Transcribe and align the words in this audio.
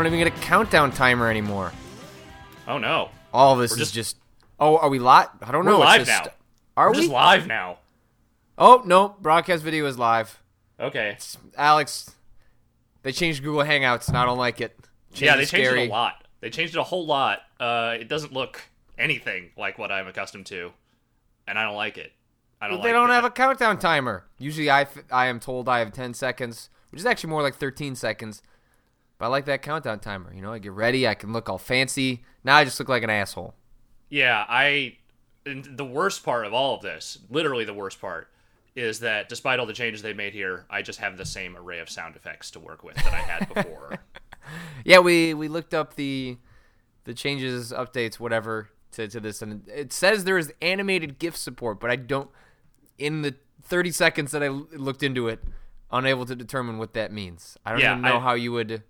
I 0.00 0.02
don't 0.04 0.14
even 0.14 0.26
get 0.26 0.38
a 0.38 0.40
countdown 0.40 0.92
timer 0.92 1.28
anymore. 1.28 1.72
Oh 2.66 2.78
no. 2.78 3.10
All 3.34 3.52
of 3.54 3.60
this 3.60 3.72
We're 3.72 3.82
is 3.82 3.90
just- 3.92 4.14
just. 4.14 4.16
Oh, 4.58 4.76
are 4.78 4.88
we 4.88 4.98
live? 4.98 5.28
I 5.42 5.52
don't 5.52 5.64
We're 5.64 5.72
know. 5.72 5.76
it's 5.82 5.86
live 5.86 6.06
just- 6.06 6.24
now. 6.24 6.30
Are 6.76 6.86
We're 6.88 6.92
we? 6.92 6.96
just 7.00 7.10
live 7.10 7.46
now. 7.46 7.78
Oh 8.56 8.82
no! 8.84 9.16
Broadcast 9.20 9.62
video 9.62 9.86
is 9.86 9.98
live. 9.98 10.40
Okay. 10.78 11.16
Alex, 11.56 12.10
they 13.02 13.12
changed 13.12 13.42
Google 13.42 13.62
Hangouts, 13.62 14.08
and 14.08 14.16
I 14.16 14.24
don't 14.24 14.38
like 14.38 14.60
it. 14.60 14.78
Change 15.12 15.22
yeah, 15.22 15.36
they 15.36 15.44
changed 15.44 15.66
scary. 15.66 15.84
it 15.84 15.88
a 15.88 15.92
lot. 15.92 16.24
They 16.40 16.48
changed 16.50 16.74
it 16.74 16.78
a 16.78 16.82
whole 16.82 17.04
lot. 17.06 17.40
Uh, 17.58 17.96
it 18.00 18.08
doesn't 18.08 18.32
look 18.32 18.62
anything 18.98 19.50
like 19.58 19.78
what 19.78 19.90
I'm 19.92 20.06
accustomed 20.06 20.46
to, 20.46 20.72
and 21.46 21.58
I 21.58 21.64
don't 21.64 21.76
like 21.76 21.98
it. 21.98 22.12
I 22.60 22.68
don't. 22.68 22.78
But 22.78 22.82
they 22.84 22.88
like 22.90 22.94
don't 22.94 23.08
that. 23.08 23.14
have 23.16 23.24
a 23.24 23.30
countdown 23.30 23.78
timer. 23.78 24.24
Usually, 24.38 24.70
I, 24.70 24.82
f- 24.82 25.04
I 25.10 25.26
am 25.26 25.40
told 25.40 25.68
I 25.68 25.80
have 25.80 25.92
10 25.92 26.14
seconds, 26.14 26.70
which 26.90 27.00
is 27.00 27.06
actually 27.06 27.30
more 27.30 27.42
like 27.42 27.56
13 27.56 27.94
seconds. 27.94 28.42
But 29.20 29.26
I 29.26 29.28
like 29.28 29.44
that 29.44 29.60
countdown 29.60 30.00
timer. 30.00 30.32
You 30.34 30.40
know, 30.40 30.50
I 30.54 30.58
get 30.58 30.72
ready, 30.72 31.06
I 31.06 31.12
can 31.14 31.34
look 31.34 31.50
all 31.50 31.58
fancy. 31.58 32.22
Now 32.42 32.56
I 32.56 32.64
just 32.64 32.80
look 32.80 32.88
like 32.88 33.02
an 33.02 33.10
asshole. 33.10 33.54
Yeah, 34.08 34.44
I. 34.48 34.96
The 35.44 35.84
worst 35.84 36.24
part 36.24 36.46
of 36.46 36.54
all 36.54 36.74
of 36.76 36.82
this, 36.82 37.18
literally 37.30 37.64
the 37.66 37.74
worst 37.74 38.00
part, 38.00 38.28
is 38.74 39.00
that 39.00 39.28
despite 39.28 39.58
all 39.60 39.66
the 39.66 39.72
changes 39.74 40.00
they 40.02 40.12
made 40.14 40.32
here, 40.32 40.64
I 40.70 40.80
just 40.82 41.00
have 41.00 41.16
the 41.18 41.24
same 41.26 41.54
array 41.56 41.80
of 41.80 41.90
sound 41.90 42.16
effects 42.16 42.50
to 42.52 42.60
work 42.60 42.82
with 42.82 42.94
that 42.96 43.12
I 43.12 43.16
had 43.18 43.48
before. 43.54 43.98
Yeah, 44.84 45.00
we 45.00 45.34
we 45.34 45.48
looked 45.48 45.74
up 45.74 45.96
the 45.96 46.38
the 47.04 47.12
changes, 47.12 47.72
updates, 47.72 48.14
whatever 48.14 48.70
to, 48.92 49.06
to 49.06 49.20
this, 49.20 49.42
and 49.42 49.68
it 49.68 49.92
says 49.92 50.24
there 50.24 50.38
is 50.38 50.50
animated 50.62 51.18
GIF 51.18 51.36
support, 51.36 51.78
but 51.78 51.90
I 51.90 51.96
don't. 51.96 52.30
In 52.98 53.20
the 53.22 53.34
30 53.64 53.92
seconds 53.92 54.30
that 54.32 54.42
I 54.42 54.48
looked 54.48 55.02
into 55.02 55.28
it, 55.28 55.40
unable 55.90 56.24
to 56.26 56.34
determine 56.34 56.78
what 56.78 56.94
that 56.94 57.12
means. 57.12 57.56
I 57.66 57.72
don't 57.72 57.80
Yeah, 57.80 57.92
even 57.92 58.02
know 58.02 58.16
I- 58.16 58.20
how 58.20 58.32
you 58.34 58.52
would. 58.52 58.82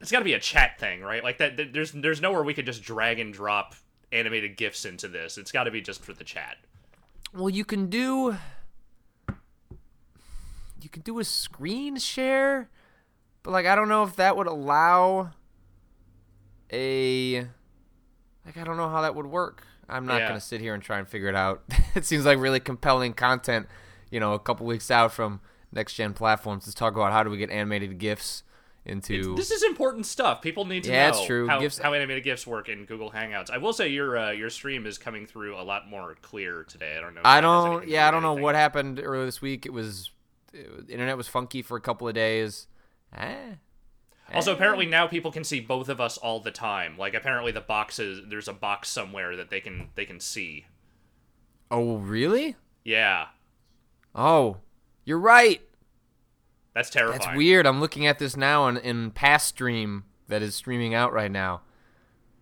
It's 0.00 0.10
got 0.10 0.18
to 0.20 0.24
be 0.24 0.34
a 0.34 0.40
chat 0.40 0.78
thing, 0.78 1.00
right? 1.00 1.22
Like 1.24 1.38
that. 1.38 1.56
th- 1.56 1.72
There's 1.72 1.92
there's 1.92 2.20
nowhere 2.20 2.42
we 2.42 2.54
could 2.54 2.66
just 2.66 2.82
drag 2.82 3.18
and 3.18 3.32
drop 3.32 3.74
animated 4.12 4.56
gifs 4.56 4.84
into 4.84 5.08
this. 5.08 5.38
It's 5.38 5.50
got 5.52 5.64
to 5.64 5.70
be 5.70 5.80
just 5.80 6.02
for 6.04 6.12
the 6.12 6.24
chat. 6.24 6.56
Well, 7.34 7.50
you 7.50 7.64
can 7.64 7.88
do. 7.88 8.36
You 10.80 10.88
can 10.90 11.02
do 11.02 11.18
a 11.18 11.24
screen 11.24 11.96
share, 11.96 12.68
but 13.42 13.50
like 13.50 13.66
I 13.66 13.74
don't 13.74 13.88
know 13.88 14.02
if 14.04 14.16
that 14.16 14.36
would 14.36 14.46
allow 14.46 15.30
a. 16.72 17.40
Like 18.44 18.56
I 18.56 18.64
don't 18.64 18.76
know 18.76 18.88
how 18.88 19.02
that 19.02 19.14
would 19.14 19.26
work. 19.26 19.64
I'm 19.88 20.06
not 20.06 20.20
Yeah. 20.20 20.28
gonna 20.28 20.40
sit 20.40 20.60
here 20.60 20.74
and 20.74 20.82
try 20.82 20.98
and 20.98 21.08
figure 21.08 21.28
it 21.28 21.34
out. 21.34 21.62
it 21.94 22.04
seems 22.04 22.24
like 22.24 22.38
really 22.38 22.60
compelling 22.60 23.14
content. 23.14 23.66
You 24.10 24.20
know, 24.20 24.34
a 24.34 24.38
couple 24.38 24.66
weeks 24.66 24.90
out 24.90 25.12
from 25.12 25.40
next 25.72 25.94
gen 25.94 26.12
platforms 26.14 26.64
to 26.66 26.74
talk 26.74 26.94
about 26.94 27.12
how 27.12 27.22
do 27.24 27.30
we 27.30 27.36
get 27.38 27.50
animated 27.50 27.98
gifs 27.98 28.44
into. 28.86 29.34
This 29.36 29.50
is 29.50 29.62
important 29.62 30.06
stuff. 30.06 30.40
People 30.40 30.64
need 30.64 30.84
to 30.84 30.90
Yeah, 30.90 31.10
know 31.10 31.16
it's 31.16 31.26
true. 31.26 31.46
How, 31.48 31.60
how 31.82 31.92
animated 31.94 32.24
GIFs 32.24 32.46
work 32.46 32.68
in 32.68 32.84
Google 32.84 33.10
Hangouts. 33.10 33.50
I 33.50 33.58
will 33.58 33.72
say 33.72 33.88
your 33.88 34.16
uh, 34.16 34.30
your 34.30 34.50
stream 34.50 34.86
is 34.86 34.98
coming 34.98 35.26
through 35.26 35.58
a 35.58 35.62
lot 35.62 35.88
more 35.88 36.16
clear 36.22 36.64
today. 36.64 36.96
I 36.96 37.00
don't 37.00 37.14
know. 37.14 37.20
I 37.24 37.40
that 37.40 37.46
has 37.46 37.64
anything 37.64 37.80
don't. 37.80 37.88
Yeah, 37.88 38.06
I 38.06 38.10
do 38.10 38.14
don't 38.14 38.22
know 38.22 38.28
anything. 38.32 38.42
what 38.44 38.54
happened 38.54 39.00
earlier 39.02 39.24
this 39.26 39.42
week. 39.42 39.66
It 39.66 39.72
was, 39.72 40.10
it 40.52 40.70
was 40.74 40.88
internet 40.88 41.16
was 41.16 41.28
funky 41.28 41.62
for 41.62 41.76
a 41.76 41.80
couple 41.80 42.08
of 42.08 42.14
days. 42.14 42.66
Eh. 43.16 43.54
Also, 44.34 44.52
apparently 44.52 44.86
now 44.86 45.06
people 45.06 45.30
can 45.30 45.44
see 45.44 45.60
both 45.60 45.88
of 45.88 46.00
us 46.00 46.18
all 46.18 46.40
the 46.40 46.50
time. 46.50 46.98
Like 46.98 47.14
apparently 47.14 47.52
the 47.52 47.60
boxes, 47.60 48.22
there's 48.28 48.48
a 48.48 48.52
box 48.52 48.88
somewhere 48.88 49.36
that 49.36 49.50
they 49.50 49.60
can 49.60 49.90
they 49.94 50.04
can 50.04 50.18
see. 50.20 50.66
Oh, 51.70 51.96
really? 51.96 52.56
Yeah, 52.84 53.26
Oh, 54.14 54.56
you're 55.04 55.18
right. 55.18 55.60
That's 56.76 56.90
terrifying. 56.90 57.20
That's 57.22 57.34
weird. 57.34 57.66
I'm 57.66 57.80
looking 57.80 58.06
at 58.06 58.18
this 58.18 58.36
now 58.36 58.68
in, 58.68 58.76
in 58.76 59.10
past 59.10 59.48
stream 59.48 60.04
that 60.28 60.42
is 60.42 60.54
streaming 60.54 60.92
out 60.92 61.10
right 61.14 61.30
now. 61.30 61.62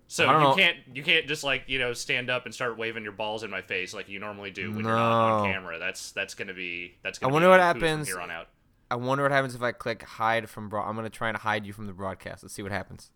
So 0.08 0.24
you 0.24 0.32
know. 0.32 0.54
can't 0.56 0.76
you 0.92 1.04
can't 1.04 1.28
just 1.28 1.44
like 1.44 1.62
you 1.68 1.78
know 1.78 1.92
stand 1.92 2.28
up 2.30 2.44
and 2.44 2.52
start 2.52 2.76
waving 2.76 3.04
your 3.04 3.12
balls 3.12 3.44
in 3.44 3.50
my 3.50 3.62
face 3.62 3.94
like 3.94 4.08
you 4.08 4.18
normally 4.18 4.50
do 4.50 4.72
when 4.72 4.84
you're 4.84 4.92
not 4.92 5.38
on 5.38 5.52
camera. 5.52 5.78
That's 5.78 6.10
that's 6.10 6.34
gonna 6.34 6.52
be 6.52 6.96
that's. 7.04 7.20
Gonna 7.20 7.30
I 7.30 7.32
wonder 7.32 7.46
be 7.46 7.50
what 7.50 7.58
the 7.58 7.62
coup 7.74 7.78
from 7.78 7.88
happens- 7.88 8.08
here 8.08 8.18
on 8.20 8.30
out. 8.32 8.48
I 8.90 8.96
wonder 8.96 9.22
what 9.22 9.30
happens 9.30 9.54
if 9.54 9.62
I 9.62 9.70
click 9.70 10.02
hide 10.02 10.50
from 10.50 10.68
broad. 10.68 10.88
I'm 10.88 10.96
gonna 10.96 11.10
try 11.10 11.28
and 11.28 11.38
hide 11.38 11.64
you 11.64 11.72
from 11.72 11.86
the 11.86 11.92
broadcast. 11.92 12.42
Let's 12.42 12.54
see 12.54 12.62
what 12.62 12.72
happens. 12.72 13.12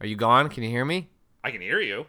Are 0.00 0.08
you 0.08 0.16
gone? 0.16 0.48
Can 0.48 0.64
you 0.64 0.70
hear 0.70 0.84
me? 0.84 1.08
I 1.44 1.52
can 1.52 1.60
hear 1.60 1.80
you. 1.80 2.06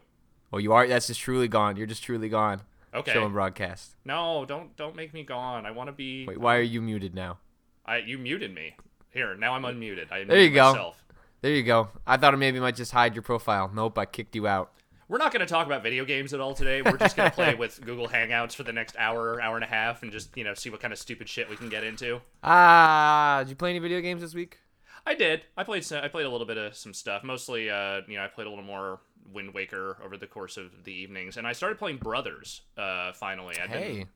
Oh, 0.51 0.57
you 0.57 0.73
are. 0.73 0.87
That's 0.87 1.05
just 1.05 1.19
truly 1.19 1.47
gone. 1.47 1.77
You're 1.77 1.85
just 1.85 2.03
truly 2.03 2.29
gone. 2.29 2.61
Okay. 2.97 3.13
Showing 3.13 3.31
broadcast. 3.31 3.95
No, 4.05 4.43
don't 4.45 4.75
don't 4.75 4.95
make 4.95 5.13
me 5.13 5.23
gone. 5.23 5.65
I 5.65 5.71
want 5.71 5.87
to 5.87 5.93
be. 5.93 6.25
Wait, 6.25 6.39
why 6.39 6.57
are 6.57 6.61
you 6.61 6.81
muted 6.81 7.13
now? 7.13 7.37
I 7.85 7.97
you 7.97 8.17
muted 8.17 8.53
me. 8.53 8.75
Here, 9.11 9.35
now 9.35 9.53
I'm 9.53 9.63
unmuted. 9.63 10.11
I 10.11 10.23
There 10.23 10.39
you 10.39 10.49
go. 10.49 10.71
Myself. 10.71 11.03
There 11.41 11.51
you 11.51 11.63
go. 11.63 11.89
I 12.05 12.17
thought 12.17 12.37
maybe 12.37 12.57
I 12.57 12.61
might 12.61 12.75
just 12.75 12.91
hide 12.91 13.15
your 13.15 13.21
profile. 13.21 13.71
Nope, 13.73 13.97
I 13.99 14.05
kicked 14.05 14.35
you 14.35 14.47
out. 14.47 14.71
We're 15.07 15.19
not 15.19 15.31
going 15.31 15.39
to 15.39 15.45
talk 15.45 15.65
about 15.65 15.83
video 15.83 16.03
games 16.03 16.33
at 16.33 16.41
all 16.41 16.53
today. 16.53 16.81
We're 16.81 16.97
just 16.97 17.15
going 17.15 17.29
to 17.29 17.35
play 17.35 17.55
with 17.55 17.79
Google 17.85 18.09
Hangouts 18.09 18.53
for 18.53 18.63
the 18.63 18.73
next 18.73 18.97
hour, 18.97 19.39
hour 19.39 19.55
and 19.55 19.63
a 19.63 19.67
half, 19.67 20.03
and 20.03 20.11
just 20.11 20.35
you 20.35 20.43
know 20.43 20.53
see 20.53 20.69
what 20.69 20.81
kind 20.81 20.91
of 20.91 20.99
stupid 20.99 21.29
shit 21.29 21.49
we 21.49 21.55
can 21.55 21.69
get 21.69 21.83
into. 21.83 22.19
Ah, 22.43 23.37
did 23.39 23.49
you 23.49 23.55
play 23.55 23.69
any 23.69 23.79
video 23.79 24.01
games 24.01 24.21
this 24.21 24.33
week? 24.33 24.57
I 25.05 25.13
did. 25.13 25.43
I 25.55 25.63
played. 25.63 25.85
Some, 25.85 26.03
I 26.03 26.09
played 26.09 26.25
a 26.25 26.29
little 26.29 26.47
bit 26.47 26.57
of 26.57 26.75
some 26.75 26.93
stuff. 26.93 27.23
Mostly, 27.23 27.69
uh, 27.69 28.01
you 28.07 28.17
know, 28.17 28.25
I 28.25 28.27
played 28.27 28.47
a 28.47 28.49
little 28.49 28.65
more 28.65 28.99
Wind 29.33 29.53
Waker 29.53 29.97
over 30.03 30.17
the 30.17 30.27
course 30.27 30.57
of 30.57 30.83
the 30.83 30.91
evenings, 30.93 31.37
and 31.37 31.45
I 31.47 31.53
started 31.53 31.77
playing 31.77 31.97
Brothers. 31.97 32.61
Uh, 32.77 33.11
finally, 33.13 33.55
I've 33.61 33.69
been 33.71 34.07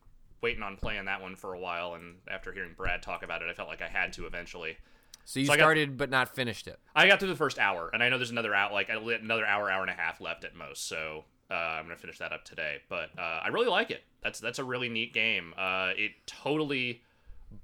waiting 0.41 0.63
on 0.63 0.77
playing 0.77 1.05
that 1.05 1.21
one 1.21 1.35
for 1.35 1.53
a 1.53 1.59
while, 1.59 1.93
and 1.95 2.15
after 2.29 2.51
hearing 2.51 2.73
Brad 2.75 3.01
talk 3.03 3.23
about 3.23 3.41
it, 3.41 3.49
I 3.49 3.53
felt 3.53 3.67
like 3.69 3.81
I 3.81 3.87
had 3.87 4.13
to 4.13 4.25
eventually. 4.25 4.77
so 5.25 5.39
you 5.39 5.45
So 5.45 5.53
got- 5.53 5.59
started 5.59 5.97
but 5.97 6.09
not 6.09 6.33
finished 6.35 6.67
it. 6.67 6.79
I 6.95 7.07
got 7.07 7.19
through 7.19 7.29
the 7.29 7.35
first 7.35 7.59
hour, 7.59 7.89
and 7.93 8.01
I 8.01 8.09
know 8.09 8.17
there's 8.17 8.31
another 8.31 8.53
out 8.55 8.73
like 8.73 8.89
another 8.89 9.45
hour, 9.45 9.69
hour 9.69 9.81
and 9.81 9.91
a 9.91 9.93
half 9.93 10.19
left 10.21 10.43
at 10.43 10.55
most. 10.55 10.87
So 10.87 11.25
uh, 11.49 11.53
I'm 11.53 11.83
gonna 11.85 11.97
finish 11.97 12.17
that 12.19 12.31
up 12.33 12.43
today. 12.45 12.77
But 12.89 13.09
uh, 13.19 13.41
I 13.43 13.49
really 13.49 13.67
like 13.67 13.91
it. 13.91 14.03
That's 14.23 14.39
that's 14.39 14.57
a 14.59 14.63
really 14.63 14.89
neat 14.89 15.13
game. 15.13 15.53
Uh, 15.57 15.91
it 15.95 16.11
totally 16.25 17.01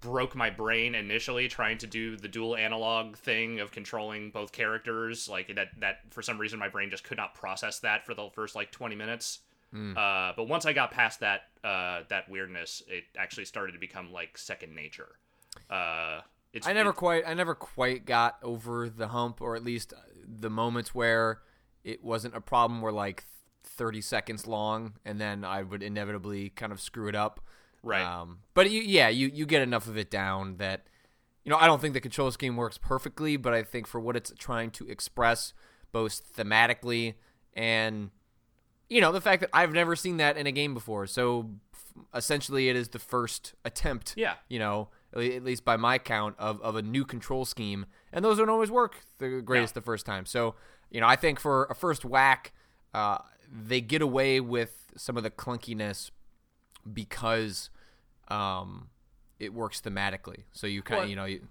broke 0.01 0.35
my 0.35 0.49
brain 0.49 0.95
initially 0.95 1.47
trying 1.47 1.77
to 1.79 1.87
do 1.87 2.17
the 2.17 2.27
dual 2.27 2.55
analog 2.55 3.15
thing 3.17 3.59
of 3.59 3.71
controlling 3.71 4.31
both 4.31 4.51
characters. 4.51 5.29
Like 5.29 5.53
that 5.55 5.69
that 5.79 5.99
for 6.11 6.21
some 6.21 6.37
reason 6.37 6.59
my 6.59 6.69
brain 6.69 6.89
just 6.89 7.03
could 7.03 7.17
not 7.17 7.33
process 7.35 7.79
that 7.79 8.05
for 8.05 8.13
the 8.13 8.29
first 8.33 8.55
like 8.55 8.71
20 8.71 8.95
minutes. 8.95 9.39
Uh, 9.73 10.33
but 10.35 10.47
once 10.47 10.65
I 10.65 10.73
got 10.73 10.91
past 10.91 11.19
that 11.19 11.41
uh, 11.63 12.01
that 12.09 12.29
weirdness, 12.29 12.81
it 12.87 13.03
actually 13.17 13.45
started 13.45 13.73
to 13.73 13.79
become 13.79 14.11
like 14.11 14.37
second 14.37 14.73
nature. 14.73 15.17
Uh, 15.69 16.21
it's 16.53 16.65
I 16.67 16.73
never 16.73 16.89
it- 16.91 16.95
quite 16.95 17.23
I 17.27 17.33
never 17.33 17.53
quite 17.55 18.05
got 18.05 18.37
over 18.41 18.89
the 18.89 19.09
hump 19.09 19.41
or 19.41 19.55
at 19.55 19.63
least 19.63 19.93
the 20.25 20.49
moments 20.49 20.95
where 20.95 21.41
it 21.83 22.03
wasn't 22.03 22.35
a 22.35 22.41
problem 22.41 22.81
were 22.81 22.91
like 22.91 23.25
30 23.63 24.01
seconds 24.01 24.47
long 24.47 24.93
and 25.05 25.19
then 25.21 25.43
I 25.45 25.61
would 25.63 25.83
inevitably 25.83 26.49
kind 26.49 26.71
of 26.71 26.81
screw 26.81 27.07
it 27.07 27.15
up. 27.15 27.39
Right. 27.87 28.03
Um, 28.03 28.39
but 28.53 28.69
you, 28.69 28.81
yeah, 28.81 29.07
you 29.09 29.27
you 29.33 29.45
get 29.45 29.61
enough 29.61 29.87
of 29.87 29.97
it 29.97 30.09
down 30.11 30.57
that 30.57 30.87
you 31.43 31.49
know, 31.51 31.57
I 31.57 31.65
don't 31.67 31.79
think 31.79 31.93
the 31.93 32.01
control 32.01 32.29
scheme 32.31 32.57
works 32.57 32.77
perfectly, 32.77 33.37
but 33.37 33.53
I 33.53 33.63
think 33.63 33.87
for 33.87 33.99
what 34.01 34.17
it's 34.17 34.33
trying 34.37 34.69
to 34.71 34.87
express 34.89 35.53
both 35.93 36.33
thematically 36.35 37.15
and 37.53 38.11
you 38.89 38.99
know, 39.01 39.11
the 39.11 39.21
fact 39.21 39.41
that 39.41 39.49
I've 39.53 39.71
never 39.73 39.95
seen 39.95 40.17
that 40.17 40.37
in 40.37 40.45
a 40.47 40.51
game 40.51 40.73
before. 40.73 41.07
So 41.07 41.49
f- 41.73 41.93
essentially 42.13 42.69
it 42.69 42.75
is 42.75 42.89
the 42.89 42.99
first 42.99 43.53
attempt 43.65 44.13
Yeah. 44.17 44.35
you 44.49 44.59
know, 44.59 44.89
at 45.13 45.43
least 45.43 45.63
by 45.65 45.75
my 45.77 45.97
count, 45.97 46.35
of, 46.37 46.61
of 46.61 46.75
a 46.75 46.81
new 46.81 47.03
control 47.05 47.43
scheme. 47.45 47.85
And 48.13 48.23
those 48.23 48.37
don't 48.37 48.49
always 48.49 48.71
work 48.71 48.95
the 49.17 49.41
greatest 49.41 49.73
the 49.73 49.81
first 49.81 50.05
time. 50.05 50.25
So, 50.25 50.55
you 50.89 50.99
know, 51.01 51.07
I 51.07 51.15
think 51.15 51.39
for 51.39 51.65
a 51.69 51.75
first 51.75 52.05
whack, 52.05 52.53
uh, 52.93 53.17
they 53.49 53.81
get 53.81 54.01
away 54.01 54.39
with 54.39 54.91
some 54.97 55.15
of 55.17 55.23
the 55.23 55.31
clunkiness 55.31 56.11
because 56.91 57.69
um, 58.29 58.89
it 59.39 59.53
works 59.53 59.81
thematically. 59.81 60.43
So 60.53 60.67
you 60.67 60.81
kind 60.81 60.99
of, 60.99 61.01
Well, 61.03 61.09
you 61.09 61.15
know, 61.15 61.25
you, 61.25 61.41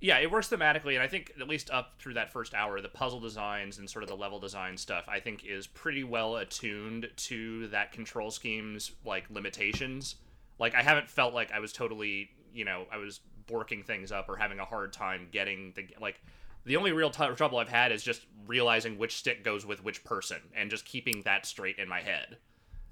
Yeah, 0.00 0.18
it 0.18 0.30
works 0.30 0.48
thematically, 0.48 0.94
and 0.94 1.02
I 1.02 1.08
think 1.08 1.32
at 1.40 1.48
least 1.48 1.70
up 1.70 1.94
through 1.98 2.14
that 2.14 2.32
first 2.32 2.54
hour, 2.54 2.80
the 2.80 2.88
puzzle 2.88 3.20
designs 3.20 3.78
and 3.78 3.88
sort 3.88 4.02
of 4.02 4.08
the 4.08 4.16
level 4.16 4.38
design 4.38 4.76
stuff, 4.76 5.04
I 5.08 5.20
think 5.20 5.44
is 5.44 5.66
pretty 5.66 6.04
well 6.04 6.36
attuned 6.36 7.08
to 7.16 7.68
that 7.68 7.92
control 7.92 8.30
scheme's 8.30 8.92
like 9.04 9.24
limitations. 9.30 10.16
Like 10.58 10.74
I 10.74 10.82
haven't 10.82 11.08
felt 11.08 11.34
like 11.34 11.52
I 11.52 11.60
was 11.60 11.72
totally, 11.72 12.30
you 12.52 12.64
know, 12.64 12.86
I 12.92 12.96
was 12.96 13.20
borking 13.48 13.84
things 13.84 14.12
up 14.12 14.28
or 14.28 14.36
having 14.36 14.58
a 14.60 14.64
hard 14.64 14.92
time 14.92 15.28
getting 15.30 15.72
the 15.74 15.86
like. 16.00 16.20
The 16.64 16.76
only 16.76 16.92
real 16.92 17.10
t- 17.10 17.26
trouble 17.34 17.58
I've 17.58 17.68
had 17.68 17.90
is 17.90 18.04
just 18.04 18.24
realizing 18.46 18.96
which 18.96 19.16
stick 19.16 19.42
goes 19.42 19.66
with 19.66 19.82
which 19.82 20.04
person 20.04 20.38
and 20.54 20.70
just 20.70 20.84
keeping 20.84 21.22
that 21.22 21.44
straight 21.44 21.76
in 21.78 21.88
my 21.88 22.00
head. 22.00 22.36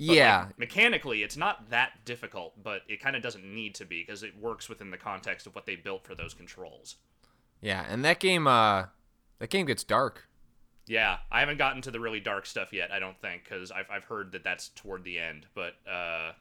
But, 0.00 0.08
like, 0.08 0.16
yeah. 0.16 0.46
mechanically, 0.56 1.22
it's 1.22 1.36
not 1.36 1.68
that 1.70 2.04
difficult, 2.04 2.54
but 2.62 2.82
it 2.88 3.00
kind 3.00 3.16
of 3.16 3.22
doesn't 3.22 3.44
need 3.44 3.74
to 3.76 3.84
be 3.84 4.02
because 4.02 4.22
it 4.22 4.36
works 4.40 4.68
within 4.68 4.90
the 4.90 4.96
context 4.96 5.46
of 5.46 5.54
what 5.54 5.66
they 5.66 5.76
built 5.76 6.04
for 6.04 6.14
those 6.14 6.32
controls. 6.32 6.96
Yeah. 7.60 7.84
And 7.86 8.02
that 8.04 8.18
game, 8.18 8.46
uh, 8.46 8.86
that 9.40 9.50
game 9.50 9.66
gets 9.66 9.84
dark. 9.84 10.26
Yeah, 10.86 11.18
I 11.30 11.38
haven't 11.40 11.58
gotten 11.58 11.82
to 11.82 11.90
the 11.92 12.00
really 12.00 12.18
dark 12.18 12.46
stuff 12.46 12.72
yet. 12.72 12.90
I 12.90 12.98
don't 12.98 13.16
think 13.20 13.44
because 13.44 13.70
I've 13.70 13.86
I've 13.90 14.04
heard 14.04 14.32
that 14.32 14.42
that's 14.42 14.70
toward 14.70 15.04
the 15.04 15.20
end. 15.20 15.46
But 15.54 15.74
uh, 15.88 16.32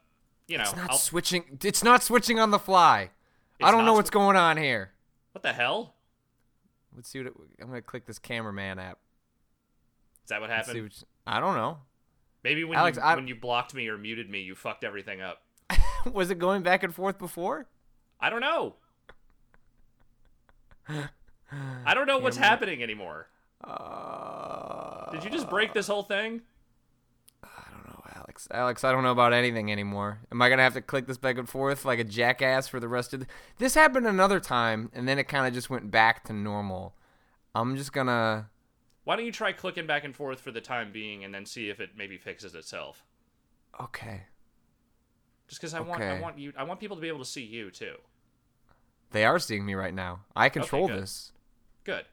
you 0.47 0.57
know, 0.57 0.63
It's 0.63 0.75
not 0.75 0.89
I'll, 0.89 0.97
switching. 0.97 1.59
It's 1.63 1.83
not 1.83 2.01
switching 2.01 2.39
on 2.39 2.49
the 2.49 2.57
fly. 2.57 3.11
I 3.61 3.69
don't 3.69 3.81
know 3.81 3.91
not 3.91 3.95
what's 3.97 4.09
going 4.09 4.37
on 4.37 4.57
here. 4.57 4.91
what 5.33 5.43
the 5.43 5.53
hell? 5.53 5.93
let's 6.95 7.09
see 7.09 7.19
what 7.19 7.27
it, 7.27 7.33
I'm 7.61 7.67
gonna 7.67 7.81
click 7.81 8.07
this 8.07 8.17
cameraman 8.17 8.79
app. 8.79 8.97
Is 10.23 10.29
that 10.29 10.41
what 10.41 10.49
happened? 10.49 10.81
what, 10.81 11.03
I 11.27 11.39
don't 11.39 11.55
know. 11.55 11.77
Maybe 12.43 12.63
when 12.63 12.77
Alex, 12.77 12.97
you 12.97 13.03
I- 13.03 13.15
when 13.15 13.27
you 13.27 13.35
blocked 13.35 13.73
me 13.73 13.87
or 13.87 13.97
muted 13.97 14.29
me, 14.29 14.41
you 14.41 14.55
fucked 14.55 14.83
everything 14.83 15.21
up. 15.21 15.41
Was 16.13 16.29
it 16.31 16.39
going 16.39 16.63
back 16.63 16.83
and 16.83 16.93
forth 16.95 17.17
before? 17.19 17.67
I 18.19 18.29
don't 18.29 18.41
know. 18.41 18.75
I 21.85 21.93
don't 21.93 22.07
know 22.07 22.19
what's 22.19 22.37
Camera- 22.37 22.49
happening 22.49 22.83
anymore. 22.83 23.27
Uh, 23.63 25.11
Did 25.11 25.23
you 25.23 25.29
just 25.29 25.49
break 25.49 25.73
this 25.73 25.87
whole 25.87 26.03
thing? 26.03 26.41
I 27.43 27.47
don't 27.71 27.85
know, 27.87 28.01
Alex. 28.15 28.47
Alex, 28.51 28.83
I 28.83 28.91
don't 28.91 29.03
know 29.03 29.11
about 29.11 29.33
anything 29.33 29.71
anymore. 29.71 30.19
Am 30.31 30.41
I 30.41 30.49
gonna 30.49 30.61
have 30.63 30.73
to 30.75 30.81
click 30.81 31.07
this 31.07 31.17
back 31.17 31.37
and 31.37 31.49
forth 31.49 31.83
like 31.85 31.99
a 31.99 32.03
jackass 32.03 32.67
for 32.67 32.79
the 32.79 32.87
rest 32.87 33.13
of 33.13 33.19
the? 33.21 33.27
This 33.57 33.73
happened 33.75 34.07
another 34.07 34.39
time, 34.39 34.89
and 34.93 35.07
then 35.07 35.19
it 35.19 35.25
kind 35.27 35.45
of 35.47 35.53
just 35.53 35.69
went 35.69 35.91
back 35.91 36.23
to 36.25 36.33
normal. 36.33 36.95
I'm 37.53 37.75
just 37.75 37.91
gonna. 37.91 38.49
Why 39.03 39.15
don't 39.15 39.25
you 39.25 39.31
try 39.31 39.51
clicking 39.53 39.87
back 39.87 40.03
and 40.03 40.15
forth 40.15 40.39
for 40.39 40.51
the 40.51 40.61
time 40.61 40.91
being, 40.91 41.23
and 41.23 41.33
then 41.33 41.45
see 41.45 41.69
if 41.69 41.79
it 41.79 41.91
maybe 41.97 42.17
fixes 42.17 42.53
itself? 42.55 43.03
Okay. 43.81 44.21
Just 45.47 45.61
because 45.61 45.73
I 45.73 45.79
want 45.79 46.01
I 46.03 46.19
want 46.19 46.37
you 46.37 46.53
I 46.57 46.63
want 46.63 46.79
people 46.79 46.95
to 46.97 47.01
be 47.01 47.07
able 47.07 47.19
to 47.19 47.25
see 47.25 47.43
you 47.43 47.71
too. 47.71 47.95
They 49.11 49.25
are 49.25 49.39
seeing 49.39 49.65
me 49.65 49.73
right 49.73 49.93
now. 49.93 50.21
I 50.35 50.49
control 50.49 50.87
good. 50.87 51.01
this. 51.01 51.31
Good. 51.83 52.05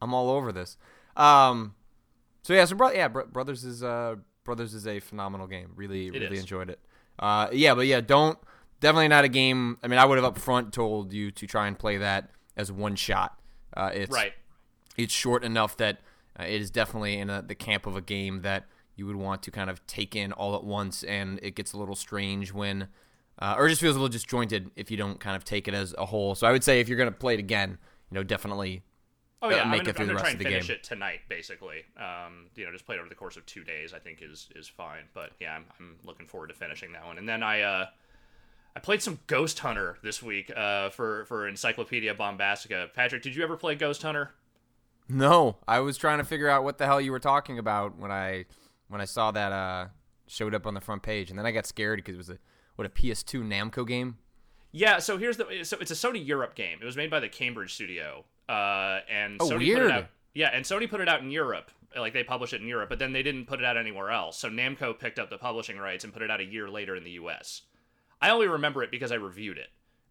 I'm 0.00 0.14
all 0.14 0.30
over 0.30 0.52
this. 0.52 0.76
Um, 1.16 1.74
so 2.42 2.54
yeah, 2.54 2.64
so 2.64 2.76
bro- 2.76 2.92
yeah, 2.92 3.08
Bro- 3.08 3.26
Brothers 3.26 3.64
is 3.64 3.82
uh 3.82 4.16
Brothers 4.44 4.72
is 4.74 4.86
a 4.86 5.00
phenomenal 5.00 5.46
game. 5.48 5.72
Really, 5.74 6.06
It 6.06 6.12
really 6.14 6.36
is. 6.36 6.40
enjoyed 6.40 6.70
it. 6.70 6.78
Uh, 7.18 7.48
yeah, 7.52 7.74
but 7.74 7.86
yeah, 7.86 8.00
don't 8.00 8.38
definitely 8.80 9.08
not 9.08 9.24
a 9.24 9.28
game. 9.28 9.78
I 9.82 9.88
mean, 9.88 9.98
I 9.98 10.04
would 10.04 10.16
have 10.16 10.24
up 10.24 10.38
front 10.38 10.72
told 10.72 11.12
you 11.12 11.30
to 11.32 11.46
try 11.46 11.66
and 11.66 11.78
play 11.78 11.96
that 11.98 12.30
as 12.56 12.70
one 12.70 12.94
shot. 12.96 13.38
Uh, 13.76 13.90
it's 13.92 14.12
Right. 14.12 14.32
it's 14.96 15.12
short 15.12 15.44
enough 15.44 15.76
that 15.78 16.00
uh, 16.40 16.44
it 16.44 16.60
is 16.60 16.70
definitely 16.70 17.18
in 17.18 17.28
a, 17.28 17.42
the 17.42 17.54
camp 17.54 17.86
of 17.86 17.96
a 17.96 18.00
game 18.00 18.42
that 18.42 18.66
you 18.96 19.06
would 19.06 19.16
want 19.16 19.42
to 19.42 19.50
kind 19.50 19.70
of 19.70 19.86
take 19.86 20.16
in 20.16 20.32
all 20.32 20.54
at 20.54 20.64
once, 20.64 21.02
and 21.04 21.38
it 21.42 21.54
gets 21.54 21.72
a 21.72 21.78
little 21.78 21.96
strange 21.96 22.52
when, 22.52 22.88
uh, 23.38 23.54
or 23.56 23.66
it 23.66 23.70
just 23.70 23.80
feels 23.80 23.96
a 23.96 23.98
little 23.98 24.12
disjointed 24.12 24.70
if 24.76 24.90
you 24.90 24.96
don't 24.96 25.20
kind 25.20 25.36
of 25.36 25.44
take 25.44 25.68
it 25.68 25.74
as 25.74 25.94
a 25.98 26.06
whole. 26.06 26.34
So 26.34 26.46
I 26.46 26.52
would 26.52 26.64
say 26.64 26.80
if 26.80 26.88
you're 26.88 26.98
going 26.98 27.10
to 27.10 27.18
play 27.18 27.34
it 27.34 27.40
again, 27.40 27.78
you 28.10 28.14
know, 28.14 28.22
definitely 28.22 28.82
Oh 29.42 29.48
uh, 29.48 29.52
yeah, 29.52 29.62
I'm 29.62 29.70
make 29.70 29.80
gonna, 29.80 29.90
it 29.90 29.96
through 29.96 30.04
I'm 30.04 30.08
the 30.08 30.14
rest 30.14 30.24
try 30.24 30.32
of 30.32 30.36
and 30.36 30.46
the 30.46 30.50
finish 30.50 30.66
game. 30.66 30.76
it 30.76 30.84
tonight, 30.84 31.20
basically. 31.28 31.84
Um, 31.96 32.46
you 32.56 32.66
know, 32.66 32.72
just 32.72 32.84
play 32.84 32.96
it 32.96 32.98
over 32.98 33.08
the 33.08 33.14
course 33.14 33.36
of 33.36 33.46
two 33.46 33.64
days. 33.64 33.94
I 33.94 33.98
think 33.98 34.20
is 34.22 34.48
is 34.54 34.68
fine. 34.68 35.04
But 35.14 35.30
yeah, 35.40 35.56
I'm, 35.56 35.64
I'm 35.78 35.96
looking 36.04 36.26
forward 36.26 36.48
to 36.48 36.54
finishing 36.54 36.92
that 36.92 37.06
one. 37.06 37.16
And 37.16 37.28
then 37.28 37.42
I 37.42 37.62
uh, 37.62 37.86
I 38.76 38.80
played 38.80 39.00
some 39.00 39.18
Ghost 39.26 39.58
Hunter 39.60 39.96
this 40.02 40.22
week 40.22 40.52
uh, 40.54 40.90
for 40.90 41.24
for 41.24 41.48
Encyclopedia 41.48 42.14
Bombastica. 42.14 42.92
Patrick, 42.92 43.22
did 43.22 43.34
you 43.34 43.42
ever 43.42 43.56
play 43.56 43.74
Ghost 43.74 44.02
Hunter? 44.02 44.32
No, 45.10 45.56
I 45.66 45.80
was 45.80 45.96
trying 45.96 46.18
to 46.18 46.24
figure 46.24 46.48
out 46.48 46.64
what 46.64 46.78
the 46.78 46.86
hell 46.86 47.00
you 47.00 47.10
were 47.12 47.18
talking 47.18 47.58
about 47.58 47.98
when 47.98 48.10
I 48.10 48.44
when 48.88 49.00
I 49.00 49.04
saw 49.04 49.30
that 49.32 49.52
uh 49.52 49.88
showed 50.26 50.54
up 50.54 50.66
on 50.66 50.74
the 50.74 50.80
front 50.80 51.02
page, 51.02 51.30
and 51.30 51.38
then 51.38 51.46
I 51.46 51.50
got 51.50 51.66
scared 51.66 51.98
because 51.98 52.14
it 52.14 52.18
was 52.18 52.30
a 52.30 52.38
what 52.76 52.86
a 52.86 52.90
PS2 52.90 53.42
Namco 53.42 53.86
game. 53.86 54.18
Yeah, 54.72 54.98
so 54.98 55.18
here's 55.18 55.36
the 55.36 55.64
so 55.64 55.76
it's 55.80 55.90
a 55.90 55.94
Sony 55.94 56.24
Europe 56.24 56.54
game. 56.54 56.78
It 56.80 56.84
was 56.84 56.96
made 56.96 57.10
by 57.10 57.20
the 57.20 57.28
Cambridge 57.28 57.74
studio. 57.74 58.24
Uh 58.48 59.00
and 59.10 59.36
Oh, 59.40 59.46
Sony 59.46 59.50
put 59.50 59.58
weird. 59.58 59.82
it 59.86 59.90
out 59.90 60.06
Yeah, 60.34 60.50
and 60.52 60.64
Sony 60.64 60.88
put 60.88 61.00
it 61.00 61.08
out 61.08 61.22
in 61.22 61.30
Europe. 61.30 61.70
Like 61.96 62.12
they 62.12 62.22
published 62.22 62.52
it 62.52 62.60
in 62.60 62.68
Europe, 62.68 62.88
but 62.88 63.00
then 63.00 63.12
they 63.12 63.22
didn't 63.24 63.46
put 63.46 63.58
it 63.58 63.64
out 63.64 63.76
anywhere 63.76 64.10
else. 64.10 64.38
So 64.38 64.48
Namco 64.48 64.96
picked 64.96 65.18
up 65.18 65.28
the 65.28 65.38
publishing 65.38 65.76
rights 65.76 66.04
and 66.04 66.12
put 66.12 66.22
it 66.22 66.30
out 66.30 66.40
a 66.40 66.44
year 66.44 66.68
later 66.68 66.94
in 66.94 67.02
the 67.02 67.10
US. 67.12 67.62
I 68.20 68.30
only 68.30 68.46
remember 68.46 68.82
it 68.84 68.90
because 68.92 69.10
I 69.10 69.16
reviewed 69.16 69.58
it. 69.58 69.68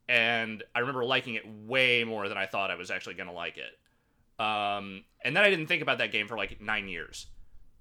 And 0.10 0.64
I 0.76 0.80
remember 0.80 1.06
liking 1.06 1.36
it 1.36 1.44
way 1.48 2.04
more 2.04 2.28
than 2.28 2.38
I 2.38 2.48
thought 2.48 2.72
I 2.72 2.76
was 2.76 2.90
actually 2.92 3.14
going 3.14 3.30
to 3.30 3.34
like 3.34 3.58
it. 3.58 3.78
Um, 4.40 5.04
and 5.24 5.36
then 5.36 5.44
I 5.44 5.50
didn't 5.50 5.68
think 5.68 5.82
about 5.82 5.98
that 5.98 6.12
game 6.12 6.28
for 6.28 6.38
like 6.38 6.62
nine 6.62 6.88
years. 6.88 7.28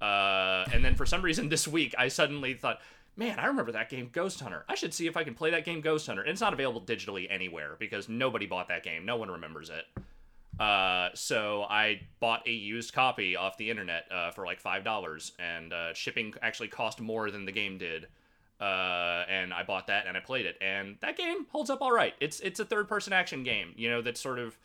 Uh, 0.01 0.65
and 0.73 0.85
then 0.85 0.95
for 0.95 1.07
some 1.07 1.23
reason 1.23 1.49
this 1.51 1.67
week, 1.67 1.95
I 1.97 2.09
suddenly 2.09 2.55
thought, 2.55 2.81
man, 3.17 3.39
I 3.39 3.47
remember 3.47 3.73
that 3.73 3.89
game 3.89 4.11
Ghost 4.13 4.41
Hunter. 4.41 4.65
I 4.69 4.75
should 4.75 4.93
see 4.93 5.07
if 5.07 5.17
I 5.17 5.25
can 5.25 5.35
play 5.35 5.51
that 5.51 5.65
game 5.65 5.81
Ghost 5.81 6.07
Hunter. 6.07 6.23
And 6.23 6.31
it's 6.31 6.41
not 6.41 6.53
available 6.53 6.83
digitally 6.83 7.27
anywhere 7.31 7.77
because 7.79 8.09
nobody 8.09 8.47
bought 8.47 8.69
that 8.69 8.83
game. 8.83 9.07
No 9.07 9.17
one 9.17 9.31
remembers 9.31 9.71
it. 9.71 9.85
Uh, 10.61 11.11
so 11.15 11.63
I 11.71 12.01
bought 12.19 12.47
a 12.47 12.51
used 12.51 12.93
copy 12.93 13.37
off 13.37 13.57
the 13.57 13.71
internet 13.71 14.11
uh, 14.11 14.33
for 14.33 14.45
like 14.45 14.59
five 14.59 14.83
dollars, 14.83 15.33
and 15.39 15.73
uh, 15.73 15.95
shipping 15.95 16.35
actually 16.43 16.67
cost 16.67 17.01
more 17.01 17.31
than 17.31 17.45
the 17.45 17.53
game 17.53 17.79
did. 17.79 18.09
Uh, 18.61 19.25
and 19.29 19.55
I 19.55 19.63
bought 19.63 19.87
that 19.87 20.09
and 20.09 20.17
I 20.17 20.21
played 20.21 20.45
it, 20.45 20.57
and 20.61 20.97
that 21.01 21.17
game 21.17 21.47
holds 21.51 21.71
up 21.71 21.81
all 21.81 21.93
right. 21.93 22.15
It's 22.19 22.41
it's 22.41 22.59
a 22.59 22.65
third 22.65 22.89
person 22.89 23.13
action 23.13 23.45
game, 23.45 23.73
you 23.77 23.89
know, 23.89 24.03
that's 24.03 24.21
sort 24.21 24.41
of 24.41 24.59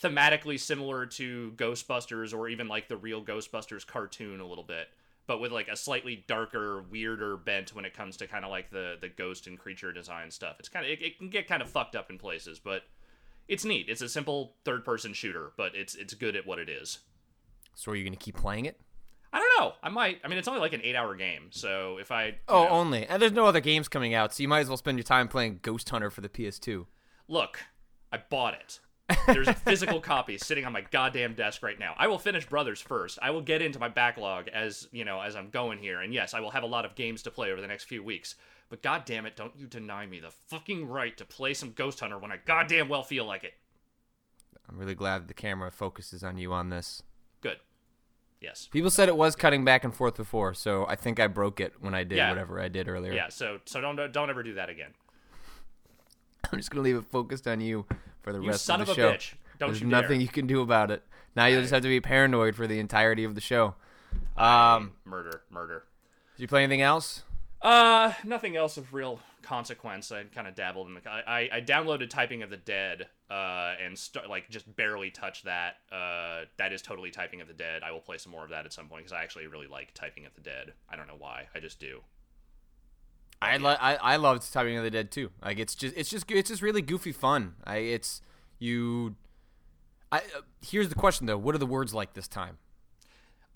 thematically 0.00 0.58
similar 0.58 1.06
to 1.06 1.52
Ghostbusters 1.56 2.34
or 2.34 2.48
even 2.48 2.68
like 2.68 2.88
the 2.88 2.96
real 2.96 3.22
Ghostbusters 3.24 3.86
cartoon 3.86 4.40
a 4.40 4.46
little 4.46 4.64
bit, 4.64 4.88
but 5.26 5.40
with 5.40 5.52
like 5.52 5.68
a 5.68 5.76
slightly 5.76 6.24
darker, 6.26 6.82
weirder 6.90 7.36
bent 7.36 7.74
when 7.74 7.84
it 7.84 7.94
comes 7.94 8.16
to 8.18 8.26
kind 8.26 8.44
of 8.44 8.50
like 8.50 8.70
the 8.70 8.96
the 9.00 9.08
ghost 9.08 9.46
and 9.46 9.58
creature 9.58 9.92
design 9.92 10.30
stuff. 10.30 10.56
It's 10.58 10.68
kind 10.68 10.84
of 10.84 10.90
it, 10.92 11.02
it 11.02 11.18
can 11.18 11.30
get 11.30 11.46
kind 11.48 11.62
of 11.62 11.70
fucked 11.70 11.96
up 11.96 12.10
in 12.10 12.18
places, 12.18 12.58
but 12.58 12.82
it's 13.48 13.64
neat. 13.64 13.88
It's 13.88 14.00
a 14.02 14.08
simple 14.08 14.54
third 14.64 14.84
person 14.84 15.12
shooter, 15.12 15.52
but 15.56 15.74
it's 15.74 15.94
it's 15.94 16.14
good 16.14 16.34
at 16.36 16.46
what 16.46 16.58
it 16.58 16.68
is. 16.68 16.98
So 17.74 17.92
are 17.92 17.96
you 17.96 18.04
going 18.04 18.16
to 18.16 18.24
keep 18.24 18.36
playing 18.36 18.66
it? 18.66 18.80
I 19.32 19.38
don't 19.40 19.60
know. 19.64 19.72
I 19.82 19.88
might. 19.88 20.20
I 20.24 20.28
mean, 20.28 20.38
it's 20.38 20.46
only 20.46 20.60
like 20.60 20.74
an 20.74 20.80
eight 20.84 20.94
hour 20.94 21.14
game, 21.16 21.48
so 21.50 21.98
if 21.98 22.12
I 22.12 22.36
Oh, 22.48 22.64
know- 22.64 22.70
only. 22.70 23.04
And 23.06 23.20
there's 23.20 23.32
no 23.32 23.46
other 23.46 23.60
games 23.60 23.88
coming 23.88 24.14
out, 24.14 24.32
so 24.32 24.42
you 24.42 24.48
might 24.48 24.60
as 24.60 24.68
well 24.68 24.76
spend 24.76 24.96
your 24.98 25.02
time 25.04 25.26
playing 25.26 25.58
Ghost 25.62 25.88
Hunter 25.90 26.08
for 26.10 26.20
the 26.20 26.28
PS2. 26.28 26.86
look, 27.26 27.60
I 28.12 28.18
bought 28.18 28.54
it. 28.54 28.78
There's 29.26 29.48
a 29.48 29.54
physical 29.54 30.00
copy 30.00 30.38
sitting 30.38 30.64
on 30.64 30.72
my 30.72 30.80
goddamn 30.80 31.34
desk 31.34 31.62
right 31.62 31.78
now. 31.78 31.94
I 31.98 32.06
will 32.06 32.18
finish 32.18 32.46
Brothers 32.48 32.80
first. 32.80 33.18
I 33.20 33.30
will 33.30 33.42
get 33.42 33.60
into 33.60 33.78
my 33.78 33.88
backlog 33.88 34.48
as 34.48 34.88
you 34.92 35.04
know 35.04 35.20
as 35.20 35.36
I'm 35.36 35.50
going 35.50 35.78
here, 35.78 36.00
and 36.00 36.12
yes, 36.14 36.32
I 36.34 36.40
will 36.40 36.50
have 36.50 36.62
a 36.62 36.66
lot 36.66 36.84
of 36.84 36.94
games 36.94 37.22
to 37.24 37.30
play 37.30 37.52
over 37.52 37.60
the 37.60 37.66
next 37.66 37.84
few 37.84 38.02
weeks. 38.02 38.34
But 38.70 38.82
god 38.82 39.04
damn 39.04 39.26
it, 39.26 39.36
don't 39.36 39.52
you 39.56 39.66
deny 39.66 40.06
me 40.06 40.20
the 40.20 40.30
fucking 40.30 40.88
right 40.88 41.16
to 41.18 41.24
play 41.24 41.52
some 41.52 41.72
Ghost 41.72 42.00
Hunter 42.00 42.18
when 42.18 42.32
I 42.32 42.38
goddamn 42.44 42.88
well 42.88 43.02
feel 43.02 43.26
like 43.26 43.44
it. 43.44 43.52
I'm 44.68 44.78
really 44.78 44.94
glad 44.94 45.28
the 45.28 45.34
camera 45.34 45.70
focuses 45.70 46.24
on 46.24 46.38
you 46.38 46.52
on 46.54 46.70
this. 46.70 47.02
Good. 47.42 47.58
Yes. 48.40 48.68
People 48.72 48.90
said 48.90 49.08
it 49.08 49.16
was 49.16 49.36
cutting 49.36 49.64
back 49.66 49.84
and 49.84 49.94
forth 49.94 50.16
before, 50.16 50.54
so 50.54 50.86
I 50.88 50.96
think 50.96 51.20
I 51.20 51.26
broke 51.26 51.60
it 51.60 51.74
when 51.80 51.94
I 51.94 52.04
did 52.04 52.16
Yeah. 52.16 52.30
whatever 52.30 52.58
I 52.58 52.68
did 52.68 52.88
earlier. 52.88 53.12
Yeah. 53.12 53.28
So 53.28 53.60
so 53.66 53.82
don't 53.82 53.96
don't 54.12 54.30
ever 54.30 54.42
do 54.42 54.54
that 54.54 54.70
again. 54.70 54.92
I'm 56.52 56.58
just 56.58 56.70
gonna 56.70 56.82
leave 56.82 56.96
it 56.96 57.04
focused 57.04 57.46
on 57.46 57.60
you 57.60 57.86
for 58.24 58.32
the 58.32 58.40
You 58.40 58.48
rest 58.48 58.64
son 58.64 58.80
of 58.80 58.88
of 58.88 58.96
the 58.96 59.02
a 59.06 59.10
show. 59.10 59.16
bitch. 59.16 59.34
Don't 59.60 59.68
There's 59.68 59.80
you 59.82 59.86
nothing 59.86 60.08
dare. 60.18 60.20
you 60.22 60.28
can 60.28 60.46
do 60.48 60.60
about 60.62 60.90
it. 60.90 61.02
Now 61.36 61.46
you'll 61.46 61.60
just 61.60 61.72
have 61.72 61.82
to 61.82 61.88
be 61.88 62.00
paranoid 62.00 62.56
for 62.56 62.66
the 62.66 62.80
entirety 62.80 63.22
of 63.24 63.34
the 63.36 63.40
show. 63.40 63.74
Um, 64.36 64.92
murder, 65.04 65.42
murder. 65.50 65.84
did 66.36 66.42
you 66.42 66.48
play 66.48 66.62
anything 66.64 66.82
else? 66.82 67.22
Uh, 67.62 68.12
nothing 68.24 68.56
else 68.56 68.76
of 68.76 68.92
real 68.92 69.20
consequence. 69.42 70.10
I 70.12 70.24
kind 70.24 70.46
of 70.48 70.54
dabbled 70.54 70.88
in 70.88 70.94
the. 70.94 71.00
I, 71.08 71.22
I, 71.26 71.48
I 71.56 71.60
downloaded 71.60 72.10
Typing 72.10 72.42
of 72.42 72.50
the 72.50 72.56
Dead, 72.58 73.06
uh, 73.30 73.74
and 73.82 73.98
st- 73.98 74.28
like 74.28 74.50
just 74.50 74.74
barely 74.76 75.10
touched 75.10 75.44
that. 75.46 75.76
Uh, 75.90 76.42
that 76.58 76.72
is 76.72 76.82
totally 76.82 77.10
Typing 77.10 77.40
of 77.40 77.48
the 77.48 77.54
Dead. 77.54 77.82
I 77.82 77.90
will 77.92 78.00
play 78.00 78.18
some 78.18 78.32
more 78.32 78.44
of 78.44 78.50
that 78.50 78.66
at 78.66 78.72
some 78.72 78.86
point 78.88 79.04
because 79.04 79.12
I 79.12 79.22
actually 79.22 79.46
really 79.46 79.66
like 79.66 79.94
Typing 79.94 80.26
of 80.26 80.34
the 80.34 80.40
Dead. 80.42 80.72
I 80.90 80.96
don't 80.96 81.06
know 81.08 81.16
why. 81.18 81.44
I 81.54 81.60
just 81.60 81.80
do. 81.80 82.00
I, 83.44 83.56
lo- 83.58 83.76
I 83.80 83.94
I 83.96 84.16
loved 84.16 84.52
Typing 84.52 84.76
of 84.76 84.84
the 84.84 84.90
Dead 84.90 85.10
too. 85.10 85.30
Like 85.42 85.58
it's 85.58 85.74
just 85.74 85.96
it's 85.96 86.10
just 86.10 86.30
it's 86.30 86.50
just 86.50 86.62
really 86.62 86.82
goofy 86.82 87.12
fun. 87.12 87.54
I 87.64 87.76
it's 87.76 88.20
you. 88.58 89.16
I 90.10 90.18
uh, 90.18 90.42
here's 90.62 90.88
the 90.88 90.94
question 90.94 91.26
though. 91.26 91.38
What 91.38 91.54
are 91.54 91.58
the 91.58 91.66
words 91.66 91.94
like 91.94 92.14
this 92.14 92.28
time? 92.28 92.58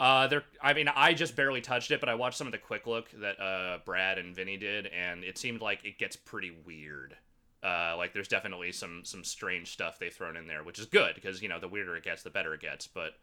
Uh, 0.01 0.29
there. 0.29 0.45
I 0.63 0.75
mean, 0.75 0.89
I 0.89 1.13
just 1.13 1.35
barely 1.35 1.61
touched 1.61 1.91
it, 1.91 1.99
but 2.01 2.09
I 2.09 2.15
watched 2.15 2.39
some 2.39 2.47
of 2.47 2.53
the 2.53 2.59
quick 2.59 2.87
look 2.87 3.11
that 3.21 3.41
uh 3.41 3.79
Brad 3.85 4.19
and 4.19 4.35
Vinny 4.35 4.57
did, 4.57 4.87
and 4.87 5.25
it 5.25 5.39
seemed 5.39 5.61
like 5.61 5.85
it 5.85 5.99
gets 5.99 6.17
pretty 6.17 6.53
weird. 6.65 7.17
Uh, 7.63 7.95
like 7.97 8.13
there's 8.13 8.29
definitely 8.29 8.71
some 8.71 9.01
some 9.05 9.25
strange 9.25 9.73
stuff 9.73 9.99
they've 9.99 10.13
thrown 10.13 10.37
in 10.37 10.47
there, 10.47 10.63
which 10.63 10.79
is 10.79 10.87
good 10.87 11.17
because 11.17 11.43
you 11.43 11.49
know 11.49 11.59
the 11.59 11.67
weirder 11.67 11.97
it 11.97 12.05
gets, 12.05 12.23
the 12.23 12.31
better 12.31 12.55
it 12.55 12.61
gets. 12.61 12.87
But 12.87 13.15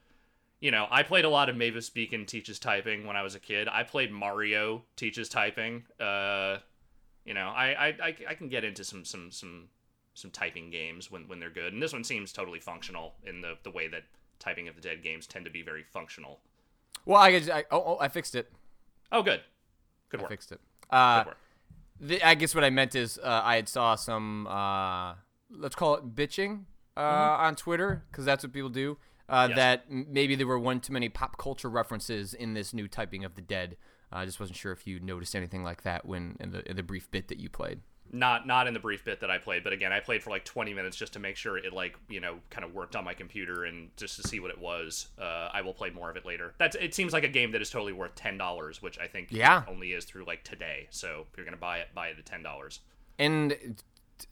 you 0.59 0.71
know, 0.71 0.87
I 0.89 1.03
played 1.03 1.25
a 1.25 1.29
lot 1.29 1.49
of 1.49 1.55
Mavis 1.55 1.89
Beacon 1.89 2.25
teaches 2.25 2.59
typing 2.59 3.05
when 3.05 3.15
I 3.15 3.23
was 3.23 3.35
a 3.35 3.39
kid. 3.39 3.67
I 3.67 3.83
played 3.83 4.11
Mario 4.11 4.83
teaches 4.95 5.29
typing. 5.29 5.83
Uh, 5.99 6.57
you 7.25 7.33
know, 7.33 7.47
I 7.47 7.67
I, 7.67 7.87
I, 7.87 8.15
I 8.29 8.33
can 8.35 8.49
get 8.49 8.63
into 8.63 8.83
some 8.83 9.05
some 9.05 9.31
some 9.31 9.69
some 10.13 10.31
typing 10.31 10.71
games 10.71 11.11
when 11.11 11.27
when 11.27 11.39
they're 11.39 11.49
good, 11.49 11.73
and 11.73 11.81
this 11.81 11.93
one 11.93 12.03
seems 12.03 12.31
totally 12.31 12.59
functional 12.59 13.13
in 13.23 13.41
the 13.41 13.57
the 13.63 13.71
way 13.71 13.87
that 13.87 14.03
typing 14.39 14.67
of 14.67 14.75
the 14.75 14.81
dead 14.81 15.03
games 15.03 15.27
tend 15.27 15.45
to 15.45 15.51
be 15.51 15.61
very 15.61 15.83
functional. 15.83 16.39
Well, 17.05 17.21
I, 17.21 17.29
I 17.29 17.63
oh, 17.71 17.83
oh 17.85 17.97
I 17.99 18.07
fixed 18.07 18.35
it. 18.35 18.51
Oh, 19.11 19.21
good. 19.21 19.41
Good 20.09 20.19
I 20.19 20.23
work. 20.23 20.31
fixed 20.31 20.51
it. 20.51 20.59
Uh, 20.89 21.19
Good 21.19 21.27
work. 21.27 21.37
the, 21.99 22.23
I 22.23 22.35
guess 22.35 22.55
what 22.55 22.63
I 22.63 22.69
meant 22.69 22.95
is 22.95 23.19
uh, 23.21 23.41
I 23.43 23.55
had 23.57 23.69
saw 23.69 23.95
some 23.95 24.47
uh, 24.47 25.13
let's 25.51 25.75
call 25.75 25.95
it 25.95 26.15
bitching 26.15 26.63
uh, 26.97 26.99
on 27.39 27.55
Twitter 27.55 28.03
because 28.09 28.25
that's 28.25 28.43
what 28.43 28.53
people 28.53 28.69
do. 28.69 28.97
Uh. 29.27 29.47
Yes. 29.49 29.55
That 29.57 29.85
m- 29.89 30.07
maybe 30.09 30.35
there 30.35 30.47
were 30.47 30.59
one 30.59 30.79
too 30.79 30.93
many 30.93 31.09
pop 31.09 31.37
culture 31.37 31.69
references 31.69 32.33
in 32.33 32.53
this 32.53 32.73
new 32.73 32.87
typing 32.87 33.23
of 33.25 33.35
the 33.35 33.41
dead. 33.41 33.77
I 34.11 34.25
just 34.25 34.39
wasn't 34.39 34.57
sure 34.57 34.71
if 34.71 34.85
you 34.87 34.99
noticed 34.99 35.35
anything 35.35 35.63
like 35.63 35.83
that 35.83 36.05
when 36.05 36.37
in 36.39 36.51
the 36.51 36.69
in 36.69 36.75
the 36.75 36.83
brief 36.83 37.09
bit 37.11 37.27
that 37.29 37.39
you 37.39 37.49
played. 37.49 37.81
Not 38.11 38.45
not 38.45 38.67
in 38.67 38.75
the 38.75 38.79
brief 38.79 39.03
bit 39.03 39.19
that 39.21 39.31
I 39.31 39.39
played, 39.39 39.63
but 39.63 39.73
again, 39.73 39.91
I 39.91 39.99
played 39.99 40.21
for 40.21 40.29
like 40.29 40.45
20 40.45 40.75
minutes 40.75 40.95
just 40.95 41.13
to 41.13 41.19
make 41.19 41.35
sure 41.35 41.57
it 41.57 41.73
like 41.73 41.95
you 42.07 42.21
know 42.21 42.35
kind 42.51 42.63
of 42.63 42.73
worked 42.73 42.95
on 42.95 43.03
my 43.03 43.15
computer 43.15 43.63
and 43.65 43.89
just 43.97 44.15
to 44.21 44.27
see 44.27 44.39
what 44.39 44.51
it 44.51 44.59
was. 44.59 45.07
Uh, 45.19 45.49
I 45.51 45.61
will 45.63 45.73
play 45.73 45.89
more 45.89 46.09
of 46.11 46.15
it 46.15 46.23
later. 46.25 46.53
That's 46.59 46.75
it 46.75 46.93
seems 46.93 47.13
like 47.13 47.23
a 47.23 47.27
game 47.27 47.51
that 47.53 47.61
is 47.63 47.71
totally 47.71 47.93
worth 47.93 48.13
ten 48.13 48.37
dollars, 48.37 48.79
which 48.81 48.99
I 48.99 49.07
think 49.07 49.29
Yeah. 49.31 49.63
only 49.67 49.91
is 49.93 50.05
through 50.05 50.25
like 50.25 50.43
today. 50.43 50.85
So 50.91 51.25
if 51.31 51.35
you're 51.37 51.45
gonna 51.45 51.57
buy 51.57 51.79
it, 51.79 51.87
buy 51.95 52.09
it 52.09 52.19
at 52.19 52.25
ten 52.27 52.43
dollars. 52.43 52.79
and 53.17 53.81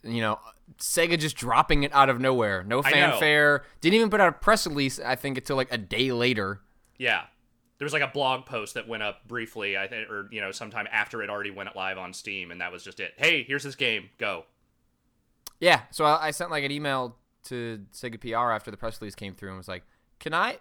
you 0.03 0.21
know 0.21 0.39
Sega 0.79 1.17
just 1.17 1.35
dropping 1.35 1.83
it 1.83 1.93
out 1.93 2.09
of 2.09 2.19
nowhere, 2.19 2.63
no 2.63 2.81
fanfare. 2.81 3.63
Didn't 3.81 3.95
even 3.95 4.09
put 4.09 4.21
out 4.21 4.29
a 4.29 4.33
press 4.33 4.65
release. 4.67 4.99
I 4.99 5.15
think 5.15 5.37
until 5.37 5.55
like 5.55 5.71
a 5.71 5.77
day 5.77 6.11
later. 6.11 6.61
Yeah. 6.97 7.23
There 7.77 7.85
was 7.85 7.93
like 7.93 8.01
a 8.01 8.07
blog 8.07 8.45
post 8.45 8.75
that 8.75 8.87
went 8.87 9.03
up 9.03 9.27
briefly, 9.27 9.77
I 9.77 9.87
think, 9.87 10.09
or 10.09 10.29
you 10.31 10.39
know, 10.39 10.51
sometime 10.51 10.87
after 10.91 11.21
it 11.21 11.29
already 11.29 11.51
went 11.51 11.75
live 11.75 11.97
on 11.97 12.13
Steam, 12.13 12.51
and 12.51 12.61
that 12.61 12.71
was 12.71 12.83
just 12.83 12.99
it. 12.99 13.13
Hey, 13.17 13.43
here's 13.43 13.63
this 13.63 13.75
game. 13.75 14.09
Go. 14.17 14.45
Yeah, 15.59 15.81
so 15.91 16.05
I, 16.05 16.27
I 16.27 16.31
sent 16.31 16.49
like 16.49 16.63
an 16.63 16.71
email 16.71 17.17
to 17.45 17.81
Sega 17.91 18.21
PR 18.21 18.51
after 18.51 18.71
the 18.71 18.77
press 18.77 19.01
release 19.01 19.15
came 19.15 19.33
through 19.33 19.49
and 19.49 19.57
was 19.57 19.67
like, 19.67 19.83
"Can 20.19 20.33
I? 20.33 20.59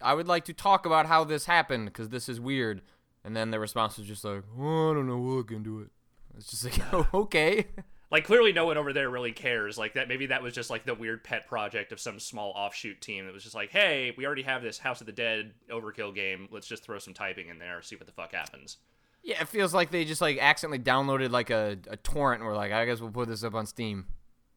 I 0.00 0.14
would 0.14 0.26
like 0.26 0.46
to 0.46 0.54
talk 0.54 0.86
about 0.86 1.06
how 1.06 1.24
this 1.24 1.44
happened 1.44 1.86
because 1.86 2.08
this 2.08 2.28
is 2.28 2.40
weird." 2.40 2.82
And 3.24 3.36
then 3.36 3.50
the 3.50 3.60
response 3.60 3.98
was 3.98 4.06
just 4.06 4.24
like, 4.24 4.42
oh, 4.58 4.90
"I 4.90 4.94
don't 4.94 5.06
know, 5.06 5.18
we'll 5.18 5.36
look 5.36 5.50
into 5.50 5.80
it." 5.80 5.90
It's 6.36 6.50
just 6.50 6.64
like, 6.64 6.80
oh, 6.92 7.08
okay. 7.12 7.66
Like 8.12 8.24
clearly, 8.24 8.52
no 8.52 8.66
one 8.66 8.76
over 8.76 8.92
there 8.92 9.08
really 9.08 9.32
cares. 9.32 9.78
Like 9.78 9.94
that, 9.94 10.06
maybe 10.06 10.26
that 10.26 10.42
was 10.42 10.52
just 10.52 10.68
like 10.68 10.84
the 10.84 10.94
weird 10.94 11.24
pet 11.24 11.46
project 11.46 11.92
of 11.92 11.98
some 11.98 12.20
small 12.20 12.50
offshoot 12.50 13.00
team 13.00 13.24
that 13.24 13.32
was 13.32 13.42
just 13.42 13.54
like, 13.54 13.70
hey, 13.70 14.12
we 14.18 14.26
already 14.26 14.42
have 14.42 14.62
this 14.62 14.76
House 14.76 15.00
of 15.00 15.06
the 15.06 15.14
Dead 15.14 15.54
Overkill 15.70 16.14
game. 16.14 16.46
Let's 16.52 16.66
just 16.66 16.84
throw 16.84 16.98
some 16.98 17.14
typing 17.14 17.48
in 17.48 17.58
there, 17.58 17.80
see 17.80 17.96
what 17.96 18.04
the 18.04 18.12
fuck 18.12 18.32
happens. 18.32 18.76
Yeah, 19.22 19.40
it 19.40 19.48
feels 19.48 19.72
like 19.72 19.90
they 19.90 20.04
just 20.04 20.20
like 20.20 20.36
accidentally 20.38 20.78
downloaded 20.78 21.30
like 21.30 21.48
a, 21.48 21.78
a 21.88 21.96
torrent 21.96 22.42
and 22.42 22.48
were 22.48 22.54
like, 22.54 22.70
I 22.70 22.84
guess 22.84 23.00
we'll 23.00 23.10
put 23.10 23.28
this 23.28 23.44
up 23.44 23.54
on 23.54 23.64
Steam. 23.64 24.04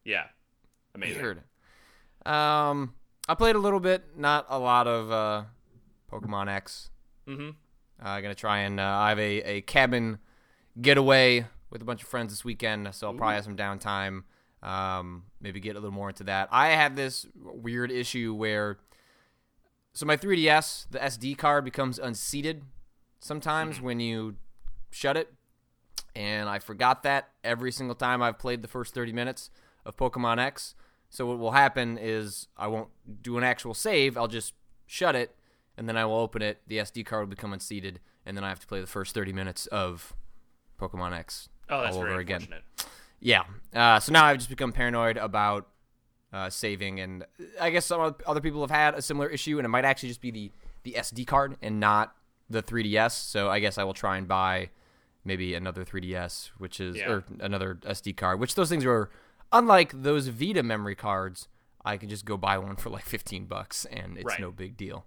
Yeah, 0.03 0.25
amazing. 0.93 1.21
Weird. 1.21 1.37
Um, 2.25 2.93
I 3.29 3.35
played 3.35 3.55
a 3.55 3.59
little 3.59 3.79
bit, 3.79 4.03
not 4.17 4.47
a 4.49 4.59
lot 4.59 4.85
of 4.85 5.09
uh, 5.09 5.43
Pokemon 6.11 6.49
X. 6.49 6.89
Mm-hmm. 7.25 7.51
I'm 8.01 8.21
gonna 8.21 8.35
try 8.35 8.59
and 8.59 8.81
uh, 8.81 8.83
I 8.83 9.09
have 9.09 9.19
a, 9.19 9.41
a 9.43 9.61
cabin 9.61 10.17
getaway 10.81 11.45
with 11.75 11.81
a 11.81 11.85
bunch 11.85 12.03
of 12.03 12.07
friends 12.07 12.31
this 12.31 12.45
weekend, 12.45 12.87
so 12.95 13.07
I'll 13.07 13.13
probably 13.13 13.35
have 13.35 13.43
some 13.43 13.57
downtime. 13.57 14.23
Um, 14.63 15.23
maybe 15.41 15.59
get 15.59 15.71
a 15.71 15.79
little 15.79 15.91
more 15.91 16.07
into 16.07 16.23
that. 16.23 16.47
I 16.49 16.69
have 16.69 16.95
this 16.95 17.27
weird 17.35 17.91
issue 17.91 18.33
where, 18.33 18.77
so 19.91 20.05
my 20.05 20.15
3DS, 20.15 20.87
the 20.91 20.99
SD 20.99 21.37
card 21.37 21.65
becomes 21.65 21.99
unseated 21.99 22.63
sometimes 23.19 23.81
when 23.81 23.99
you 23.99 24.35
shut 24.89 25.17
it, 25.17 25.33
and 26.15 26.47
I 26.47 26.59
forgot 26.59 27.03
that 27.03 27.31
every 27.43 27.73
single 27.73 27.95
time 27.95 28.21
I've 28.21 28.39
played 28.39 28.61
the 28.61 28.69
first 28.69 28.93
30 28.93 29.11
minutes 29.11 29.49
of 29.85 29.97
Pokemon 29.97 30.39
X. 30.39 30.75
So 31.09 31.25
what 31.25 31.39
will 31.39 31.51
happen 31.51 31.97
is 32.01 32.47
I 32.55 32.67
won't 32.67 32.87
do 33.21 33.37
an 33.37 33.43
actual 33.43 33.73
save. 33.73 34.17
I'll 34.17 34.29
just 34.29 34.53
shut 34.85 35.13
it, 35.13 35.35
and 35.75 35.89
then 35.89 35.97
I 35.97 36.05
will 36.05 36.19
open 36.19 36.41
it. 36.41 36.61
The 36.67 36.77
SD 36.77 37.05
card 37.05 37.23
will 37.23 37.35
become 37.35 37.51
unseated, 37.51 37.99
and 38.25 38.37
then 38.37 38.45
I 38.45 38.47
have 38.49 38.61
to 38.61 38.67
play 38.67 38.79
the 38.79 38.87
first 38.87 39.13
30 39.13 39.33
minutes 39.33 39.65
of 39.67 40.15
Pokemon 40.79 41.11
X 41.11 41.49
Oh, 41.69 41.81
that's 41.81 41.95
all 41.95 42.03
over 42.03 42.19
again. 42.19 42.47
Yeah. 43.19 43.43
Uh, 43.73 43.99
so 43.99 44.11
now 44.11 44.25
I've 44.25 44.37
just 44.37 44.49
become 44.49 44.71
paranoid 44.71 45.17
about 45.17 45.67
uh, 46.31 46.49
saving, 46.49 46.99
and 46.99 47.25
I 47.59 47.69
guess 47.69 47.85
some 47.85 48.15
other 48.27 48.41
people 48.41 48.61
have 48.61 48.71
had 48.71 48.93
a 48.93 49.01
similar 49.01 49.27
issue, 49.29 49.57
and 49.57 49.65
it 49.65 49.69
might 49.69 49.85
actually 49.85 50.09
just 50.09 50.21
be 50.21 50.31
the 50.31 50.51
the 50.83 50.93
SD 50.99 51.25
card 51.25 51.57
and 51.63 51.79
not 51.79 52.15
the 52.49 52.61
3DS. 52.61 53.11
So 53.13 53.49
I 53.49 53.59
guess 53.59 53.77
I 53.79 53.83
will 53.83 53.95
try 53.95 54.17
and 54.17 54.27
buy 54.27 54.69
maybe 55.23 55.55
another 55.55 55.83
3DS, 55.83 56.51
which 56.59 56.79
is 56.79 56.97
Yeah. 56.97 57.09
or 57.09 57.23
another 57.39 57.79
SD 57.83 58.15
card, 58.15 58.39
which 58.39 58.53
those 58.53 58.69
things 58.69 58.85
are 58.85 59.09
unlike 59.51 59.91
those 60.03 60.27
Vita 60.27 60.61
memory 60.61 60.93
cards. 60.95 61.47
I 61.83 61.97
can 61.97 62.09
just 62.09 62.25
go 62.25 62.35
buy 62.37 62.57
one 62.59 62.75
for 62.75 62.89
like 62.91 63.05
15 63.05 63.45
bucks, 63.45 63.85
and 63.85 64.17
it's 64.17 64.25
Right. 64.25 64.39
no 64.39 64.51
big 64.51 64.75
deal. 64.77 65.05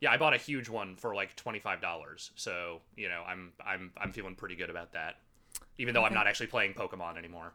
Yeah, 0.00 0.10
I 0.10 0.16
bought 0.18 0.34
a 0.34 0.38
huge 0.38 0.68
one 0.68 0.96
for 0.96 1.14
like 1.14 1.34
twenty 1.36 1.60
five 1.60 1.80
dollars. 1.80 2.30
So 2.34 2.82
you 2.96 3.08
know, 3.08 3.22
I'm 3.26 3.52
I'm 3.64 3.92
I'm 3.96 4.12
feeling 4.12 4.34
pretty 4.34 4.56
good 4.56 4.68
about 4.68 4.92
that, 4.92 5.16
even 5.78 5.94
though 5.94 6.04
I'm 6.04 6.14
not 6.14 6.26
actually 6.26 6.46
playing 6.48 6.74
Pokemon 6.74 7.16
anymore. 7.18 7.52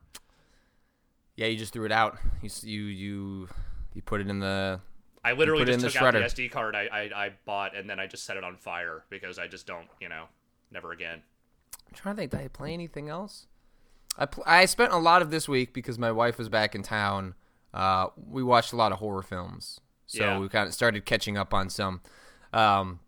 Yeah, 1.35 1.47
you 1.47 1.57
just 1.57 1.73
threw 1.73 1.85
it 1.85 1.91
out. 1.91 2.17
You 2.41 2.49
you 2.63 2.83
you 2.83 3.49
you 3.93 4.01
put 4.01 4.21
it 4.21 4.29
in 4.29 4.39
the 4.39 4.81
I 5.23 5.33
literally 5.33 5.63
put 5.63 5.67
just 5.71 5.79
in 5.79 5.81
the 5.85 5.89
took 5.91 6.01
out 6.01 6.13
the. 6.13 6.19
SD 6.19 6.51
card 6.51 6.75
I, 6.75 6.87
I 6.91 7.25
I 7.25 7.31
bought 7.45 7.75
and 7.75 7.89
then 7.89 7.99
I 7.99 8.07
just 8.07 8.25
set 8.25 8.37
it 8.37 8.43
on 8.43 8.57
fire 8.57 9.03
because 9.09 9.39
I 9.39 9.47
just 9.47 9.65
don't 9.65 9.87
you 10.01 10.09
know 10.09 10.25
never 10.71 10.91
again. 10.91 11.21
I'm 11.87 11.93
trying 11.95 12.15
to 12.15 12.21
think. 12.21 12.31
Did 12.31 12.39
I 12.41 12.47
play 12.49 12.73
anything 12.73 13.09
else? 13.09 13.47
I 14.17 14.25
pl- 14.25 14.43
I 14.45 14.65
spent 14.65 14.91
a 14.91 14.97
lot 14.97 15.21
of 15.21 15.31
this 15.31 15.47
week 15.47 15.73
because 15.73 15.97
my 15.97 16.11
wife 16.11 16.37
was 16.37 16.49
back 16.49 16.75
in 16.75 16.83
town. 16.83 17.35
Uh, 17.73 18.07
we 18.17 18.43
watched 18.43 18.73
a 18.73 18.75
lot 18.75 18.91
of 18.91 18.99
horror 18.99 19.21
films, 19.21 19.79
so 20.07 20.23
Yeah. 20.23 20.39
we 20.39 20.49
kind 20.49 20.67
of 20.67 20.73
started 20.73 21.05
catching 21.05 21.37
up 21.37 21.53
on 21.53 21.69
some. 21.69 22.01
Um, 22.51 22.99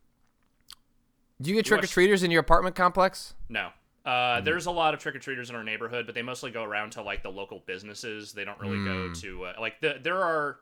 do 1.42 1.50
you 1.50 1.56
get 1.56 1.66
trick 1.66 1.80
or 1.80 1.82
watched- 1.82 1.94
treaters 1.94 2.24
in 2.24 2.32
your 2.32 2.40
apartment 2.42 2.76
complex? 2.76 3.34
No. 3.50 3.70
Uh, 4.06 4.42
There's 4.42 4.66
a 4.66 4.72
lot 4.72 4.94
of 4.94 5.00
trick 5.00 5.16
or 5.16 5.20
treaters 5.20 5.50
in 5.50 5.56
our 5.56 5.64
neighborhood, 5.64 6.06
but 6.06 6.16
they 6.16 6.24
mostly 6.24 6.52
go 6.52 6.64
around 6.64 6.92
to 6.94 7.02
like 7.02 7.22
the 7.22 7.30
local 7.30 7.62
businesses. 7.66 8.32
They 8.34 8.46
don't 8.46 8.60
really 8.60 8.84
go 8.84 9.14
to 9.14 9.46
uh, 9.46 9.54
like 9.60 9.80
the, 9.82 10.00
there 10.02 10.24
are 10.24 10.58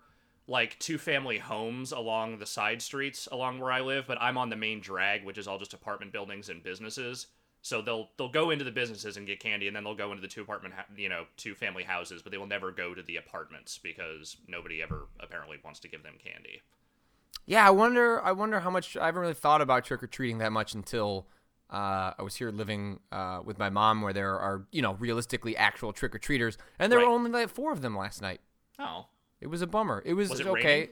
like 0.48 0.78
two 0.80 0.98
family 0.98 1.38
homes 1.38 1.92
along 1.92 2.40
the 2.40 2.46
side 2.46 2.82
streets 2.82 3.28
along 3.32 3.60
where 3.60 3.72
I 3.72 3.82
live, 3.82 4.06
but 4.08 4.18
I'm 4.20 4.38
on 4.38 4.50
the 4.50 4.56
main 4.56 4.82
drag, 4.82 5.24
which 5.24 5.38
is 5.38 5.48
all 5.48 5.58
just 5.58 5.74
apartment 5.74 6.12
buildings 6.12 6.50
and 6.50 6.62
businesses. 6.64 7.28
So 7.62 7.82
they'll 7.82 8.10
they'll 8.18 8.30
go 8.30 8.50
into 8.50 8.66
the 8.66 8.72
businesses 8.72 9.16
and 9.16 9.28
get 9.28 9.40
candy, 9.40 9.68
and 9.68 9.76
then 9.76 9.84
they'll 9.84 9.96
go 9.96 10.12
into 10.12 10.22
the 10.22 10.28
two 10.28 10.42
apartment 10.42 10.74
you 10.98 11.10
know 11.10 11.26
two 11.38 11.56
family 11.56 11.84
houses, 11.84 12.22
but 12.22 12.32
they 12.32 12.38
will 12.38 12.48
never 12.48 12.72
go 12.72 12.94
to 12.94 13.04
the 13.04 13.18
apartments 13.18 13.78
because 13.78 14.38
nobody 14.48 14.82
ever 14.82 15.08
apparently 15.20 15.58
wants 15.64 15.80
to 15.82 15.88
give 15.88 16.04
them 16.04 16.16
candy. 16.24 16.62
Yeah, 17.46 17.66
I 17.66 17.72
wonder. 17.72 18.22
I 18.24 18.32
wonder 18.32 18.60
how 18.60 18.70
much. 18.70 18.98
I 18.98 19.08
haven't 19.08 19.22
really 19.22 19.34
thought 19.34 19.62
about 19.62 19.86
trick 19.86 20.04
or 20.04 20.08
treating 20.08 20.38
that 20.40 20.52
much 20.52 20.74
until 20.74 21.28
uh, 21.72 22.14
I 22.18 22.22
was 22.24 22.36
here 22.36 22.50
living 22.52 23.00
uh, 23.12 23.42
with 23.44 23.60
my 23.60 23.70
mom, 23.70 24.02
where 24.02 24.14
there 24.14 24.40
are 24.40 24.66
you 24.72 24.82
know 24.82 24.94
realistically 24.96 25.56
actual 25.58 25.94
trick 25.94 26.16
or 26.16 26.20
treaters, 26.20 26.58
and 26.80 26.92
there 26.92 27.00
Right. 27.00 27.06
were 27.08 27.14
only 27.14 27.32
like 27.32 27.50
four 27.50 27.72
of 27.72 27.82
them 27.82 27.96
last 27.98 28.22
night. 28.22 28.42
Oh, 28.80 29.08
It 29.42 29.48
was 29.48 29.62
a 29.62 29.68
bummer. 29.68 30.02
It 30.06 30.14
was, 30.14 30.30
Was 30.30 30.40
it 30.40 30.48
okay 30.48 30.64
raining? 30.80 30.88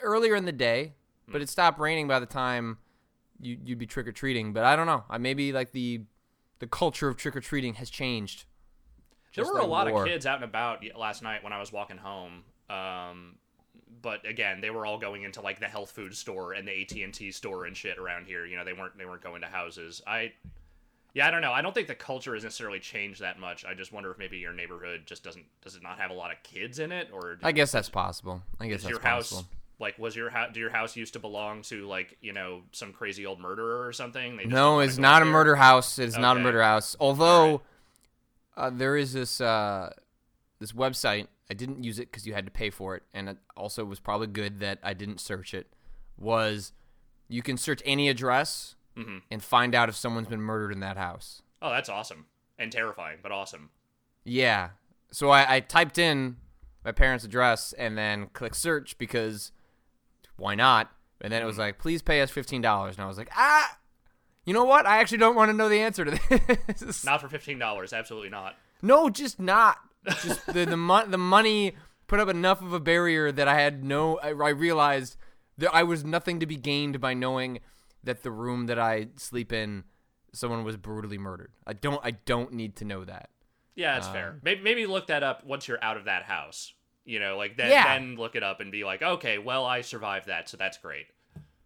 Hmm. 0.00 0.06
earlier 0.06 0.34
in 0.36 0.44
the 0.44 0.52
day, 0.52 0.94
but 1.28 1.40
it 1.42 1.48
stopped 1.48 1.78
raining 1.78 2.08
by 2.08 2.18
the 2.20 2.26
time 2.26 2.78
you, 3.40 3.58
you'd 3.64 3.78
be 3.78 3.86
trick 3.86 4.06
or 4.08 4.12
treating. 4.12 4.52
But 4.52 4.64
I 4.64 4.74
don't 4.76 4.86
know. 4.86 5.04
I 5.10 5.18
maybe 5.18 5.52
like 5.52 5.72
the 5.72 6.02
the 6.60 6.66
culture 6.66 7.08
of 7.08 7.16
trick 7.16 7.34
or 7.36 7.40
treating 7.40 7.74
has 7.74 7.88
changed. 7.90 8.44
There 9.34 9.44
Just 9.44 9.54
were 9.54 9.60
a 9.60 9.66
lot 9.66 9.90
war. 9.90 10.02
of 10.02 10.08
kids 10.08 10.26
out 10.26 10.36
and 10.36 10.44
about 10.44 10.82
last 10.98 11.22
night 11.22 11.42
when 11.44 11.52
I 11.52 11.58
was 11.60 11.72
walking 11.72 11.96
home. 11.98 12.42
Um, 12.68 13.36
but 14.02 14.26
again, 14.26 14.60
they 14.60 14.70
were 14.70 14.86
all 14.86 14.98
going 14.98 15.22
into 15.22 15.40
like 15.40 15.60
the 15.60 15.66
health 15.66 15.90
food 15.90 16.14
store 16.16 16.52
and 16.52 16.66
the 16.66 16.82
AT 16.82 16.92
and 16.92 17.12
T 17.12 17.30
store 17.30 17.64
and 17.64 17.76
shit 17.76 17.98
around 17.98 18.26
here. 18.26 18.46
You 18.46 18.56
know, 18.56 18.64
they 18.64 18.72
weren't 18.72 18.96
they 18.96 19.04
weren't 19.04 19.22
going 19.22 19.42
to 19.42 19.46
houses. 19.46 20.02
I, 20.06 20.32
yeah, 21.14 21.26
I 21.26 21.30
don't 21.30 21.42
know. 21.42 21.52
I 21.52 21.62
don't 21.62 21.74
think 21.74 21.88
the 21.88 21.94
culture 21.94 22.34
has 22.34 22.44
necessarily 22.44 22.78
changed 22.78 23.20
that 23.20 23.38
much. 23.38 23.64
I 23.64 23.74
just 23.74 23.92
wonder 23.92 24.10
if 24.10 24.18
maybe 24.18 24.38
your 24.38 24.52
neighborhood 24.52 25.02
just 25.06 25.24
doesn't 25.24 25.44
does 25.62 25.76
it 25.76 25.82
not 25.82 25.98
have 25.98 26.10
a 26.10 26.14
lot 26.14 26.30
of 26.30 26.42
kids 26.42 26.78
in 26.78 26.92
it, 26.92 27.08
or 27.12 27.38
I 27.42 27.52
guess 27.52 27.72
that's 27.72 27.88
possible. 27.88 28.42
I 28.58 28.68
guess 28.68 28.82
that's 28.82 28.90
your 28.90 29.00
house 29.00 29.30
possible. 29.30 29.48
like 29.78 29.98
was 29.98 30.14
your 30.14 30.30
house? 30.30 30.50
Do 30.52 30.60
your 30.60 30.70
house 30.70 30.96
used 30.96 31.14
to 31.14 31.18
belong 31.18 31.62
to 31.62 31.86
like 31.86 32.16
you 32.20 32.32
know 32.32 32.62
some 32.72 32.92
crazy 32.92 33.26
old 33.26 33.40
murderer 33.40 33.86
or 33.86 33.92
something? 33.92 34.40
No, 34.46 34.80
it's 34.80 34.98
not 34.98 35.22
a 35.22 35.24
there? 35.24 35.32
murder 35.32 35.56
house. 35.56 35.98
It 35.98 36.08
is 36.08 36.16
not 36.16 36.36
a 36.36 36.40
murder 36.40 36.62
house. 36.62 36.96
Although 37.00 37.62
uh, 38.56 38.70
there 38.70 38.96
is 38.96 39.12
this 39.12 39.40
uh, 39.40 39.92
this 40.58 40.72
website. 40.72 41.26
I 41.50 41.54
didn't 41.54 41.82
use 41.82 41.98
it 41.98 42.10
because 42.10 42.26
you 42.26 42.32
had 42.34 42.44
to 42.46 42.50
pay 42.52 42.70
for 42.70 42.94
it, 42.94 43.02
and 43.12 43.28
it 43.28 43.38
also 43.56 43.84
was 43.84 43.98
probably 43.98 44.28
good 44.28 44.60
that 44.60 44.78
I 44.84 44.94
didn't 44.94 45.18
search 45.20 45.52
it. 45.52 45.66
Was 46.16 46.72
you 47.28 47.42
can 47.42 47.56
search 47.56 47.82
any 47.84 48.08
address 48.08 48.76
Mhm. 48.96 49.22
and 49.30 49.42
find 49.42 49.74
out 49.74 49.88
if 49.88 49.96
someone's 49.96 50.28
been 50.28 50.40
murdered 50.42 50.72
in 50.72 50.80
that 50.80 50.96
house. 50.96 51.42
Oh, 51.62 51.70
that's 51.70 51.88
awesome 51.88 52.26
and 52.58 52.70
terrifying, 52.70 53.18
but 53.22 53.32
awesome. 53.32 53.70
Yeah. 54.24 54.70
So 55.12 55.30
I, 55.30 55.56
I 55.56 55.60
typed 55.60 55.96
in 55.98 56.36
my 56.84 56.92
parents' 56.92 57.24
address 57.24 57.72
and 57.74 57.96
then 57.98 58.28
clicked 58.28 58.56
search 58.56 58.96
because 58.98 59.52
why 60.36 60.54
not? 60.54 60.90
And 61.20 61.32
then 61.32 61.42
it 61.42 61.46
was 61.46 61.58
like, 61.58 61.78
please 61.78 62.00
pay 62.02 62.20
us 62.20 62.30
fifteen 62.30 62.62
dollars, 62.62 62.96
and 62.96 63.04
I 63.04 63.08
was 63.08 63.18
like, 63.18 63.30
ah. 63.36 63.76
You 64.44 64.54
know 64.54 64.64
what? 64.64 64.86
I 64.86 64.98
actually 64.98 65.18
don't 65.18 65.36
want 65.36 65.50
to 65.50 65.56
know 65.56 65.68
the 65.68 65.80
answer 65.80 66.04
to 66.04 66.10
this. 66.78 67.04
Not 67.04 67.20
for 67.20 67.28
fifteen 67.28 67.58
dollars, 67.58 67.92
absolutely 67.92 68.30
not. 68.30 68.56
No, 68.82 69.10
just 69.10 69.38
not. 69.38 69.78
Just 70.22 70.46
the 70.46 70.64
the, 70.64 70.76
mon- 70.76 71.10
the 71.10 71.18
money 71.18 71.76
put 72.06 72.20
up 72.20 72.28
enough 72.28 72.62
of 72.62 72.72
a 72.72 72.80
barrier 72.80 73.30
that 73.32 73.48
I 73.48 73.60
had 73.60 73.84
no. 73.84 74.18
I, 74.18 74.28
I 74.28 74.48
realized 74.50 75.16
that 75.58 75.70
I 75.74 75.82
was 75.82 76.04
nothing 76.04 76.40
to 76.40 76.46
be 76.46 76.56
gained 76.56 77.00
by 77.00 77.14
knowing 77.14 77.60
that 78.02 78.22
the 78.22 78.30
room 78.30 78.66
that 78.66 78.78
I 78.78 79.08
sleep 79.16 79.52
in, 79.52 79.84
someone 80.32 80.64
was 80.64 80.76
brutally 80.76 81.18
murdered. 81.18 81.52
I 81.66 81.74
don't. 81.74 82.00
I 82.04 82.12
don't 82.12 82.52
need 82.52 82.76
to 82.76 82.84
know 82.84 83.04
that. 83.04 83.30
Yeah, 83.76 83.94
that's 83.94 84.08
fair. 84.08 84.30
Um, 84.30 84.40
Maybe, 84.42 84.60
maybe 84.62 84.86
look 84.86 85.06
that 85.06 85.22
up 85.22 85.44
once 85.44 85.68
you're 85.68 85.82
out 85.82 85.96
of 85.96 86.04
that 86.06 86.24
house. 86.24 86.72
You 87.04 87.18
know, 87.18 87.36
like 87.36 87.56
then, 87.56 87.70
Yeah. 87.70 87.98
then 87.98 88.16
look 88.16 88.36
it 88.36 88.42
up 88.42 88.60
and 88.60 88.70
be 88.70 88.84
like, 88.84 89.00
okay, 89.02 89.38
well, 89.38 89.64
I 89.64 89.80
survived 89.80 90.26
that, 90.26 90.48
so 90.48 90.56
that's 90.56 90.76
great. 90.78 91.06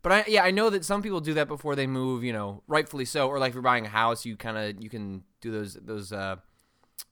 But 0.03 0.13
I 0.13 0.25
yeah 0.29 0.45
I 0.45 0.51
know 0.51 0.71
that 0.71 0.85
some 0.85 1.03
people 1.03 1.21
do 1.21 1.35
that 1.35 1.49
before 1.49 1.75
they 1.77 1.87
move. 1.87 2.23
You 2.25 2.33
know, 2.33 2.63
rightfully 2.67 3.05
so. 3.07 3.29
Or 3.29 3.39
like 3.39 3.51
if 3.51 3.55
you're 3.55 3.63
buying 3.63 3.87
a 3.87 3.91
house, 3.91 4.27
you 4.27 4.37
kind 4.37 4.57
of 4.59 4.83
you 4.83 4.91
can 4.91 5.23
do 5.41 5.51
those 5.51 5.75
those 5.75 6.13
uh 6.13 6.37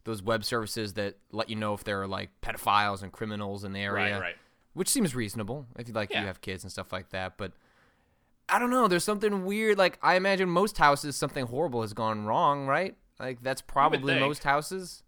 those 0.05 0.23
web 0.23 0.45
services 0.45 0.95
that 0.95 1.17
let 1.31 1.49
you 1.51 1.57
know 1.57 1.75
if 1.75 1.85
there 1.85 2.03
are 2.03 2.07
like 2.09 2.31
pedophiles 2.41 3.03
and 3.03 3.13
criminals 3.13 3.65
in 3.65 3.73
the 3.73 3.81
area, 3.81 4.15
Right, 4.15 4.21
right. 4.21 4.37
which 4.75 4.89
seems 4.89 5.15
reasonable 5.15 5.67
if 5.79 5.89
you 5.89 5.95
like 5.95 6.11
Yeah. 6.11 6.21
you 6.23 6.27
have 6.27 6.41
kids 6.41 6.65
and 6.65 6.71
stuff 6.73 6.93
like 6.93 7.11
that. 7.11 7.37
But 7.37 7.53
I 8.49 8.59
don't 8.59 8.71
know. 8.71 8.89
There's 8.89 9.05
something 9.05 9.45
weird. 9.45 9.79
Like 9.79 9.99
I 10.03 10.15
imagine 10.17 10.49
most 10.49 10.79
houses, 10.79 11.17
something 11.17 11.47
horrible 11.47 11.83
has 11.83 11.93
gone 11.95 12.25
wrong, 12.27 12.67
right? 12.67 12.97
Like 13.19 13.43
that's 13.43 13.63
probably 13.63 14.19
most 14.19 14.43
houses. 14.45 15.03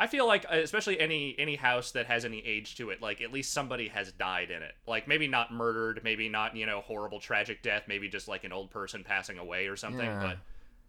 I 0.00 0.06
feel 0.06 0.28
like, 0.28 0.44
uh, 0.48 0.54
especially 0.58 1.00
any 1.00 1.34
any 1.38 1.56
house 1.56 1.90
that 1.90 2.06
has 2.06 2.24
any 2.24 2.38
age 2.46 2.76
to 2.76 2.90
it, 2.90 3.02
like 3.02 3.20
at 3.20 3.32
least 3.32 3.52
somebody 3.52 3.88
has 3.88 4.12
died 4.12 4.52
in 4.52 4.62
it. 4.62 4.72
Like 4.86 5.08
maybe 5.08 5.26
not 5.26 5.52
murdered, 5.52 6.00
maybe 6.04 6.28
not 6.28 6.54
you 6.54 6.66
know 6.66 6.82
horrible 6.82 7.18
tragic 7.18 7.62
death, 7.62 7.82
maybe 7.88 8.08
just 8.08 8.28
like 8.28 8.44
an 8.44 8.52
old 8.52 8.70
person 8.70 9.02
passing 9.02 9.38
away 9.38 9.66
or 9.66 9.74
something. 9.74 10.06
Yeah. 10.06 10.20
But 10.22 10.38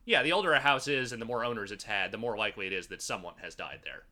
yeah, 0.06 0.24
the 0.24 0.32
older 0.32 0.54
a 0.54 0.60
house 0.60 0.88
is 0.88 1.12
and 1.12 1.22
the 1.22 1.26
more 1.26 1.44
owners 1.46 1.72
it's 1.72 1.84
had, 1.84 2.12
the 2.12 2.18
more 2.18 2.38
likely 2.38 2.68
it 2.68 2.74
is 2.74 2.88
that 2.88 3.02
someone 3.02 3.34
has 3.42 3.56
died 3.56 3.80
there. 3.84 4.04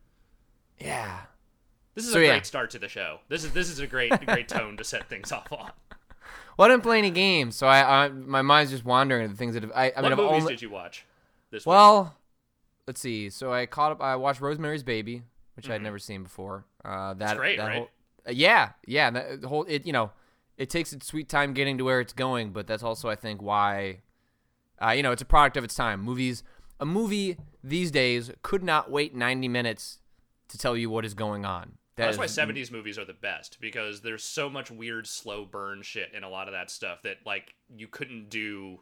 Yeah. 0.78 1.20
This 1.94 2.06
is 2.06 2.12
So, 2.12 2.20
a 2.20 2.22
yeah. 2.22 2.28
great 2.34 2.46
start 2.46 2.70
to 2.70 2.78
the 2.78 2.88
show. 2.88 3.18
This 3.28 3.42
is 3.44 3.52
this 3.52 3.68
is 3.68 3.80
a 3.80 3.86
great 3.86 4.24
great 4.26 4.48
tone 4.48 4.76
to 4.76 4.84
set 4.84 5.08
things 5.08 5.32
off 5.32 5.52
on. 5.52 5.72
Well, 6.56 6.66
I 6.68 6.72
didn't 6.72 6.82
play 6.84 6.98
any 6.98 7.10
games, 7.10 7.56
so 7.56 7.66
I, 7.66 8.04
I 8.04 8.08
my 8.08 8.42
mind's 8.42 8.70
just 8.70 8.84
wandering 8.84 9.26
to 9.26 9.32
the 9.32 9.36
things 9.38 9.54
that 9.54 9.62
have, 9.64 9.72
I. 9.74 9.86
I 9.96 10.00
what 10.00 10.02
mean, 10.04 10.12
I've 10.12 10.18
movies 10.18 10.42
only, 10.42 10.52
did 10.54 10.62
you 10.62 10.70
watch? 10.70 11.04
This 11.50 11.64
week? 11.64 11.70
Well, 11.70 12.14
let's 12.86 13.00
see. 13.00 13.30
So 13.30 13.52
I 13.52 13.66
caught 13.66 13.92
up. 13.92 14.00
I 14.02 14.16
watched 14.16 14.40
Rosemary's 14.40 14.82
Baby, 14.82 15.22
which 15.54 15.68
I'd 15.70 15.80
Mhm. 15.80 15.84
never 15.84 15.98
seen 15.98 16.22
before. 16.24 16.64
Uh, 16.84 17.14
that 17.14 17.36
great, 17.36 17.58
that 17.58 17.66
right? 17.66 17.76
Whole, 17.78 17.88
uh, 18.28 18.30
yeah, 18.32 18.70
yeah. 18.86 19.10
That 19.10 19.40
the 19.42 19.48
whole 19.48 19.64
it 19.68 19.86
you 19.86 19.92
know 19.92 20.10
it 20.56 20.70
takes 20.70 20.92
its 20.92 21.06
sweet 21.06 21.28
time 21.28 21.52
getting 21.54 21.78
to 21.78 21.84
where 21.84 22.00
it's 22.00 22.12
going, 22.12 22.50
but 22.52 22.66
that's 22.68 22.82
also 22.82 23.08
I 23.08 23.14
think 23.16 23.40
why, 23.42 24.02
uh, 24.82 24.90
you 24.90 25.02
know, 25.02 25.12
it's 25.12 25.22
a 25.22 25.26
product 25.26 25.56
of 25.56 25.64
its 25.64 25.74
time. 25.74 26.00
Movies, 26.00 26.42
a 26.80 26.86
movie 26.86 27.36
these 27.62 27.90
days 27.90 28.30
could 28.42 28.62
not 28.62 28.90
wait 28.90 29.14
ninety 29.14 29.48
minutes 29.48 29.98
to 30.48 30.58
tell 30.58 30.76
you 30.76 30.90
what 30.90 31.04
is 31.04 31.14
going 31.14 31.44
on. 31.44 31.72
That 31.96 32.16
That's 32.16 32.18
why 32.18 32.26
70s 32.26 32.70
movies 32.70 32.96
are 32.96 33.04
the 33.04 33.12
best 33.12 33.58
because 33.60 34.02
there's 34.02 34.22
so 34.22 34.48
much 34.48 34.70
weird 34.70 35.06
slow 35.08 35.44
burn 35.44 35.82
shit 35.82 36.12
in 36.14 36.22
a 36.22 36.28
lot 36.28 36.46
of 36.46 36.52
that 36.52 36.70
stuff 36.70 37.02
that 37.02 37.16
like 37.26 37.54
you 37.76 37.88
couldn't 37.88 38.30
do 38.30 38.78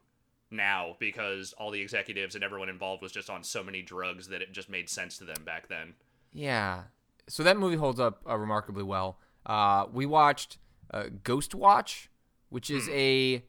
now 0.51 0.97
because 1.01 1.55
all 1.55 1.71
the 1.71 1.81
executives 1.81 2.35
and 2.35 2.45
everyone 2.45 2.69
involved 2.69 3.03
was 3.03 3.13
just 3.13 3.31
on 3.31 3.43
so 3.43 3.65
many 3.65 3.81
drugs 3.81 4.29
that 4.29 4.43
it 4.43 4.53
just 4.53 4.69
made 4.69 4.91
sense 4.91 5.17
to 5.17 5.25
them 5.25 5.45
back 5.47 5.67
then. 5.69 5.95
Yeah. 6.35 6.83
So 7.27 7.43
that 7.43 7.57
movie 7.57 7.77
holds 7.77 7.99
up 7.99 8.21
uh, 8.29 8.37
remarkably 8.37 8.83
well. 8.83 9.19
Uh, 9.47 9.87
we 9.91 10.05
watched 10.05 10.59
uh, 10.93 11.05
Ghost 11.25 11.55
Watch, 11.55 12.11
which 12.51 12.71
is 12.71 12.87
a 12.91 13.43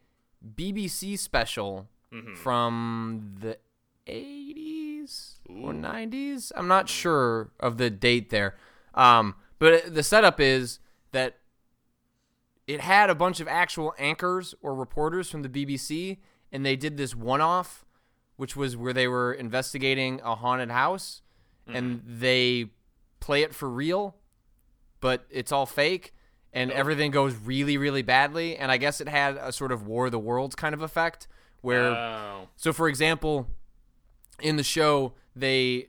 BBC 0.55 1.19
special 1.19 1.89
Mhm. 2.11 2.37
from 2.37 3.35
the 3.39 3.57
80s 4.07 5.39
or 5.49 5.73
90s. 5.73 6.51
I'm 6.55 6.67
not 6.67 6.87
sure 6.89 7.51
of 7.59 7.77
the 7.77 7.89
date 7.89 8.29
there. 8.29 8.55
Um, 8.93 9.35
but 9.59 9.93
the 9.93 10.03
setup 10.03 10.39
is 10.39 10.79
that 11.11 11.37
it 12.65 12.81
had 12.81 13.09
a 13.09 13.15
bunch 13.15 13.39
of 13.39 13.47
actual 13.47 13.93
anchors 13.97 14.53
or 14.61 14.73
reporters 14.75 15.29
from 15.29 15.41
the 15.41 15.49
BBC, 15.49 16.17
and 16.51 16.65
they 16.65 16.75
did 16.75 16.97
this 16.97 17.15
one 17.15 17.41
off, 17.41 17.85
which 18.35 18.55
was 18.55 18.75
where 18.77 18.93
they 18.93 19.07
were 19.07 19.33
investigating 19.33 20.19
a 20.23 20.35
haunted 20.35 20.71
house, 20.71 21.21
and 21.65 22.01
they 22.05 22.69
play 23.19 23.41
it 23.41 23.53
for 23.53 23.67
real, 23.69 24.15
but 25.01 25.25
it's 25.29 25.51
all 25.51 25.65
fake, 25.65 26.13
and 26.53 26.71
Oh. 26.71 26.75
everything 26.75 27.11
goes 27.11 27.35
really, 27.35 27.77
really 27.77 28.01
badly. 28.01 28.55
And 28.55 28.71
I 28.71 28.77
guess 28.77 29.01
it 29.01 29.09
had 29.09 29.35
a 29.35 29.51
sort 29.51 29.71
of 29.73 29.85
War 29.85 30.05
of 30.05 30.11
the 30.13 30.19
Worlds 30.19 30.55
kind 30.55 30.73
of 30.73 30.81
effect, 30.81 31.27
where 31.61 31.91
Oh. 31.91 32.47
so, 32.55 32.71
for 32.73 32.87
example, 32.87 33.47
in 34.41 34.55
the 34.57 34.63
show, 34.63 35.13
they 35.35 35.87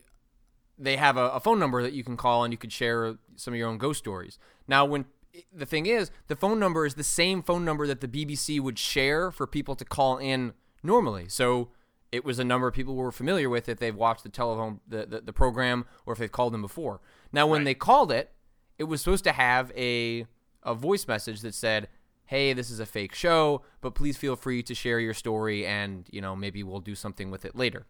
they 0.81 0.97
have 0.97 1.17
a, 1.17 1.31
a 1.31 1.41
phone 1.41 1.59
number 1.59 1.83
that 1.83 1.93
you 1.93 2.05
can 2.05 2.17
call 2.17 2.45
and 2.45 2.53
you 2.53 2.59
could 2.59 2.73
share 2.73 3.17
some 3.35 3.53
of 3.53 3.59
your 3.59 3.69
own 3.69 3.79
ghost 3.79 3.99
stories. 3.99 4.39
Now, 4.69 4.85
when 4.85 5.07
the 5.53 5.67
thing 5.67 5.87
is, 5.87 6.11
the 6.29 6.37
phone 6.37 6.59
number 6.61 6.87
is 6.87 6.95
the 6.95 7.03
same 7.05 7.43
phone 7.43 7.65
number 7.65 7.87
that 7.89 8.01
the 8.01 8.07
BBC 8.09 8.61
would 8.61 8.79
share 8.79 9.31
for 9.33 9.47
people 9.47 9.75
to 9.77 9.85
call 9.85 10.19
in 10.19 10.53
normally. 10.83 11.29
So 11.29 11.71
it 12.13 12.25
was 12.25 12.39
a 12.39 12.45
number 12.45 12.71
people 12.71 12.95
were 12.95 13.11
familiar 13.13 13.49
with 13.51 13.69
if 13.69 13.79
they've 13.79 13.95
watched 13.95 14.23
the 14.23 14.29
telephone 14.29 14.81
the, 14.87 15.05
the, 15.05 15.21
the 15.21 15.33
program 15.33 15.85
or 16.07 16.13
if 16.13 16.19
they've 16.21 16.31
called 16.33 16.55
them 16.55 16.63
before. 16.63 17.01
Now, 17.33 17.47
when 17.47 17.61
Right. 17.61 17.65
they 17.67 17.75
called 17.75 18.13
it, 18.13 18.31
it 18.79 18.85
was 18.85 19.01
supposed 19.03 19.25
to 19.25 19.33
have 19.33 19.73
a 19.77 20.27
a 20.63 20.75
voice 20.75 21.07
message 21.09 21.41
that 21.41 21.55
said, 21.55 21.89
"Hey, 22.29 22.53
this 22.55 22.71
is 22.71 22.81
a 22.81 22.87
fake 22.87 23.15
show, 23.15 23.63
but 23.81 23.95
please 23.95 24.17
feel 24.17 24.37
free 24.37 24.63
to 24.63 24.75
share 24.75 25.01
your 25.01 25.15
story 25.15 25.67
and, 25.67 26.07
you 26.11 26.21
know, 26.21 26.35
maybe 26.37 26.63
we'll 26.63 26.81
do 26.81 26.95
something 26.95 27.31
with 27.31 27.45
it 27.45 27.55
later." 27.55 27.87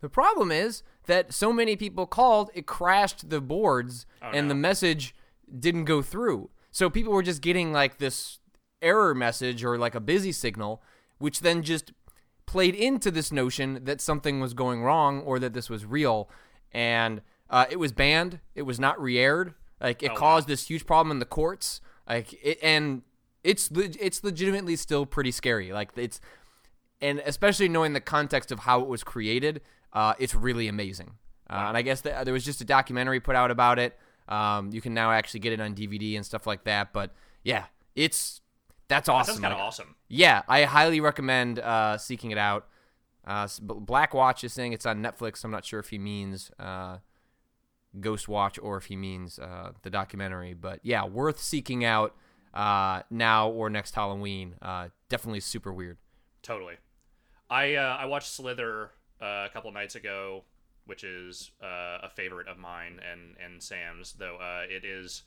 The 0.00 0.08
problem 0.08 0.52
is 0.52 0.84
that 1.06 1.32
so 1.34 1.52
many 1.52 1.74
people 1.74 2.06
called, 2.06 2.50
it 2.54 2.66
crashed 2.66 3.30
the 3.30 3.40
boards 3.40 4.06
and 4.22 4.46
no. 4.46 4.50
the 4.50 4.54
message 4.54 5.14
didn't 5.58 5.86
go 5.86 6.02
through. 6.02 6.50
So 6.70 6.88
people 6.88 7.12
were 7.12 7.22
just 7.24 7.42
getting 7.42 7.72
like 7.72 7.98
this 7.98 8.38
error 8.80 9.12
message 9.14 9.64
or 9.64 9.76
like 9.76 9.96
a 9.96 10.00
busy 10.00 10.30
signal, 10.30 10.82
which 11.18 11.40
then 11.40 11.62
just 11.62 11.92
played 12.46 12.74
into 12.76 13.10
this 13.10 13.32
notion 13.32 13.84
that 13.84 14.00
something 14.00 14.38
was 14.40 14.54
going 14.54 14.82
wrong 14.82 15.20
or 15.22 15.38
that 15.40 15.52
this 15.52 15.68
was 15.68 15.84
real. 15.84 16.30
And 16.72 17.20
uh, 17.50 17.66
it 17.68 17.78
was 17.80 17.92
banned. 17.92 18.38
It 18.54 18.62
was 18.62 18.78
not 18.78 19.00
re-aired. 19.00 19.54
Like 19.80 20.02
it 20.02 20.10
Oh, 20.10 20.12
wow. 20.14 20.18
caused 20.20 20.48
this 20.48 20.68
huge 20.68 20.86
problem 20.86 21.10
in 21.10 21.18
the 21.18 21.24
courts. 21.26 21.80
Like 22.08 22.32
it, 22.34 22.58
and 22.62 23.02
it's 23.44 23.70
le- 23.70 23.94
it's 24.00 24.22
legitimately 24.24 24.76
still 24.76 25.06
pretty 25.06 25.30
scary. 25.30 25.72
Like 25.72 25.90
it's 25.96 26.20
and 27.00 27.20
especially 27.24 27.68
knowing 27.68 27.92
the 27.92 28.00
context 28.00 28.50
of 28.52 28.60
how 28.60 28.80
it 28.80 28.88
was 28.88 29.04
created, 29.04 29.60
uh, 29.92 30.14
it's 30.18 30.34
really 30.34 30.68
amazing. 30.68 31.12
Uh, 31.48 31.64
and 31.68 31.76
I 31.76 31.82
guess 31.82 32.00
that 32.02 32.24
there 32.24 32.34
was 32.34 32.44
just 32.44 32.60
a 32.60 32.64
documentary 32.64 33.20
put 33.20 33.34
out 33.36 33.50
about 33.50 33.78
it. 33.78 33.96
Um, 34.28 34.70
you 34.72 34.80
can 34.80 34.92
now 34.94 35.10
actually 35.12 35.40
get 35.40 35.52
it 35.54 35.60
on 35.60 35.74
DVD 35.74 36.16
and 36.16 36.26
stuff 36.26 36.46
like 36.46 36.64
that. 36.64 36.92
But 36.92 37.12
yeah, 37.44 37.64
it's 37.94 38.40
that's 38.88 39.08
awesome. 39.08 39.34
sounds 39.34 39.40
kind 39.40 39.52
of 39.52 39.58
Like, 39.58 39.66
awesome. 39.68 39.94
yeah, 40.08 40.42
I 40.48 40.64
highly 40.64 41.00
recommend 41.00 41.58
uh, 41.58 41.96
seeking 41.98 42.30
it 42.32 42.38
out. 42.38 42.66
Uh, 43.26 43.46
Black 43.62 44.12
Watch 44.14 44.42
is 44.44 44.52
saying 44.52 44.72
it's 44.72 44.86
on 44.86 45.02
Netflix. 45.02 45.44
I'm 45.44 45.50
not 45.50 45.64
sure 45.64 45.78
if 45.80 45.88
he 45.90 45.98
means 45.98 46.50
uh, 46.58 46.98
Ghost 48.00 48.28
Watch 48.28 48.58
or 48.62 48.76
if 48.76 48.86
he 48.86 48.96
means 48.96 49.38
uh, 49.38 49.72
the 49.82 49.90
documentary, 49.90 50.54
but 50.54 50.80
yeah, 50.82 51.04
worth 51.04 51.38
seeking 51.40 51.84
out 51.84 52.14
uh, 52.54 53.02
now 53.10 53.50
or 53.50 53.70
next 53.70 53.94
Halloween. 53.94 54.54
Uh, 54.60 54.88
definitely 55.08 55.40
super 55.40 55.72
weird. 55.72 55.98
Totally. 56.42 56.76
I 57.50 57.74
uh, 57.74 57.96
I 58.00 58.06
watched 58.06 58.28
Slither 58.28 58.90
uh, 59.20 59.46
a 59.46 59.48
couple 59.52 59.70
nights 59.72 59.94
ago, 59.94 60.44
which 60.86 61.04
is 61.04 61.50
uh, 61.62 61.98
a 62.02 62.10
favorite 62.14 62.48
of 62.48 62.58
mine 62.58 63.00
and 63.10 63.36
and 63.42 63.62
Sam's. 63.62 64.12
Though 64.12 64.36
uh, 64.36 64.62
it 64.68 64.84
is, 64.84 65.22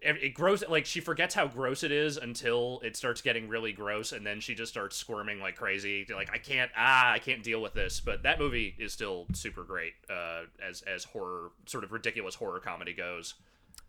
it, 0.00 0.16
it 0.22 0.34
gross. 0.34 0.62
Like 0.68 0.86
she 0.86 1.00
forgets 1.00 1.34
how 1.34 1.48
gross 1.48 1.82
it 1.82 1.90
is 1.92 2.16
until 2.16 2.80
it 2.84 2.96
starts 2.96 3.20
getting 3.20 3.48
really 3.48 3.72
gross, 3.72 4.12
and 4.12 4.24
then 4.24 4.40
she 4.40 4.54
just 4.54 4.70
starts 4.70 4.96
squirming 4.96 5.40
like 5.40 5.56
crazy. 5.56 6.06
Like 6.12 6.30
I 6.32 6.38
can't 6.38 6.70
ah 6.76 7.12
I 7.12 7.18
can't 7.18 7.42
deal 7.42 7.60
with 7.60 7.74
this. 7.74 8.00
But 8.00 8.22
that 8.22 8.38
movie 8.38 8.74
is 8.78 8.92
still 8.92 9.26
super 9.32 9.64
great 9.64 9.94
uh, 10.08 10.42
as 10.64 10.82
as 10.82 11.04
horror 11.04 11.50
sort 11.66 11.84
of 11.84 11.92
ridiculous 11.92 12.36
horror 12.36 12.60
comedy 12.60 12.92
goes. 12.92 13.34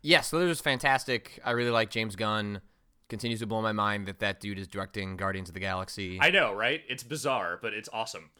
Yes, 0.02 0.28
so 0.28 0.38
was 0.38 0.60
fantastic. 0.60 1.40
I 1.44 1.52
really 1.52 1.70
like 1.70 1.90
James 1.90 2.16
Gunn. 2.16 2.60
Continues 3.08 3.40
to 3.40 3.46
blow 3.46 3.60
my 3.62 3.72
mind 3.72 4.06
that 4.06 4.20
that 4.20 4.40
dude 4.40 4.58
is 4.58 4.66
directing 4.66 5.16
Guardians 5.16 5.48
of 5.48 5.54
the 5.54 5.60
Galaxy. 5.60 6.18
I 6.20 6.30
know, 6.30 6.52
right? 6.52 6.80
It's 6.88 7.02
bizarre, 7.02 7.58
but 7.60 7.74
it's 7.74 7.88
awesome. 7.92 8.30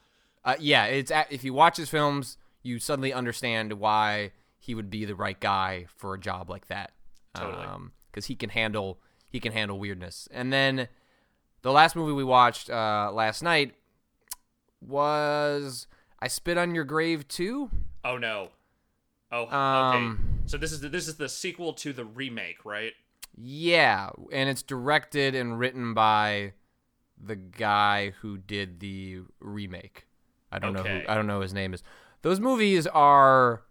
Uh, 0.44 0.54
yeah, 0.58 0.86
it's 0.86 1.12
if 1.30 1.44
you 1.44 1.52
watch 1.52 1.76
his 1.76 1.88
films, 1.88 2.36
you 2.62 2.78
suddenly 2.78 3.12
understand 3.12 3.74
why 3.74 4.32
he 4.58 4.74
would 4.74 4.90
be 4.90 5.04
the 5.04 5.14
right 5.14 5.38
guy 5.38 5.86
for 5.96 6.14
a 6.14 6.18
job 6.18 6.48
like 6.48 6.68
that. 6.68 6.92
Totally. 7.34 7.66
because 8.10 8.26
he 8.26 8.34
can 8.34 8.50
handle 8.50 8.98
he 9.28 9.40
can 9.40 9.52
handle 9.52 9.78
weirdness. 9.78 10.28
And 10.30 10.52
then 10.52 10.88
the 11.62 11.72
last 11.72 11.96
movie 11.96 12.12
we 12.12 12.24
watched 12.24 12.68
uh, 12.70 13.10
last 13.12 13.42
night 13.42 13.74
was 14.80 15.86
I 16.20 16.28
Spit 16.28 16.58
on 16.58 16.74
Your 16.74 16.84
Grave 16.84 17.26
too. 17.28 17.70
Oh 18.04 18.18
no. 18.18 18.50
Oh, 19.32 19.42
okay. 19.44 19.54
Um, 19.54 20.42
So 20.46 20.58
this 20.58 20.72
is 20.72 20.80
the, 20.80 20.88
this 20.88 21.08
is 21.08 21.16
the 21.16 21.28
sequel 21.28 21.72
to 21.74 21.92
the 21.92 22.04
remake, 22.04 22.64
right? 22.64 22.92
Yeah, 23.36 24.10
and 24.30 24.48
it's 24.50 24.62
directed 24.62 25.34
and 25.34 25.58
written 25.58 25.94
by 25.94 26.52
the 27.22 27.36
guy 27.36 28.12
who 28.20 28.36
did 28.36 28.80
the 28.80 29.20
remake. 29.40 30.06
I 30.50 30.58
don't 30.58 30.74
know 30.74 30.82
who 30.82 31.00
I 31.08 31.14
don't 31.14 31.26
know 31.26 31.40
his 31.40 31.54
name 31.54 31.72
is. 31.72 31.82
Those 32.20 32.40
movies 32.40 32.86
are 32.86 33.62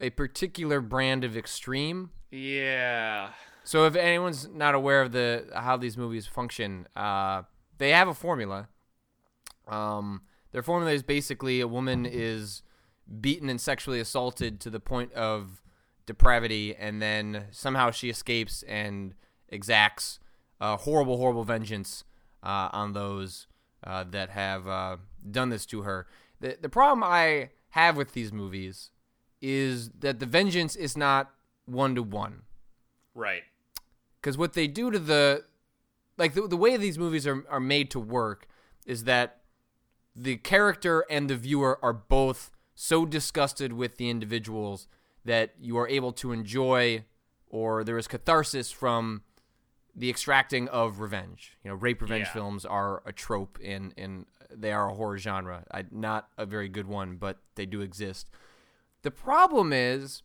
a 0.00 0.10
particular 0.10 0.80
brand 0.80 1.22
of 1.22 1.36
extreme. 1.36 2.10
Yeah. 2.32 3.30
So 3.62 3.86
if 3.86 3.94
anyone's 3.94 4.48
not 4.48 4.74
aware 4.74 5.02
of 5.02 5.12
the 5.12 5.46
how 5.54 5.76
these 5.76 5.96
movies 5.96 6.26
function, 6.26 6.88
uh, 6.96 7.42
they 7.78 7.90
have 7.90 8.08
a 8.08 8.14
formula. 8.14 8.68
Um, 9.68 10.22
their 10.52 10.62
formula 10.62 10.92
is 10.92 11.02
basically 11.02 11.60
a 11.60 11.68
woman 11.68 12.06
is 12.06 12.62
beaten 13.20 13.48
and 13.48 13.60
sexually 13.60 14.00
assaulted 14.00 14.60
to 14.60 14.70
the 14.70 14.80
point 14.80 15.12
of 15.12 15.62
depravity, 16.06 16.74
and 16.74 17.00
then 17.02 17.46
somehow 17.50 17.90
she 17.90 18.08
escapes 18.08 18.62
and 18.64 19.14
exacts 19.48 20.18
uh, 20.60 20.76
horrible, 20.76 21.16
horrible 21.18 21.44
vengeance 21.44 22.04
uh, 22.42 22.68
on 22.72 22.92
those 22.92 23.46
uh, 23.84 24.04
that 24.10 24.30
have 24.30 24.66
uh, 24.66 24.96
done 25.30 25.50
this 25.50 25.66
to 25.66 25.82
her. 25.82 26.06
The 26.40 26.56
the 26.60 26.68
problem 26.68 27.02
I 27.04 27.50
have 27.70 27.96
with 27.96 28.12
these 28.12 28.32
movies 28.32 28.90
is 29.40 29.90
that 29.90 30.18
the 30.18 30.26
vengeance 30.26 30.76
is 30.76 30.96
not 30.96 31.30
one 31.66 31.94
to 31.94 32.02
one. 32.02 32.42
Right. 33.14 33.42
Because 34.20 34.38
what 34.38 34.54
they 34.54 34.66
do 34.66 34.90
to 34.90 34.98
the, 34.98 35.44
like 36.16 36.34
the, 36.34 36.48
the 36.48 36.56
way 36.56 36.76
these 36.76 36.98
movies 36.98 37.26
are, 37.26 37.44
are 37.48 37.60
made 37.60 37.90
to 37.92 38.00
work 38.00 38.46
is 38.86 39.04
that 39.04 39.40
the 40.14 40.36
character 40.38 41.04
and 41.10 41.28
the 41.28 41.36
viewer 41.36 41.78
are 41.82 41.92
both 41.92 42.50
so 42.76 43.04
disgusted 43.06 43.72
with 43.72 43.96
the 43.96 44.08
individuals 44.08 44.86
that 45.24 45.54
you 45.58 45.76
are 45.78 45.88
able 45.88 46.12
to 46.12 46.30
enjoy 46.30 47.02
or 47.48 47.82
there 47.82 47.98
is 47.98 48.06
catharsis 48.06 48.70
from 48.70 49.22
the 49.94 50.10
extracting 50.10 50.68
of 50.68 51.00
revenge. 51.00 51.56
You 51.64 51.70
know, 51.70 51.74
rape 51.76 52.02
revenge 52.02 52.26
Yeah. 52.26 52.32
films 52.34 52.64
are 52.64 53.02
a 53.06 53.12
trope 53.12 53.58
in 53.60 53.92
in 53.96 54.26
they 54.54 54.70
are 54.72 54.90
a 54.90 54.94
horror 54.94 55.18
genre. 55.18 55.64
I, 55.72 55.84
not 55.90 56.28
a 56.38 56.46
very 56.46 56.68
good 56.68 56.86
one, 56.86 57.16
but 57.16 57.38
they 57.56 57.66
do 57.66 57.80
exist. 57.80 58.30
The 59.02 59.10
problem 59.10 59.72
is 59.72 60.22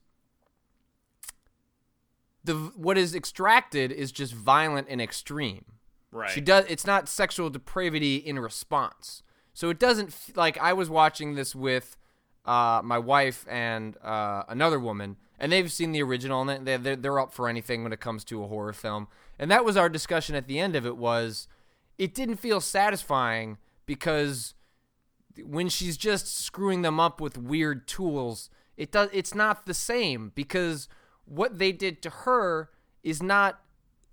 the 2.44 2.54
what 2.76 2.98
is 2.98 3.16
extracted 3.16 3.92
is 3.92 4.12
just 4.12 4.34
violent 4.34 4.88
and 4.90 5.02
extreme. 5.02 5.66
Right. 6.12 6.30
She 6.30 6.42
does. 6.42 6.66
It's 6.68 6.86
not 6.86 7.08
sexual 7.08 7.50
depravity 7.50 8.18
in 8.18 8.40
response. 8.40 9.24
So 9.54 9.70
it 9.70 9.80
doesn't 9.80 10.36
like 10.36 10.58
I 10.58 10.74
was 10.74 10.90
watching 10.90 11.36
this 11.36 11.56
with 11.56 11.98
uh, 12.46 12.82
my 12.84 12.98
wife 12.98 13.46
and 13.50 13.98
uh, 14.04 14.44
another 14.48 14.80
woman, 14.80 15.18
and 15.40 15.52
they've 15.52 15.72
seen 15.72 15.92
the 15.92 16.02
original, 16.04 16.48
and 16.48 16.66
they 16.68 16.78
they're, 16.78 16.96
they're 16.96 17.20
up 17.20 17.34
for 17.34 17.48
anything 17.48 17.84
when 17.84 17.94
it 17.94 18.00
comes 18.00 18.24
to 18.26 18.44
a 18.44 18.48
horror 18.48 18.74
film. 18.74 19.08
And 19.40 19.50
that 19.52 19.66
was 19.66 19.78
our 19.78 19.90
discussion 19.90 20.36
at 20.36 20.48
the 20.48 20.60
end 20.60 20.76
of 20.76 20.86
it. 20.86 20.98
Was 20.98 21.48
it 21.98 22.14
didn't 22.14 22.38
feel 22.38 22.62
satisfying 22.62 23.58
because 23.86 24.54
when 25.44 25.70
she's 25.70 25.98
just 25.98 26.36
screwing 26.36 26.82
them 26.82 27.00
up 27.00 27.22
with 27.22 27.38
weird 27.38 27.88
tools, 27.88 28.50
it 28.78 28.92
does. 28.92 29.10
It's 29.14 29.36
not 29.36 29.66
the 29.66 29.74
same 29.74 30.32
because 30.36 30.88
what 31.26 31.60
they 31.60 31.72
did 31.72 32.02
to 32.04 32.10
her 32.10 32.70
is 33.04 33.22
not 33.22 33.62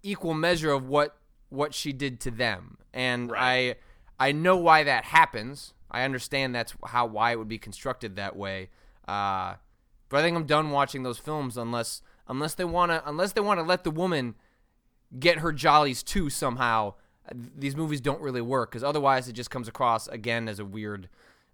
equal 0.02 0.34
measure 0.34 0.72
of 0.72 0.86
what 0.88 1.16
what 1.48 1.74
she 1.74 1.92
did 1.92 2.20
to 2.20 2.30
them. 2.30 2.78
And 2.92 3.30
Right. 3.30 3.76
I 4.18 4.28
I 4.28 4.32
know 4.32 4.56
why 4.56 4.84
that 4.84 5.04
happens. 5.04 5.72
I 5.90 6.02
understand 6.02 6.54
that's 6.54 6.74
how 6.86 7.06
why 7.06 7.32
it 7.32 7.38
would 7.38 7.48
be 7.48 7.58
constructed 7.58 8.16
that 8.16 8.36
way. 8.36 8.70
Uh, 9.06 9.54
but 10.08 10.18
I 10.18 10.22
think 10.22 10.36
I'm 10.36 10.44
done 10.46 10.70
watching 10.70 11.02
those 11.02 11.18
films 11.18 11.56
unless 11.56 12.02
unless 12.28 12.54
they 12.54 12.64
wanna 12.64 13.02
unless 13.06 13.32
they 13.32 13.40
wanna 13.40 13.62
let 13.62 13.84
the 13.84 13.90
woman 13.90 14.34
get 15.18 15.38
her 15.38 15.52
jollies 15.52 16.02
too 16.02 16.30
somehow. 16.30 16.94
These 17.34 17.76
movies 17.76 18.00
don't 18.00 18.20
really 18.22 18.40
work 18.40 18.70
because 18.70 18.84
otherwise 18.84 19.28
it 19.28 19.34
just 19.34 19.50
comes 19.50 19.68
across 19.68 20.08
again 20.08 20.48
as 20.48 20.58
a 20.58 20.64
weird 20.64 21.08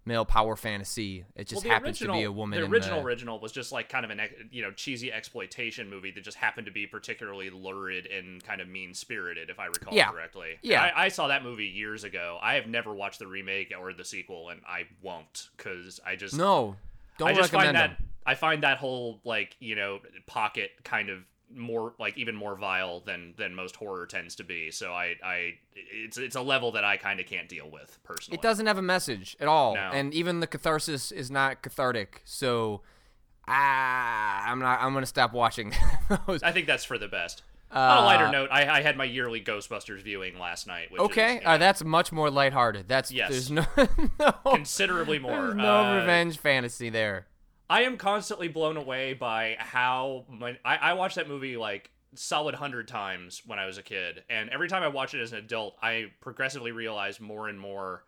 male 0.05 0.25
power 0.25 0.55
fantasy. 0.55 1.25
It 1.35 1.47
just 1.47 1.65
well, 1.65 1.73
happens 1.73 1.99
original, 2.01 2.15
to 2.15 2.21
be 2.21 2.25
a 2.25 2.31
woman. 2.31 2.59
The 2.59 2.65
in 2.65 2.71
original 2.71 2.99
the, 2.99 3.05
original 3.05 3.39
was 3.39 3.51
just 3.51 3.71
like 3.71 3.89
kind 3.89 4.05
of 4.05 4.11
an 4.11 4.21
you 4.51 4.61
know 4.61 4.71
cheesy 4.71 5.11
exploitation 5.11 5.89
movie 5.89 6.11
that 6.11 6.23
just 6.23 6.37
happened 6.37 6.67
to 6.67 6.71
be 6.71 6.87
particularly 6.87 7.49
lurid 7.49 8.05
and 8.05 8.43
kind 8.43 8.61
of 8.61 8.67
mean 8.67 8.93
spirited, 8.93 9.49
if 9.49 9.59
I 9.59 9.65
recall 9.65 9.93
Yeah. 9.93 10.11
correctly. 10.11 10.59
Yeah. 10.61 10.83
I, 10.83 11.05
I 11.05 11.07
saw 11.09 11.27
that 11.27 11.43
movie 11.43 11.67
years 11.67 12.03
ago. 12.03 12.37
I 12.41 12.55
have 12.55 12.67
never 12.67 12.93
watched 12.93 13.19
the 13.19 13.27
remake 13.27 13.73
or 13.77 13.93
the 13.93 14.05
sequel, 14.05 14.49
and 14.49 14.61
I 14.67 14.83
won't 15.01 15.49
because 15.57 15.99
I 16.05 16.15
just 16.15 16.35
no, 16.37 16.75
don't 17.17 17.29
I 17.29 17.33
just 17.33 17.51
recommend 17.51 17.77
find 17.77 17.91
that 17.91 17.97
them. 17.97 18.07
I 18.25 18.35
find 18.35 18.63
that 18.63 18.77
whole 18.77 19.21
like 19.23 19.55
you 19.59 19.75
know 19.75 19.99
pocket 20.27 20.71
kind 20.83 21.09
of 21.09 21.19
more 21.55 21.93
like 21.97 22.17
even 22.17 22.35
more 22.35 22.55
vile 22.55 22.99
than 22.99 23.33
than 23.37 23.55
most 23.55 23.75
horror 23.75 24.05
tends 24.05 24.35
to 24.35 24.43
be. 24.43 24.71
So 24.71 24.91
I 24.93 25.15
I 25.23 25.53
it's 25.75 26.17
it's 26.17 26.35
a 26.35 26.41
level 26.41 26.71
that 26.73 26.83
I 26.83 26.97
kind 26.97 27.19
of 27.19 27.25
can't 27.25 27.47
deal 27.49 27.69
with 27.69 27.97
personally. 28.03 28.37
It 28.37 28.41
doesn't 28.41 28.65
have 28.67 28.77
a 28.77 28.81
message 28.83 29.35
at 29.39 29.47
all, 29.47 29.75
No. 29.75 29.91
and 29.93 30.13
even 30.13 30.39
the 30.41 30.47
catharsis 30.47 31.11
is 31.11 31.31
not 31.31 31.61
cathartic. 31.61 32.21
So, 32.25 32.81
ah, 33.47 34.43
I'm 34.49 34.59
not. 34.59 34.81
I'm 34.81 34.93
gonna 34.93 35.05
stop 35.05 35.33
watching 35.33 35.73
those. 36.27 36.43
I 36.43 36.51
think 36.51 36.67
that's 36.67 36.83
for 36.85 36.97
the 36.97 37.07
best. 37.07 37.43
On 37.71 37.97
a 37.97 38.01
Uh, 38.01 38.05
lighter 38.05 38.31
note, 38.31 38.49
I, 38.51 38.77
I 38.79 38.81
had 38.83 38.95
my 38.95 39.03
yearly 39.05 39.41
Ghostbusters 39.41 40.01
viewing 40.01 40.37
last 40.39 40.67
night. 40.67 40.91
Which 40.91 41.01
Okay, 41.01 41.37
is, 41.37 41.41
uh, 41.45 41.57
that's 41.57 41.83
much 41.83 42.11
more 42.11 42.29
lighthearted. 42.29 42.87
That's 42.87 43.11
Yes. 43.11 43.29
there's 43.31 43.51
no 43.51 43.65
no, 44.19 44.31
considerably 44.45 45.19
more. 45.19 45.53
no 45.53 45.83
Uh, 45.83 45.95
revenge 45.99 46.37
fantasy 46.37 46.89
there. 46.89 47.27
I 47.69 47.83
am 47.83 47.97
constantly 47.97 48.47
blown 48.47 48.77
away 48.77 49.13
by 49.13 49.55
how 49.59 50.25
my, 50.29 50.57
I, 50.63 50.77
I 50.77 50.93
watched 50.93 51.15
that 51.15 51.27
movie 51.27 51.57
like 51.57 51.89
solid 52.13 52.55
hundred 52.55 52.87
times 52.87 53.41
when 53.45 53.59
I 53.59 53.65
was 53.65 53.77
a 53.77 53.83
kid, 53.83 54.23
and 54.29 54.49
every 54.49 54.69
time 54.69 54.83
I 54.83 54.87
watch 54.87 55.13
it 55.13 55.21
as 55.21 55.31
an 55.31 55.39
adult, 55.39 55.75
I 55.81 56.11
progressively 56.21 56.71
realize 56.71 57.19
more 57.19 57.47
and 57.47 57.59
more 57.59 58.03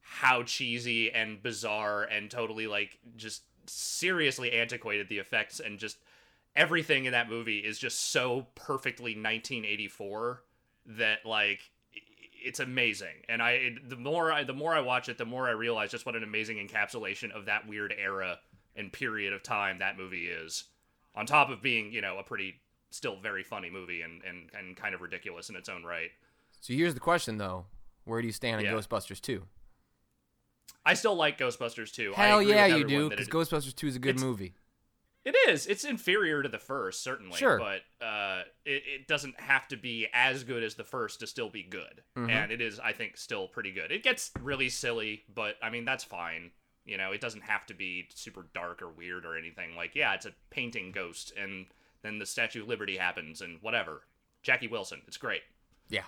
how 0.00 0.42
cheesy 0.42 1.12
and 1.12 1.42
bizarre 1.42 2.04
and 2.04 2.30
totally 2.30 2.66
like 2.66 2.98
just 3.16 3.42
seriously 3.66 4.52
antiquated 4.52 5.08
the 5.08 5.18
effects 5.18 5.60
and 5.60 5.78
just 5.78 5.98
everything 6.56 7.04
in 7.04 7.12
that 7.12 7.28
movie 7.28 7.58
is 7.58 7.78
just 7.78 8.10
so 8.10 8.46
perfectly 8.54 9.12
1984 9.12 10.42
that 10.86 11.26
like 11.26 11.60
it's 12.42 12.60
amazing. 12.60 13.24
And 13.28 13.42
i 13.42 13.74
the 13.86 13.96
more 13.96 14.32
i 14.32 14.44
the 14.44 14.54
more 14.54 14.74
i 14.74 14.80
watch 14.80 15.08
it 15.08 15.18
the 15.18 15.26
more 15.26 15.46
i 15.46 15.52
realize 15.52 15.90
just 15.90 16.06
what 16.06 16.16
an 16.16 16.22
amazing 16.22 16.56
encapsulation 16.56 17.30
of 17.32 17.44
that 17.46 17.68
weird 17.68 17.94
era 17.98 18.38
and 18.78 18.92
period 18.92 19.32
of 19.34 19.42
time 19.42 19.78
that 19.80 19.98
movie 19.98 20.26
is 20.28 20.64
on 21.14 21.26
top 21.26 21.50
of 21.50 21.60
being 21.60 21.92
you 21.92 22.00
know 22.00 22.16
a 22.18 22.22
pretty 22.22 22.54
still 22.90 23.16
very 23.20 23.42
funny 23.42 23.68
movie 23.68 24.00
and 24.02 24.22
and, 24.22 24.48
and 24.58 24.76
kind 24.76 24.94
of 24.94 25.00
ridiculous 25.02 25.50
in 25.50 25.56
its 25.56 25.68
own 25.68 25.82
right 25.84 26.10
So 26.60 26.72
here's 26.72 26.94
the 26.94 27.00
question 27.00 27.36
though: 27.36 27.66
Where 28.04 28.20
do 28.22 28.26
you 28.26 28.32
stand 28.32 28.56
on 28.58 28.64
Yeah. 28.64 28.72
Ghostbusters 28.72 29.20
2? 29.20 29.42
i 30.86 30.94
still 30.94 31.14
like 31.14 31.38
ghostbusters 31.38 31.92
2. 31.92 32.14
I 32.16 32.26
Hell 32.28 32.42
yeah, 32.42 32.66
you 32.66 32.86
do, 32.86 33.10
because 33.10 33.28
Ghostbusters 33.28 33.74
2 33.74 33.88
is 33.88 33.96
a 33.96 33.98
good 33.98 34.18
movie. 34.20 34.54
It 35.24 35.36
is. 35.50 35.66
It's 35.66 35.84
inferior 35.84 36.42
to 36.42 36.48
the 36.48 36.58
first, 36.58 37.02
certainly. 37.02 37.36
Sure. 37.36 37.58
But 37.58 37.82
uh, 38.06 38.42
it, 38.64 38.82
it 38.86 39.08
doesn't 39.08 39.38
have 39.38 39.68
to 39.68 39.76
be 39.76 40.06
as 40.14 40.44
good 40.44 40.62
as 40.62 40.76
the 40.76 40.84
first 40.84 41.20
to 41.20 41.26
still 41.26 41.50
be 41.50 41.62
good. 41.62 42.02
Mhm. 42.16 42.30
And 42.30 42.50
it 42.52 42.62
is, 42.62 42.80
I 42.80 42.92
think, 42.92 43.18
still 43.18 43.46
pretty 43.48 43.70
good. 43.72 43.92
It 43.92 44.02
gets 44.02 44.30
really 44.40 44.70
silly, 44.70 45.24
but 45.34 45.56
I 45.62 45.68
mean, 45.68 45.84
that's 45.84 46.04
fine. 46.04 46.52
You 46.88 46.96
know, 46.96 47.12
it 47.12 47.20
doesn't 47.20 47.42
have 47.42 47.66
to 47.66 47.74
be 47.74 48.08
super 48.14 48.46
dark 48.54 48.80
or 48.80 48.88
weird 48.88 49.26
or 49.26 49.36
anything. 49.36 49.76
Like, 49.76 49.94
yeah, 49.94 50.14
it's 50.14 50.24
a 50.26 50.32
painting 50.50 50.90
ghost, 50.90 51.32
and 51.38 51.66
then 52.02 52.18
the 52.18 52.24
Statue 52.26 52.62
of 52.62 52.68
Liberty 52.68 52.96
happens, 52.96 53.40
and 53.42 53.58
whatever. 53.60 54.02
Jackie 54.42 54.68
Wilson. 54.68 55.02
It's 55.06 55.18
great. 55.18 55.42
Yeah, 55.90 56.04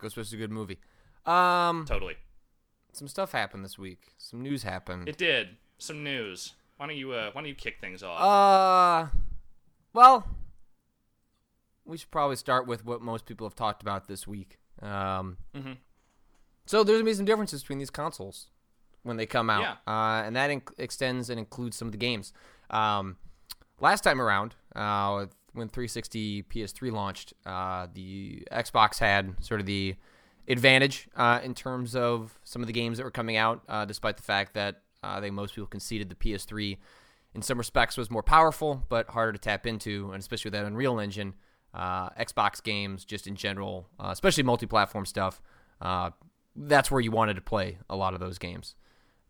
Ghostbusters 0.00 0.18
is 0.18 0.32
a 0.32 0.36
good 0.36 0.50
movie. 0.50 0.80
Um, 1.26 1.84
Totally. 1.86 2.16
some 2.92 3.06
stuff 3.08 3.32
happened 3.32 3.64
this 3.64 3.78
week. 3.78 4.14
Some 4.18 4.42
news 4.42 4.64
happened. 4.64 5.08
It 5.08 5.16
did. 5.16 5.56
Some 5.78 6.02
news. 6.02 6.54
Why 6.76 6.86
don't 6.88 6.96
you, 6.96 7.12
uh, 7.12 7.30
why 7.32 7.40
don't 7.42 7.48
you 7.48 7.54
kick 7.54 7.80
things 7.80 8.02
off? 8.02 8.20
Uh, 8.20 9.10
well, 9.92 10.26
we 11.84 11.96
should 11.98 12.10
probably 12.10 12.36
start 12.36 12.66
with 12.66 12.84
what 12.84 13.00
most 13.00 13.26
people 13.26 13.46
have 13.46 13.54
talked 13.54 13.80
about 13.82 14.08
this 14.08 14.26
week. 14.26 14.58
Um, 14.82 15.38
Mhm. 15.54 15.76
so 16.66 16.82
there's 16.82 16.98
gonna 16.98 17.04
be 17.10 17.14
some 17.14 17.24
differences 17.24 17.62
between 17.62 17.78
these 17.78 17.90
consoles 17.90 18.48
when 19.06 19.16
they 19.16 19.26
come 19.26 19.48
out, 19.50 19.62
Yeah. 19.62 19.76
uh, 19.86 20.22
and 20.26 20.34
that 20.36 20.50
inc- 20.50 20.72
extends 20.78 21.30
and 21.30 21.38
includes 21.38 21.76
some 21.76 21.88
of 21.88 21.92
the 21.92 21.98
games. 21.98 22.32
Um, 22.70 23.16
last 23.80 24.02
time 24.04 24.20
around, 24.20 24.54
uh, 24.74 25.26
when 25.52 25.68
360 25.68 26.42
PS3 26.44 26.90
launched, 26.90 27.32
uh, 27.46 27.86
the 27.94 28.46
Xbox 28.52 28.98
had 28.98 29.42
sort 29.42 29.60
of 29.60 29.66
the 29.66 29.94
advantage 30.48 31.08
uh, 31.16 31.40
in 31.42 31.54
terms 31.54 31.96
of 31.96 32.38
some 32.44 32.62
of 32.62 32.66
the 32.66 32.72
games 32.72 32.98
that 32.98 33.04
were 33.04 33.10
coming 33.10 33.36
out, 33.36 33.62
uh, 33.68 33.84
despite 33.84 34.16
the 34.16 34.22
fact 34.22 34.54
that 34.54 34.82
uh, 35.02 35.14
I 35.16 35.20
think 35.20 35.34
most 35.34 35.54
people 35.54 35.66
conceded 35.66 36.08
the 36.08 36.14
PS3 36.14 36.78
in 37.34 37.42
some 37.42 37.58
respects 37.58 37.96
was 37.96 38.10
more 38.10 38.22
powerful 38.22 38.84
but 38.88 39.08
harder 39.10 39.32
to 39.32 39.38
tap 39.38 39.66
into, 39.66 40.10
and 40.12 40.20
especially 40.20 40.48
with 40.50 40.54
that 40.60 40.64
Unreal 40.66 40.98
Engine. 41.00 41.34
Uh, 41.74 42.08
Xbox 42.10 42.62
games, 42.62 43.04
just 43.04 43.26
in 43.26 43.34
general, 43.36 43.86
uh, 44.00 44.08
especially 44.10 44.42
multi-platform 44.42 45.04
stuff, 45.04 45.42
uh, 45.82 46.10
that's 46.54 46.90
where 46.90 47.02
you 47.02 47.10
wanted 47.10 47.34
to 47.34 47.42
play 47.42 47.76
a 47.90 47.96
lot 47.96 48.14
of 48.14 48.20
those 48.20 48.38
games. 48.38 48.74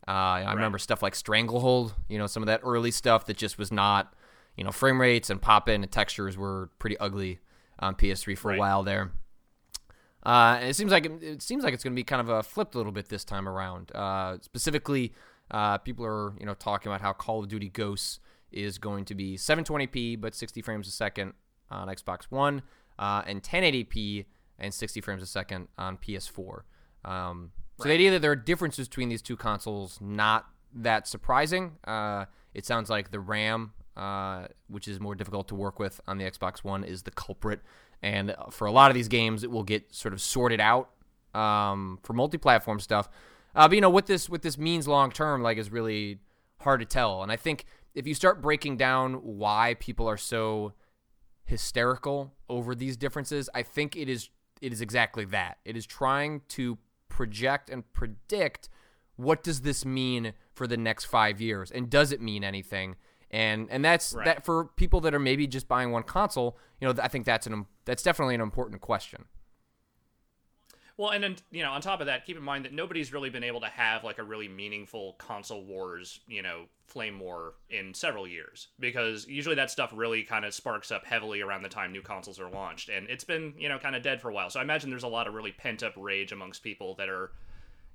Uh, 0.09 0.11
I 0.47 0.53
remember 0.55 0.79
stuff 0.79 1.03
like 1.03 1.15
Stranglehold, 1.15 1.95
you 2.09 2.17
know, 2.19 2.27
some 2.27 2.43
of 2.43 2.47
that 2.47 2.61
early 2.63 2.91
stuff 2.93 3.27
that 3.27 3.37
just 3.37 3.59
was 3.59 3.73
not, 3.73 4.15
you 4.57 4.63
know, 4.65 4.71
frame 4.71 5.01
rates 5.01 5.31
and 5.31 5.43
pop 5.43 5.69
in 5.69 5.83
and 5.83 5.91
textures 5.91 6.37
were 6.37 6.71
pretty 6.79 6.97
ugly 6.99 7.41
on 7.81 7.95
PS3 7.97 8.37
for 8.39 8.49
Right. 8.49 8.57
a 8.57 8.61
while 8.61 8.83
there. 8.85 9.11
Uh, 10.25 10.59
and 10.61 10.69
it 10.71 10.75
seems 10.75 10.91
like 10.91 11.07
it 11.07 11.41
seems 11.43 11.63
like 11.63 11.73
it's 11.75 11.85
going 11.85 11.93
to 11.93 11.97
be 11.97 12.03
kind 12.05 12.21
of 12.21 12.29
a 12.29 12.43
flipped 12.43 12.75
a 12.75 12.79
little 12.79 12.93
bit 12.93 13.09
this 13.09 13.25
time 13.25 13.49
around. 13.49 13.93
Uh, 13.95 14.39
specifically, 14.43 15.13
uh, 15.51 15.79
people 15.79 16.05
are 16.05 16.35
you 16.41 16.47
know 16.47 16.55
talking 16.55 16.91
about 16.91 17.01
how 17.01 17.13
Call 17.13 17.41
of 17.43 17.49
Duty 17.49 17.69
Ghosts 17.69 18.19
is 18.51 18.79
going 18.79 19.05
to 19.05 19.15
be 19.15 19.37
720p 19.37 20.21
but 20.21 20.35
60 20.35 20.63
frames 20.63 20.89
a 20.89 20.91
second 20.91 21.35
on 21.71 21.89
Xbox 21.89 22.25
One, 22.31 22.63
uh, 22.99 23.23
and 23.27 23.43
1080p 23.43 24.25
and 24.59 24.73
60 24.73 25.01
frames 25.01 25.23
a 25.23 25.27
second 25.27 25.69
on 25.79 25.97
PS4. 25.97 26.61
Um, 27.05 27.53
so 27.79 27.89
the 27.89 27.95
idea 27.95 28.11
that 28.13 28.23
there 28.23 28.31
are 28.31 28.37
differences 28.37 28.89
between 28.89 29.09
these 29.09 29.23
two 29.23 29.37
consoles 29.37 29.99
not 30.01 30.47
that 30.75 31.07
surprising. 31.07 31.73
Uh, 31.85 32.27
it 32.55 32.65
sounds 32.65 32.89
like 32.89 33.11
the 33.11 33.21
RAM, 33.21 33.73
uh, 33.97 34.47
which 34.69 34.89
is 34.89 35.01
more 35.01 35.15
difficult 35.15 35.49
to 35.49 35.55
work 35.55 35.79
with 35.79 36.01
on 36.07 36.19
the 36.19 36.25
Xbox 36.25 36.65
One, 36.65 36.85
is 36.85 37.03
the 37.03 37.11
culprit. 37.11 37.61
And 38.03 38.35
for 38.51 38.67
a 38.67 38.71
lot 38.71 38.91
of 38.91 38.95
these 38.95 39.09
games, 39.09 39.43
it 39.43 39.51
will 39.51 39.63
get 39.63 39.95
sort 39.95 40.15
of 40.15 40.21
sorted 40.21 40.61
out 40.61 40.91
um, 41.35 41.99
for 42.03 42.13
multi-platform 42.13 42.81
stuff. 42.81 43.09
Uh, 43.55 43.69
but 43.69 43.75
you 43.75 43.81
know 43.81 43.91
what 43.91 44.07
this 44.07 44.29
what 44.29 44.43
this 44.43 44.59
means 44.59 44.87
long 44.87 45.11
term, 45.11 45.43
like, 45.43 45.59
is 45.59 45.71
really 45.71 46.19
hard 46.61 46.81
to 46.81 46.87
tell. 46.87 47.23
And 47.23 47.33
I 47.33 47.37
think 47.37 47.65
if 47.95 48.07
you 48.07 48.15
start 48.15 48.43
breaking 48.43 48.77
down 48.77 49.15
why 49.15 49.77
people 49.81 50.09
are 50.09 50.19
so 50.19 50.75
hysterical 51.45 52.35
over 52.49 52.75
these 52.75 52.97
differences, 52.97 53.49
I 53.55 53.63
think 53.63 53.97
it 53.97 54.09
is 54.09 54.29
it 54.61 54.73
is 54.73 54.81
exactly 54.81 55.25
that. 55.27 55.59
It 55.65 55.77
is 55.77 55.87
trying 55.87 56.43
to 56.49 56.79
project 57.17 57.71
and 57.71 57.91
predict 57.95 58.69
what 59.17 59.43
does 59.43 59.63
this 59.63 59.85
mean 59.87 60.35
for 60.53 60.67
the 60.67 60.77
next 60.77 61.07
5 61.07 61.41
years 61.41 61.71
and 61.71 61.89
does 61.89 62.13
it 62.13 62.21
mean 62.21 62.45
anything? 62.45 62.97
And 63.31 63.69
and 63.71 63.83
that's 63.85 64.13
Right. 64.13 64.27
that 64.27 64.45
for 64.45 64.67
people 64.77 65.01
that 65.01 65.15
are 65.15 65.19
maybe 65.19 65.47
just 65.47 65.67
buying 65.67 65.91
one 65.91 66.03
console, 66.05 66.59
you 66.81 66.87
know, 66.87 66.95
I 67.03 67.09
think 67.09 67.25
that's 67.25 67.47
an 67.47 67.67
that's 67.87 68.03
definitely 68.03 68.35
an 68.35 68.41
important 68.43 68.83
question. 68.83 69.25
Well, 70.99 71.11
and 71.11 71.23
then 71.23 71.37
you 71.51 71.63
know, 71.63 71.73
on 71.73 71.81
top 71.83 72.01
of 72.01 72.07
that, 72.07 72.25
keep 72.25 72.37
in 72.37 72.43
mind 72.43 72.65
that 72.65 72.73
nobody's 72.73 73.13
really 73.13 73.29
been 73.29 73.45
able 73.45 73.61
to 73.61 73.67
have 73.67 74.03
like 74.03 74.19
a 74.19 74.23
really 74.23 74.49
meaningful 74.49 75.15
console 75.19 75.63
wars, 75.65 76.21
you 76.27 76.43
know, 76.43 76.65
flame 76.87 77.19
war 77.19 77.55
in 77.69 77.93
several 77.93 78.27
years 78.27 78.69
because 78.81 79.27
usually 79.27 79.57
that 79.57 79.71
stuff 79.71 79.93
really 79.95 80.23
kind 80.23 80.45
of 80.45 80.55
sparks 80.55 80.91
up 80.91 81.05
heavily 81.05 81.41
around 81.43 81.63
the 81.63 81.69
time 81.69 81.93
new 81.93 82.01
consoles 82.01 82.41
are 82.41 82.49
launched, 82.49 82.89
and 82.89 83.09
it's 83.11 83.25
been 83.25 83.53
you 83.59 83.69
know 83.69 83.79
kind 83.79 83.95
of 83.95 84.03
dead 84.03 84.23
for 84.23 84.31
a 84.31 84.33
while. 84.35 84.49
So 84.49 84.59
I 84.59 84.63
imagine 84.63 84.89
there's 84.89 85.03
a 85.03 85.09
lot 85.09 85.27
of 85.27 85.35
really 85.35 85.53
pent 85.53 85.83
up 85.83 85.93
rage 85.97 86.33
amongst 86.33 86.63
people 86.63 86.95
that 86.95 87.11
are, 87.11 87.31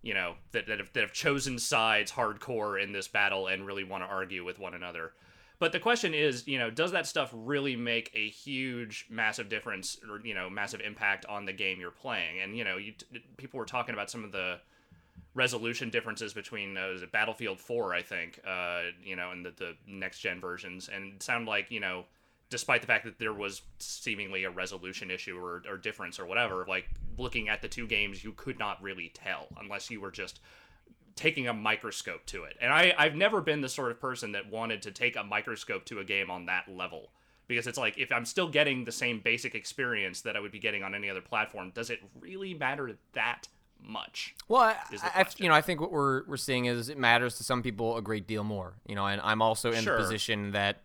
you 0.03 0.13
know, 0.13 0.35
that 0.51 0.67
that 0.67 0.77
have, 0.77 0.93
that 0.93 1.01
have 1.01 1.13
chosen 1.13 1.57
sides 1.57 2.11
hardcore 2.11 2.81
in 2.81 2.91
this 2.91 3.07
battle 3.07 3.47
and 3.47 3.65
really 3.65 3.83
want 3.83 4.03
to 4.03 4.07
argue 4.07 4.45
with 4.45 4.59
one 4.59 4.75
another. 4.75 5.13
But 5.62 5.74
the 5.74 5.80
question 5.80 6.15
is, 6.15 6.47
you 6.47 6.58
know, 6.58 6.71
does 6.71 6.91
that 6.93 7.06
stuff 7.06 7.30
really 7.32 7.76
make 7.76 8.10
a 8.15 8.30
huge, 8.30 9.06
massive 9.12 9.47
difference 9.47 9.95
or 10.10 10.19
you 10.26 10.34
know, 10.34 10.50
massive 10.50 10.82
impact 10.82 11.24
on 11.28 11.45
the 11.45 11.54
game 11.54 11.80
you're 11.80 11.91
playing? 11.91 12.39
And 12.41 12.58
you 12.58 12.63
know, 12.63 12.78
you 12.78 12.93
people 13.38 13.60
were 13.60 13.65
talking 13.67 13.93
about 13.93 14.10
some 14.10 14.24
of 14.24 14.32
the 14.32 14.60
resolution 15.36 15.91
differences 15.91 16.34
between 16.34 16.76
uh, 16.78 16.88
was 16.88 17.04
it 17.04 17.12
Battlefield 17.12 17.60
4, 17.60 17.93
I 17.93 18.02
think, 18.02 18.39
uh, 18.43 18.86
you 19.04 19.15
know, 19.15 19.30
and 19.30 19.45
the, 19.45 19.52
the 19.52 19.76
next 19.86 20.17
gen 20.17 20.41
versions, 20.41 20.89
and 20.91 21.13
it 21.13 21.21
sounded 21.21 21.47
like 21.47 21.69
you 21.69 21.80
know, 21.80 22.06
despite 22.50 22.82
the 22.82 22.88
fact 22.88 23.06
that 23.06 23.19
there 23.19 23.32
was 23.32 23.62
seemingly 23.78 24.45
a 24.45 24.50
resolution 24.50 25.12
issue 25.12 25.38
or, 25.38 25.62
or 25.69 25.78
difference 25.78 26.19
or 26.19 26.26
whatever, 26.26 26.65
like 26.67 26.89
looking 27.19 27.50
at 27.50 27.62
the 27.62 27.67
two 27.67 27.86
games, 27.86 28.24
you 28.24 28.32
could 28.32 28.58
not 28.58 28.82
really 28.82 29.12
tell 29.13 29.45
unless 29.60 29.91
you 29.91 30.02
were 30.02 30.10
just 30.10 30.39
taking 31.15 31.47
a 31.47 31.54
microscope 31.54 32.26
to 32.28 32.43
it. 32.43 32.58
And 32.62 32.71
I, 32.74 32.93
I've 32.97 33.15
never 33.15 33.41
been 33.41 33.62
the 33.62 33.69
sort 33.69 33.91
of 33.91 34.00
person 34.00 34.32
that 34.34 34.50
wanted 34.50 34.82
to 34.84 34.91
take 34.91 35.15
a 35.15 35.24
microscope 35.24 35.86
to 35.86 36.00
a 36.00 36.04
game 36.04 36.30
on 36.32 36.45
that 36.45 36.65
level. 36.69 37.12
Because 37.47 37.67
it's 37.67 37.78
like, 37.78 37.97
if 37.97 38.12
I'm 38.13 38.24
still 38.26 38.47
getting 38.47 38.86
the 38.86 38.91
same 38.93 39.19
basic 39.19 39.56
experience 39.56 40.21
that 40.21 40.38
I 40.38 40.39
would 40.39 40.52
be 40.54 40.60
getting 40.60 40.84
on 40.84 40.95
any 40.95 41.10
other 41.10 41.19
platform, 41.21 41.71
does 41.76 41.89
it 41.89 42.00
really 42.19 42.54
matter 42.54 42.95
that 43.13 43.50
much? 43.84 44.36
Well, 44.47 44.62
I, 44.62 44.76
I- 45.04 45.26
you 45.38 45.50
know, 45.50 45.56
I 45.56 45.62
think 45.62 45.82
what 45.82 45.91
we're 45.91 46.24
we're 46.28 46.38
seeing 46.38 46.65
is 46.65 46.88
it 46.88 46.97
matters 46.97 47.36
to 47.38 47.43
some 47.43 47.62
people 47.62 47.97
a 47.97 48.02
great 48.02 48.26
deal 48.28 48.43
more. 48.45 48.76
You 48.88 48.95
know, 48.95 49.06
and 49.06 49.19
I'm 49.21 49.41
also 49.41 49.71
in 49.71 49.84
Sure. 49.84 49.97
the 49.97 50.02
position 50.04 50.52
that, 50.52 50.84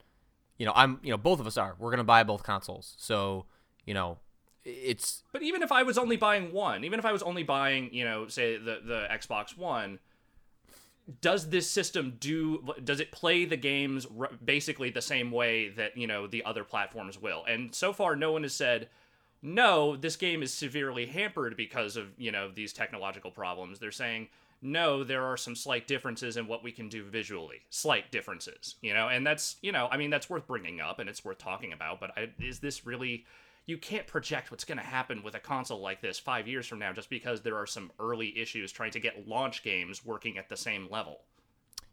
you 0.59 0.67
know, 0.67 0.73
I'm, 0.75 0.99
you 1.03 1.11
know, 1.11 1.19
both 1.19 1.39
of 1.39 1.47
us 1.47 1.57
are. 1.57 1.77
We're 1.79 1.91
gonna 1.91 2.05
buy 2.05 2.25
both 2.25 2.43
consoles, 2.43 2.95
so 2.99 3.45
you 3.85 3.95
know, 3.95 4.19
it's 4.65 5.23
But 5.33 5.43
even 5.43 5.63
if 5.63 5.71
I 5.71 5.85
was 5.85 5.97
only 5.99 6.17
buying 6.17 6.53
one, 6.53 6.83
even 6.85 6.99
if 6.99 7.05
I 7.05 7.13
was 7.13 7.23
only 7.23 7.45
buying, 7.45 7.95
you 7.95 8.05
know, 8.05 8.27
say 8.27 8.57
the 8.57 8.81
the 8.85 9.07
Xbox 9.13 9.57
One, 9.57 10.01
does 11.21 11.51
this 11.51 11.71
system 11.71 12.17
do 12.19 12.65
does 12.83 12.99
it 13.01 13.13
play 13.13 13.45
the 13.45 13.57
games 13.57 14.07
basically 14.45 14.91
the 14.91 15.03
same 15.03 15.31
way 15.31 15.69
that, 15.69 15.97
you 15.97 16.07
know, 16.07 16.27
the 16.27 16.45
other 16.45 16.65
platforms 16.65 17.21
will? 17.21 17.45
And 17.49 17.75
so 17.75 17.93
far 17.93 18.17
no 18.17 18.33
one 18.33 18.43
has 18.43 18.55
said 18.55 18.89
no, 19.43 19.97
this 19.97 20.17
game 20.17 20.43
is 20.43 20.53
severely 20.53 21.07
hampered 21.07 21.57
because 21.57 21.97
of, 21.97 22.07
you 22.17 22.33
know, 22.33 22.51
these 22.51 22.73
technological 22.73 23.31
problems. 23.31 23.79
They're 23.79 23.93
saying 23.93 24.29
no, 24.63 25.05
there 25.05 25.25
are 25.25 25.37
some 25.37 25.55
slight 25.55 25.87
differences 25.87 26.37
in 26.37 26.47
what 26.47 26.65
we 26.65 26.73
can 26.73 26.89
do 26.89 27.05
visually. 27.05 27.61
Slight 27.71 28.11
differences, 28.11 28.77
you 28.81 28.95
know, 28.95 29.09
and 29.09 29.27
that's, 29.27 29.57
you 29.61 29.71
know, 29.71 29.87
I 29.91 29.97
mean, 29.97 30.11
that's 30.11 30.31
worth 30.31 30.47
bringing 30.47 30.81
up 30.81 30.99
and 30.99 31.09
it's 31.09 31.25
worth 31.25 31.39
talking 31.39 31.73
about, 31.73 32.01
but 32.01 32.11
I, 32.17 32.31
is 32.41 32.59
this 32.59 32.87
really 32.87 33.27
you 33.67 33.77
can't 33.77 34.07
project 34.07 34.51
what's 34.51 34.65
going 34.65 34.79
to 34.79 34.85
happen 34.85 35.23
with 35.23 35.35
a 35.35 35.41
console 35.41 35.81
like 35.81 36.01
this 36.01 36.19
five 36.19 36.47
years 36.47 36.67
from 36.67 36.79
now 36.79 36.93
just 36.93 37.11
because 37.11 37.43
there 37.43 37.57
are 37.57 37.67
some 37.67 37.91
early 37.99 38.39
issues 38.39 38.71
trying 38.73 38.93
to 38.93 39.01
get 39.01 39.27
launch 39.27 39.63
games 39.65 40.05
working 40.05 40.39
at 40.39 40.49
the 40.49 40.57
same 40.57 40.89
level. 40.91 41.21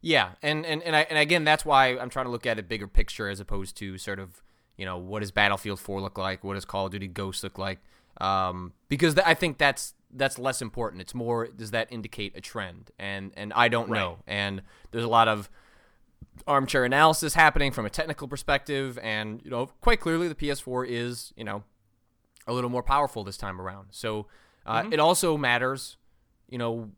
yeah, 0.02 0.32
and 0.42 0.66
and 0.66 0.84
and, 0.84 0.96
I, 0.96 1.02
and 1.10 1.18
again, 1.18 1.44
that's 1.44 1.66
why 1.66 1.98
I'm 1.98 2.10
trying 2.10 2.26
to 2.26 2.32
look 2.32 2.46
at 2.46 2.60
a 2.60 2.64
bigger 2.64 2.88
picture 2.88 3.28
as 3.30 3.40
opposed 3.40 3.76
to 3.78 3.98
sort 3.98 4.20
of, 4.20 4.42
you 4.78 4.86
know, 4.86 4.98
what 4.98 5.22
does 5.22 5.32
Battlefield 5.32 5.80
4 5.80 6.02
look 6.02 6.18
like? 6.18 6.44
What 6.44 6.54
does 6.56 6.66
Call 6.66 6.86
of 6.88 6.92
Duty 6.92 7.08
Ghosts 7.08 7.44
look 7.44 7.58
like? 7.58 7.80
Um, 8.22 8.74
because 8.90 9.16
th- 9.16 9.26
I 9.26 9.34
think 9.34 9.58
that's 9.58 9.94
that's 10.12 10.38
less 10.38 10.62
important. 10.62 11.02
It's 11.02 11.16
more 11.16 11.48
does 11.48 11.72
that 11.72 11.88
indicate 11.92 12.34
a 12.38 12.42
trend? 12.42 12.92
And 13.00 13.32
and 13.36 13.52
I 13.54 13.68
don't 13.68 13.90
Right. 13.90 14.00
know. 14.00 14.20
And 14.28 14.62
there's 14.92 15.04
a 15.06 15.10
lot 15.10 15.28
of 15.28 15.50
armchair 16.48 16.84
analysis 16.86 17.34
happening 17.34 17.72
from 17.72 17.86
a 17.86 17.90
technical 17.90 18.28
perspective 18.28 19.00
and 19.02 19.42
you 19.44 19.50
know 19.50 19.68
quite 19.82 20.00
clearly 20.00 20.28
the 20.28 20.36
ps4 20.36 20.86
is 20.88 21.34
you 21.38 21.44
know 21.44 21.64
a 22.48 22.54
little 22.54 22.70
more 22.70 22.84
powerful 22.84 23.24
this 23.24 23.38
time 23.38 23.62
around. 23.62 23.88
So 23.92 24.28
uh, 24.66 24.84
it 24.92 25.00
also 25.00 25.38
matters 25.38 25.98
you 26.50 26.58
know 26.58 26.92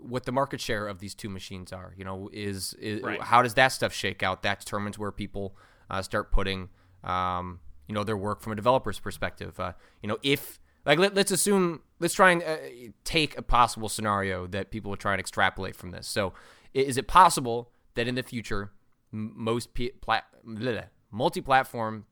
what 0.00 0.24
the 0.24 0.32
market 0.32 0.60
share 0.60 0.86
of 0.86 1.00
these 1.00 1.14
two 1.14 1.28
machines 1.28 1.72
are. 1.72 1.94
You 1.96 2.04
know 2.04 2.28
is, 2.32 2.74
is 2.74 3.02
Right. 3.02 3.20
how 3.22 3.42
does 3.42 3.54
that 3.54 3.68
stuff 3.68 3.92
shake 3.92 4.22
out? 4.22 4.42
That 4.42 4.60
determines 4.60 4.98
where 4.98 5.12
people 5.12 5.56
uh, 5.90 6.02
start 6.02 6.30
putting 6.32 6.68
um, 7.04 7.60
you 7.86 7.94
know 7.94 8.04
their 8.04 8.16
work 8.16 8.40
from 8.40 8.52
a 8.52 8.56
developer's 8.56 8.98
perspective. 8.98 9.58
Uh, 9.60 9.72
you 10.02 10.08
know 10.08 10.18
if 10.22 10.58
like 10.84 10.98
let, 10.98 11.14
let's 11.14 11.30
assume 11.30 11.82
let's 12.00 12.14
try 12.14 12.30
and 12.32 12.42
uh, 12.42 12.56
take 13.04 13.36
a 13.38 13.42
possible 13.42 13.88
scenario 13.88 14.46
that 14.48 14.70
people 14.70 14.90
would 14.90 15.00
try 15.00 15.12
and 15.12 15.20
extrapolate 15.20 15.76
from 15.76 15.90
this. 15.90 16.06
So 16.06 16.32
is 16.74 16.96
it 16.96 17.06
possible 17.06 17.70
that 17.98 18.08
in 18.08 18.14
the 18.14 18.22
future 18.22 18.70
m- 19.12 19.32
most 19.36 19.74
P- 19.74 19.90
plat- 20.00 20.24
bleh, 20.46 20.84
multi-platform 21.10 22.06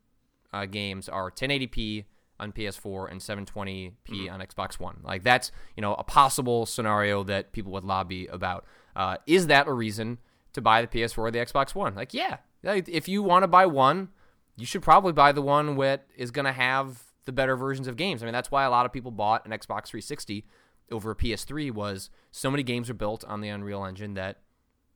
uh, 0.53 0.67
games 0.67 1.09
are 1.09 1.31
1080p 1.31 2.05
on 2.39 2.53
PS4 2.53 3.11
and 3.11 3.21
720p 3.21 4.31
on 4.31 4.41
Xbox 4.41 4.79
One. 4.79 4.99
Like 5.03 5.23
that's 5.23 5.51
you 5.77 5.81
know 5.81 5.95
a 5.95 6.05
possible 6.05 6.67
scenario 6.67 7.25
that 7.25 7.53
people 7.53 7.73
would 7.73 7.85
lobby 7.85 8.27
about. 8.27 8.67
Uh, 8.95 9.17
is 9.27 9.47
that 9.47 9.67
a 9.69 9.73
reason 9.73 10.19
to 10.53 10.61
buy 10.61 10.83
the 10.83 10.89
PS4 10.89 11.19
or 11.19 11.31
the 11.31 11.39
Xbox 11.39 11.75
One? 11.75 11.95
Like 11.95 12.13
yeah, 12.13 12.39
if 12.63 13.09
you 13.09 13.23
want 13.23 13.45
to 13.45 13.49
buy 13.49 13.67
one, 13.67 14.11
you 14.57 14.67
should 14.67 14.83
probably 14.83 15.13
buy 15.13 15.33
the 15.33 15.43
one 15.43 15.77
that 15.79 16.07
is 16.17 16.31
going 16.31 16.47
to 16.47 16.53
have 16.53 17.03
the 17.25 17.33
better 17.33 17.57
versions 17.57 17.87
of 17.87 17.97
games. 17.97 18.23
I 18.23 18.27
mean 18.27 18.35
that's 18.35 18.51
why 18.51 18.65
a 18.65 18.71
lot 18.71 18.87
of 18.87 18.93
people 18.93 19.11
bought 19.11 19.47
an 19.47 19.53
Xbox 19.53 19.87
360 19.87 20.47
over 20.91 21.11
a 21.13 21.17
PS3 21.17 21.73
was 21.73 22.11
so 22.31 22.51
many 22.51 22.63
games 22.63 22.89
are 22.91 22.95
built 22.95 23.25
on 23.25 23.41
the 23.41 23.49
Unreal 23.49 23.85
Engine 23.85 24.15
that 24.15 24.43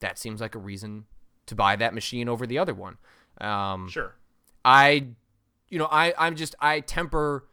that 0.01 0.19
seems 0.19 0.41
like 0.41 0.55
a 0.55 0.59
reason 0.59 1.05
to 1.47 1.55
buy 1.55 1.77
that 1.77 1.95
machine 1.95 2.29
over 2.29 2.47
the 2.47 2.59
other 2.59 2.75
one. 2.75 2.99
Um, 3.41 3.89
Sure. 3.89 4.15
I, 4.65 5.09
you 5.69 5.79
know, 5.79 5.89
I 5.91 6.13
I'm 6.19 6.37
just 6.37 6.55
I 6.61 6.81
temper 6.81 7.47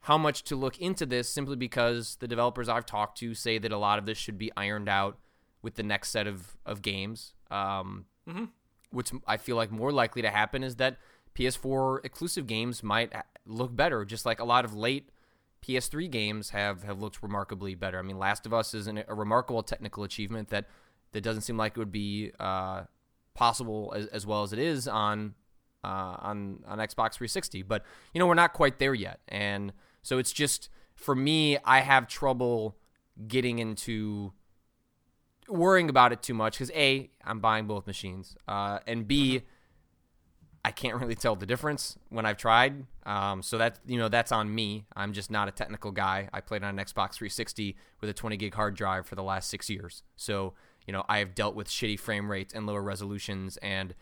how 0.00 0.18
much 0.18 0.42
to 0.44 0.56
look 0.56 0.78
into 0.80 1.06
this 1.06 1.28
simply 1.28 1.56
because 1.56 2.16
the 2.16 2.26
developers 2.28 2.68
I've 2.68 2.84
talked 2.86 3.18
to 3.18 3.34
say 3.34 3.58
that 3.58 3.70
a 3.72 3.78
lot 3.78 3.98
of 3.98 4.06
this 4.06 4.18
should 4.18 4.36
be 4.36 4.50
ironed 4.56 4.88
out 4.88 5.18
with 5.62 5.74
the 5.76 5.82
next 5.82 6.10
set 6.10 6.26
of 6.26 6.56
of 6.66 6.82
games. 6.82 7.34
Um, 7.50 8.06
Mhm. 8.28 8.50
What's 8.90 9.12
I 9.26 9.36
feel 9.38 9.56
like 9.56 9.70
more 9.70 9.90
likely 9.92 10.20
to 10.22 10.30
happen 10.30 10.62
is 10.62 10.76
that 10.76 10.98
PS4 11.34 12.04
exclusive 12.04 12.46
games 12.46 12.82
might 12.82 13.12
look 13.46 13.74
better, 13.74 14.04
just 14.04 14.26
like 14.26 14.38
a 14.38 14.44
lot 14.44 14.64
of 14.66 14.74
late 14.74 15.08
PS3 15.62 16.08
games 16.10 16.50
have 16.50 16.82
have 16.82 17.00
looked 17.00 17.22
remarkably 17.22 17.74
better. 17.74 17.98
I 17.98 18.02
mean, 18.02 18.18
Last 18.18 18.44
of 18.44 18.52
Us 18.52 18.74
is 18.74 18.86
an, 18.86 19.02
a 19.08 19.14
remarkable 19.14 19.62
technical 19.62 20.04
achievement 20.04 20.48
that 20.50 20.66
that 21.12 21.22
doesn't 21.22 21.42
seem 21.42 21.56
like 21.56 21.72
it 21.72 21.78
would 21.78 21.92
be 21.92 22.32
uh, 22.40 22.82
possible 23.34 23.92
as, 23.96 24.06
as 24.08 24.26
well 24.26 24.42
as 24.42 24.52
it 24.52 24.58
is 24.58 24.88
on 24.88 25.34
uh, 25.84 26.16
on 26.18 26.62
on 26.66 26.78
Xbox 26.78 27.14
360. 27.14 27.62
But 27.62 27.84
you 28.12 28.18
know, 28.18 28.26
we're 28.26 28.34
not 28.34 28.52
quite 28.52 28.78
there 28.78 28.94
yet, 28.94 29.20
and 29.28 29.72
so 30.02 30.18
it's 30.18 30.32
just 30.32 30.68
for 30.94 31.14
me, 31.14 31.58
I 31.64 31.80
have 31.80 32.06
trouble 32.06 32.76
getting 33.26 33.58
into 33.58 34.32
worrying 35.48 35.90
about 35.90 36.12
it 36.12 36.22
too 36.22 36.34
much 36.34 36.54
because 36.54 36.70
a 36.72 37.10
I'm 37.24 37.40
buying 37.40 37.66
both 37.66 37.86
machines, 37.86 38.36
uh, 38.48 38.78
and 38.86 39.06
b 39.06 39.42
I 40.64 40.70
can't 40.70 41.00
really 41.00 41.16
tell 41.16 41.34
the 41.34 41.46
difference 41.46 41.98
when 42.08 42.24
I've 42.24 42.36
tried. 42.36 42.86
Um, 43.04 43.42
so 43.42 43.58
that 43.58 43.80
you 43.84 43.98
know 43.98 44.08
that's 44.08 44.30
on 44.30 44.54
me. 44.54 44.86
I'm 44.94 45.12
just 45.12 45.30
not 45.30 45.48
a 45.48 45.50
technical 45.50 45.90
guy. 45.90 46.28
I 46.32 46.40
played 46.40 46.62
on 46.62 46.78
an 46.78 46.84
Xbox 46.84 47.14
360 47.14 47.76
with 48.00 48.08
a 48.08 48.12
20 48.12 48.36
gig 48.36 48.54
hard 48.54 48.76
drive 48.76 49.06
for 49.06 49.16
the 49.16 49.24
last 49.24 49.50
six 49.50 49.68
years. 49.68 50.04
So 50.16 50.54
you 50.86 50.92
know 50.92 51.04
I 51.08 51.18
have 51.18 51.34
dealt 51.34 51.54
with 51.54 51.68
shitty 51.68 51.98
frame 51.98 52.30
rates 52.30 52.54
and 52.54 52.66
lower 52.66 52.82
resolutions, 52.82 53.56
and 53.58 53.94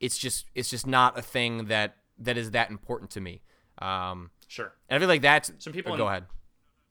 it's 0.00 0.18
just 0.18 0.46
it's 0.54 0.70
just 0.70 0.86
not 0.86 1.18
a 1.18 1.22
thing 1.22 1.66
that 1.66 1.96
that 2.18 2.36
is 2.36 2.52
that 2.52 2.70
important 2.70 3.10
to 3.12 3.20
me. 3.20 3.42
Um, 3.78 4.30
Sure. 4.48 4.72
and 4.88 4.96
I 4.96 4.98
feel 4.98 5.08
like 5.08 5.20
that's 5.22 5.52
Some 5.58 5.72
people 5.72 5.92
oh, 5.92 5.94
in- 5.94 5.98
go 5.98 6.08
ahead. 6.08 6.24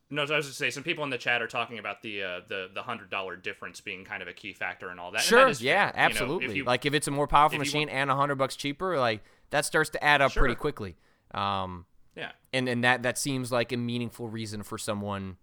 No, 0.09 0.21
I 0.21 0.37
was 0.37 0.45
just 0.45 0.57
say 0.57 0.69
some 0.69 0.83
people 0.83 1.03
in 1.03 1.09
the 1.09 1.17
chat 1.17 1.41
are 1.41 1.47
talking 1.47 1.79
about 1.79 2.01
the 2.01 2.23
uh, 2.23 2.39
the 2.47 2.69
the 2.73 2.81
hundred 2.81 3.09
dollar 3.09 3.35
difference 3.35 3.81
being 3.81 4.05
kind 4.05 4.21
of 4.21 4.29
a 4.29 4.33
key 4.33 4.53
factor 4.53 4.89
and 4.89 4.99
all 5.01 5.11
that. 5.11 5.21
Sure, 5.21 5.45
that 5.45 5.49
is 5.49 5.61
yeah, 5.61 5.91
fair. 5.91 6.03
You 6.03 6.09
know, 6.09 6.11
absolutely. 6.11 6.45
if 6.45 6.55
you- 6.55 6.63
like 6.63 6.85
if 6.85 6.93
it's 6.93 7.07
a 7.07 7.11
more 7.11 7.27
powerful 7.27 7.59
machine 7.59 7.89
and 7.89 8.09
a 8.09 8.15
hundred 8.15 8.35
bucks 8.35 8.55
cheaper, 8.55 8.97
like 8.97 9.21
that 9.49 9.65
starts 9.65 9.89
to 9.91 10.03
add 10.03 10.21
up 10.21 10.31
pretty 10.33 10.55
quickly. 10.55 10.95
Um, 11.33 11.85
yeah, 12.15 12.31
and 12.53 12.69
and 12.69 12.83
that 12.85 13.03
that 13.03 13.17
seems 13.17 13.51
like 13.51 13.73
a 13.73 13.77
meaningful 13.77 14.29
reason 14.29 14.63
for 14.63 14.77
someone 14.77 15.35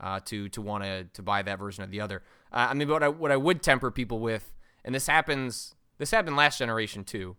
uh, 0.00 0.20
to 0.26 0.48
to 0.48 0.60
want 0.62 0.84
to 0.84 1.04
to 1.04 1.22
buy 1.22 1.42
that 1.42 1.58
version 1.58 1.84
or 1.84 1.86
the 1.86 2.00
other. 2.00 2.22
Uh, 2.52 2.68
I 2.70 2.74
mean, 2.74 2.88
what 2.88 3.02
I 3.02 3.08
what 3.08 3.30
I 3.30 3.36
would 3.36 3.62
temper 3.62 3.90
people 3.90 4.18
with, 4.20 4.52
and 4.84 4.94
this 4.94 5.06
happens 5.06 5.74
this 5.98 6.10
happened 6.10 6.36
last 6.36 6.58
generation 6.58 7.04
too, 7.04 7.36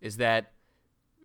is 0.00 0.16
that 0.16 0.52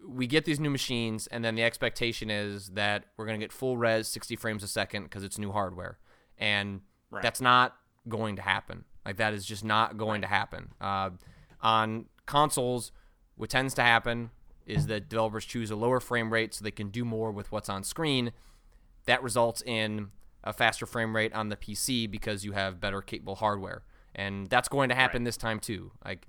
we 0.08 0.28
get 0.28 0.46
these 0.46 0.60
new 0.60 0.70
machines, 0.70 1.26
and 1.28 1.44
then 1.44 1.56
the 1.56 1.64
expectation 1.64 2.30
is 2.30 2.70
that 2.70 3.06
we're 3.18 3.26
going 3.26 3.40
to 3.40 3.44
get 3.44 3.52
full 3.52 3.76
res 3.78 4.08
60 4.08 4.36
frames 4.36 4.62
a 4.64 4.68
second 4.68 5.04
because 5.04 5.24
it's 5.24 5.40
new 5.40 5.52
hardware. 5.52 5.98
And 6.38 6.82
Right. 7.12 7.24
that's 7.24 7.40
not 7.42 7.76
going 8.08 8.36
to 8.36 8.42
happen. 8.42 8.84
Like, 9.06 9.18
that 9.18 9.34
is 9.34 9.46
just 9.46 9.64
not 9.64 9.98
going 9.98 10.22
to 10.22 10.28
happen. 10.28 10.74
Uh, 10.82 11.12
on 11.62 12.06
consoles, 12.26 12.92
what 13.36 13.50
tends 13.50 13.74
to 13.76 13.82
happen 13.84 14.32
is 14.66 14.88
that 14.88 15.08
developers 15.10 15.46
choose 15.46 15.72
a 15.72 15.76
lower 15.76 16.00
frame 16.00 16.34
rate 16.34 16.54
so 16.54 16.64
they 16.64 16.72
can 16.72 16.90
do 16.90 17.06
more 17.06 17.32
with 17.32 17.52
what's 17.52 17.70
on 17.70 17.84
screen. 17.84 18.32
That 19.06 19.24
results 19.24 19.62
in 19.62 20.10
a 20.46 20.54
faster 20.54 20.86
frame 20.86 21.16
rate 21.16 21.34
on 21.34 21.50
the 21.50 21.56
PC 21.56 22.10
because 22.10 22.46
you 22.46 22.52
have 22.54 22.80
better 22.80 23.02
capable 23.02 23.36
hardware. 23.36 23.84
And 24.14 24.48
that's 24.48 24.70
going 24.70 24.90
to 24.90 24.96
happen 24.96 25.22
Right. 25.24 25.26
this 25.26 25.38
time 25.38 25.60
too. 25.60 25.92
Like, 26.06 26.28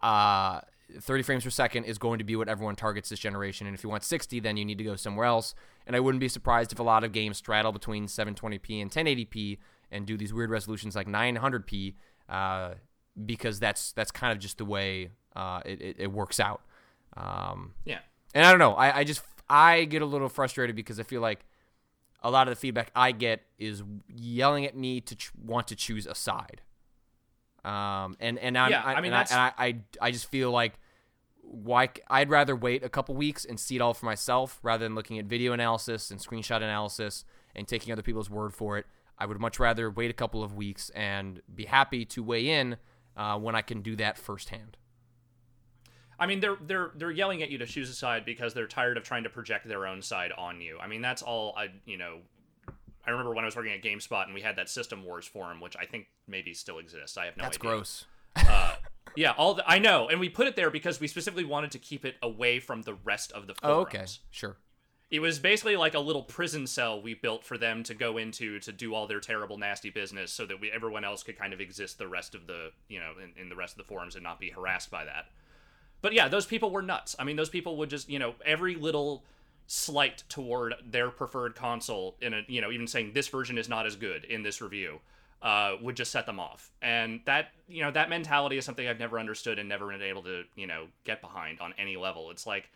uh, 0.00 0.60
30 1.00 1.22
frames 1.22 1.44
per 1.44 1.50
second 1.50 1.84
is 1.84 1.98
going 1.98 2.18
to 2.18 2.24
be 2.24 2.34
what 2.36 2.48
everyone 2.48 2.76
targets 2.76 3.08
this 3.10 3.18
generation. 3.18 3.66
And 3.66 3.74
if 3.74 3.82
you 3.84 3.90
want 3.90 4.04
60, 4.04 4.40
then 4.40 4.56
you 4.56 4.64
need 4.64 4.78
to 4.78 4.84
go 4.84 4.96
somewhere 4.96 5.26
else. 5.26 5.54
And 5.86 5.94
I 5.94 6.00
wouldn't 6.00 6.20
be 6.20 6.28
surprised 6.28 6.72
if 6.72 6.78
a 6.78 6.82
lot 6.82 7.04
of 7.04 7.12
games 7.12 7.36
straddle 7.36 7.72
between 7.72 8.06
720p 8.06 8.80
and 8.80 8.90
1080p 8.90 9.58
and 9.90 10.06
do 10.06 10.16
these 10.16 10.32
weird 10.32 10.50
resolutions 10.50 10.94
like 10.96 11.06
900p 11.06 11.94
uh, 12.28 12.74
because 13.26 13.58
that's 13.58 13.92
that's 13.92 14.10
kind 14.10 14.32
of 14.32 14.38
just 14.38 14.58
the 14.58 14.64
way 14.64 15.10
uh, 15.36 15.60
it, 15.66 15.80
it, 15.82 15.96
it 15.98 16.12
works 16.12 16.40
out. 16.40 16.62
Um, 17.16 17.74
Yeah. 17.84 17.98
and 18.34 18.46
I 18.46 18.50
don't 18.50 18.58
know. 18.58 18.74
I, 18.74 18.98
I 18.98 19.04
just 19.04 19.22
I 19.50 19.84
get 19.84 20.00
a 20.02 20.06
little 20.06 20.28
frustrated 20.28 20.76
because 20.76 20.98
I 21.00 21.02
feel 21.02 21.20
like 21.20 21.40
a 22.22 22.30
lot 22.30 22.48
of 22.48 22.52
the 22.52 22.60
feedback 22.60 22.90
I 22.94 23.12
get 23.12 23.42
is 23.58 23.82
yelling 24.08 24.64
at 24.66 24.76
me 24.76 25.00
to 25.02 25.14
ch- 25.14 25.30
want 25.34 25.68
to 25.68 25.76
choose 25.76 26.06
a 26.06 26.14
side. 26.14 26.62
Um, 27.64 28.16
and 28.20 28.38
and 28.38 28.56
I'm, 28.56 28.70
Yeah, 28.70 28.82
I, 28.82 28.94
I 28.94 29.00
mean, 29.00 29.12
and 29.12 29.14
I, 29.14 29.20
and 29.20 29.40
I, 29.40 29.52
I 29.58 30.06
I 30.08 30.10
just 30.10 30.30
feel 30.30 30.50
like 30.50 30.78
why 31.42 31.88
I'd 32.08 32.30
rather 32.30 32.54
wait 32.54 32.84
a 32.84 32.88
couple 32.88 33.14
weeks 33.14 33.44
and 33.44 33.58
see 33.58 33.76
it 33.76 33.80
all 33.82 33.94
for 33.94 34.06
myself 34.06 34.58
rather 34.62 34.84
than 34.84 34.94
looking 34.94 35.18
at 35.18 35.26
video 35.26 35.52
analysis 35.52 36.10
and 36.10 36.20
screenshot 36.20 36.56
analysis 36.56 37.24
and 37.54 37.66
taking 37.66 37.92
other 37.92 38.02
people's 38.02 38.30
word 38.30 38.54
for 38.54 38.78
it. 38.78 38.86
I 39.18 39.26
would 39.26 39.40
much 39.40 39.58
rather 39.58 39.90
wait 39.90 40.10
a 40.10 40.14
couple 40.14 40.42
of 40.42 40.54
weeks 40.54 40.90
and 40.90 41.40
be 41.52 41.64
happy 41.64 42.04
to 42.06 42.22
weigh 42.22 42.48
in 42.48 42.76
uh, 43.16 43.38
when 43.38 43.54
I 43.54 43.62
can 43.62 43.82
do 43.82 43.96
that 43.96 44.16
firsthand. 44.16 44.76
I 46.18 46.26
mean, 46.26 46.40
they're 46.40 46.56
they're 46.60 46.90
they're 46.96 47.10
yelling 47.10 47.42
at 47.42 47.50
you 47.50 47.58
to 47.58 47.66
choose 47.66 47.88
a 47.90 47.94
side 47.94 48.24
because 48.24 48.54
they're 48.54 48.66
tired 48.66 48.96
of 48.96 49.04
trying 49.04 49.22
to 49.24 49.30
project 49.30 49.68
their 49.68 49.86
own 49.86 50.02
side 50.02 50.32
on 50.36 50.60
you. 50.60 50.78
I 50.80 50.86
mean, 50.86 51.00
that's 51.00 51.22
all 51.22 51.54
I 51.56 51.68
you 51.86 51.96
know. 51.98 52.18
I 53.06 53.10
remember 53.10 53.32
when 53.32 53.44
I 53.44 53.46
was 53.46 53.56
working 53.56 53.72
at 53.72 53.82
GameSpot 53.82 54.24
and 54.26 54.34
we 54.34 54.42
had 54.42 54.56
that 54.56 54.68
System 54.68 55.02
Wars 55.02 55.26
forum, 55.26 55.60
which 55.60 55.74
I 55.80 55.86
think 55.86 56.08
maybe 56.26 56.52
still 56.52 56.78
exists. 56.78 57.16
I 57.16 57.24
have 57.24 57.38
no 57.38 57.44
That's 57.44 57.56
idea. 57.56 57.70
gross. 57.70 58.04
Uh, 58.36 58.74
yeah, 59.16 59.32
all 59.32 59.54
the, 59.54 59.64
I 59.68 59.78
know, 59.78 60.08
and 60.08 60.20
we 60.20 60.28
put 60.28 60.46
it 60.46 60.54
there 60.54 60.70
because 60.70 61.00
we 61.00 61.08
specifically 61.08 61.44
wanted 61.44 61.70
to 61.72 61.78
keep 61.78 62.04
it 62.04 62.16
away 62.22 62.60
from 62.60 62.82
the 62.82 62.94
rest 62.94 63.32
of 63.32 63.46
the 63.46 63.54
Oh, 63.62 63.84
forums. 63.84 63.86
okay, 63.94 64.04
sure. 64.30 64.56
It 65.10 65.20
was 65.20 65.38
basically 65.38 65.76
like 65.76 65.94
a 65.94 65.98
little 66.00 66.22
prison 66.22 66.66
cell 66.66 67.00
we 67.00 67.14
built 67.14 67.42
for 67.44 67.56
them 67.58 67.82
to 67.84 67.94
go 67.94 68.18
into 68.18 68.60
to 68.60 68.70
do 68.72 68.94
all 68.94 69.06
their 69.06 69.20
terrible, 69.20 69.56
nasty 69.56 69.88
business, 69.90 70.30
so 70.30 70.44
that 70.46 70.60
we 70.60 70.70
everyone 70.70 71.04
else 71.04 71.22
could 71.22 71.38
kind 71.38 71.52
of 71.54 71.60
exist 71.60 71.98
the 71.98 72.06
rest 72.06 72.34
of 72.34 72.46
the 72.46 72.70
you 72.88 73.00
know 73.00 73.12
in, 73.22 73.32
in 73.42 73.48
the 73.48 73.56
rest 73.56 73.72
of 73.72 73.78
the 73.78 73.84
forums 73.88 74.14
and 74.14 74.22
not 74.22 74.38
be 74.38 74.50
harassed 74.50 74.90
by 74.90 75.04
that. 75.06 75.26
But 76.00 76.12
yeah, 76.12 76.28
those 76.28 76.46
people 76.46 76.70
were 76.70 76.82
nuts. 76.82 77.16
I 77.18 77.24
mean, 77.24 77.36
those 77.36 77.48
people 77.50 77.76
would 77.76 77.90
just 77.90 78.08
you 78.08 78.18
know 78.18 78.34
every 78.44 78.74
little 78.74 79.24
slight 79.66 80.22
toward 80.28 80.74
their 80.90 81.10
preferred 81.10 81.54
console 81.54 82.16
in 82.20 82.32
a 82.34 82.42
you 82.48 82.60
know 82.60 82.70
even 82.70 82.86
saying 82.86 83.12
this 83.12 83.28
version 83.28 83.58
is 83.58 83.68
not 83.68 83.86
as 83.86 83.96
good 83.96 84.24
in 84.24 84.42
this 84.42 84.60
review 84.60 85.00
uh, 85.42 85.74
would 85.82 85.94
just 85.94 86.10
set 86.10 86.26
them 86.26 86.40
off. 86.40 86.70
And 86.82 87.20
that 87.26 87.52
you 87.68 87.82
know 87.82 87.90
that 87.90 88.08
mentality 88.08 88.56
is 88.58 88.64
something 88.64 88.86
i've 88.86 88.98
never 88.98 89.18
understood 89.18 89.58
and 89.58 89.68
never 89.68 89.88
been 89.88 90.02
able 90.02 90.22
to 90.22 90.44
you 90.56 90.66
know 90.66 90.86
get 91.04 91.20
behind 91.20 91.60
on 91.60 91.74
any 91.78 91.96
level. 91.96 92.30
It's 92.30 92.46
like 92.46 92.70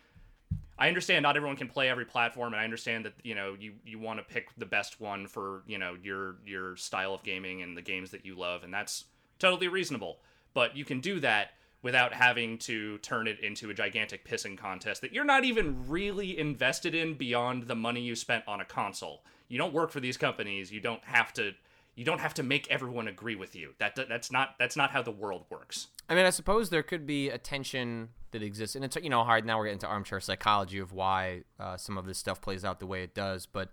i 0.79 0.89
understand 0.89 1.23
not 1.23 1.37
everyone 1.37 1.57
can 1.57 1.69
play 1.69 1.91
every 1.91 2.07
platform 2.07 2.55
and 2.55 2.61
i 2.61 2.65
understand 2.65 3.05
that 3.05 3.13
you 3.23 3.35
know 3.35 3.55
you 3.61 3.75
you 3.85 3.99
want 3.99 4.19
to 4.19 4.25
pick 4.25 4.49
the 4.57 4.65
best 4.65 5.03
one 5.03 5.27
for 5.27 5.63
you 5.67 5.77
know 5.77 5.95
your 6.03 6.37
your 6.47 6.77
style 6.77 7.13
of 7.13 7.23
gaming 7.23 7.61
and 7.61 7.77
the 7.77 7.83
games 7.83 8.11
that 8.11 8.25
you 8.25 8.35
love 8.35 8.65
and 8.65 8.73
that's 8.73 9.05
totally 9.43 9.69
reasonable. 9.69 10.19
But 10.55 10.77
you 10.77 10.85
can 10.85 11.01
do 11.01 11.19
that 11.21 11.51
without 11.83 12.15
having 12.15 12.59
to 12.59 12.99
turn 12.99 13.27
it 13.27 13.41
into 13.41 13.71
a 13.71 13.75
gigantic 13.75 14.25
pissing 14.25 14.57
contest 14.57 15.01
that 15.01 15.13
you're 15.13 15.25
not 15.25 15.45
even 15.45 15.89
really 15.89 16.39
invested 16.39 16.95
in 16.95 17.15
beyond 17.15 17.65
the 17.65 17.75
money 17.75 18.01
you 18.01 18.15
spent 18.15 18.45
on 18.47 18.61
a 18.61 18.65
console. 18.65 19.25
You 19.49 19.59
don't 19.59 19.73
work 19.73 19.91
for 19.91 20.01
these 20.01 20.17
companies. 20.17 20.71
You 20.71 20.81
don't 20.81 21.03
have 21.05 21.33
to 21.35 21.53
you 21.95 22.05
don't 22.05 22.21
have 22.21 22.35
to 22.35 22.43
make 22.43 22.71
everyone 22.71 23.07
agree 23.09 23.37
with 23.37 23.55
you. 23.55 23.75
That 23.79 23.97
that's 24.09 24.33
not 24.33 24.55
that's 24.59 24.77
not 24.77 24.91
how 24.91 25.03
the 25.03 25.11
world 25.11 25.45
works. 25.51 25.89
I 26.09 26.15
mean, 26.15 26.25
I 26.25 26.31
suppose 26.31 26.71
there 26.71 26.83
could 26.83 27.07
be 27.07 27.29
a 27.29 27.39
tension 27.39 28.11
that 28.31 28.43
exists, 28.43 28.75
and 28.77 28.85
it's 28.85 28.97
you 28.97 29.11
know 29.11 29.25
hard. 29.25 29.45
Now 29.45 29.59
we're 29.59 29.65
getting 29.65 29.77
into 29.77 29.89
armchair 29.89 30.21
psychology 30.21 30.79
of 30.79 30.93
why 30.93 31.43
uh, 31.61 31.77
some 31.77 31.99
of 31.99 32.07
this 32.07 32.19
stuff 32.19 32.41
plays 32.41 32.65
out 32.65 32.81
the 32.81 32.87
way 32.87 33.03
it 33.03 33.15
does. 33.15 33.47
But, 33.47 33.71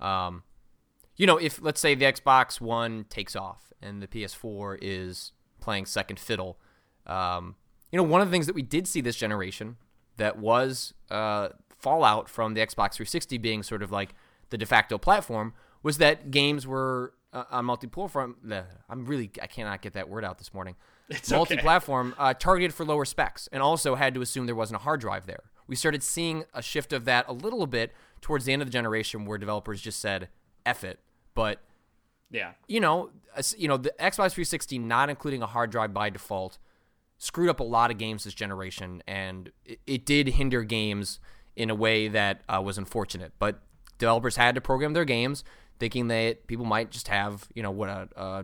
um, 0.00 0.44
you 1.16 1.26
know, 1.26 1.36
if 1.36 1.60
let's 1.62 1.80
say 1.80 1.94
the 1.94 2.06
Xbox 2.06 2.60
One 2.60 3.04
takes 3.10 3.36
off 3.36 3.72
and 3.82 4.02
the 4.02 4.06
PS4 4.06 4.78
is 4.80 5.32
playing 5.60 5.86
second 5.86 6.18
fiddle, 6.18 6.58
um, 7.08 7.56
you 7.92 7.96
know, 7.96 8.02
one 8.02 8.20
of 8.20 8.28
the 8.28 8.32
things 8.32 8.46
that 8.46 8.54
we 8.54 8.62
did 8.62 8.86
see 8.86 9.00
this 9.00 9.16
generation 9.16 9.76
that 10.16 10.38
was 10.38 10.94
uh, 11.10 11.48
fallout 11.78 12.28
from 12.28 12.54
the 12.54 12.60
Xbox 12.60 12.94
360 12.94 13.38
being 13.38 13.62
sort 13.62 13.82
of 13.82 13.90
like 13.90 14.14
the 14.50 14.58
de 14.58 14.66
facto 14.66 14.98
platform 14.98 15.54
was 15.82 15.98
that 15.98 16.30
games 16.30 16.66
were 16.66 17.14
uh, 17.32 17.44
on 17.50 17.64
multi-platform. 17.66 18.36
I'm 18.88 19.06
really 19.06 19.30
I 19.40 19.46
cannot 19.46 19.82
get 19.82 19.92
that 19.94 20.08
word 20.08 20.24
out 20.24 20.38
this 20.38 20.52
morning. 20.52 20.76
It's 21.08 21.30
multi-platform 21.30 22.14
uh, 22.18 22.34
targeted 22.34 22.74
for 22.74 22.84
lower 22.84 23.04
specs, 23.04 23.48
and 23.52 23.62
also 23.62 23.94
had 23.94 24.12
to 24.14 24.20
assume 24.20 24.46
there 24.46 24.54
wasn't 24.54 24.80
a 24.80 24.82
hard 24.84 25.00
drive 25.00 25.26
there. 25.26 25.44
We 25.66 25.76
started 25.76 26.02
seeing 26.02 26.44
a 26.54 26.62
shift 26.62 26.92
of 26.92 27.04
that 27.06 27.26
a 27.28 27.32
little 27.32 27.66
bit 27.66 27.92
towards 28.20 28.44
the 28.46 28.52
end 28.52 28.60
of 28.62 28.68
the 28.68 28.72
generation, 28.72 29.24
where 29.24 29.38
developers 29.38 29.80
just 29.80 30.00
said 30.00 30.28
"eff 30.66 30.84
it," 30.84 30.98
but 31.34 31.60
Yeah. 32.30 32.52
you 32.66 32.80
know, 32.80 33.10
you 33.56 33.68
know, 33.68 33.76
the 33.78 33.90
Xbox 33.98 34.32
360 34.32 34.78
not 34.78 35.08
including 35.08 35.42
a 35.42 35.46
hard 35.46 35.70
drive 35.70 35.94
by 35.94 36.10
default 36.10 36.58
screwed 37.18 37.50
up 37.50 37.60
a 37.60 37.64
lot 37.64 37.90
of 37.90 37.98
games 37.98 38.24
this 38.24 38.34
generation, 38.34 39.02
and 39.06 39.50
it, 39.64 39.80
it 39.86 40.06
did 40.06 40.28
hinder 40.28 40.62
games 40.62 41.20
in 41.56 41.70
a 41.70 41.74
way 41.74 42.08
that 42.08 42.42
uh, 42.48 42.62
was 42.64 42.78
unfortunate. 42.78 43.32
But 43.38 43.60
developers 43.98 44.36
had 44.36 44.54
to 44.54 44.60
program 44.60 44.92
their 44.92 45.04
games, 45.04 45.44
thinking 45.78 46.08
that 46.08 46.46
people 46.46 46.64
might 46.64 46.90
just 46.90 47.08
have, 47.08 47.48
you 47.54 47.62
know, 47.62 47.70
what 47.70 47.88
a, 47.88 48.08
uh, 48.16 48.42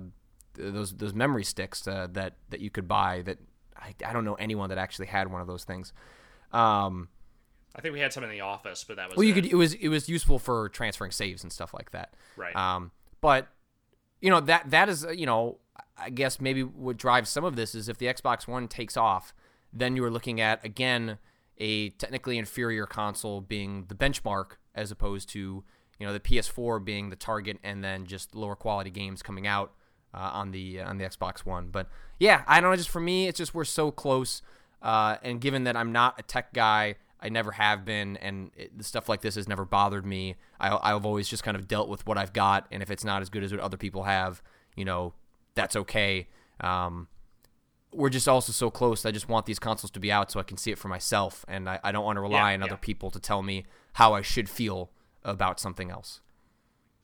those 0.54 0.92
those 0.94 1.14
memory 1.14 1.44
sticks 1.44 1.86
uh, 1.86 2.08
that 2.12 2.34
that 2.50 2.60
you 2.60 2.70
could 2.70 2.88
buy. 2.88 3.22
That 3.22 3.38
I, 3.76 3.94
I 4.04 4.12
don't 4.12 4.24
know 4.24 4.34
anyone 4.34 4.68
that 4.68 4.78
actually 4.78 5.06
had 5.06 5.30
one 5.30 5.40
of 5.40 5.46
those 5.46 5.64
things. 5.64 5.92
Um, 6.52 7.08
I 7.76 7.80
think 7.80 7.94
we 7.94 8.00
had 8.00 8.12
some 8.12 8.22
in 8.24 8.30
the 8.30 8.40
office, 8.40 8.84
but 8.84 8.96
that 8.96 9.08
was 9.08 9.16
well, 9.16 9.24
you 9.24 9.32
it. 9.32 9.34
could. 9.34 9.46
It 9.46 9.56
was 9.56 9.74
it 9.74 9.88
was 9.88 10.08
useful 10.08 10.38
for 10.38 10.68
transferring 10.68 11.10
saves 11.10 11.42
and 11.42 11.52
stuff 11.52 11.74
like 11.74 11.90
that. 11.92 12.14
Right. 12.36 12.54
Um, 12.54 12.92
but 13.20 13.48
you 14.20 14.30
know 14.30 14.40
that 14.40 14.70
that 14.70 14.88
is 14.88 15.04
uh, 15.04 15.10
you 15.10 15.26
know 15.26 15.58
I 15.96 16.10
guess 16.10 16.40
maybe 16.40 16.62
what 16.62 16.96
drives 16.96 17.30
some 17.30 17.44
of 17.44 17.56
this 17.56 17.74
is 17.74 17.88
if 17.88 17.98
the 17.98 18.06
Xbox 18.06 18.46
One 18.46 18.68
takes 18.68 18.96
off, 18.96 19.34
then 19.72 19.96
you 19.96 20.04
are 20.04 20.10
looking 20.10 20.40
at 20.40 20.64
again 20.64 21.18
a 21.58 21.90
technically 21.90 22.38
inferior 22.38 22.86
console 22.86 23.40
being 23.40 23.86
the 23.88 23.94
benchmark 23.94 24.56
as 24.74 24.90
opposed 24.90 25.28
to 25.30 25.64
you 25.98 26.06
know 26.06 26.12
the 26.12 26.20
PS4 26.20 26.84
being 26.84 27.10
the 27.10 27.16
target 27.16 27.58
and 27.62 27.82
then 27.82 28.06
just 28.06 28.34
lower 28.34 28.56
quality 28.56 28.90
games 28.90 29.22
coming 29.22 29.46
out 29.46 29.72
uh, 30.12 30.30
on 30.32 30.50
the 30.50 30.80
on 30.80 30.98
the 30.98 31.04
Xbox 31.04 31.44
One. 31.44 31.68
But 31.68 31.88
yeah, 32.18 32.42
I 32.46 32.60
don't 32.60 32.70
know. 32.70 32.76
Just 32.76 32.90
for 32.90 33.00
me, 33.00 33.28
it's 33.28 33.38
just 33.38 33.54
we're 33.54 33.64
so 33.64 33.90
close. 33.90 34.42
Uh, 34.82 35.16
and 35.22 35.40
given 35.40 35.64
that 35.64 35.76
I'm 35.76 35.92
not 35.92 36.18
a 36.18 36.22
tech 36.22 36.52
guy, 36.52 36.96
I 37.20 37.30
never 37.30 37.52
have 37.52 37.86
been, 37.86 38.18
and 38.18 38.50
it, 38.54 38.84
stuff 38.84 39.08
like 39.08 39.22
this 39.22 39.34
has 39.36 39.48
never 39.48 39.64
bothered 39.64 40.04
me. 40.04 40.36
I, 40.60 40.78
I've 40.82 41.06
always 41.06 41.26
just 41.26 41.42
kind 41.42 41.56
of 41.56 41.66
dealt 41.66 41.88
with 41.88 42.06
what 42.06 42.18
I've 42.18 42.34
got, 42.34 42.66
and 42.70 42.82
if 42.82 42.90
it's 42.90 43.04
not 43.04 43.22
as 43.22 43.30
good 43.30 43.42
as 43.42 43.50
what 43.50 43.60
other 43.60 43.78
people 43.78 44.02
have, 44.02 44.42
you 44.76 44.84
know, 44.84 45.14
that's 45.54 45.76
okay. 45.76 46.28
Um, 46.60 47.08
we're 47.92 48.10
just 48.10 48.28
also 48.28 48.52
so 48.52 48.70
close. 48.70 49.06
I 49.06 49.10
just 49.12 49.28
want 49.28 49.46
these 49.46 49.58
consoles 49.60 49.90
to 49.92 50.00
be 50.00 50.10
out 50.10 50.30
so 50.30 50.40
I 50.40 50.42
can 50.42 50.56
see 50.56 50.70
it 50.72 50.78
for 50.78 50.88
myself, 50.88 51.44
and 51.48 51.68
I, 51.68 51.78
I 51.84 51.92
don't 51.92 52.04
want 52.04 52.16
to 52.16 52.20
rely 52.20 52.50
Yeah, 52.50 52.54
on 52.56 52.62
other 52.64 52.76
people 52.76 53.10
to 53.12 53.20
tell 53.20 53.42
me 53.42 53.64
how 53.94 54.14
I 54.14 54.22
should 54.22 54.48
feel 54.48 54.90
about 55.22 55.60
something 55.60 55.90
else. 55.90 56.20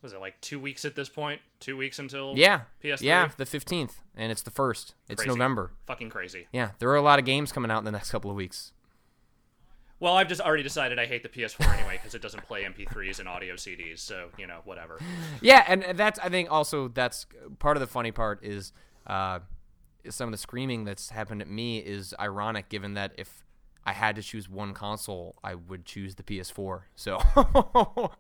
was 0.03 0.13
it 0.13 0.21
like 0.21 0.41
two 0.41 0.59
weeks 0.59 0.85
at 0.85 0.97
this 0.97 1.09
point? 1.09 1.41
Two 1.61 1.77
weeks 1.77 1.99
until 1.99 2.35
Yeah, 2.37 2.63
PS3? 2.83 3.03
yeah, 3.03 3.31
the 3.37 3.47
fifteenth, 3.47 4.01
and 4.17 4.33
it's 4.33 4.43
the 4.43 4.51
first. 4.51 4.95
It's 5.09 5.23
Crazy. 5.23 5.29
November. 5.29 5.73
Fucking 5.87 6.11
crazy. 6.11 6.49
Yeah, 6.53 6.71
there 6.81 6.89
are 6.91 6.97
a 6.97 7.03
lot 7.03 7.19
of 7.21 7.25
games 7.25 7.53
coming 7.53 7.71
out 7.71 7.79
in 7.79 7.85
the 7.85 7.93
next 7.93 8.11
couple 8.11 8.31
of 8.31 8.37
weeks. 8.37 8.73
Well, 10.01 10.15
I've 10.15 10.29
just 10.29 10.41
already 10.41 10.63
decided 10.63 10.99
I 10.99 11.05
hate 11.07 11.23
the 11.23 11.29
PS4 11.29 11.75
anyway 11.79 11.99
because 11.99 12.15
it 12.15 12.23
doesn't 12.23 12.45
play 12.47 12.65
MP3s 12.65 13.21
and 13.21 13.29
audio 13.29 13.55
CDs. 13.55 13.99
So 13.99 14.31
you 14.39 14.47
know, 14.47 14.61
whatever. 14.65 14.99
Yeah, 15.43 15.63
and 15.69 15.85
that's 15.97 16.19
I 16.19 16.29
think 16.31 16.51
also 16.51 16.89
that's 16.89 17.27
part 17.59 17.77
of 17.77 17.81
the 17.83 17.87
funny 17.87 18.11
part 18.11 18.43
is 18.43 18.73
uh, 19.07 19.41
some 20.09 20.29
of 20.29 20.33
the 20.33 20.39
screaming 20.39 20.85
that's 20.85 21.11
happened 21.11 21.43
at 21.43 21.49
me 21.49 21.79
is 21.79 22.15
ironic 22.19 22.69
given 22.71 22.95
that 22.95 23.13
if 23.19 23.45
I 23.85 23.93
had 23.93 24.17
to 24.17 24.23
choose 24.23 24.49
one 24.49 24.73
console, 24.73 25.37
I 25.45 25.55
would 25.55 25.85
choose 25.85 26.15
the 26.15 26.23
PS4. 26.23 26.83
So 26.97 27.19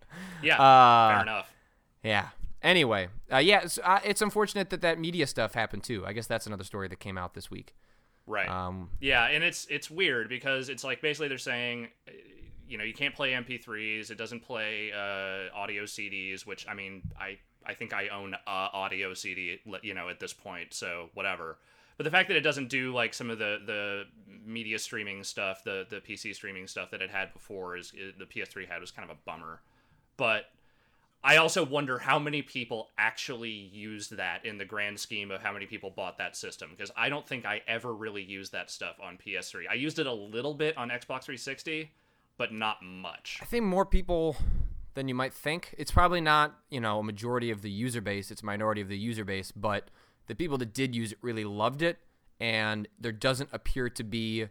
Yeah. 0.42 0.60
Uh, 0.60 1.12
fair 1.14 1.22
enough. 1.22 1.52
yeah. 2.02 2.28
Anyway, 2.62 3.08
uh, 3.32 3.38
yeah, 3.38 3.60
it's, 3.62 3.78
uh, 3.82 4.00
it's 4.04 4.20
unfortunate 4.20 4.68
that 4.68 4.82
that 4.82 4.98
media 4.98 5.26
stuff 5.26 5.54
happened 5.54 5.82
too. 5.82 6.04
I 6.06 6.12
guess 6.12 6.26
that's 6.26 6.46
another 6.46 6.64
story 6.64 6.88
that 6.88 7.00
came 7.00 7.16
out 7.16 7.32
this 7.32 7.50
week. 7.50 7.74
Right. 8.26 8.48
Um, 8.48 8.90
Yeah, 9.00 9.26
and 9.26 9.42
it's 9.42 9.66
it's 9.70 9.90
weird 9.90 10.28
because 10.28 10.68
it's 10.68 10.84
like 10.84 11.02
basically 11.02 11.28
they're 11.28 11.38
saying, 11.38 11.88
you 12.68 12.78
know, 12.78 12.84
you 12.84 12.94
can't 12.94 13.14
play 13.14 13.32
MP3s. 13.32 14.10
It 14.10 14.18
doesn't 14.18 14.40
play 14.40 14.92
uh, 14.92 15.54
audio 15.54 15.84
CDs, 15.84 16.46
which 16.46 16.66
I 16.68 16.74
mean, 16.74 17.02
I 17.18 17.38
I 17.66 17.74
think 17.74 17.92
I 17.92 18.08
own 18.08 18.34
a 18.34 18.50
audio 18.50 19.14
CD, 19.14 19.58
you 19.82 19.94
know, 19.94 20.08
at 20.08 20.20
this 20.20 20.32
point. 20.32 20.74
So 20.74 21.10
whatever. 21.14 21.58
But 21.96 22.04
the 22.04 22.10
fact 22.10 22.28
that 22.28 22.36
it 22.36 22.42
doesn't 22.42 22.68
do 22.68 22.94
like 22.94 23.12
some 23.12 23.30
of 23.30 23.38
the 23.38 23.58
the 23.66 24.04
media 24.44 24.78
streaming 24.78 25.24
stuff, 25.24 25.64
the 25.64 25.86
the 25.88 26.00
PC 26.00 26.34
streaming 26.34 26.66
stuff 26.66 26.90
that 26.92 27.02
it 27.02 27.10
had 27.10 27.32
before, 27.32 27.76
is, 27.76 27.92
is 27.96 28.14
the 28.18 28.24
PS3 28.24 28.68
had 28.68 28.80
was 28.80 28.90
kind 28.90 29.08
of 29.10 29.16
a 29.16 29.20
bummer. 29.26 29.60
But 30.16 30.46
I 31.22 31.36
also 31.36 31.64
wonder 31.64 31.98
how 31.98 32.18
many 32.18 32.40
people 32.40 32.88
actually 32.96 33.50
used 33.50 34.16
that 34.16 34.46
in 34.46 34.56
the 34.56 34.64
grand 34.64 34.98
scheme 34.98 35.30
of 35.30 35.42
how 35.42 35.52
many 35.52 35.66
people 35.66 35.90
bought 35.90 36.16
that 36.16 36.34
system 36.34 36.70
because 36.70 36.90
I 36.96 37.10
don't 37.10 37.26
think 37.26 37.44
I 37.44 37.60
ever 37.68 37.92
really 37.92 38.22
used 38.22 38.52
that 38.52 38.70
stuff 38.70 38.96
on 39.02 39.18
PS3. 39.18 39.64
I 39.70 39.74
used 39.74 39.98
it 39.98 40.06
a 40.06 40.12
little 40.12 40.54
bit 40.54 40.78
on 40.78 40.88
Xbox 40.88 41.24
360, 41.24 41.92
but 42.38 42.54
not 42.54 42.82
much. 42.82 43.38
I 43.42 43.44
think 43.44 43.66
more 43.66 43.84
people 43.84 44.36
than 44.94 45.08
you 45.08 45.14
might 45.14 45.34
think. 45.34 45.74
It's 45.76 45.90
probably 45.90 46.22
not, 46.22 46.58
you 46.70 46.80
know, 46.80 47.00
a 47.00 47.04
majority 47.04 47.50
of 47.50 47.60
the 47.60 47.70
user 47.70 48.00
base, 48.00 48.30
it's 48.30 48.42
a 48.42 48.46
minority 48.46 48.80
of 48.80 48.88
the 48.88 48.98
user 48.98 49.24
base, 49.24 49.52
but 49.52 49.90
the 50.26 50.34
people 50.34 50.56
that 50.58 50.72
did 50.72 50.94
use 50.94 51.12
it 51.12 51.18
really 51.20 51.44
loved 51.44 51.82
it 51.82 51.98
and 52.40 52.88
there 52.98 53.12
doesn't 53.12 53.50
appear 53.52 53.90
to 53.90 54.02
be 54.02 54.46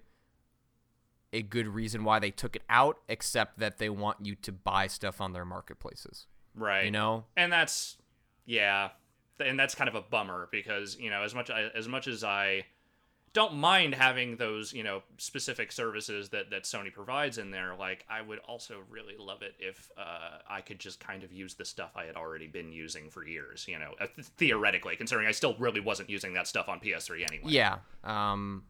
a 1.34 1.42
good 1.42 1.68
reason 1.68 2.04
why 2.04 2.20
they 2.20 2.32
took 2.32 2.56
it 2.56 2.62
out 2.70 3.00
except 3.08 3.58
that 3.58 3.80
they 3.80 3.90
want 3.90 4.18
you 4.24 4.36
to 4.36 4.52
buy 4.52 4.86
stuff 4.86 5.20
on 5.20 5.34
their 5.34 5.46
marketplaces. 5.46 6.28
Right. 6.56 6.86
You 6.86 6.92
know? 6.92 7.26
And 7.36 7.52
that's 7.52 7.98
yeah, 8.46 8.90
and 9.40 9.60
that's 9.60 9.76
kind 9.76 9.88
of 9.88 9.96
a 9.96 10.02
bummer 10.02 10.50
because, 10.52 10.98
you 11.00 11.10
know, 11.10 11.24
as 11.24 11.34
much 11.36 11.50
as 11.50 11.88
much 11.88 12.08
as 12.08 12.24
I 12.24 12.66
don't 13.34 13.56
mind 13.56 13.94
having 13.94 14.38
those, 14.38 14.74
you 14.74 14.84
know, 14.84 15.04
specific 15.18 15.72
services 15.72 16.30
that 16.30 16.50
that 16.50 16.64
Sony 16.64 16.92
provides 16.92 17.38
in 17.38 17.52
there, 17.52 17.76
like 17.78 18.06
I 18.10 18.22
would 18.22 18.40
also 18.40 18.80
really 18.90 19.16
love 19.18 19.42
it 19.42 19.54
if 19.60 19.92
uh, 19.98 20.40
I 20.50 20.62
could 20.62 20.80
just 20.80 21.00
kind 21.00 21.24
of 21.24 21.32
use 21.32 21.54
the 21.54 21.66
stuff 21.66 21.92
I 21.96 22.06
had 22.06 22.16
already 22.16 22.48
been 22.48 22.72
using 22.72 23.10
for 23.10 23.26
years, 23.26 23.66
you 23.68 23.78
know, 23.78 23.94
uh, 24.02 24.08
theoretically, 24.38 24.96
considering 24.96 25.28
I 25.28 25.32
still 25.32 25.56
really 25.60 25.80
wasn't 25.80 26.10
using 26.10 26.34
that 26.34 26.48
stuff 26.48 26.68
on 26.68 26.80
PS3 26.80 27.26
anyway. 27.30 27.52
Yeah. 27.52 27.78
Um, 28.04 28.64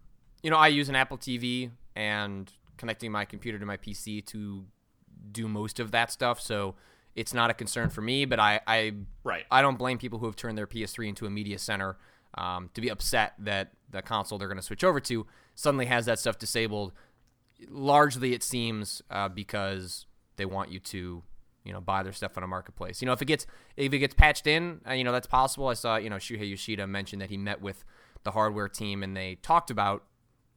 you 0.43 0.49
know, 0.49 0.57
I 0.57 0.67
use 0.67 0.89
an 0.89 0.95
Apple 0.95 1.17
TV 1.17 1.71
and 1.95 2.51
connecting 2.77 3.11
my 3.11 3.25
computer 3.25 3.59
to 3.59 3.65
my 3.65 3.77
PC 3.77 4.25
to 4.27 4.65
do 5.31 5.47
most 5.47 5.79
of 5.79 5.91
that 5.91 6.11
stuff, 6.11 6.39
so 6.39 6.75
it's 7.19 7.33
not 7.33 7.49
a 7.49 7.53
concern 7.53 7.89
for 7.89 8.01
me. 8.01 8.23
But 8.23 8.39
I, 8.39 8.61
I, 8.65 8.93
right. 9.23 9.45
I 9.51 9.61
don't 9.61 9.77
blame 9.77 9.97
people 9.97 10.19
who 10.19 10.25
have 10.25 10.37
turned 10.37 10.57
their 10.57 10.67
PS3 10.67 11.09
into 11.09 11.25
a 11.25 11.29
media 11.29 11.59
center 11.59 11.97
um, 12.35 12.69
to 12.73 12.81
be 12.81 12.89
upset 12.89 13.33
that 13.39 13.73
the 13.89 14.01
console 14.01 14.37
they're 14.37 14.47
going 14.47 14.57
to 14.57 14.63
switch 14.63 14.83
over 14.83 14.99
to 15.01 15.27
suddenly 15.55 15.87
has 15.87 16.05
that 16.05 16.17
stuff 16.17 16.39
disabled. 16.39 16.93
Largely, 17.67 18.33
it 18.33 18.41
seems 18.41 19.01
uh, 19.11 19.27
because 19.27 20.05
they 20.37 20.45
want 20.45 20.71
you 20.71 20.79
to, 20.79 21.21
you 21.65 21.73
know, 21.73 21.81
buy 21.81 22.03
their 22.03 22.13
stuff 22.13 22.37
on 22.37 22.43
a 22.43 22.47
marketplace. 22.47 23.01
You 23.01 23.05
know, 23.07 23.11
if 23.11 23.21
it 23.21 23.25
gets 23.25 23.45
if 23.75 23.91
it 23.91 23.99
gets 23.99 24.13
patched 24.13 24.47
in, 24.47 24.79
uh, 24.87 24.93
you 24.93 25.03
know, 25.03 25.11
that's 25.11 25.27
possible. 25.27 25.67
I 25.67 25.73
saw, 25.73 25.97
you 25.97 26.09
know, 26.09 26.15
Shuhei 26.15 26.49
Yoshida 26.49 26.87
mentioned 26.87 27.21
that 27.21 27.29
he 27.29 27.37
met 27.37 27.61
with 27.61 27.83
the 28.23 28.31
hardware 28.31 28.69
team 28.69 29.03
and 29.03 29.15
they 29.15 29.35
talked 29.35 29.69
about, 29.69 30.05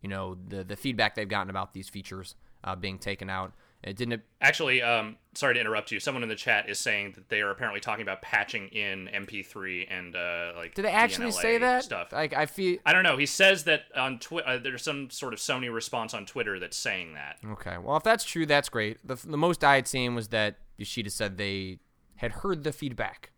you 0.00 0.08
know, 0.08 0.36
the 0.46 0.62
the 0.62 0.76
feedback 0.76 1.16
they've 1.16 1.28
gotten 1.28 1.50
about 1.50 1.74
these 1.74 1.88
features 1.88 2.36
uh, 2.62 2.76
being 2.76 2.98
taken 2.98 3.28
out. 3.28 3.52
It 3.82 3.96
didn't 3.96 4.22
actually. 4.40 4.80
Um, 4.80 5.16
sorry 5.34 5.54
to 5.54 5.60
interrupt 5.60 5.90
you. 5.90 5.98
Someone 5.98 6.22
in 6.22 6.28
the 6.28 6.36
chat 6.36 6.68
is 6.68 6.78
saying 6.78 7.12
that 7.16 7.28
they 7.28 7.40
are 7.40 7.50
apparently 7.50 7.80
talking 7.80 8.02
about 8.02 8.22
patching 8.22 8.68
in 8.68 9.08
MP3 9.12 9.86
and 9.90 10.14
uh, 10.14 10.52
like. 10.56 10.74
Did 10.74 10.84
they 10.84 10.90
actually 10.92 11.30
DNLA 11.30 11.42
say 11.42 11.58
that? 11.58 11.82
stuff? 11.82 12.12
Like 12.12 12.32
I 12.32 12.46
feel. 12.46 12.78
I 12.86 12.92
don't 12.92 13.02
know. 13.02 13.16
He 13.16 13.26
says 13.26 13.64
that 13.64 13.82
on 13.96 14.20
Twitter. 14.20 14.48
Uh, 14.48 14.58
there's 14.58 14.82
some 14.84 15.10
sort 15.10 15.32
of 15.32 15.40
Sony 15.40 15.72
response 15.72 16.14
on 16.14 16.26
Twitter 16.26 16.60
that's 16.60 16.76
saying 16.76 17.14
that. 17.14 17.38
Okay. 17.44 17.76
Well, 17.78 17.96
if 17.96 18.04
that's 18.04 18.22
true, 18.24 18.46
that's 18.46 18.68
great. 18.68 18.98
The 19.06 19.16
the 19.16 19.36
most 19.38 19.64
I 19.64 19.74
had 19.74 19.88
seen 19.88 20.14
was 20.14 20.28
that 20.28 20.58
Yoshida 20.76 21.10
said 21.10 21.36
they 21.36 21.78
had 22.16 22.30
heard 22.30 22.62
the 22.62 22.72
feedback, 22.72 23.32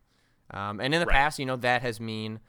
um, 0.50 0.78
and 0.78 0.92
in 0.94 1.00
the 1.00 1.06
Right. 1.06 1.14
past, 1.16 1.38
you 1.38 1.46
know, 1.46 1.56
that 1.56 1.80
has 1.80 2.00
mean 2.00 2.40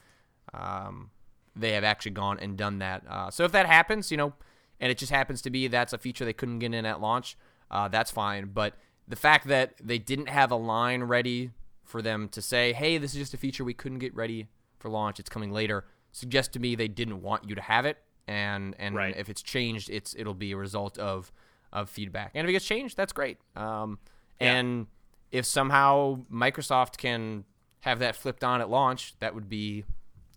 um, 0.54 1.12
they 1.56 1.72
have 1.72 1.86
actually 1.86 2.12
gone 2.12 2.40
and 2.40 2.58
done 2.58 2.80
that. 2.80 3.04
Uh, 3.10 3.32
so 3.32 3.46
if 3.46 3.52
that 3.54 3.66
happens, 3.68 4.12
you 4.12 4.18
know, 4.18 4.34
and 4.82 4.92
it 4.92 4.98
just 4.98 5.12
happens 5.14 5.42
to 5.44 5.50
be 5.50 5.68
that's 5.68 5.94
a 5.94 5.98
feature 5.98 6.26
they 6.26 6.34
couldn't 6.34 6.60
get 6.60 6.74
in 6.74 6.86
at 6.86 7.00
launch, 7.00 7.38
uh, 7.72 7.88
that's 7.88 8.12
fine. 8.12 8.52
But 8.54 8.76
the 9.08 9.16
fact 9.16 9.48
that 9.48 9.76
they 9.82 9.98
didn't 10.00 10.30
have 10.30 10.52
a 10.52 10.56
line 10.56 11.04
ready 11.04 11.52
for 11.84 12.02
them 12.02 12.28
to 12.30 12.42
say, 12.42 12.74
"Hey, 12.74 12.98
this 12.98 13.14
is 13.14 13.20
just 13.20 13.34
a 13.34 13.38
feature 13.38 13.64
we 13.64 13.74
couldn't 13.74 14.00
get 14.00 14.16
ready 14.16 14.48
for 14.80 14.90
launch; 14.90 15.20
it's 15.20 15.30
coming 15.30 15.52
later," 15.52 15.86
suggests 16.12 16.52
to 16.54 16.60
me 16.60 16.76
they 16.76 16.88
didn't 16.88 17.22
want 17.22 17.48
you 17.48 17.56
to 17.56 17.62
have 17.62 17.86
it. 17.86 17.98
And 18.28 18.76
and 18.80 18.96
Right. 18.96 19.16
if 19.16 19.30
it's 19.30 19.42
changed, 19.44 19.90
it's 19.90 20.16
it'll 20.18 20.34
be 20.34 20.52
a 20.52 20.58
result 20.58 20.98
of 20.98 21.32
of 21.72 21.90
feedback. 21.90 22.32
And 22.34 22.46
if 22.46 22.50
it 22.50 22.54
gets 22.54 22.66
changed, 22.66 22.96
that's 22.98 23.14
great. 23.14 23.38
Um, 23.56 24.00
Yeah. 24.40 24.54
and 24.56 24.88
if 25.32 25.46
somehow 25.46 26.24
Microsoft 26.32 26.98
can 26.98 27.44
have 27.82 28.00
that 28.00 28.16
flipped 28.16 28.44
on 28.44 28.62
at 28.62 28.70
launch, 28.70 29.14
that 29.20 29.36
would 29.36 29.50
be 29.50 29.84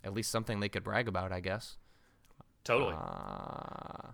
at 0.05 0.13
least 0.13 0.31
something 0.31 0.61
they 0.61 0.69
could 0.69 0.83
brag 0.85 1.07
about, 1.09 1.31
I 1.33 1.41
guess. 1.41 1.79
Totally. 2.65 2.95
Uh, 2.95 4.13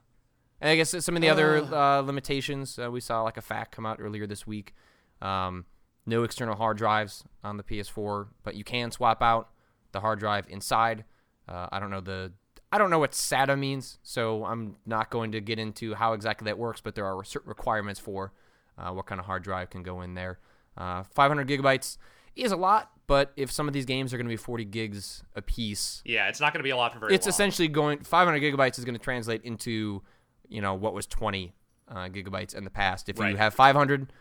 and 0.60 0.70
I 0.70 0.76
guess 0.76 0.90
some 1.04 1.16
of 1.16 1.22
the 1.22 1.28
other 1.28 1.58
uh, 1.58 2.00
limitations 2.00 2.78
uh, 2.78 2.90
we 2.90 3.00
saw, 3.00 3.22
like 3.22 3.36
a 3.36 3.42
fact 3.42 3.72
come 3.72 3.86
out 3.86 3.98
earlier 4.00 4.26
this 4.26 4.46
week. 4.46 4.74
Um, 5.20 5.66
no 6.06 6.22
external 6.22 6.56
hard 6.56 6.76
drives 6.76 7.24
on 7.42 7.56
the 7.56 7.62
PS4, 7.62 8.28
but 8.42 8.54
you 8.54 8.64
can 8.64 8.90
swap 8.90 9.22
out 9.22 9.50
the 9.92 10.00
hard 10.00 10.18
drive 10.18 10.46
inside. 10.48 11.04
Uh, 11.48 11.68
I 11.72 11.80
don't 11.80 11.90
know 11.90 12.00
the 12.00 12.32
I 12.72 12.78
don't 12.78 12.90
know 12.90 12.98
what 12.98 13.12
SATA 13.12 13.56
means, 13.58 13.98
so 14.02 14.44
I'm 14.44 14.76
not 14.84 15.08
going 15.08 15.30
to 15.32 15.40
get 15.40 15.58
into 15.60 15.94
how 15.94 16.12
exactly 16.12 16.46
that 16.46 16.58
works. 16.58 16.80
But 16.80 16.94
there 16.94 17.06
are 17.06 17.22
certain 17.24 17.48
requirements 17.48 18.00
for 18.00 18.32
uh, 18.76 18.90
what 18.90 19.06
kind 19.06 19.20
of 19.20 19.26
hard 19.26 19.44
drive 19.44 19.70
can 19.70 19.82
go 19.82 20.00
in 20.00 20.14
there. 20.14 20.38
Uh, 20.76 21.04
500 21.04 21.46
gigabytes 21.46 21.98
is 22.34 22.50
a 22.50 22.56
lot, 22.56 22.90
but 23.06 23.32
if 23.36 23.52
some 23.52 23.68
of 23.68 23.74
these 23.74 23.84
games 23.84 24.12
are 24.12 24.16
going 24.16 24.26
to 24.26 24.32
be 24.32 24.36
40 24.36 24.64
gigs 24.64 25.22
a 25.36 25.42
piece, 25.42 26.02
yeah, 26.04 26.28
it's 26.28 26.40
not 26.40 26.52
going 26.52 26.58
to 26.58 26.64
be 26.64 26.70
a 26.70 26.76
lot 26.76 26.92
for 26.92 26.98
very 26.98 27.14
it's 27.14 27.26
long. 27.26 27.30
essentially 27.30 27.68
going 27.68 28.00
500 28.00 28.40
gigabytes 28.40 28.78
is 28.78 28.84
going 28.84 28.96
to 28.96 29.02
translate 29.02 29.42
into 29.44 30.02
you 30.48 30.60
know 30.60 30.74
what 30.74 30.94
was 30.94 31.06
20 31.06 31.52
uh, 31.88 31.94
gigabytes 32.08 32.54
in 32.54 32.64
the 32.64 32.70
past 32.70 33.08
if 33.08 33.18
you 33.18 33.36
have 33.36 33.54
500 33.54 34.12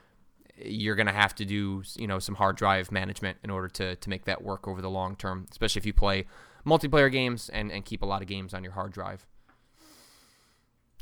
you're 0.57 0.95
going 0.95 1.07
to 1.07 1.13
have 1.13 1.33
to 1.35 1.45
do 1.45 1.83
you 1.95 2.07
know 2.07 2.19
some 2.19 2.35
hard 2.35 2.55
drive 2.55 2.91
management 2.91 3.37
in 3.43 3.49
order 3.49 3.67
to, 3.67 3.95
to 3.95 4.09
make 4.09 4.25
that 4.25 4.43
work 4.43 4.67
over 4.67 4.81
the 4.81 4.89
long 4.89 5.15
term 5.15 5.47
especially 5.51 5.79
if 5.79 5.85
you 5.85 5.93
play 5.93 6.25
multiplayer 6.65 7.11
games 7.11 7.49
and, 7.49 7.71
and 7.71 7.85
keep 7.85 8.01
a 8.01 8.05
lot 8.05 8.21
of 8.21 8.27
games 8.27 8.53
on 8.53 8.63
your 8.63 8.73
hard 8.73 8.91
drive 8.91 9.25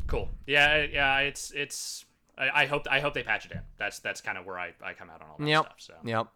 cool. 0.07 0.29
Yeah, 0.45 0.85
yeah. 0.91 1.19
It's 1.19 1.51
it's. 1.51 2.05
I, 2.37 2.63
I 2.63 2.65
hope 2.65 2.87
I 2.89 2.99
hope 2.99 3.13
they 3.13 3.23
patch 3.23 3.45
it 3.45 3.51
in. 3.51 3.61
That's 3.77 3.99
that's 3.99 4.21
kind 4.21 4.37
of 4.37 4.45
where 4.45 4.59
I, 4.59 4.73
I 4.83 4.93
come 4.93 5.09
out 5.09 5.21
on 5.21 5.27
all 5.29 5.35
that 5.39 5.47
yep 5.47 5.65
stuff. 5.77 5.97
So. 6.01 6.09
yep 6.09 6.27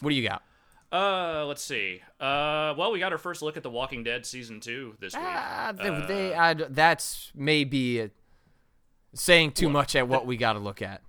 what 0.00 0.10
do 0.10 0.16
you 0.16 0.26
got 0.26 0.42
Uh, 0.92 1.44
let's 1.46 1.62
see. 1.62 2.02
Uh, 2.18 2.74
well, 2.76 2.90
we 2.90 2.98
got 2.98 3.12
our 3.12 3.18
first 3.18 3.42
look 3.42 3.56
at 3.56 3.62
The 3.62 3.70
Walking 3.70 4.02
Dead 4.02 4.26
season 4.26 4.60
two 4.60 4.96
this 4.98 5.14
week. 5.14 5.22
ah, 5.24 5.72
they, 5.76 5.88
Uh, 5.88 6.06
they, 6.06 6.34
I, 6.34 6.54
that's 6.54 7.30
maybe 7.34 8.10
saying 9.14 9.52
too 9.52 9.68
much 9.68 9.94
at 9.94 10.08
what 10.08 10.26
we 10.26 10.36
got 10.36 10.54
to 10.54 10.58
look 10.58 10.82
at 10.82 11.02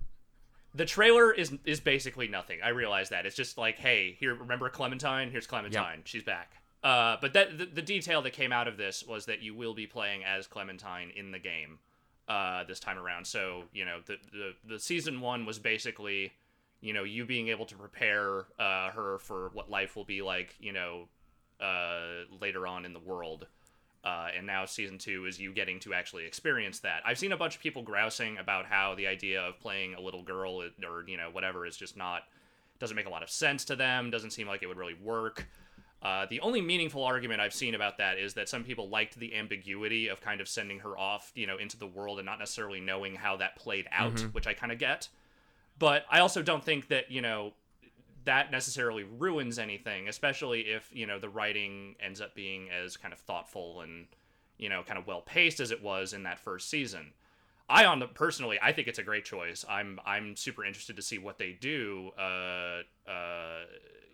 the 0.74 0.84
trailer 0.84 1.32
is 1.32 1.52
is 1.64 1.80
basically 1.80 2.28
nothing. 2.28 2.60
I 2.62 2.70
realize 2.70 3.10
that 3.10 3.26
it's 3.26 3.36
just 3.36 3.58
like, 3.58 3.78
hey, 3.78 4.16
here, 4.18 4.34
remember 4.34 4.68
Clementine? 4.68 5.30
Here's 5.30 5.46
Clementine. 5.46 6.02
She's 6.04 6.22
back. 6.22 6.52
Uh, 6.82 7.16
but 7.20 7.32
that 7.34 7.58
the, 7.58 7.66
the 7.66 7.82
detail 7.82 8.22
that 8.22 8.32
came 8.32 8.52
out 8.52 8.66
of 8.66 8.76
this 8.76 9.04
was 9.06 9.26
that 9.26 9.42
you 9.42 9.54
will 9.54 9.74
be 9.74 9.86
playing 9.86 10.24
as 10.24 10.46
Clementine 10.46 11.12
in 11.14 11.30
the 11.30 11.38
game 11.38 11.78
uh, 12.28 12.64
this 12.64 12.80
time 12.80 12.98
around. 12.98 13.26
So 13.26 13.64
you 13.72 13.84
know 13.84 13.98
the, 14.04 14.16
the 14.32 14.52
the 14.66 14.80
season 14.80 15.20
one 15.20 15.44
was 15.44 15.58
basically 15.58 16.32
you 16.82 16.92
know 16.92 17.04
you 17.04 17.24
being 17.24 17.48
able 17.48 17.64
to 17.64 17.74
prepare 17.76 18.44
uh, 18.58 18.90
her 18.90 19.18
for 19.18 19.50
what 19.54 19.70
life 19.70 19.96
will 19.96 20.04
be 20.04 20.20
like 20.20 20.54
you 20.60 20.72
know 20.72 21.08
uh, 21.60 22.24
later 22.40 22.66
on 22.66 22.84
in 22.84 22.92
the 22.92 23.00
world. 23.00 23.46
Uh, 24.04 24.26
and 24.36 24.44
now 24.44 24.64
season 24.64 24.98
two 24.98 25.26
is 25.26 25.38
you 25.38 25.52
getting 25.52 25.78
to 25.78 25.94
actually 25.94 26.26
experience 26.26 26.80
that. 26.80 27.02
I've 27.06 27.20
seen 27.20 27.30
a 27.30 27.36
bunch 27.36 27.54
of 27.54 27.62
people 27.62 27.82
grousing 27.82 28.36
about 28.36 28.66
how 28.66 28.96
the 28.96 29.06
idea 29.06 29.40
of 29.40 29.60
playing 29.60 29.94
a 29.94 30.00
little 30.00 30.24
girl 30.24 30.60
or 30.60 31.04
you 31.06 31.16
know 31.16 31.30
whatever 31.30 31.64
is 31.64 31.76
just 31.76 31.96
not 31.96 32.24
doesn't 32.80 32.96
make 32.96 33.06
a 33.06 33.10
lot 33.10 33.22
of 33.22 33.30
sense 33.30 33.64
to 33.66 33.76
them. 33.76 34.10
Doesn't 34.10 34.30
seem 34.32 34.48
like 34.48 34.62
it 34.62 34.66
would 34.66 34.76
really 34.76 34.96
work. 35.00 35.46
Uh, 36.02 36.26
the 36.28 36.40
only 36.40 36.60
meaningful 36.60 37.04
argument 37.04 37.40
I've 37.40 37.54
seen 37.54 37.76
about 37.76 37.98
that 37.98 38.18
is 38.18 38.34
that 38.34 38.48
some 38.48 38.64
people 38.64 38.88
liked 38.88 39.16
the 39.20 39.36
ambiguity 39.36 40.08
of 40.08 40.20
kind 40.20 40.40
of 40.40 40.48
sending 40.48 40.80
her 40.80 40.98
off, 40.98 41.30
you 41.36 41.46
know, 41.46 41.58
into 41.58 41.76
the 41.76 41.86
world 41.86 42.18
and 42.18 42.26
not 42.26 42.40
necessarily 42.40 42.80
knowing 42.80 43.14
how 43.14 43.36
that 43.36 43.54
played 43.54 43.86
out, 43.92 44.18
which 44.32 44.48
I 44.48 44.52
kind 44.52 44.72
of 44.72 44.78
get. 44.78 45.08
But 45.82 46.06
I 46.08 46.20
also 46.20 46.42
don't 46.42 46.64
think 46.64 46.86
that 46.90 47.10
you 47.10 47.20
know 47.20 47.54
that 48.24 48.52
necessarily 48.52 49.02
ruins 49.02 49.58
anything, 49.58 50.06
especially 50.06 50.60
if 50.60 50.88
you 50.92 51.08
know 51.08 51.18
the 51.18 51.28
writing 51.28 51.96
ends 51.98 52.20
up 52.20 52.36
being 52.36 52.70
as 52.70 52.96
kind 52.96 53.12
of 53.12 53.18
thoughtful 53.18 53.80
and 53.80 54.06
you 54.58 54.68
know 54.68 54.84
kind 54.84 54.96
of 54.96 55.08
well 55.08 55.22
paced 55.22 55.58
as 55.58 55.72
it 55.72 55.82
was 55.82 56.12
in 56.12 56.22
that 56.22 56.38
first 56.38 56.70
season. 56.70 57.12
I 57.68 57.84
on 57.84 57.98
the 57.98 58.06
personally, 58.06 58.60
I 58.62 58.70
think 58.70 58.86
it's 58.86 59.00
a 59.00 59.02
great 59.02 59.24
choice. 59.24 59.64
I'm 59.68 59.98
I'm 60.06 60.36
super 60.36 60.64
interested 60.64 60.94
to 60.94 61.02
see 61.02 61.18
what 61.18 61.36
they 61.36 61.58
do. 61.60 62.12
Uh, 62.16 62.82
uh, 63.10 63.64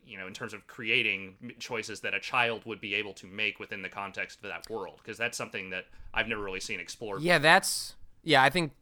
you 0.06 0.16
know, 0.16 0.26
in 0.26 0.32
terms 0.32 0.54
of 0.54 0.66
creating 0.66 1.52
choices 1.58 2.00
that 2.00 2.14
a 2.14 2.20
child 2.20 2.64
would 2.64 2.80
be 2.80 2.94
able 2.94 3.12
to 3.12 3.26
make 3.26 3.60
within 3.60 3.82
the 3.82 3.90
context 3.90 4.38
of 4.42 4.48
that 4.48 4.70
world, 4.70 5.00
because 5.02 5.18
that's 5.18 5.36
something 5.36 5.68
that 5.68 5.84
I've 6.14 6.28
never 6.28 6.42
really 6.42 6.60
seen 6.60 6.80
explored. 6.80 7.20
Yeah, 7.20 7.36
that's 7.36 7.94
yeah. 8.24 8.42
I 8.42 8.48
think 8.48 8.72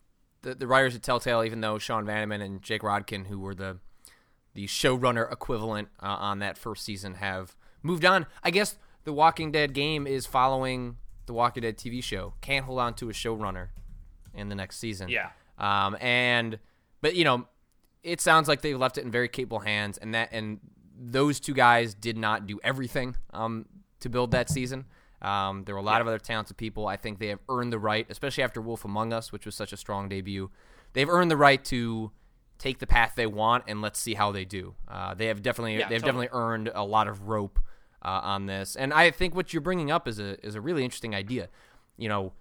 the 0.46 0.54
the 0.54 0.66
writers 0.66 0.94
at 0.94 1.02
Telltale, 1.02 1.44
even 1.44 1.60
though 1.60 1.78
Sean 1.78 2.06
Vanaman 2.06 2.42
and 2.42 2.62
Jake 2.62 2.82
Rodkin, 2.82 3.26
who 3.26 3.40
were 3.40 3.54
the 3.54 3.78
the 4.54 4.66
showrunner 4.66 5.30
equivalent 5.30 5.88
uh, 6.02 6.06
on 6.06 6.38
that 6.38 6.56
first 6.56 6.84
season, 6.84 7.14
have 7.14 7.54
moved 7.82 8.04
on. 8.04 8.26
I 8.42 8.50
guess 8.50 8.78
the 9.04 9.12
Walking 9.12 9.52
Dead 9.52 9.74
game 9.74 10.06
is 10.06 10.24
following 10.24 10.96
the 11.26 11.32
Walking 11.32 11.62
Dead 11.62 11.76
TV 11.76 12.02
show. 12.02 12.34
Can't 12.40 12.64
hold 12.64 12.78
on 12.78 12.94
to 12.94 13.10
a 13.10 13.12
showrunner 13.12 13.68
in 14.34 14.48
the 14.48 14.54
next 14.54 14.78
season. 14.78 15.08
Yeah. 15.08 15.30
Um, 15.58 15.96
and 16.00 16.58
but 17.02 17.14
you 17.14 17.24
know, 17.24 17.46
it 18.02 18.20
sounds 18.20 18.48
like 18.48 18.62
they 18.62 18.74
left 18.74 18.98
it 18.98 19.04
in 19.04 19.10
very 19.10 19.28
capable 19.28 19.58
hands, 19.58 19.98
and 19.98 20.14
that 20.14 20.28
and 20.32 20.60
those 20.98 21.40
two 21.40 21.54
guys 21.54 21.92
did 21.92 22.16
not 22.16 22.46
do 22.46 22.58
everything 22.62 23.16
um, 23.34 23.66
to 24.00 24.08
build 24.08 24.30
that 24.30 24.48
season. 24.48 24.86
Um, 25.22 25.64
there 25.64 25.74
were 25.74 25.80
a 25.80 25.84
lot 25.84 26.00
of 26.00 26.06
other 26.06 26.18
talented 26.18 26.56
people. 26.56 26.86
I 26.86 26.96
think 26.96 27.18
they 27.18 27.28
have 27.28 27.40
earned 27.48 27.72
the 27.72 27.78
right, 27.78 28.06
especially 28.10 28.44
after 28.44 28.60
Wolf 28.60 28.84
Among 28.84 29.12
Us, 29.12 29.32
which 29.32 29.46
was 29.46 29.54
such 29.54 29.72
a 29.72 29.76
strong 29.76 30.08
debut. 30.08 30.50
They've 30.92 31.08
earned 31.08 31.30
the 31.30 31.36
right 31.36 31.64
to 31.66 32.10
take 32.58 32.78
the 32.78 32.86
path 32.86 33.12
they 33.16 33.26
want, 33.26 33.64
and 33.66 33.82
let's 33.82 33.98
see 33.98 34.14
how 34.14 34.32
they 34.32 34.44
do. 34.44 34.74
Uh, 34.88 35.14
they 35.14 35.26
have 35.26 35.42
definitely 35.42 35.78
Yeah, 35.78 35.88
they've 35.88 36.00
totally. 36.02 36.26
definitely 36.26 36.38
earned 36.40 36.70
a 36.74 36.84
lot 36.84 37.08
of 37.08 37.28
rope 37.28 37.58
uh, 38.02 38.20
on 38.22 38.46
this, 38.46 38.76
and 38.76 38.92
I 38.92 39.10
think 39.10 39.34
what 39.34 39.52
you're 39.52 39.60
bringing 39.62 39.90
up 39.90 40.06
is 40.06 40.18
a 40.18 40.44
is 40.46 40.54
a 40.54 40.60
really 40.60 40.84
interesting 40.84 41.14
idea. 41.14 41.48
You 41.96 42.08
know, 42.08 42.32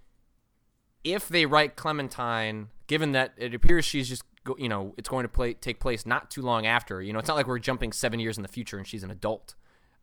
if 1.04 1.28
they 1.28 1.46
write 1.46 1.76
Clementine, 1.76 2.70
given 2.88 3.12
that 3.14 3.34
it 3.38 3.54
appears 3.54 3.86
she's 3.86 4.10
just 4.10 4.24
go, 4.44 4.56
you 4.58 4.70
know 4.70 4.94
it's 4.98 5.10
going 5.10 5.24
to 5.24 5.30
play 5.30 5.54
take 5.54 5.80
place 5.80 6.06
not 6.06 6.30
too 6.30 6.42
long 6.42 6.66
after. 6.66 7.02
You 7.02 7.14
know, 7.14 7.20
it's 7.20 7.28
not 7.28 7.36
like 7.38 7.48
we're 7.48 7.60
jumping 7.60 7.92
seven 7.92 8.20
years 8.20 8.38
in 8.38 8.44
the 8.44 8.50
future 8.50 8.78
and 8.78 8.86
she's 8.88 9.04
an 9.04 9.12
adult. 9.12 9.56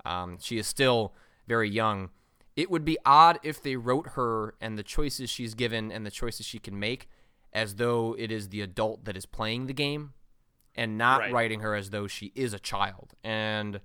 Um, 0.04 0.38
she 0.40 0.58
is 0.58 0.66
still 0.66 1.12
very 1.46 1.70
young. 1.70 2.10
It 2.56 2.70
would 2.70 2.84
be 2.84 2.98
odd 3.06 3.38
if 3.42 3.62
they 3.62 3.76
wrote 3.76 4.08
her 4.10 4.54
and 4.60 4.76
the 4.78 4.82
choices 4.82 5.30
she's 5.30 5.54
given 5.54 5.90
and 5.90 6.04
the 6.04 6.10
choices 6.10 6.44
she 6.46 6.58
can 6.58 6.78
make 6.78 7.08
as 7.52 7.76
though 7.76 8.14
it 8.18 8.30
is 8.30 8.48
the 8.50 8.60
adult 8.60 9.04
that 9.06 9.16
is 9.16 9.26
playing 9.26 9.66
the 9.66 9.72
game 9.72 10.12
and 10.74 10.96
not 10.98 11.20
Right. 11.20 11.32
writing 11.32 11.60
her 11.60 11.74
as 11.74 11.90
though 11.90 12.06
she 12.06 12.32
is 12.34 12.52
a 12.52 12.58
child. 12.58 13.14
And 13.24 13.80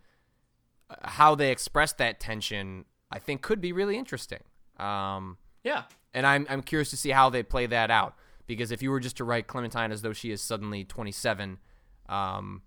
uh, 0.89 0.95
how 1.01 1.36
they 1.36 1.51
express 1.51 1.93
that 1.93 2.20
tension, 2.20 2.86
I 3.11 3.20
think, 3.20 3.41
could 3.41 3.59
be 3.61 3.72
really 3.74 3.97
interesting. 3.97 4.43
Um, 4.78 5.38
Yeah. 5.63 5.84
and 6.13 6.26
I'm 6.26 6.45
I'm 6.49 6.61
curious 6.61 6.89
to 6.91 6.97
see 6.97 7.09
how 7.09 7.30
they 7.30 7.43
play 7.43 7.65
that 7.68 7.89
out 7.91 8.15
because 8.47 8.72
if 8.72 8.82
you 8.82 8.89
were 8.91 8.99
just 9.01 9.18
to 9.18 9.24
write 9.26 9.47
Clementine 9.47 9.91
as 9.91 10.01
though 10.01 10.13
she 10.13 10.32
is 10.32 10.41
suddenly 10.41 10.84
27, 10.86 11.59
um, 12.09 12.61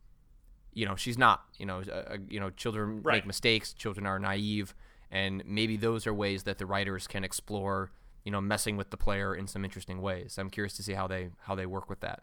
you 0.73 0.87
know 0.87 0.97
she's 0.97 1.17
not. 1.19 1.45
You 1.59 1.67
know, 1.67 1.81
uh, 1.89 1.93
uh, 1.93 2.17
you 2.29 2.41
know, 2.41 2.51
children 2.51 3.03
Right. 3.03 3.17
make 3.17 3.27
mistakes. 3.27 3.73
Children 3.73 4.07
are 4.07 4.19
naive, 4.19 4.75
and 5.11 5.43
maybe 5.47 5.77
those 5.77 6.07
are 6.07 6.15
ways 6.15 6.45
that 6.45 6.59
the 6.59 6.67
writers 6.67 7.07
can 7.07 7.25
explore. 7.25 7.91
You 8.25 8.33
know, 8.33 8.41
messing 8.41 8.77
with 8.77 8.91
the 8.91 8.99
player 8.99 9.35
in 9.35 9.47
some 9.47 9.65
interesting 9.65 10.03
ways. 10.03 10.37
I'm 10.37 10.51
curious 10.51 10.77
to 10.77 10.83
see 10.83 10.93
how 10.93 11.07
they 11.07 11.31
how 11.41 11.55
they 11.55 11.65
work 11.65 11.89
with 11.89 12.01
that. 12.01 12.23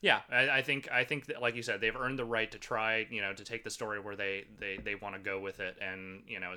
Yeah, 0.00 0.20
I, 0.30 0.48
I 0.58 0.62
think 0.62 0.88
I 0.92 1.04
think 1.04 1.26
that, 1.26 1.42
like 1.42 1.56
you 1.56 1.62
said, 1.62 1.80
they've 1.80 1.96
earned 1.96 2.18
the 2.18 2.24
right 2.24 2.50
to 2.52 2.58
try, 2.58 3.06
you 3.10 3.20
know, 3.20 3.32
to 3.32 3.42
take 3.42 3.64
the 3.64 3.70
story 3.70 3.98
where 3.98 4.14
they 4.14 4.44
they, 4.58 4.78
they 4.82 4.94
want 4.94 5.16
to 5.16 5.20
go 5.20 5.40
with 5.40 5.58
it, 5.58 5.76
and 5.80 6.22
you 6.28 6.38
know, 6.38 6.54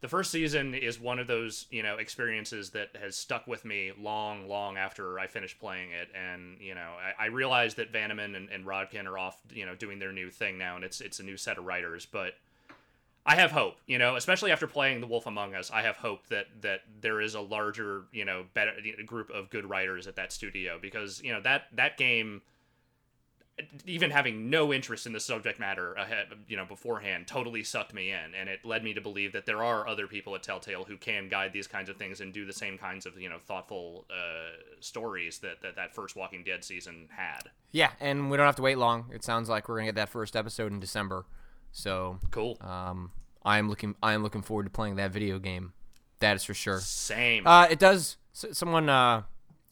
the 0.00 0.08
first 0.08 0.32
season 0.32 0.74
is 0.74 0.98
one 0.98 1.20
of 1.20 1.28
those 1.28 1.66
you 1.70 1.82
know 1.82 1.96
experiences 1.96 2.70
that 2.70 2.88
has 3.00 3.16
stuck 3.16 3.46
with 3.46 3.64
me 3.64 3.92
long, 3.96 4.48
long 4.48 4.76
after 4.76 5.20
I 5.20 5.28
finished 5.28 5.60
playing 5.60 5.90
it, 5.92 6.08
and 6.12 6.60
you 6.60 6.74
know, 6.74 6.94
I, 7.18 7.24
I 7.24 7.26
realize 7.26 7.74
that 7.74 7.92
Vanaman 7.92 8.36
and, 8.36 8.50
and 8.50 8.66
Rodkin 8.66 9.06
are 9.06 9.16
off, 9.16 9.38
you 9.52 9.64
know, 9.64 9.76
doing 9.76 10.00
their 10.00 10.12
new 10.12 10.28
thing 10.28 10.58
now, 10.58 10.74
and 10.74 10.84
it's 10.84 11.00
it's 11.00 11.20
a 11.20 11.22
new 11.22 11.36
set 11.36 11.56
of 11.56 11.64
writers, 11.64 12.04
but 12.04 12.32
I 13.26 13.36
have 13.36 13.52
hope, 13.52 13.76
you 13.86 13.98
know, 13.98 14.16
especially 14.16 14.52
after 14.52 14.66
playing 14.66 15.00
The 15.00 15.06
Wolf 15.06 15.26
Among 15.26 15.54
Us. 15.54 15.70
I 15.72 15.82
have 15.82 15.96
hope 15.96 16.26
that 16.28 16.46
that 16.60 16.80
there 17.00 17.20
is 17.20 17.34
a 17.34 17.40
larger, 17.40 18.02
you 18.12 18.24
know, 18.24 18.44
better 18.52 18.72
group 19.06 19.30
of 19.30 19.48
good 19.48 19.68
writers 19.68 20.06
at 20.06 20.16
that 20.16 20.32
studio 20.32 20.78
because 20.80 21.22
you 21.22 21.32
know 21.32 21.40
that 21.40 21.64
that 21.72 21.96
game, 21.96 22.42
even 23.86 24.10
having 24.10 24.50
no 24.50 24.74
interest 24.74 25.06
in 25.06 25.14
the 25.14 25.20
subject 25.20 25.58
matter 25.58 25.94
ahead, 25.94 26.26
you 26.48 26.56
know, 26.58 26.66
beforehand, 26.66 27.26
totally 27.26 27.62
sucked 27.62 27.94
me 27.94 28.10
in, 28.10 28.34
and 28.38 28.50
it 28.50 28.62
led 28.62 28.84
me 28.84 28.92
to 28.92 29.00
believe 29.00 29.32
that 29.32 29.46
there 29.46 29.64
are 29.64 29.88
other 29.88 30.06
people 30.06 30.34
at 30.34 30.42
Telltale 30.42 30.84
who 30.84 30.98
can 30.98 31.30
guide 31.30 31.54
these 31.54 31.66
kinds 31.66 31.88
of 31.88 31.96
things 31.96 32.20
and 32.20 32.30
do 32.30 32.44
the 32.44 32.52
same 32.52 32.76
kinds 32.76 33.06
of 33.06 33.18
you 33.18 33.30
know 33.30 33.38
thoughtful 33.38 34.04
uh, 34.10 34.52
stories 34.80 35.38
that, 35.38 35.62
that 35.62 35.76
that 35.76 35.94
first 35.94 36.14
Walking 36.14 36.44
Dead 36.44 36.62
season 36.62 37.08
had. 37.16 37.44
Yeah, 37.72 37.92
and 38.00 38.30
we 38.30 38.36
don't 38.36 38.44
have 38.44 38.56
to 38.56 38.62
wait 38.62 38.76
long. 38.76 39.06
It 39.14 39.24
sounds 39.24 39.48
like 39.48 39.66
we're 39.66 39.76
gonna 39.76 39.88
get 39.88 39.94
that 39.94 40.10
first 40.10 40.36
episode 40.36 40.72
in 40.72 40.78
December. 40.78 41.24
So 41.74 42.20
Cool. 42.30 42.56
um, 42.60 43.10
I 43.44 43.58
am 43.58 43.68
looking 43.68 43.94
I 44.02 44.14
am 44.14 44.22
looking 44.22 44.42
forward 44.42 44.64
to 44.64 44.70
playing 44.70 44.96
that 44.96 45.10
video 45.10 45.38
game. 45.38 45.72
That 46.20 46.36
is 46.36 46.44
for 46.44 46.54
sure. 46.54 46.78
Same. 46.80 47.46
Uh, 47.46 47.66
it 47.68 47.78
does. 47.78 48.16
Someone, 48.32 48.88
uh, 48.88 49.22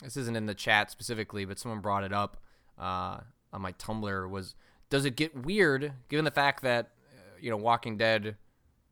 this 0.03 0.17
isn't 0.17 0.37
in 0.37 0.47
the 0.47 0.55
chat 0.55 0.91
specifically, 0.91 1.45
but 1.45 1.59
someone 1.59 1.81
brought 1.81 2.05
it 2.05 2.13
up 2.13 2.37
uh, 2.79 3.21
on 3.53 3.63
my 3.63 3.73
Tumblr. 3.73 4.29
Was 4.29 4.55
does 4.91 5.05
it 5.05 5.17
get 5.17 5.35
weird 5.37 5.93
given 6.09 6.25
the 6.25 6.31
fact 6.33 6.63
that 6.63 6.91
uh, 7.15 7.39
you 7.41 7.51
know 7.51 7.57
Walking 7.57 7.97
Dead 7.97 8.37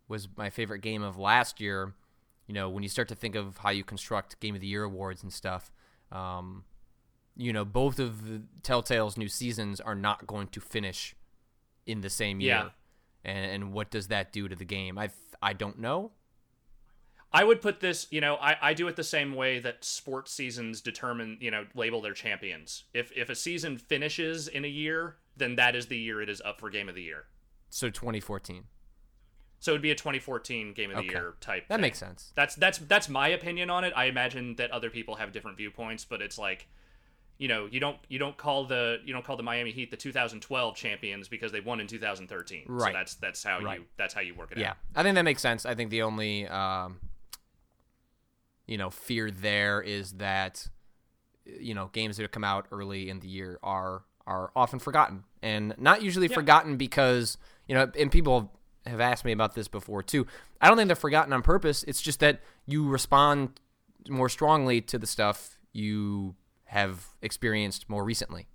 was 0.09 0.29
my 0.37 0.49
favorite 0.49 0.81
game 0.81 1.03
of 1.03 1.19
last 1.19 1.61
year? 1.61 1.93
You 2.47 2.55
know, 2.55 2.71
when 2.71 2.83
you 2.85 2.89
start 2.89 3.09
to 3.09 3.15
think 3.15 3.35
of 3.35 3.59
how 3.59 3.71
you 3.71 3.85
construct 3.85 4.41
Game 4.41 4.55
of 4.55 4.61
the 4.61 4.67
Year 4.67 4.85
awards 4.85 5.23
and 5.23 5.33
stuff, 5.33 5.71
um, 6.11 6.65
you 7.37 7.53
know, 7.53 7.65
both 7.65 7.99
of 7.99 8.27
the 8.27 8.43
Telltale's 8.63 9.17
new 9.17 9.29
seasons 9.29 9.81
are 9.81 9.95
not 9.95 10.27
going 10.27 10.49
to 10.49 10.61
finish 10.61 11.15
in 11.87 12.01
the 12.01 12.11
same 12.11 12.41
year. 12.41 12.51
Yeah. 12.55 12.69
And, 13.25 13.51
and 13.51 13.73
what 13.73 13.91
does 13.91 14.09
that 14.09 14.33
do 14.33 14.49
to 14.49 14.57
the 14.57 14.65
game? 14.65 14.99
I 14.99 15.11
I 15.43 15.53
don't 15.53 15.79
know. 15.79 16.13
I 17.33 17.45
would 17.45 17.61
put 17.63 17.79
this, 17.79 18.09
you 18.11 18.21
know, 18.21 18.35
I, 18.37 18.57
I 18.61 18.75
do 18.75 18.89
it 18.89 18.97
the 18.97 19.05
same 19.05 19.35
way 19.37 19.61
that 19.61 19.85
sports 19.85 20.33
seasons 20.33 20.81
determine, 20.81 21.39
you 21.41 21.51
know, 21.53 21.65
label 21.75 22.01
their 22.01 22.13
champions. 22.15 22.85
If 22.93 23.13
if 23.17 23.29
a 23.31 23.35
season 23.37 23.79
finishes 23.79 24.49
in 24.49 24.65
a 24.65 24.69
year, 24.69 25.17
then 25.37 25.55
that 25.57 25.77
is 25.77 25.87
the 25.87 25.97
year 25.99 26.21
it 26.21 26.29
is 26.29 26.41
up 26.45 26.59
for 26.61 26.71
game 26.71 26.89
of 26.89 26.95
the 26.97 27.03
year. 27.03 27.27
So 27.69 27.89
2014. 27.89 28.65
So 29.61 29.73
it'd 29.73 29.83
be 29.83 29.91
a 29.91 29.95
2014 29.95 30.73
game 30.73 30.91
of 30.91 30.97
the 30.97 31.03
Okay. 31.03 31.11
year 31.11 31.35
type. 31.41 31.69
That 31.69 31.77
thing. 31.77 31.83
makes 31.83 31.99
sense. 31.99 32.33
That's 32.35 32.55
that's 32.57 32.79
that's 32.79 33.09
my 33.09 33.29
opinion 33.29 33.71
on 33.71 33.85
it. 33.85 33.93
I 33.95 34.07
imagine 34.07 34.57
that 34.57 34.71
other 34.73 34.91
people 34.91 35.17
have 35.17 35.31
different 35.33 35.57
viewpoints, 35.57 36.05
but 36.05 36.21
it's 36.23 36.39
like, 36.39 36.67
you 37.41 37.49
know, 37.49 37.67
you 37.71 37.81
don't 37.81 37.97
you 38.09 38.19
don't 38.19 38.37
call 38.37 38.67
the 38.67 38.99
you 39.03 39.15
don't 39.15 39.25
call 39.25 39.39
the 39.39 39.43
Miami 39.43 39.71
Heat 39.73 39.91
the 39.91 39.97
2012 39.97 40.77
champions 40.77 41.27
because 41.27 41.51
they 41.53 41.61
won 41.61 41.81
in 41.81 41.87
2013. 41.87 42.67
So 42.67 42.73
Right. 42.75 42.93
that's 42.93 43.15
that's 43.15 43.43
how 43.43 43.61
Right. 43.61 43.79
you 43.79 43.87
that's 43.97 44.13
how 44.13 44.21
you 44.21 44.35
work 44.35 44.53
it 44.53 44.59
Yeah, 44.59 44.73
out. 44.73 44.77
I 44.95 45.03
think 45.03 45.15
that 45.15 45.23
makes 45.23 45.41
sense. 45.41 45.65
I 45.65 45.75
think 45.75 45.89
the 45.89 46.03
only, 46.03 46.47
um, 46.47 47.01
you 48.67 48.77
know, 48.77 48.91
fear 48.91 49.31
there 49.31 49.81
is 49.81 50.13
that, 50.19 50.69
you 51.47 51.73
know, 51.73 51.87
games 51.95 52.19
that 52.19 52.31
come 52.31 52.45
out 52.45 52.67
early 52.71 53.09
in 53.09 53.21
the 53.21 53.29
year 53.29 53.59
are 53.63 54.03
are 54.27 54.53
often 54.55 54.79
forgotten, 54.79 55.25
and 55.43 55.75
not 55.79 56.03
usually 56.03 56.29
Yeah. 56.29 56.35
forgotten 56.35 56.77
because 56.77 57.39
you 57.67 57.75
know, 57.75 57.91
and 57.99 58.13
people 58.13 58.53
have 58.85 59.01
asked 59.01 59.25
me 59.25 59.33
about 59.33 59.55
this 59.55 59.67
before 59.67 60.03
too. 60.03 60.27
I 60.61 60.69
don't 60.69 60.77
think 60.77 60.89
they're 60.89 60.97
forgotten 60.97 61.33
on 61.33 61.41
purpose. 61.41 61.85
It's 61.85 62.03
just 62.03 62.21
that 62.21 62.43
you 62.67 62.87
respond 62.87 63.59
more 64.11 64.29
strongly 64.29 64.83
to 64.83 64.99
the 64.99 65.07
stuff 65.07 65.59
you 65.73 66.35
have 66.71 67.09
experienced 67.23 67.89
more 67.89 68.05
recently, 68.05 68.47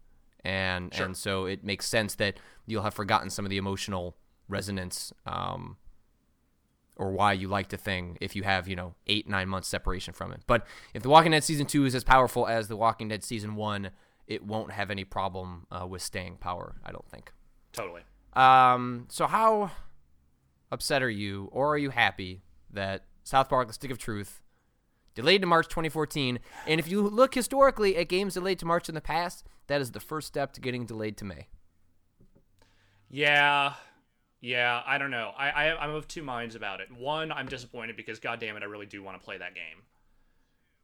and 0.44 0.94
Sure. 0.94 1.06
and 1.06 1.16
so 1.18 1.46
it 1.46 1.64
makes 1.64 1.86
sense 1.88 2.16
that 2.16 2.40
you'll 2.66 2.84
have 2.84 2.94
forgotten 2.94 3.30
some 3.30 3.46
of 3.46 3.50
the 3.50 3.58
emotional 3.58 4.16
resonance 4.48 5.12
um, 5.26 5.78
or 6.98 7.12
why 7.12 7.34
you 7.34 7.48
liked 7.48 7.74
a 7.74 7.78
thing 7.78 8.18
if 8.22 8.36
you 8.36 8.44
have 8.44 8.68
you 8.68 8.76
know 8.76 8.96
eight 9.08 9.28
nine 9.28 9.50
months 9.50 9.68
separation 9.68 10.14
from 10.14 10.32
it. 10.32 10.42
But 10.48 10.66
if 10.94 11.04
The 11.04 11.10
Walking 11.10 11.32
Dead 11.32 11.44
season 11.44 11.66
two 11.66 11.86
is 11.86 11.94
as 11.94 12.04
powerful 12.04 12.48
as 12.48 12.68
The 12.68 12.78
Walking 12.78 13.10
Dead 13.10 13.24
season 13.24 13.56
one, 13.56 13.92
it 14.28 14.44
won't 14.46 14.72
have 14.72 14.90
any 14.92 15.04
problem 15.04 15.68
uh, 15.72 15.86
with 15.86 16.02
staying 16.02 16.38
power. 16.38 16.76
I 16.86 16.92
don't 16.92 17.08
think. 17.10 17.32
Totally. 17.74 18.02
Um, 18.34 19.08
so 19.10 19.28
how 19.28 19.72
upset 20.72 21.04
are 21.04 21.10
you, 21.10 21.50
or 21.52 21.74
are 21.74 21.78
you 21.78 21.90
happy 21.90 22.44
that 22.72 23.04
South 23.24 23.50
Park: 23.50 23.68
The 23.68 23.74
Stick 23.74 23.92
of 23.92 23.98
Truth 23.98 24.42
delayed 25.16 25.42
to 25.42 25.48
March 25.48 25.68
2014? 25.68 26.40
And 26.68 26.80
if 26.80 26.88
you 26.88 27.02
look 27.02 27.34
historically 27.34 27.98
at 27.98 28.10
games 28.10 28.36
delayed 28.36 28.60
to 28.60 28.66
March 28.66 28.88
in 28.88 28.96
the 28.96 29.02
past, 29.02 29.46
that 29.68 29.82
is 29.82 29.92
the 29.92 30.00
first 30.00 30.28
step 30.28 30.54
to 30.54 30.62
getting 30.62 30.86
delayed 30.86 31.18
to 31.18 31.26
May. 31.26 31.48
Yeah, 33.10 33.74
yeah. 34.42 34.82
I 34.86 34.98
don't 34.98 35.12
know. 35.12 35.32
I, 35.38 35.50
I 35.50 35.84
I'm 35.84 35.96
of 35.96 36.08
two 36.08 36.24
minds 36.24 36.56
about 36.56 36.82
it. 36.82 36.92
One, 36.92 37.32
I'm 37.32 37.48
disappointed 37.48 37.96
because 37.96 38.20
God 38.20 38.40
damn 38.40 38.58
it, 38.58 38.64
I 38.64 38.66
really 38.66 38.86
do 38.86 39.02
want 39.02 39.20
to 39.20 39.24
play 39.24 39.38
that 39.38 39.56
game. 39.56 39.84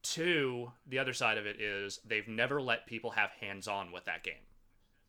Two, 0.02 0.72
the 0.88 0.98
other 0.98 1.14
side 1.14 1.38
of 1.38 1.46
it 1.46 1.62
is 1.62 2.00
they've 2.06 2.28
never 2.28 2.62
let 2.62 2.88
people 2.88 3.12
have 3.12 3.32
hands 3.40 3.68
on 3.68 3.92
with 3.92 4.06
that 4.06 4.24
game, 4.24 4.34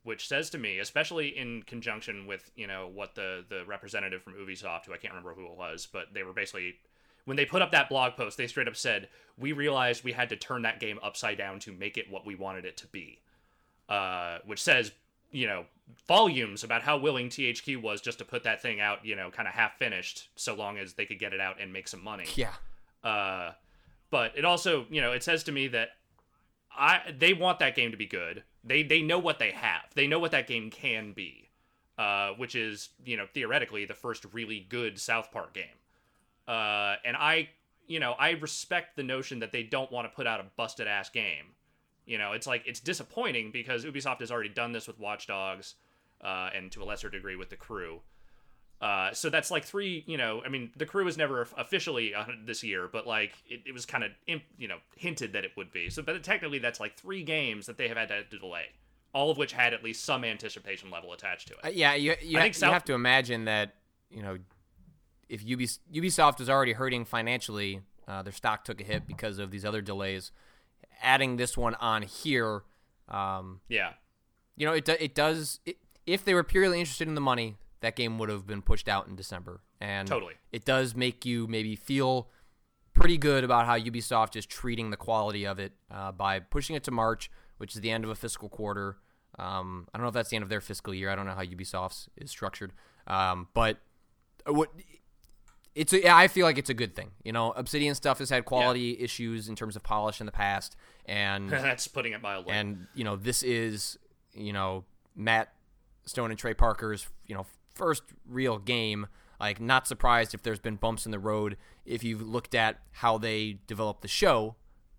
which 0.02 0.28
says 0.28 0.50
to 0.50 0.58
me, 0.58 0.80
especially 0.80 1.28
in 1.28 1.62
conjunction 1.62 2.26
with 2.26 2.50
you 2.56 2.66
know 2.66 2.90
what 2.92 3.14
the 3.14 3.44
the 3.48 3.64
representative 3.66 4.22
from 4.22 4.34
Ubisoft, 4.34 4.86
who 4.86 4.92
I 4.92 4.98
can't 4.98 5.14
remember 5.14 5.34
who 5.34 5.46
it 5.46 5.56
was, 5.56 5.88
but 5.90 6.12
they 6.12 6.22
were 6.22 6.34
basically 6.34 6.74
when 7.24 7.36
they 7.36 7.44
put 7.44 7.62
up 7.62 7.70
that 7.72 7.88
blog 7.88 8.16
post, 8.16 8.36
they 8.36 8.46
straight 8.46 8.68
up 8.68 8.76
said 8.76 9.08
we 9.38 9.52
realized 9.52 10.04
we 10.04 10.12
had 10.12 10.28
to 10.28 10.36
turn 10.36 10.62
that 10.62 10.80
game 10.80 10.98
upside 11.02 11.38
down 11.38 11.58
to 11.60 11.72
make 11.72 11.96
it 11.96 12.10
what 12.10 12.26
we 12.26 12.34
wanted 12.34 12.64
it 12.64 12.76
to 12.76 12.86
be 12.88 13.20
uh, 13.88 14.38
which 14.46 14.62
says 14.62 14.92
you 15.32 15.46
know, 15.46 15.64
volumes 16.06 16.62
about 16.62 16.82
how 16.82 16.98
willing 16.98 17.28
THQ 17.28 17.82
was 17.82 18.00
just 18.00 18.18
to 18.18 18.24
put 18.24 18.44
that 18.44 18.62
thing 18.62 18.80
out, 18.80 19.04
you 19.04 19.16
know, 19.16 19.30
kind 19.30 19.48
of 19.48 19.54
half 19.54 19.78
finished, 19.78 20.28
so 20.36 20.54
long 20.54 20.78
as 20.78 20.92
they 20.92 21.06
could 21.06 21.18
get 21.18 21.32
it 21.32 21.40
out 21.40 21.56
and 21.60 21.72
make 21.72 21.88
some 21.88 22.04
money. 22.04 22.26
Yeah. 22.34 22.52
Uh, 23.02 23.52
but 24.10 24.36
it 24.36 24.44
also, 24.44 24.86
you 24.90 25.00
know, 25.00 25.12
it 25.12 25.22
says 25.22 25.42
to 25.44 25.52
me 25.52 25.68
that 25.68 25.90
I 26.76 27.00
they 27.18 27.32
want 27.32 27.58
that 27.58 27.74
game 27.74 27.90
to 27.90 27.96
be 27.96 28.06
good. 28.06 28.44
They 28.62 28.82
they 28.82 29.02
know 29.02 29.18
what 29.18 29.38
they 29.38 29.50
have. 29.50 29.82
They 29.94 30.06
know 30.06 30.18
what 30.18 30.30
that 30.30 30.46
game 30.46 30.70
can 30.70 31.12
be, 31.12 31.48
uh, 31.98 32.30
which 32.36 32.54
is 32.54 32.90
you 33.04 33.16
know 33.16 33.26
theoretically 33.26 33.86
the 33.86 33.94
first 33.94 34.26
really 34.32 34.66
good 34.68 35.00
South 35.00 35.32
Park 35.32 35.54
game. 35.54 35.64
Uh, 36.52 36.96
and 37.04 37.16
I 37.16 37.48
you 37.86 37.98
know 37.98 38.12
I 38.18 38.30
respect 38.32 38.96
the 38.96 39.02
notion 39.02 39.38
that 39.38 39.52
they 39.52 39.62
don't 39.62 39.90
want 39.90 40.10
to 40.10 40.14
put 40.14 40.26
out 40.26 40.38
a 40.40 40.44
busted 40.56 40.86
ass 40.86 41.08
game. 41.08 41.46
You 42.04 42.18
know, 42.18 42.32
it's 42.32 42.46
like 42.46 42.64
it's 42.66 42.80
disappointing 42.80 43.52
because 43.52 43.84
Ubisoft 43.84 44.20
has 44.20 44.30
already 44.30 44.50
done 44.50 44.72
this 44.72 44.86
with 44.86 44.98
Watch 44.98 45.26
Dogs, 45.26 45.76
uh, 46.22 46.50
and 46.54 46.70
to 46.72 46.82
a 46.82 46.84
lesser 46.84 47.08
degree 47.08 47.36
with 47.36 47.48
the 47.48 47.56
Crew. 47.56 48.00
Uh, 48.82 49.12
so 49.12 49.30
that's 49.30 49.52
like 49.52 49.64
three, 49.64 50.02
you 50.08 50.16
know, 50.16 50.42
I 50.44 50.48
mean, 50.48 50.72
the 50.76 50.84
crew 50.84 51.04
was 51.04 51.16
never 51.16 51.46
officially 51.56 52.16
uh, 52.16 52.24
this 52.44 52.64
year, 52.64 52.88
but 52.92 53.06
like 53.06 53.32
it, 53.48 53.60
it 53.64 53.72
was 53.72 53.86
kind 53.86 54.02
of, 54.02 54.10
you 54.58 54.66
know, 54.66 54.78
hinted 54.96 55.34
that 55.34 55.44
it 55.44 55.52
would 55.56 55.70
be. 55.70 55.88
So, 55.88 56.02
but 56.02 56.20
technically, 56.24 56.58
that's 56.58 56.80
like 56.80 56.96
three 56.96 57.22
games 57.22 57.66
that 57.66 57.78
they 57.78 57.86
have 57.86 57.96
had 57.96 58.08
to, 58.08 58.24
to 58.24 58.38
delay, 58.40 58.64
all 59.14 59.30
of 59.30 59.38
which 59.38 59.52
had 59.52 59.72
at 59.72 59.84
least 59.84 60.04
some 60.04 60.24
anticipation 60.24 60.90
level 60.90 61.12
attached 61.12 61.46
to 61.46 61.54
it. 61.54 61.60
Uh, 61.64 61.68
yeah, 61.68 61.94
you 61.94 62.16
you, 62.20 62.40
ha- 62.40 62.50
South- 62.50 62.70
you 62.70 62.72
have 62.72 62.84
to 62.86 62.94
imagine 62.94 63.44
that 63.44 63.74
you 64.10 64.20
know 64.20 64.36
if 65.28 65.44
Ubis- 65.44 65.78
Ubisoft 65.92 66.40
is 66.40 66.50
already 66.50 66.72
hurting 66.72 67.04
financially, 67.04 67.80
uh, 68.06 68.22
their 68.22 68.32
stock 68.32 68.64
took 68.64 68.80
a 68.80 68.84
hit 68.84 69.06
because 69.06 69.38
of 69.38 69.50
these 69.50 69.64
other 69.64 69.80
delays. 69.80 70.32
Adding 71.02 71.36
this 71.36 71.56
one 71.56 71.74
on 71.76 72.02
here, 72.02 72.62
um, 73.08 73.60
yeah, 73.68 73.92
you 74.56 74.66
know, 74.66 74.72
it 74.72 74.84
do- 74.84 74.96
it 74.98 75.14
does. 75.14 75.60
It, 75.64 75.78
if 76.06 76.24
they 76.24 76.34
were 76.34 76.44
purely 76.44 76.80
interested 76.80 77.08
in 77.08 77.14
the 77.14 77.20
money, 77.20 77.56
that 77.80 77.96
game 77.96 78.18
would 78.18 78.28
have 78.28 78.46
been 78.46 78.62
pushed 78.62 78.88
out 78.88 79.06
in 79.06 79.16
December. 79.16 79.60
And 79.80 80.08
totally. 80.08 80.34
it 80.52 80.64
does 80.64 80.94
make 80.94 81.26
you 81.26 81.46
maybe 81.48 81.76
feel 81.76 82.28
pretty 82.94 83.18
good 83.18 83.42
about 83.44 83.66
how 83.66 83.78
Ubisoft 83.78 84.36
is 84.36 84.46
treating 84.46 84.90
the 84.90 84.96
quality 84.96 85.44
of 85.44 85.58
it 85.58 85.72
uh, 85.90 86.12
by 86.12 86.38
pushing 86.38 86.76
it 86.76 86.84
to 86.84 86.90
March, 86.90 87.30
which 87.58 87.74
is 87.74 87.80
the 87.80 87.90
end 87.90 88.04
of 88.04 88.10
a 88.10 88.14
fiscal 88.14 88.48
quarter. 88.48 88.98
Um, 89.38 89.88
I 89.92 89.98
don't 89.98 90.04
know 90.04 90.08
if 90.08 90.14
that's 90.14 90.30
the 90.30 90.36
end 90.36 90.42
of 90.42 90.48
their 90.48 90.60
fiscal 90.60 90.94
year. 90.94 91.10
I 91.10 91.16
don't 91.16 91.26
know 91.26 91.34
how 91.34 91.42
Ubisoft's 91.42 92.08
is 92.16 92.30
structured, 92.30 92.72
um, 93.06 93.48
but 93.54 93.78
what 94.46 94.70
it's 95.74 95.92
a, 95.92 96.10
I 96.10 96.28
feel 96.28 96.44
like 96.44 96.58
it's 96.58 96.70
a 96.70 96.74
good 96.74 96.94
thing. 96.94 97.12
You 97.24 97.32
know, 97.32 97.52
Obsidian 97.52 97.94
stuff 97.94 98.18
has 98.18 98.30
had 98.30 98.44
quality 98.44 98.96
yeah. 98.98 99.04
issues 99.04 99.48
in 99.48 99.56
terms 99.56 99.76
of 99.76 99.82
polish 99.82 100.20
in 100.20 100.26
the 100.26 100.32
past, 100.32 100.76
and 101.06 101.48
that's 101.50 101.88
putting 101.88 102.12
it 102.12 102.20
mildly. 102.20 102.52
And 102.52 102.86
you 102.94 103.04
know, 103.04 103.16
this 103.16 103.42
is 103.42 103.98
you 104.34 104.52
know 104.52 104.84
Matt 105.16 105.52
Stone 106.04 106.30
and 106.30 106.38
Trey 106.38 106.54
Parker's 106.54 107.06
you 107.26 107.34
know 107.34 107.46
first 107.74 108.02
real 108.26 108.58
game. 108.58 109.06
Like, 109.40 109.60
not 109.60 109.88
surprised 109.88 110.34
if 110.34 110.42
there's 110.42 110.60
been 110.60 110.76
bumps 110.76 111.04
in 111.04 111.10
the 111.10 111.18
road. 111.18 111.56
If 111.84 112.04
you've 112.04 112.22
looked 112.22 112.54
at 112.54 112.78
how 112.92 113.18
they 113.18 113.58
developed 113.66 114.02
the 114.02 114.08
show, 114.08 114.54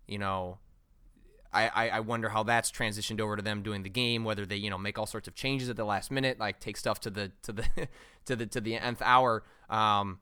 you 0.06 0.18
know, 0.18 0.58
I, 1.50 1.68
I, 1.68 1.88
I 1.88 2.00
wonder 2.00 2.28
how 2.28 2.42
that's 2.42 2.70
transitioned 2.70 3.22
over 3.22 3.36
to 3.36 3.42
them 3.42 3.62
doing 3.62 3.84
the 3.84 3.88
game. 3.88 4.22
Whether 4.22 4.44
they 4.44 4.56
you 4.56 4.70
know 4.70 4.76
make 4.76 4.98
all 4.98 5.06
sorts 5.06 5.28
of 5.28 5.34
changes 5.34 5.70
at 5.70 5.76
the 5.76 5.84
last 5.84 6.10
minute, 6.10 6.38
like 6.40 6.58
take 6.60 6.76
stuff 6.76 7.00
to 7.00 7.10
the 7.10 7.30
to 7.42 7.52
the 7.52 7.64
to 8.26 8.36
the 8.36 8.46
to 8.46 8.60
the 8.60 8.76
nth 8.76 9.00
hour. 9.02 9.44
Um, 9.70 10.18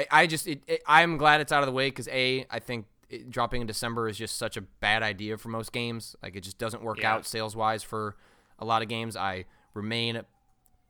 I, 0.00 0.22
I 0.22 0.26
just 0.26 0.46
it, 0.46 0.62
it, 0.66 0.82
I'm 0.86 1.16
glad 1.16 1.40
it's 1.40 1.52
out 1.52 1.62
of 1.62 1.66
the 1.66 1.72
way 1.72 1.88
because 1.88 2.08
a 2.08 2.46
I 2.50 2.58
think 2.58 2.86
it, 3.08 3.30
dropping 3.30 3.60
in 3.60 3.66
December 3.66 4.08
is 4.08 4.16
just 4.16 4.38
such 4.38 4.56
a 4.56 4.60
bad 4.60 5.02
idea 5.02 5.36
for 5.36 5.48
most 5.48 5.72
games. 5.72 6.16
Like 6.22 6.36
it 6.36 6.42
just 6.42 6.58
doesn't 6.58 6.82
work 6.82 7.00
yeah. 7.00 7.14
out 7.14 7.26
sales 7.26 7.56
wise 7.56 7.82
for 7.82 8.16
a 8.58 8.64
lot 8.64 8.82
of 8.82 8.88
games. 8.88 9.16
I 9.16 9.44
remain 9.74 10.22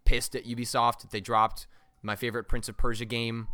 pissed 0.04 0.34
at 0.34 0.44
Ubisoft 0.44 1.00
that 1.00 1.10
they 1.10 1.20
dropped 1.20 1.66
my 2.02 2.16
favorite 2.16 2.44
Prince 2.44 2.68
of 2.68 2.76
Persia 2.76 3.04
game, 3.04 3.48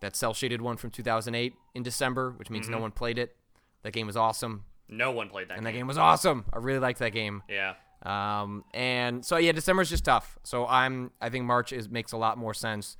that 0.00 0.14
cel 0.14 0.34
shaded 0.34 0.60
one 0.60 0.76
from 0.76 0.90
2008 0.90 1.54
in 1.74 1.82
December, 1.82 2.32
which 2.36 2.50
means 2.50 2.66
mm-hmm. 2.66 2.76
no 2.76 2.80
one 2.80 2.92
played 2.92 3.18
it. 3.18 3.36
That 3.82 3.92
game 3.92 4.06
was 4.06 4.16
awesome. 4.16 4.64
No 4.88 5.10
one 5.10 5.28
played 5.28 5.48
that. 5.48 5.54
And 5.54 5.64
game. 5.64 5.72
that 5.72 5.78
game 5.78 5.86
was 5.86 5.98
awesome. 5.98 6.44
I 6.52 6.58
really 6.58 6.78
liked 6.78 7.00
that 7.00 7.12
game. 7.12 7.42
Yeah. 7.48 7.74
Um, 8.02 8.64
and 8.72 9.24
so 9.24 9.36
yeah, 9.36 9.52
December's 9.52 9.90
just 9.90 10.04
tough. 10.04 10.38
So 10.44 10.66
I'm 10.66 11.10
I 11.20 11.28
think 11.28 11.44
March 11.44 11.72
is 11.72 11.88
makes 11.88 12.12
a 12.12 12.16
lot 12.16 12.38
more 12.38 12.54
sense. 12.54 12.96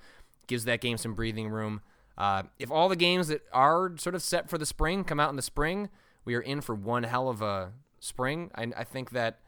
Gives 0.48 0.64
that 0.64 0.80
game 0.80 0.96
some 0.96 1.14
breathing 1.14 1.48
room. 1.48 1.80
Uh, 2.18 2.42
if 2.58 2.68
all 2.70 2.88
the 2.88 2.96
games 2.96 3.28
that 3.28 3.42
are 3.52 3.96
sort 3.96 4.16
of 4.16 4.22
set 4.22 4.50
for 4.50 4.58
the 4.58 4.66
spring 4.66 5.04
come 5.04 5.20
out 5.20 5.30
in 5.30 5.36
the 5.36 5.42
spring, 5.42 5.88
we 6.24 6.34
are 6.34 6.40
in 6.40 6.60
for 6.60 6.74
one 6.74 7.04
hell 7.04 7.28
of 7.28 7.40
a 7.40 7.72
spring. 8.00 8.50
I, 8.56 8.66
I 8.76 8.84
think 8.84 9.10
that 9.10 9.38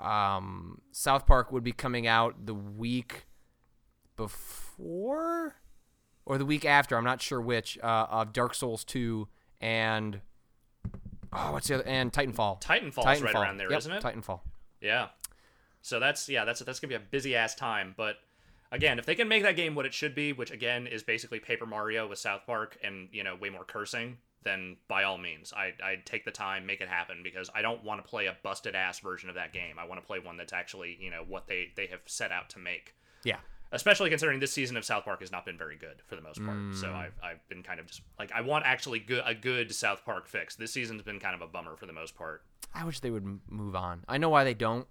um, 0.00 0.80
South 0.90 1.26
Park 1.26 1.52
would 1.52 1.62
be 1.62 1.70
coming 1.72 2.08
out 2.08 2.44
the 2.44 2.54
week 2.54 3.26
before 4.16 5.54
or 6.24 6.38
the 6.38 6.44
week 6.44 6.64
after. 6.64 6.96
I'm 6.96 7.04
not 7.04 7.22
sure 7.22 7.40
which 7.40 7.78
uh, 7.82 8.06
of 8.10 8.32
Dark 8.32 8.54
Souls 8.54 8.84
2 8.84 9.28
and 9.60 10.20
oh, 11.32 11.52
what's 11.52 11.68
the 11.68 11.76
other 11.76 11.86
and 11.86 12.12
Titanfall. 12.12 12.60
Titanfall's 12.60 13.06
Titanfall. 13.06 13.22
right 13.22 13.34
around 13.34 13.58
there, 13.58 13.70
yep, 13.70 13.86
not 13.86 13.98
it? 13.98 14.02
Titanfall. 14.02 14.40
Yeah. 14.80 15.08
So 15.82 16.00
that's 16.00 16.28
yeah, 16.28 16.44
that's 16.44 16.60
that's 16.60 16.80
gonna 16.80 16.88
be 16.88 16.96
a 16.96 17.00
busy 17.00 17.36
ass 17.36 17.54
time. 17.54 17.94
But 17.96 18.16
again, 18.76 18.98
if 18.98 19.06
they 19.06 19.14
can 19.14 19.28
make 19.28 19.42
that 19.42 19.56
game 19.56 19.74
what 19.74 19.86
it 19.86 19.94
should 19.94 20.14
be, 20.14 20.32
which 20.32 20.50
again 20.50 20.86
is 20.86 21.02
basically 21.02 21.40
Paper 21.40 21.66
Mario 21.66 22.06
with 22.06 22.18
South 22.18 22.42
Park 22.46 22.78
and 22.84 23.08
you 23.10 23.24
know 23.24 23.34
way 23.34 23.50
more 23.50 23.64
cursing, 23.64 24.18
then 24.44 24.76
by 24.86 25.02
all 25.02 25.18
means, 25.18 25.52
I 25.52 25.72
I 25.82 25.96
take 26.04 26.24
the 26.24 26.30
time, 26.30 26.66
make 26.66 26.80
it 26.80 26.88
happen 26.88 27.22
because 27.24 27.50
I 27.54 27.62
don't 27.62 27.82
want 27.82 28.04
to 28.04 28.08
play 28.08 28.26
a 28.26 28.36
busted 28.42 28.74
ass 28.74 29.00
version 29.00 29.28
of 29.28 29.34
that 29.34 29.52
game. 29.52 29.78
I 29.78 29.86
want 29.86 30.00
to 30.00 30.06
play 30.06 30.20
one 30.20 30.36
that's 30.36 30.52
actually 30.52 30.96
you 31.00 31.10
know 31.10 31.24
what 31.26 31.48
they 31.48 31.72
they 31.74 31.86
have 31.86 32.00
set 32.06 32.30
out 32.30 32.50
to 32.50 32.58
make. 32.58 32.94
Yeah. 33.24 33.38
Especially 33.72 34.08
considering 34.08 34.38
this 34.38 34.52
season 34.52 34.76
of 34.76 34.84
South 34.84 35.04
Park 35.04 35.18
has 35.20 35.32
not 35.32 35.44
been 35.44 35.58
very 35.58 35.76
good 35.76 36.00
for 36.06 36.14
the 36.14 36.22
most 36.22 36.42
part, 36.42 36.56
mm. 36.56 36.74
so 36.80 36.92
I've, 36.92 37.14
I've 37.20 37.48
been 37.48 37.64
kind 37.64 37.80
of 37.80 37.86
just 37.86 38.00
like 38.16 38.30
I 38.30 38.40
want 38.40 38.64
actually 38.64 39.00
good 39.00 39.24
a 39.26 39.34
good 39.34 39.74
South 39.74 40.04
Park 40.04 40.28
fix. 40.28 40.54
This 40.54 40.72
season's 40.72 41.02
been 41.02 41.18
kind 41.18 41.34
of 41.34 41.40
a 41.40 41.48
bummer 41.48 41.76
for 41.76 41.86
the 41.86 41.92
most 41.92 42.14
part. 42.14 42.42
I 42.72 42.84
wish 42.84 43.00
they 43.00 43.10
would 43.10 43.40
move 43.48 43.74
on. 43.74 44.04
I 44.06 44.18
know 44.18 44.28
why 44.28 44.44
they 44.44 44.54
don't. 44.54 44.86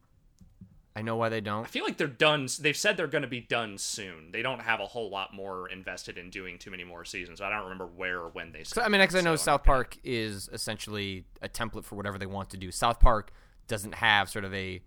I 0.98 1.02
know 1.02 1.18
why 1.18 1.28
they 1.28 1.42
don't. 1.42 1.66
I 1.66 1.68
feel 1.68 1.84
like 1.84 1.98
they're 1.98 2.08
done. 2.08 2.48
They've 2.60 2.76
said 2.76 2.96
they're 2.96 3.08
going 3.08 3.24
to 3.24 3.28
be 3.28 3.42
done 3.42 3.78
soon. 3.78 4.32
They 4.32 4.42
don't 4.42 4.62
have 4.62 4.80
a 4.80 4.86
whole 4.86 5.10
lot 5.10 5.34
more 5.34 5.68
invested 5.68 6.18
in 6.18 6.30
doing 6.30 6.58
too 6.58 6.72
many 6.72 6.86
more 6.86 7.04
seasons. 7.04 7.42
I 7.42 7.50
don't 7.50 7.64
remember 7.64 7.86
where 7.86 8.20
or 8.20 8.30
when 8.30 8.54
they. 8.54 8.64
Said 8.64 8.84
I 8.84 8.88
mean, 8.88 9.02
because 9.02 9.16
I 9.16 9.22
know 9.22 9.36
South 9.36 9.64
Park 9.64 9.98
is 10.06 10.50
essentially 10.54 11.26
a 11.42 11.50
template 11.50 11.84
for 11.84 11.96
whatever 11.96 12.18
they 12.18 12.26
want 12.26 12.50
to 12.52 12.58
do. 12.58 12.72
South 12.72 13.02
Park 13.02 13.32
doesn't 13.68 13.96
have 13.96 14.30
sort 14.30 14.46
of 14.46 14.54
a 14.54 14.82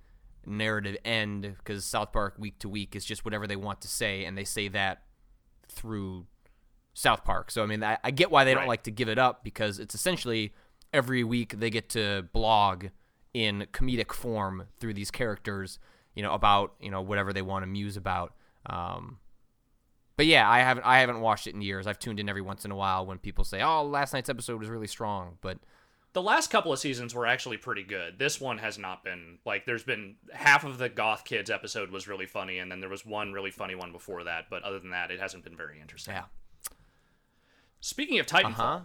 narrative 0.47 0.97
end 1.05 1.43
because 1.59 1.85
South 1.85 2.11
Park 2.11 2.37
week 2.39 2.59
to 2.61 2.71
week 2.71 2.97
is 2.97 3.05
just 3.05 3.27
whatever 3.27 3.47
they 3.47 3.57
want 3.57 3.83
to 3.83 3.89
say, 3.89 4.25
and 4.25 4.39
they 4.39 4.45
say 4.45 4.69
that 4.69 5.03
through 5.69 6.25
South 6.95 7.23
Park. 7.23 7.51
So 7.51 7.63
I 7.63 7.67
mean, 7.67 7.85
I, 7.85 7.99
I 8.03 8.13
get 8.13 8.31
why 8.31 8.45
they 8.45 8.55
don't 8.55 8.67
like 8.67 8.85
to 8.85 8.91
give 8.91 9.11
it 9.11 9.19
up 9.19 9.45
because 9.45 9.79
it's 9.79 9.95
essentially 9.95 10.55
every 10.91 11.23
week 11.23 11.61
they 11.61 11.69
get 11.69 11.91
to 11.91 12.27
blog 12.33 12.87
in 13.35 13.67
comedic 13.73 14.13
form 14.13 14.69
through 14.81 14.95
these 14.95 15.11
characters 15.11 15.79
you 16.19 16.25
know, 16.25 16.33
about 16.33 16.75
you 16.81 16.91
know 16.91 17.01
whatever 17.01 17.33
they 17.33 17.43
want 17.43 17.63
to 17.63 17.69
muse 17.69 17.97
about. 17.97 18.35
Um, 18.67 19.21
but 20.17 20.27
yeah, 20.27 20.51
I 20.51 20.59
haven't 20.59 20.83
I 20.83 20.99
haven't 20.99 21.21
watched 21.21 21.47
it 21.47 21.55
in 21.55 21.63
years. 21.63 21.87
I've 21.87 22.01
tuned 22.01 22.19
in 22.19 22.29
every 22.29 22.43
once 22.43 22.65
in 22.65 22.73
a 22.73 22.75
while 22.75 23.07
when 23.07 23.19
people 23.19 23.45
say, 23.45 23.63
"Oh, 23.63 23.85
last 23.85 24.13
night's 24.13 24.29
episode 24.29 24.59
was 24.59 24.69
really 24.69 24.89
strong," 24.89 25.39
but 25.43 25.59
the 26.15 26.23
last 26.23 26.51
couple 26.51 26.73
of 26.73 26.81
seasons 26.81 27.15
were 27.15 27.25
actually 27.25 27.57
pretty 27.57 27.85
good. 27.85 28.19
This 28.19 28.41
one 28.41 28.59
has 28.59 28.79
not 28.79 29.05
been 29.05 29.39
like 29.47 29.65
there's 29.65 29.85
been 29.85 30.17
half 30.33 30.65
of 30.65 30.79
the 30.79 30.89
Goth 30.89 31.25
Kids 31.25 31.51
episode 31.51 31.93
was 31.93 32.09
really 32.09 32.27
funny, 32.27 32.59
and 32.59 32.69
then 32.69 32.81
there 32.81 32.91
was 32.91 33.07
one 33.07 33.33
really 33.33 33.53
funny 33.53 33.77
one 33.77 33.93
before 33.93 34.25
that. 34.25 34.47
But 34.51 34.65
other 34.65 34.81
than 34.81 34.91
that, 34.91 35.13
it 35.13 35.21
hasn't 35.21 35.45
been 35.45 35.57
very 35.57 35.81
interesting. 35.81 36.15
Yeah. 36.15 36.25
Speaking 37.79 38.19
of 38.19 38.27
Titanfall, 38.27 38.83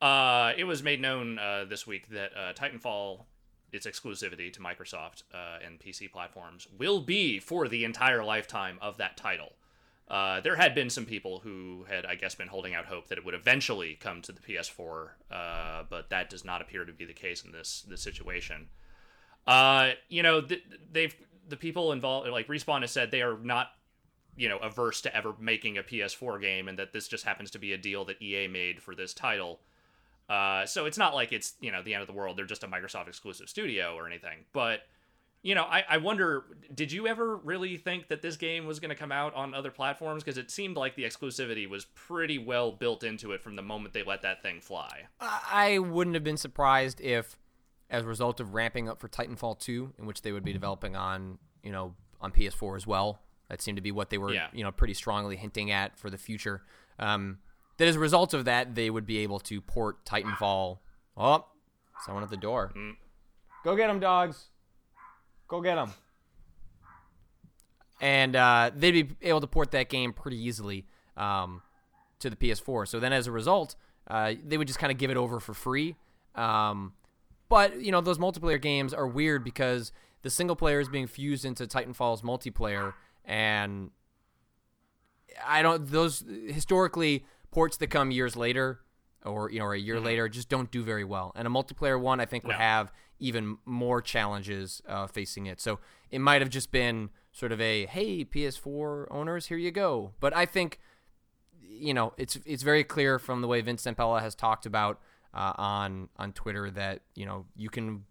uh-huh. 0.00 0.06
uh, 0.06 0.52
it 0.56 0.64
was 0.64 0.82
made 0.82 1.02
known 1.02 1.38
uh, 1.38 1.66
this 1.68 1.86
week 1.86 2.08
that 2.08 2.30
uh, 2.34 2.54
Titanfall 2.54 3.26
its 3.72 3.86
exclusivity 3.86 4.52
to 4.52 4.60
Microsoft 4.60 5.22
uh, 5.32 5.58
and 5.64 5.80
PC 5.80 6.10
platforms 6.12 6.68
will 6.78 7.00
be 7.00 7.38
for 7.38 7.68
the 7.68 7.84
entire 7.84 8.22
lifetime 8.22 8.78
of 8.80 8.98
that 8.98 9.16
title. 9.16 9.52
Uh, 10.08 10.40
there 10.40 10.56
had 10.56 10.74
been 10.74 10.90
some 10.90 11.06
people 11.06 11.40
who 11.40 11.86
had, 11.88 12.04
I 12.04 12.16
guess, 12.16 12.34
been 12.34 12.48
holding 12.48 12.74
out 12.74 12.84
hope 12.84 13.08
that 13.08 13.16
it 13.16 13.24
would 13.24 13.34
eventually 13.34 13.94
come 13.94 14.20
to 14.22 14.32
the 14.32 14.40
PS4, 14.40 15.08
uh, 15.30 15.84
but 15.88 16.10
that 16.10 16.28
does 16.28 16.44
not 16.44 16.60
appear 16.60 16.84
to 16.84 16.92
be 16.92 17.06
the 17.06 17.14
case 17.14 17.42
in 17.42 17.52
this 17.52 17.82
this 17.88 18.02
situation. 18.02 18.68
Uh, 19.46 19.92
you 20.08 20.22
know, 20.22 20.42
th- 20.42 20.62
they've 20.92 21.16
the 21.48 21.56
people 21.56 21.92
involved, 21.92 22.28
like 22.28 22.46
Respawn, 22.46 22.82
has 22.82 22.90
said 22.90 23.10
they 23.10 23.22
are 23.22 23.38
not, 23.38 23.68
you 24.36 24.48
know, 24.48 24.58
averse 24.58 25.00
to 25.02 25.16
ever 25.16 25.34
making 25.40 25.78
a 25.78 25.82
PS4 25.82 26.40
game, 26.40 26.68
and 26.68 26.78
that 26.78 26.92
this 26.92 27.08
just 27.08 27.24
happens 27.24 27.50
to 27.52 27.58
be 27.58 27.72
a 27.72 27.78
deal 27.78 28.04
that 28.04 28.20
EA 28.20 28.48
made 28.48 28.82
for 28.82 28.94
this 28.94 29.14
title. 29.14 29.60
Uh, 30.32 30.64
so 30.66 30.86
it's 30.86 30.96
not 30.96 31.14
like 31.14 31.30
it's 31.32 31.54
you 31.60 31.70
know 31.70 31.82
the 31.82 31.92
end 31.94 32.00
of 32.00 32.06
the 32.06 32.12
world. 32.14 32.36
They're 32.38 32.46
just 32.46 32.64
a 32.64 32.68
Microsoft 32.68 33.08
exclusive 33.08 33.48
studio 33.48 33.94
or 33.94 34.06
anything. 34.06 34.38
But 34.52 34.80
you 35.42 35.56
know, 35.56 35.64
I, 35.64 35.82
I 35.88 35.96
wonder, 35.96 36.44
did 36.72 36.92
you 36.92 37.08
ever 37.08 37.36
really 37.36 37.76
think 37.76 38.06
that 38.08 38.22
this 38.22 38.36
game 38.36 38.64
was 38.64 38.78
going 38.78 38.90
to 38.90 38.94
come 38.94 39.10
out 39.10 39.34
on 39.34 39.54
other 39.54 39.72
platforms? 39.72 40.22
Because 40.22 40.38
it 40.38 40.52
seemed 40.52 40.76
like 40.76 40.94
the 40.94 41.02
exclusivity 41.02 41.68
was 41.68 41.84
pretty 41.96 42.38
well 42.38 42.70
built 42.70 43.02
into 43.02 43.32
it 43.32 43.42
from 43.42 43.56
the 43.56 43.62
moment 43.62 43.92
they 43.92 44.04
let 44.04 44.22
that 44.22 44.40
thing 44.40 44.60
fly. 44.60 45.02
I 45.20 45.80
wouldn't 45.80 46.14
have 46.14 46.22
been 46.22 46.36
surprised 46.36 47.00
if, 47.00 47.36
as 47.90 48.04
a 48.04 48.06
result 48.06 48.38
of 48.38 48.54
ramping 48.54 48.88
up 48.88 49.00
for 49.00 49.08
Titanfall 49.08 49.58
2, 49.58 49.94
in 49.98 50.06
which 50.06 50.22
they 50.22 50.30
would 50.30 50.44
be 50.44 50.52
developing 50.52 50.94
on 50.94 51.38
you 51.64 51.72
know, 51.72 51.94
on 52.20 52.30
PS4 52.30 52.76
as 52.76 52.86
well. 52.86 53.18
That 53.48 53.60
seemed 53.60 53.76
to 53.78 53.82
be 53.82 53.90
what 53.92 54.10
they 54.10 54.18
were, 54.18 54.32
Yeah. 54.32 54.46
you 54.52 54.62
know, 54.62 54.70
pretty 54.70 54.94
strongly 54.94 55.34
hinting 55.36 55.72
at 55.72 55.98
for 55.98 56.08
the 56.08 56.18
future. 56.18 56.62
Um, 57.00 57.38
that 57.76 57.88
as 57.88 57.96
a 57.96 58.00
result 58.00 58.34
of 58.34 58.44
that, 58.44 58.74
they 58.74 58.90
would 58.90 59.06
be 59.06 59.18
able 59.18 59.40
to 59.40 59.60
port 59.60 60.04
Titanfall. 60.04 60.78
Oh, 61.16 61.46
someone 62.04 62.22
at 62.22 62.30
the 62.30 62.36
door. 62.36 62.72
Mm. 62.76 62.96
Go 63.64 63.76
get 63.76 63.86
them, 63.88 64.00
dogs. 64.00 64.48
Go 65.48 65.60
get 65.60 65.76
them. 65.76 65.92
And 68.00 68.34
uh, 68.34 68.70
they'd 68.74 68.90
be 68.90 69.08
able 69.22 69.40
to 69.40 69.46
port 69.46 69.70
that 69.72 69.88
game 69.88 70.12
pretty 70.12 70.36
easily 70.36 70.86
um, 71.16 71.62
to 72.18 72.28
the 72.28 72.36
PS4. 72.36 72.88
So 72.88 72.98
then, 72.98 73.12
as 73.12 73.26
a 73.26 73.32
result, 73.32 73.76
uh, 74.08 74.34
they 74.44 74.58
would 74.58 74.66
just 74.66 74.80
kind 74.80 74.90
of 74.90 74.98
give 74.98 75.10
it 75.10 75.16
over 75.16 75.38
for 75.38 75.54
free. 75.54 75.94
Um, 76.34 76.94
but 77.48 77.80
you 77.80 77.92
know, 77.92 78.00
those 78.00 78.18
multiplayer 78.18 78.60
games 78.60 78.92
are 78.92 79.06
weird 79.06 79.44
because 79.44 79.92
the 80.22 80.30
single 80.30 80.56
player 80.56 80.80
is 80.80 80.88
being 80.88 81.06
fused 81.06 81.44
into 81.44 81.66
Titanfall's 81.66 82.22
multiplayer, 82.22 82.94
and 83.24 83.90
I 85.46 85.62
don't. 85.62 85.86
Those 85.86 86.24
historically 86.48 87.24
ports 87.52 87.76
that 87.76 87.86
come 87.86 88.10
years 88.10 88.34
later, 88.34 88.80
or 89.24 89.50
you 89.50 89.60
know, 89.60 89.66
or 89.66 89.74
a 89.74 89.78
year 89.78 90.00
later, 90.00 90.28
just 90.28 90.48
don't 90.48 90.70
do 90.72 90.82
very 90.82 91.04
well. 91.04 91.30
And 91.36 91.46
a 91.46 91.50
multiplayer 91.50 92.00
one, 92.00 92.18
I 92.18 92.26
think, 92.26 92.44
would 92.44 92.56
have 92.56 92.92
even 93.20 93.58
more 93.64 94.02
challenges 94.02 94.82
uh, 94.88 95.06
facing 95.06 95.46
it. 95.46 95.60
So 95.60 95.78
it 96.10 96.18
might 96.18 96.42
have 96.42 96.50
just 96.50 96.72
been 96.72 97.10
sort 97.30 97.52
of 97.52 97.60
a 97.60 97.86
hey, 97.86 98.24
PS4 98.24 99.06
owners, 99.10 99.46
here 99.46 99.58
you 99.58 99.70
go. 99.70 100.12
But 100.18 100.36
I 100.36 100.46
think 100.46 100.80
you 101.82 101.94
know, 101.94 102.12
it's 102.16 102.38
it's 102.44 102.62
very 102.62 102.84
clear 102.84 103.18
from 103.18 103.40
the 103.40 103.48
way 103.48 103.60
Vince 103.60 103.84
Zampella 103.84 104.20
has 104.20 104.34
talked 104.34 104.66
about 104.66 105.00
uh, 105.34 105.52
on 105.56 106.08
on 106.16 106.32
Twitter 106.32 106.70
that 106.70 107.00
you 107.14 107.26
know 107.26 107.46
you 107.56 107.70
can 107.70 108.04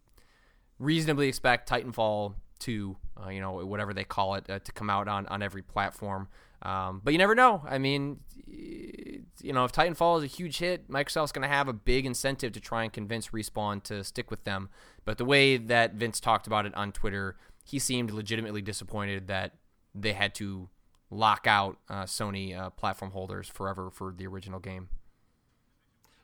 reasonably 0.80 1.28
expect 1.28 1.70
Titanfall 1.70 2.34
to 2.60 2.98
uh, 3.24 3.30
you 3.30 3.40
know 3.40 3.66
whatever 3.66 3.94
they 3.94 4.04
call 4.04 4.36
it 4.36 4.50
uh, 4.50 4.60
to 4.60 4.72
come 4.72 4.90
out 4.90 5.08
on 5.08 5.28
on 5.28 5.42
every 5.42 5.62
platform. 5.62 6.28
Um, 6.62 7.02
but 7.04 7.14
you 7.14 7.18
never 7.18 7.36
know. 7.36 7.64
I 7.68 7.78
mean, 7.78 8.20
you 8.48 9.54
know, 9.54 9.66
if 9.66 9.72
Titanfall 9.72 10.20
is 10.20 10.24
a 10.24 10.28
huge 10.28 10.60
hit, 10.60 10.90
Microsoft's 10.90 11.32
going 11.32 11.48
to 11.48 11.54
have 11.54 11.68
a 11.68 11.74
big 11.74 12.06
incentive 12.06 12.52
to 12.54 12.60
try 12.60 12.84
and 12.84 12.94
convince 12.94 13.30
Respawn 13.30 13.82
to 13.84 14.04
stick 14.04 14.30
with 14.30 14.44
them. 14.44 14.70
But 15.06 15.18
the 15.18 15.26
way 15.26 15.58
that 15.58 15.94
Vince 15.94 16.20
talked 16.20 16.48
about 16.48 16.66
it 16.66 16.76
on 16.76 16.92
Twitter, 16.92 17.38
he 17.64 17.80
seemed 17.80 18.12
legitimately 18.12 18.62
disappointed 18.62 19.28
that 19.28 19.56
they 19.96 20.14
had 20.14 20.36
to 20.36 20.70
lock 21.10 21.48
out 21.48 21.78
uh, 21.90 22.04
Sony 22.04 22.58
uh, 22.58 22.70
platform 22.70 23.12
holders 23.12 23.48
forever 23.48 23.90
for 23.90 24.14
the 24.16 24.28
original 24.28 24.60
game. 24.60 24.90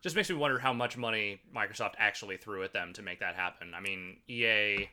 just 0.01 0.15
makes 0.15 0.29
me 0.29 0.35
wonder 0.35 0.59
how 0.59 0.71
much 0.71 0.97
money 0.97 1.41
Microsoft 1.53 1.93
actually 1.97 2.37
threw 2.37 2.63
at 2.63 2.73
them 2.73 2.93
to 2.93 3.01
make 3.01 3.19
that 3.19 3.35
happen. 3.35 3.73
I 3.75 3.81
mean, 3.81 4.17
EA, 4.29 4.89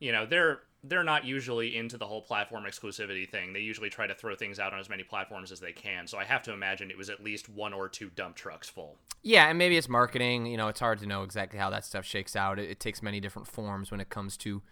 you 0.00 0.12
know, 0.12 0.26
they're 0.26 0.60
they're 0.82 1.04
not 1.04 1.24
usually 1.24 1.76
into 1.76 1.98
the 1.98 2.06
whole 2.06 2.22
platform 2.22 2.64
exclusivity 2.64 3.28
thing. 3.28 3.52
They 3.52 3.60
usually 3.60 3.90
try 3.90 4.06
to 4.06 4.14
throw 4.14 4.34
things 4.34 4.58
out 4.58 4.72
on 4.72 4.80
as 4.80 4.88
many 4.88 5.02
platforms 5.02 5.52
as 5.52 5.60
they 5.60 5.72
can. 5.72 6.06
So 6.06 6.18
I 6.18 6.24
have 6.24 6.42
to 6.44 6.52
imagine 6.52 6.90
it 6.90 6.96
was 6.96 7.10
at 7.10 7.22
least 7.22 7.48
one 7.48 7.74
or 7.74 7.88
two 7.88 8.10
dump 8.16 8.36
trucks 8.36 8.68
full. 8.68 8.96
Yeah, 9.22 9.48
and 9.48 9.58
maybe 9.58 9.76
it's 9.76 9.88
marketing. 9.88 10.46
You 10.46 10.56
know, 10.56 10.68
it's 10.68 10.80
hard 10.80 10.98
to 11.00 11.06
know 11.06 11.22
exactly 11.22 11.58
how 11.58 11.68
that 11.70 11.84
stuff 11.84 12.06
shakes 12.06 12.34
out. 12.34 12.58
It, 12.58 12.70
it 12.70 12.80
takes 12.80 13.02
many 13.02 13.20
different 13.20 13.46
forms 13.46 13.90
when 13.90 14.00
it 14.00 14.08
comes 14.08 14.38
to 14.38 14.62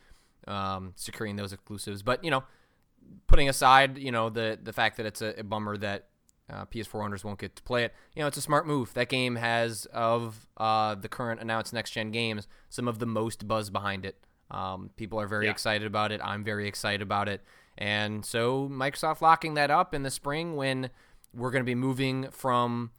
um, 0.47 0.95
securing 0.97 1.37
those 1.37 1.53
exclusives. 1.53 2.03
But 2.03 2.25
you 2.25 2.31
know, 2.31 2.45
putting 3.27 3.51
aside, 3.51 3.99
you 3.99 4.11
know, 4.11 4.31
the 4.31 4.59
the 4.63 4.73
fact 4.73 4.97
that 4.97 5.05
it's 5.05 5.21
a, 5.21 5.35
a 5.39 5.45
bummer 5.45 5.77
that 5.77 6.07
uh, 6.51 6.65
PS4 6.65 7.05
owners 7.05 7.25
won't 7.25 7.39
get 7.39 7.55
to 7.57 7.63
play 7.63 7.85
it, 7.85 7.95
you 8.17 8.23
know, 8.23 8.27
it's 8.27 8.39
a 8.39 8.43
smart 8.43 8.67
move. 8.67 8.95
That 8.95 9.11
game 9.11 9.37
has 9.37 9.87
of 9.93 10.49
uh, 10.57 10.95
the 10.95 11.09
current 11.09 11.43
announced 11.43 11.75
next 11.75 11.91
gen 11.91 12.11
games 12.11 12.49
some 12.71 12.89
of 12.89 12.99
the 12.99 13.07
most 13.07 13.47
buzz 13.47 13.69
behind 13.69 14.07
it. 14.07 14.17
Um, 14.51 14.91
people 14.97 15.21
are 15.21 15.27
very 15.27 15.45
Yeah. 15.47 15.51
excited 15.53 15.87
about 15.87 16.13
it. 16.13 16.21
I'm 16.25 16.43
very 16.45 16.67
excited 16.69 17.03
about 17.03 17.29
it. 17.29 17.43
And 17.77 18.25
so 18.25 18.69
Microsoft 18.69 19.21
locking 19.21 19.55
that 19.55 19.71
up 19.71 19.95
in 19.95 20.03
the 20.03 20.11
spring 20.11 20.57
when 20.57 20.91
we're 21.35 21.51
going 21.51 21.63
to 21.63 21.67
be 21.67 21.75
moving 21.75 22.31
from 22.31 22.91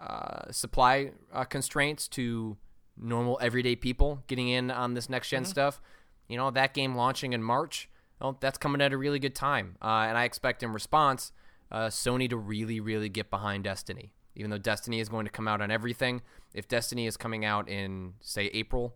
uh, 0.00 0.50
supply 0.50 1.12
uh, 1.32 1.44
constraints 1.44 2.06
to 2.08 2.56
normal 2.96 3.38
everyday 3.40 3.76
people 3.76 4.22
getting 4.26 4.48
in 4.48 4.70
on 4.70 4.94
this 4.94 5.08
next 5.08 5.28
Mm-hmm. 5.28 5.36
gen 5.36 5.44
stuff. 5.44 5.80
You 6.28 6.36
know, 6.36 6.50
that 6.50 6.74
game 6.74 6.94
launching 6.94 7.32
in 7.32 7.42
March, 7.42 7.88
well, 8.20 8.36
that's 8.40 8.58
coming 8.58 8.80
at 8.80 8.92
a 8.92 8.96
really 8.98 9.18
good 9.18 9.34
time. 9.34 9.76
Uh, 9.82 10.06
and 10.08 10.18
I 10.18 10.24
expect 10.24 10.62
in 10.62 10.72
response, 10.72 11.32
uh, 11.70 11.86
Sony 11.86 12.28
to 12.30 12.36
really, 12.36 12.80
really 12.80 13.08
get 13.08 13.30
behind 13.30 13.64
Destiny. 13.64 14.12
Even 14.34 14.50
though 14.50 14.58
Destiny 14.58 15.00
is 15.00 15.08
going 15.08 15.26
to 15.26 15.32
come 15.32 15.48
out 15.48 15.60
on 15.60 15.70
everything, 15.70 16.22
if 16.54 16.68
Destiny 16.68 17.06
is 17.06 17.16
coming 17.16 17.44
out 17.44 17.68
in, 17.68 18.14
say, 18.20 18.46
April, 18.54 18.94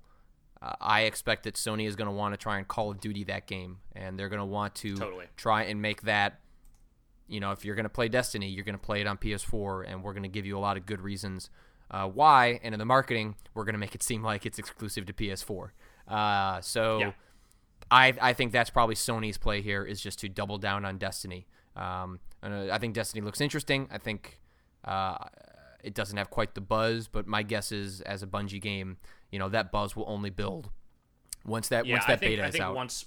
uh, 0.63 0.75
I 0.81 1.03
expect 1.03 1.45
that 1.45 1.55
Sony 1.55 1.87
is 1.89 1.97
going 1.97 2.07
to 2.07 2.13
want 2.13 2.35
to 2.35 2.39
try 2.39 2.59
and 2.59 2.69
Call 2.69 2.91
of 2.91 3.01
Duty 3.01 3.25
that 3.25 3.47
game. 3.47 3.79
And 3.97 4.19
they're 4.19 4.29
going 4.29 4.41
to 4.41 4.45
want 4.47 4.75
to 4.77 4.95
Totally. 4.95 5.27
try 5.37 5.65
and 5.65 5.83
make 5.83 6.03
that 6.03 6.39
you 7.29 7.41
know, 7.41 7.51
if 7.53 7.65
you're 7.65 7.75
going 7.75 7.85
to 7.85 7.89
play 7.91 8.09
Destiny, 8.09 8.49
you're 8.49 8.65
going 8.65 8.79
to 8.79 8.85
play 8.85 9.01
it 9.01 9.07
on 9.07 9.17
PS4, 9.17 9.85
and 9.89 10.03
we're 10.03 10.13
going 10.13 10.23
to 10.25 10.29
give 10.29 10.45
you 10.45 10.59
a 10.59 10.61
lot 10.61 10.77
of 10.77 10.85
good 10.85 11.01
reasons 11.01 11.49
uh, 11.91 12.07
why. 12.07 12.61
And 12.63 12.75
in 12.75 12.79
the 12.79 12.85
marketing, 12.85 13.37
we're 13.55 13.65
going 13.65 13.73
to 13.75 13.79
make 13.79 13.95
it 13.95 14.03
seem 14.03 14.23
like 14.23 14.45
it's 14.45 14.59
exclusive 14.59 15.07
to 15.07 15.13
PS4. 15.15 15.71
Uh, 16.07 16.61
so 16.61 16.99
Yeah. 16.99 17.13
I, 17.91 18.15
I 18.21 18.33
think 18.35 18.53
that's 18.53 18.71
probably 18.71 18.97
Sony's 18.97 19.39
play 19.39 19.63
here 19.63 19.83
is 19.83 20.01
just 20.01 20.19
to 20.21 20.29
double 20.29 20.59
down 20.59 20.85
on 20.85 20.99
Destiny. 20.99 21.47
Um, 21.75 22.21
and 22.43 22.71
uh, 22.71 22.75
I 22.75 22.79
think 22.79 22.95
Destiny 22.95 23.23
looks 23.25 23.41
interesting. 23.41 23.89
I 23.91 23.97
think 23.97 24.39
uh, 24.85 25.17
it 25.83 25.95
doesn't 25.95 26.17
have 26.19 26.29
quite 26.29 26.55
the 26.55 26.61
buzz, 26.61 27.09
but 27.09 27.27
my 27.27 27.43
guess 27.43 27.73
is 27.73 28.03
as 28.03 28.23
a 28.23 28.27
Bungie 28.27 28.61
game, 28.61 28.99
you 29.33 29.39
know, 29.41 29.49
that 29.49 29.73
buzz 29.73 29.97
will 29.97 30.05
only 30.07 30.31
build 30.31 30.71
once 31.45 31.69
that 31.69 31.87
Yeah, 31.87 31.95
once 31.95 32.05
that 32.07 32.21
think 32.21 32.33
beta 32.33 32.45
I 32.45 32.47
is 32.47 32.53
think 32.53 32.63
out. 32.65 32.77
once 32.77 33.07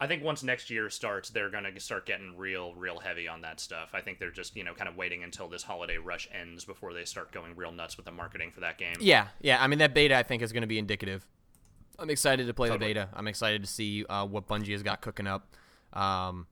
I 0.00 0.06
think 0.08 0.24
once 0.24 0.42
next 0.42 0.68
year 0.68 0.90
starts, 0.90 1.30
they're 1.30 1.48
gonna 1.50 1.78
start 1.78 2.06
getting 2.06 2.36
real, 2.36 2.74
real 2.74 2.98
heavy 2.98 3.28
on 3.28 3.40
that 3.42 3.60
stuff. 3.60 3.90
I 3.94 4.00
think 4.00 4.18
they're 4.18 4.30
just 4.32 4.56
you 4.56 4.64
know 4.64 4.74
kind 4.74 4.88
of 4.88 4.96
waiting 4.96 5.22
until 5.22 5.48
this 5.48 5.62
holiday 5.62 5.96
rush 5.96 6.28
ends 6.32 6.64
before 6.64 6.92
they 6.92 7.04
start 7.04 7.32
going 7.32 7.54
real 7.56 7.72
nuts 7.72 7.96
with 7.96 8.06
the 8.06 8.12
marketing 8.12 8.50
for 8.52 8.60
that 8.60 8.78
game. 8.78 8.96
Yeah, 9.00 9.28
yeah. 9.40 9.62
I 9.62 9.66
mean, 9.68 9.78
that 9.78 9.94
beta 9.94 10.16
I 10.16 10.22
think 10.22 10.42
is 10.42 10.52
going 10.52 10.62
to 10.62 10.66
be 10.68 10.78
indicative. 10.78 11.26
I'm 11.98 12.10
excited 12.10 12.46
to 12.46 12.54
play 12.54 12.68
Totally. 12.68 12.92
the 12.94 13.00
beta. 13.00 13.08
I'm 13.14 13.28
excited 13.28 13.62
to 13.62 13.68
see 13.68 14.04
uh, 14.06 14.26
what 14.26 14.48
Bungie 14.48 14.72
has 14.72 14.82
got 14.82 15.02
cooking 15.02 15.26
up, 15.28 15.54
um, 15.92 16.46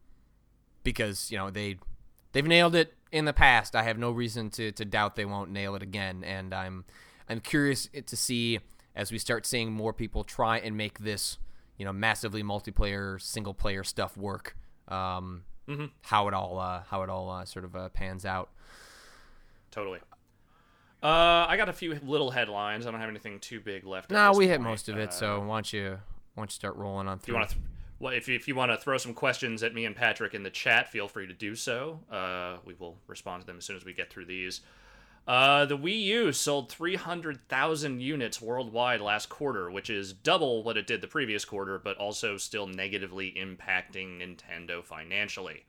because 0.84 1.30
you 1.32 1.38
know 1.38 1.50
they 1.50 1.76
they've 2.32 2.46
nailed 2.46 2.76
it 2.76 2.94
in 3.10 3.24
the 3.24 3.32
past. 3.32 3.74
I 3.74 3.82
have 3.82 3.98
no 3.98 4.12
reason 4.12 4.50
to, 4.50 4.70
to 4.72 4.84
doubt 4.84 5.16
they 5.16 5.24
won't 5.24 5.50
nail 5.50 5.74
it 5.74 5.82
again, 5.82 6.22
and 6.22 6.54
I'm 6.54 6.84
I'm 7.28 7.40
curious 7.40 7.88
to 8.06 8.16
see 8.16 8.60
as 8.96 9.10
we 9.12 9.18
start 9.18 9.46
seeing 9.46 9.72
more 9.72 9.92
people 9.92 10.24
try 10.24 10.58
and 10.58 10.76
make 10.76 10.98
this 11.00 11.38
you 11.78 11.84
know 11.84 11.92
massively 11.92 12.42
multiplayer 12.42 13.20
single 13.20 13.54
player 13.54 13.84
stuff 13.84 14.16
work. 14.16 14.56
Um, 14.88 15.44
Mhm. 15.68 15.90
How 16.02 16.26
it 16.26 16.34
all 16.34 16.58
uh, 16.58 16.82
how 16.90 17.02
it 17.02 17.08
all 17.10 17.30
uh, 17.30 17.44
sort 17.44 17.64
of 17.64 17.76
uh, 17.76 17.88
pans 17.90 18.24
out. 18.26 18.50
Totally. 19.70 20.00
Uh, 21.02 21.46
I 21.48 21.56
got 21.56 21.68
a 21.68 21.72
few 21.72 21.98
little 22.02 22.30
headlines. 22.30 22.86
I 22.86 22.90
don't 22.90 23.00
have 23.00 23.08
anything 23.08 23.38
too 23.38 23.60
big 23.60 23.86
left. 23.86 24.10
No, 24.10 24.28
this 24.30 24.38
we 24.38 24.48
hit 24.48 24.60
most 24.60 24.88
of 24.88 24.98
it. 24.98 25.08
Uh, 25.10 25.12
So 25.12 25.40
why 25.40 25.56
don't 25.56 25.72
you 25.72 25.90
why 26.34 26.42
don't 26.42 26.50
you 26.50 26.54
start 26.54 26.76
rolling 26.76 27.08
on 27.08 27.18
through? 27.18 27.34
you 27.34 27.38
want 27.38 27.50
to, 27.50 27.54
th- 27.56 27.66
well, 28.00 28.12
if 28.12 28.28
you, 28.28 28.34
if 28.34 28.48
you 28.48 28.54
want 28.54 28.70
to 28.72 28.76
throw 28.76 28.98
some 28.98 29.14
questions 29.14 29.62
at 29.62 29.74
me 29.74 29.84
and 29.84 29.94
Patrick 29.96 30.34
in 30.34 30.42
the 30.42 30.50
chat, 30.50 30.88
feel 30.90 31.06
free 31.08 31.26
to 31.26 31.32
do 31.32 31.54
so. 31.54 32.00
Uh, 32.10 32.56
we 32.64 32.74
will 32.74 32.98
respond 33.06 33.42
to 33.42 33.46
them 33.46 33.58
as 33.58 33.64
soon 33.64 33.76
as 33.76 33.84
we 33.84 33.92
get 33.94 34.10
through 34.10 34.24
these. 34.26 34.60
Uh, 35.26 35.64
the 35.64 35.78
Wii 35.78 36.02
U 36.02 36.32
sold 36.32 36.70
300,000 36.70 38.00
units 38.00 38.40
worldwide 38.40 39.00
last 39.00 39.28
quarter, 39.28 39.70
which 39.70 39.88
is 39.88 40.12
double 40.12 40.62
what 40.64 40.76
it 40.76 40.86
did 40.86 41.00
the 41.00 41.06
previous 41.06 41.44
quarter, 41.44 41.78
but 41.78 41.96
also 41.98 42.36
still 42.36 42.66
negatively 42.66 43.32
impacting 43.38 44.20
Nintendo 44.20 44.82
financially. 44.82 45.64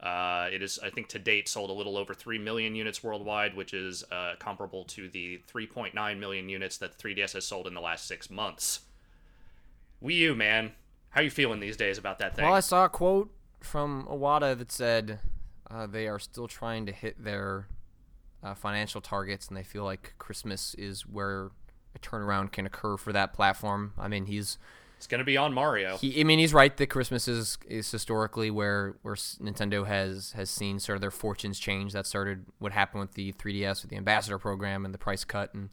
Uh, 0.00 0.48
it 0.52 0.62
is, 0.62 0.78
I 0.82 0.90
think, 0.90 1.08
to 1.08 1.18
date 1.18 1.48
sold 1.48 1.70
a 1.70 1.72
little 1.72 1.96
over 1.96 2.14
3 2.14 2.38
million 2.38 2.74
units 2.74 3.02
worldwide, 3.02 3.56
which 3.56 3.72
is 3.72 4.04
uh, 4.10 4.34
comparable 4.38 4.84
to 4.84 5.08
the 5.08 5.40
3.9 5.52 6.18
million 6.18 6.48
units 6.48 6.76
that 6.78 6.98
3DS 6.98 7.32
has 7.32 7.46
sold 7.46 7.66
in 7.66 7.74
the 7.74 7.80
last 7.80 8.06
six 8.06 8.30
months. 8.30 8.80
Wii 10.02 10.16
U, 10.16 10.34
man. 10.34 10.72
How 11.10 11.20
are 11.20 11.24
you 11.24 11.30
feeling 11.30 11.60
these 11.60 11.76
days 11.76 11.96
about 11.96 12.18
that 12.18 12.36
thing? 12.36 12.44
Well, 12.44 12.54
I 12.54 12.60
saw 12.60 12.84
a 12.84 12.88
quote 12.88 13.30
from 13.60 14.06
Iwata 14.10 14.58
that 14.58 14.72
said 14.72 15.20
uh, 15.70 15.86
they 15.86 16.06
are 16.08 16.18
still 16.18 16.48
trying 16.48 16.86
to 16.86 16.92
hit 16.92 17.22
their 17.22 17.68
uh, 18.44 18.54
financial 18.54 19.00
targets, 19.00 19.48
and 19.48 19.56
they 19.56 19.62
feel 19.62 19.84
like 19.84 20.14
Christmas 20.18 20.74
is 20.74 21.06
where 21.06 21.50
a 21.94 21.98
turnaround 22.00 22.52
can 22.52 22.66
occur 22.66 22.96
for 22.96 23.12
that 23.12 23.32
platform. 23.32 23.92
I 23.98 24.08
mean, 24.08 24.26
he's 24.26 24.58
it's 24.96 25.06
going 25.06 25.18
to 25.18 25.24
be 25.24 25.36
on 25.36 25.52
Mario. 25.52 25.96
he. 25.96 26.20
I 26.20 26.24
mean, 26.24 26.38
he's 26.38 26.54
right 26.54 26.76
that 26.76 26.86
Christmas 26.86 27.26
is 27.26 27.58
is 27.68 27.90
historically 27.90 28.50
where 28.50 28.96
where 29.02 29.14
Nintendo 29.14 29.86
has 29.86 30.32
has 30.32 30.50
seen 30.50 30.78
sort 30.78 30.96
of 30.96 31.00
their 31.00 31.10
fortunes 31.10 31.58
change. 31.58 31.92
That 31.92 32.06
started 32.06 32.44
what 32.58 32.72
happened 32.72 33.00
with 33.00 33.14
the 33.14 33.32
3DS 33.32 33.82
with 33.82 33.90
the 33.90 33.96
Ambassador 33.96 34.38
program 34.38 34.84
and 34.84 34.92
the 34.92 34.98
price 34.98 35.24
cut, 35.24 35.54
and 35.54 35.70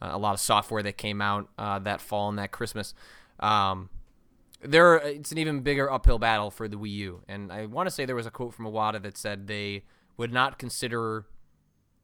uh, 0.00 0.10
a 0.12 0.18
lot 0.18 0.34
of 0.34 0.40
software 0.40 0.82
that 0.82 0.96
came 0.96 1.20
out 1.20 1.48
uh, 1.58 1.78
that 1.80 2.00
fall 2.00 2.28
and 2.28 2.38
that 2.38 2.52
Christmas. 2.52 2.94
Um, 3.40 3.90
there 4.60 4.96
it's 4.96 5.32
an 5.32 5.38
even 5.38 5.60
bigger 5.60 5.90
uphill 5.90 6.18
battle 6.18 6.50
for 6.50 6.68
the 6.68 6.76
Wii 6.76 6.92
U. 6.92 7.22
And 7.28 7.52
I 7.52 7.66
want 7.66 7.88
to 7.88 7.90
say 7.90 8.04
there 8.04 8.16
was 8.16 8.26
a 8.26 8.30
quote 8.30 8.54
from 8.54 8.66
Iwata 8.66 9.02
that 9.02 9.16
said 9.16 9.48
they 9.48 9.84
would 10.16 10.32
not 10.32 10.58
consider 10.58 11.26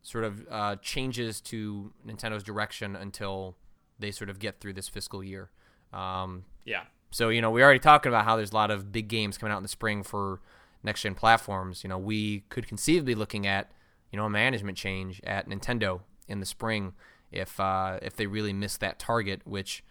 sort 0.02 0.24
of 0.24 0.46
uh, 0.50 0.76
changes 0.76 1.40
to 1.42 1.92
Nintendo's 2.06 2.42
direction 2.42 2.96
until 2.96 3.56
they 3.98 4.10
sort 4.10 4.30
of 4.30 4.38
get 4.38 4.60
through 4.60 4.72
this 4.74 4.88
fiscal 4.88 5.22
year. 5.24 5.50
Um, 5.92 6.44
yeah. 6.64 6.82
So 7.10 7.30
you 7.30 7.40
know, 7.40 7.50
we 7.50 7.62
already 7.62 7.78
talking 7.78 8.10
about 8.10 8.24
how 8.24 8.36
there's 8.36 8.52
a 8.52 8.54
lot 8.54 8.70
of 8.70 8.92
big 8.92 9.08
games 9.08 9.38
coming 9.38 9.52
out 9.52 9.56
in 9.58 9.62
the 9.62 9.68
spring 9.68 10.02
for 10.02 10.40
next 10.82 11.02
gen 11.02 11.14
platforms. 11.14 11.82
You 11.82 11.88
know, 11.88 11.98
we 11.98 12.40
could 12.48 12.66
conceivably 12.66 13.14
looking 13.14 13.46
at 13.46 13.70
you 14.12 14.16
know 14.18 14.24
a 14.26 14.30
management 14.30 14.76
change 14.78 15.20
at 15.24 15.48
Nintendo 15.48 16.00
in 16.28 16.40
the 16.40 16.46
spring 16.46 16.92
if 17.32 17.58
uh, 17.58 17.98
if 18.02 18.14
they 18.16 18.26
really 18.26 18.52
miss 18.52 18.76
that 18.78 18.98
target, 18.98 19.40
which 19.46 19.82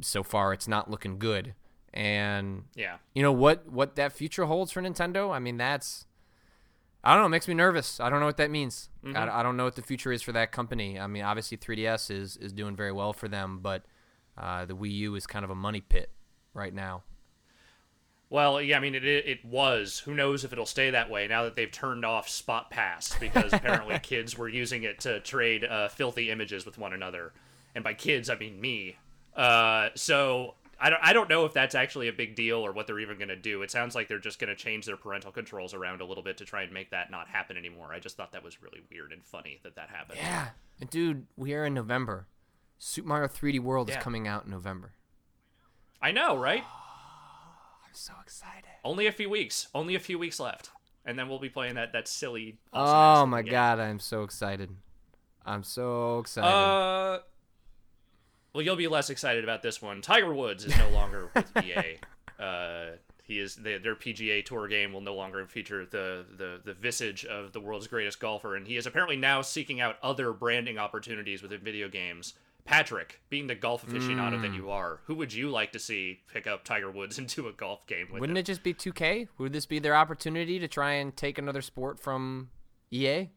so 0.00 0.22
far 0.22 0.52
it's 0.52 0.68
not 0.68 0.90
looking 0.90 1.18
good. 1.18 1.54
And 1.92 2.64
Yeah. 2.76 2.96
you 3.14 3.22
know 3.22 3.32
what 3.32 3.68
what 3.68 3.96
that 3.96 4.12
future 4.12 4.44
holds 4.46 4.70
for 4.72 4.80
Nintendo. 4.80 5.32
I 5.32 5.38
mean, 5.40 5.56
that's 5.56 6.06
I 7.02 7.14
don't 7.14 7.22
know. 7.22 7.26
It 7.26 7.30
makes 7.30 7.48
me 7.48 7.54
nervous. 7.54 7.98
I 7.98 8.10
don't 8.10 8.20
know 8.20 8.26
what 8.26 8.36
that 8.36 8.50
means. 8.50 8.90
I, 9.14 9.40
I 9.40 9.42
don't 9.42 9.56
know 9.56 9.64
what 9.64 9.76
the 9.76 9.82
future 9.82 10.12
is 10.12 10.22
for 10.22 10.32
that 10.32 10.52
company. 10.52 11.00
I 11.00 11.06
mean, 11.06 11.22
obviously 11.22 11.56
3DS 11.56 12.10
is 12.10 12.36
is 12.36 12.52
doing 12.52 12.76
very 12.76 12.92
well 12.92 13.12
for 13.12 13.28
them, 13.28 13.60
but 13.62 13.84
uh, 14.36 14.66
the 14.66 14.74
Wii 14.76 14.92
U 14.92 15.14
is 15.14 15.26
kind 15.26 15.44
of 15.44 15.50
a 15.50 15.54
money 15.54 15.80
pit 15.80 16.10
right 16.52 16.74
now. 16.74 17.02
Well, 18.28 18.62
yeah, 18.62 18.76
I 18.76 18.80
mean, 18.80 18.94
it, 18.94 19.04
it 19.04 19.26
it 19.26 19.44
was. 19.44 20.00
Who 20.00 20.14
knows 20.14 20.44
if 20.44 20.52
it'll 20.52 20.66
stay 20.66 20.90
that 20.90 21.10
way 21.10 21.26
now 21.26 21.44
that 21.44 21.56
they've 21.56 21.70
turned 21.70 22.04
off 22.04 22.28
Spot 22.28 22.70
Pass 22.70 23.16
because 23.18 23.52
apparently 23.52 23.98
kids 24.02 24.38
were 24.38 24.48
using 24.48 24.84
it 24.84 25.00
to 25.00 25.20
trade 25.20 25.64
uh, 25.64 25.88
filthy 25.88 26.30
images 26.30 26.64
with 26.64 26.78
one 26.78 26.92
another, 26.92 27.32
and 27.74 27.82
by 27.82 27.94
kids 27.94 28.30
I 28.30 28.36
mean 28.36 28.60
me. 28.60 28.96
Uh, 29.34 29.88
so 29.94 30.54
I 30.82 30.88
don't 30.90 31.00
I 31.02 31.12
don't 31.12 31.28
know 31.28 31.44
if 31.44 31.52
that's 31.52 31.74
actually 31.74 32.08
a 32.08 32.12
big 32.12 32.34
deal 32.34 32.58
or 32.64 32.72
what 32.72 32.86
they're 32.86 32.98
even 33.00 33.18
going 33.18 33.28
to 33.28 33.36
do. 33.36 33.60
It 33.62 33.70
sounds 33.70 33.94
like 33.94 34.08
they're 34.08 34.18
just 34.18 34.38
going 34.38 34.48
to 34.48 34.56
change 34.56 34.86
their 34.86 34.96
parental 34.96 35.30
controls 35.30 35.74
around 35.74 36.00
a 36.00 36.04
little 36.06 36.22
bit 36.22 36.38
to 36.38 36.44
try 36.46 36.62
and 36.62 36.72
make 36.72 36.90
that 36.90 37.10
not 37.10 37.28
happen 37.28 37.56
anymore. 37.58 37.92
I 37.92 37.98
just 37.98 38.16
thought 38.16 38.32
that 38.32 38.42
was 38.42 38.62
really 38.62 38.80
weird 38.90 39.12
and 39.12 39.22
funny 39.24 39.60
that 39.62 39.76
that 39.76 39.90
happened. 39.90 40.18
Yeah, 40.22 40.48
and 40.80 40.88
dude, 40.88 41.26
we 41.36 41.52
are 41.54 41.66
in 41.66 41.74
November. 41.74 42.26
Super 42.78 43.08
Mario 43.08 43.28
3D 43.28 43.60
World 43.60 43.90
Yeah. 43.90 43.98
is 43.98 44.02
coming 44.02 44.26
out 44.26 44.46
in 44.46 44.50
November. 44.50 44.92
I 46.00 46.12
know, 46.12 46.34
right? 46.36 46.64
I'm 47.86 47.92
so 47.92 48.14
excited. 48.22 48.64
Only 48.84 49.06
a 49.06 49.12
few 49.12 49.28
weeks. 49.28 49.68
Only 49.74 49.94
a 49.94 50.00
few 50.00 50.18
weeks 50.18 50.40
left, 50.40 50.70
and 51.04 51.18
then 51.18 51.28
we'll 51.28 51.38
be 51.38 51.50
playing 51.50 51.74
that 51.74 51.92
that 51.92 52.08
silly. 52.08 52.56
awesome 52.72 53.22
Oh 53.22 53.26
my 53.26 53.42
game. 53.42 53.50
god, 53.50 53.80
I'm 53.80 53.98
so 54.00 54.22
excited. 54.22 54.70
I'm 55.44 55.62
so 55.62 56.20
excited. 56.20 56.48
Uh, 56.48 57.18
well, 58.52 58.62
you'll 58.64 58.76
be 58.76 58.88
less 58.88 59.10
excited 59.10 59.44
about 59.44 59.62
this 59.62 59.80
one. 59.80 60.00
Tiger 60.02 60.32
Woods 60.34 60.64
is 60.64 60.76
no 60.76 60.88
longer 60.90 61.30
with 61.34 61.50
EA. 61.64 61.98
Uh, 62.38 62.96
he 63.22 63.38
is 63.38 63.54
their, 63.56 63.78
their 63.78 63.94
PGA 63.94 64.44
Tour 64.44 64.66
game 64.66 64.92
will 64.92 65.00
no 65.00 65.14
longer 65.14 65.46
feature 65.46 65.86
the, 65.86 66.24
the 66.36 66.60
the 66.64 66.74
visage 66.74 67.24
of 67.24 67.52
the 67.52 67.60
world's 67.60 67.86
greatest 67.86 68.18
golfer, 68.18 68.56
and 68.56 68.66
he 68.66 68.76
is 68.76 68.86
apparently 68.86 69.16
now 69.16 69.40
seeking 69.40 69.80
out 69.80 69.96
other 70.02 70.32
branding 70.32 70.78
opportunities 70.78 71.42
within 71.42 71.60
video 71.60 71.88
games. 71.88 72.34
Patrick, 72.66 73.20
being 73.30 73.46
the 73.46 73.54
golf 73.54 73.86
aficionado 73.86 74.40
that 74.42 74.52
you 74.54 74.70
are, 74.70 75.00
who 75.06 75.14
would 75.14 75.32
you 75.32 75.48
like 75.48 75.72
to 75.72 75.78
see 75.78 76.20
pick 76.32 76.46
up 76.46 76.62
Tiger 76.64 76.90
Woods 76.90 77.18
into 77.20 77.48
a 77.48 77.52
golf 77.52 77.86
game 77.86 78.08
with 78.12 78.20
Wouldn't 78.20 78.36
him? 78.36 78.40
it 78.42 78.46
just 78.46 78.62
be 78.62 78.74
2K? 78.74 79.28
Would 79.38 79.52
this 79.52 79.66
be 79.66 79.78
their 79.78 79.96
opportunity 79.96 80.58
to 80.58 80.68
try 80.68 80.92
and 80.92 81.16
take 81.16 81.38
another 81.38 81.62
sport 81.62 81.98
from 81.98 82.50
EA? 82.92 83.30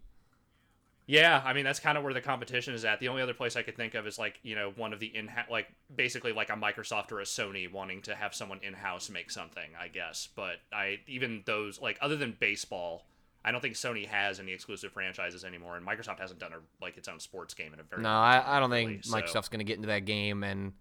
Yeah, 1.05 1.41
I 1.43 1.53
mean 1.53 1.65
that's 1.65 1.79
kind 1.79 1.97
of 1.97 2.03
where 2.03 2.13
the 2.13 2.21
competition 2.21 2.73
is 2.73 2.85
at. 2.85 2.99
The 2.99 3.09
only 3.09 3.21
other 3.21 3.33
place 3.33 3.55
I 3.55 3.61
could 3.61 3.75
think 3.75 3.93
of 3.93 4.07
is 4.07 4.17
like 4.17 4.39
you 4.43 4.55
know 4.55 4.71
one 4.75 4.93
of 4.93 4.99
the 4.99 5.07
in 5.07 5.29
like 5.51 5.67
basically 5.93 6.31
like 6.31 6.49
a 6.49 6.53
Microsoft 6.53 7.11
or 7.11 7.19
a 7.19 7.23
Sony 7.25 7.69
wanting 7.71 8.01
to 8.03 8.15
have 8.15 8.33
someone 8.33 8.59
in 8.63 8.73
house 8.73 9.09
make 9.09 9.29
something, 9.29 9.69
I 9.79 9.89
guess. 9.89 10.29
But 10.35 10.57
I 10.71 10.99
even 11.07 11.43
those 11.45 11.81
like 11.81 11.97
other 12.01 12.15
than 12.15 12.37
baseball, 12.39 13.05
I 13.43 13.51
don't 13.51 13.59
think 13.59 13.75
Sony 13.75 14.07
has 14.07 14.39
any 14.39 14.53
exclusive 14.53 14.93
franchises 14.93 15.43
anymore, 15.43 15.75
and 15.75 15.85
Microsoft 15.85 16.19
hasn't 16.19 16.39
done 16.39 16.53
a, 16.53 16.59
like 16.83 16.95
its 16.95 17.09
own 17.09 17.19
sports 17.19 17.53
game 17.53 17.73
in 17.73 17.79
a 17.81 17.83
very 17.83 18.01
No, 18.01 18.07
long 18.09 18.23
I, 18.23 18.55
I 18.55 18.59
don't 18.61 18.71
really, 18.71 18.85
think 18.85 19.03
so- 19.03 19.17
Microsoft's 19.17 19.49
going 19.49 19.59
to 19.59 19.65
get 19.65 19.75
into 19.75 19.87
that 19.89 20.05
game, 20.05 20.43
and 20.43 20.71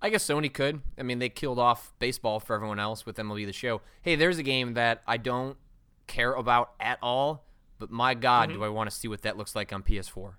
I 0.00 0.10
guess 0.10 0.24
Sony 0.24 0.52
could. 0.52 0.80
I 0.98 1.02
mean, 1.02 1.18
they 1.18 1.28
killed 1.28 1.58
off 1.58 1.92
baseball 1.98 2.38
for 2.38 2.54
everyone 2.54 2.78
else 2.78 3.04
with 3.06 3.16
MLB 3.16 3.46
The 3.46 3.52
Show. 3.52 3.80
Hey, 4.02 4.14
there's 4.16 4.38
a 4.38 4.42
game 4.44 4.74
that 4.74 5.02
I 5.06 5.16
don't 5.16 5.56
care 6.06 6.34
about 6.34 6.72
at 6.78 6.98
all, 7.02 7.43
but 7.78 7.90
my 7.90 8.14
God, 8.14 8.48
Mm-hmm. 8.50 8.58
do 8.58 8.64
I 8.64 8.68
want 8.68 8.90
to 8.90 8.96
see 8.96 9.08
what 9.08 9.22
that 9.22 9.36
looks 9.36 9.54
like 9.56 9.72
on 9.72 9.82
PS4? 9.82 10.34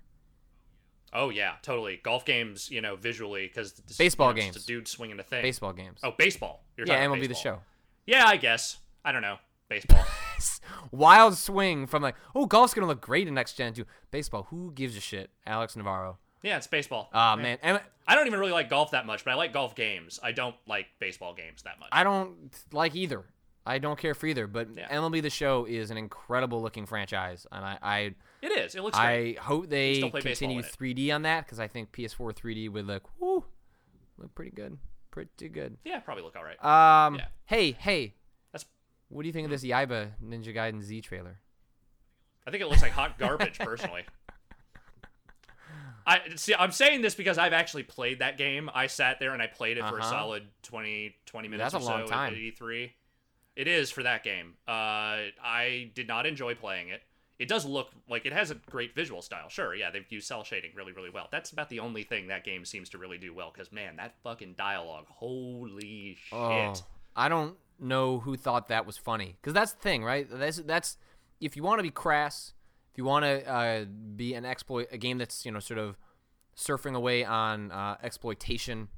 Oh 1.12 1.30
yeah, 1.30 1.54
totally. 1.62 2.00
Golf 2.02 2.24
games, 2.24 2.70
you 2.70 2.80
know, 2.80 2.96
visually 2.96 3.46
because 3.46 3.72
Baseball 3.96 4.30
you 4.30 4.34
know, 4.36 4.40
games. 4.42 4.56
a 4.56 4.66
dude 4.66 4.88
swinging 4.88 5.18
a 5.18 5.22
thing. 5.22 5.42
Baseball 5.42 5.72
games. 5.72 6.00
Oh, 6.02 6.12
baseball. 6.16 6.64
You're 6.76 6.86
yeah, 6.86 7.04
MLB 7.06 7.28
The. 7.28 7.34
Show. 7.34 7.60
Yeah, 8.06 8.26
I 8.26 8.36
guess. 8.36 8.78
I 9.04 9.12
don't 9.12 9.22
know. 9.22 9.36
Baseball. 9.68 10.04
Wild 10.90 11.36
swing 11.36 11.86
from 11.86 12.02
like, 12.02 12.16
oh, 12.34 12.46
golf's 12.46 12.74
going 12.74 12.82
to 12.82 12.86
look 12.88 13.00
great 13.00 13.26
in 13.28 13.34
next 13.34 13.54
gen 13.54 13.72
too. 13.72 13.86
baseball. 14.10 14.44
Who 14.50 14.72
gives 14.72 14.96
a 14.96 15.00
shit? 15.00 15.30
Alex 15.46 15.74
Navarro. 15.76 16.18
yeah, 16.42 16.56
it's 16.56 16.66
baseball. 16.66 17.08
Ah, 17.12 17.34
man. 17.36 17.58
And 17.62 17.80
I 18.06 18.14
don't 18.14 18.26
even 18.26 18.38
really 18.38 18.52
like 18.52 18.68
golf 18.68 18.90
that 18.92 19.06
much, 19.06 19.24
but 19.24 19.30
I 19.32 19.34
like 19.34 19.52
golf 19.52 19.74
games. 19.74 20.20
I 20.22 20.32
don't 20.32 20.54
like 20.68 20.86
baseball 21.00 21.34
games 21.34 21.62
that 21.62 21.78
much. 21.80 21.88
I 21.92 22.04
don't 22.04 22.52
like 22.72 22.94
either. 22.94 23.24
I 23.66 23.78
don't 23.78 23.98
care 23.98 24.14
for 24.14 24.26
either, 24.26 24.46
but 24.46 24.68
Yeah. 24.74 24.88
MLB 24.88 25.20
The 25.22 25.30
Show 25.30 25.64
is 25.64 25.90
an 25.90 25.96
incredible 25.96 26.62
looking 26.62 26.86
franchise, 26.86 27.46
and 27.50 27.64
I, 27.64 27.78
I 27.82 27.98
it 28.42 28.52
is. 28.52 28.74
It 28.74 28.82
looks 28.82 28.96
great. 28.98 29.36
I 29.38 29.40
hope 29.42 29.68
they 29.68 29.94
still 29.94 30.10
play 30.10 30.20
baseball 30.20 30.48
continue 30.50 30.62
3D 30.62 31.14
on 31.14 31.22
that 31.22 31.44
because 31.44 31.58
I 31.58 31.66
think 31.68 31.90
PS4 31.92 32.32
3D 32.34 32.70
would 32.70 32.86
look 32.86 33.08
whoo, 33.18 33.44
look 34.18 34.34
pretty 34.34 34.52
good, 34.52 34.78
pretty 35.10 35.48
good. 35.48 35.76
Yeah, 35.84 35.98
probably 36.00 36.22
look 36.22 36.36
all 36.36 36.44
right. 36.44 36.62
Um, 37.06 37.16
Yeah. 37.16 37.26
hey, 37.46 37.72
hey, 37.72 38.14
That's. 38.52 38.64
what 39.08 39.22
do 39.22 39.26
you 39.28 39.32
think 39.32 39.46
of 39.46 39.50
this 39.50 39.64
Yaiba 39.64 40.12
Ninja 40.24 40.54
Gaiden 40.54 40.80
Z 40.82 41.00
trailer? 41.00 41.40
I 42.46 42.52
think 42.52 42.62
it 42.62 42.68
looks 42.68 42.82
like 42.82 42.92
hot 42.92 43.18
garbage, 43.18 43.58
personally. 43.58 44.04
I 46.06 46.20
see. 46.36 46.54
I'm 46.54 46.70
saying 46.70 47.02
this 47.02 47.16
because 47.16 47.36
I've 47.36 47.52
actually 47.52 47.82
played 47.82 48.20
that 48.20 48.38
game. 48.38 48.70
I 48.72 48.86
sat 48.86 49.18
there 49.18 49.32
and 49.32 49.42
I 49.42 49.48
played 49.48 49.76
it 49.76 49.80
for 49.88 49.98
a 49.98 50.00
Uh-huh. 50.02 50.10
solid 50.10 50.46
20, 50.62 51.16
20 51.26 51.48
minutes 51.48 51.72
That's 51.72 51.84
or 51.84 51.88
a 51.88 51.90
long 51.96 52.06
so 52.06 52.12
time. 52.12 52.32
at 52.32 52.38
E3. 52.38 52.92
It 53.56 53.66
is 53.66 53.90
for 53.90 54.02
that 54.02 54.22
game. 54.22 54.54
Uh, 54.68 55.32
I 55.42 55.90
did 55.94 56.06
not 56.06 56.26
enjoy 56.26 56.54
playing 56.54 56.90
it. 56.90 57.02
It 57.38 57.48
does 57.48 57.66
look 57.66 57.90
like 58.08 58.24
it 58.24 58.32
has 58.32 58.50
a 58.50 58.54
great 58.54 58.94
visual 58.94 59.20
style. 59.20 59.48
Sure, 59.48 59.74
yeah, 59.74 59.90
they've 59.90 60.10
used 60.10 60.26
cel 60.26 60.44
shading 60.44 60.70
really, 60.74 60.92
really 60.92 61.10
well. 61.10 61.28
That's 61.30 61.50
about 61.50 61.68
the 61.68 61.80
only 61.80 62.02
thing 62.02 62.28
that 62.28 62.44
game 62.44 62.64
seems 62.64 62.88
to 62.90 62.98
really 62.98 63.18
do 63.18 63.34
well. 63.34 63.50
Because 63.52 63.72
man, 63.72 63.96
that 63.96 64.14
fucking 64.22 64.54
dialogue, 64.56 65.06
holy 65.08 66.16
shit! 66.18 66.38
Oh, 66.38 66.74
I 67.14 67.28
don't 67.28 67.56
know 67.78 68.20
who 68.20 68.36
thought 68.36 68.68
that 68.68 68.86
was 68.86 68.96
funny 68.96 69.36
because 69.40 69.52
that's 69.52 69.72
the 69.72 69.80
thing, 69.80 70.02
right? 70.02 70.26
That's 70.30 70.58
that's 70.58 70.96
if 71.40 71.56
you 71.56 71.62
want 71.62 71.78
to 71.78 71.82
be 71.82 71.90
crass, 71.90 72.54
if 72.92 72.98
you 72.98 73.04
want 73.04 73.24
to 73.24 73.46
uh, 73.46 73.84
be 74.16 74.32
an 74.32 74.46
exploit, 74.46 74.88
a 74.90 74.98
game 74.98 75.18
that's 75.18 75.44
you 75.44 75.52
know 75.52 75.60
sort 75.60 75.78
of 75.78 75.96
surfing 76.56 76.94
away 76.94 77.22
on 77.22 77.70
uh, 77.70 77.96
exploitation, 78.02 78.88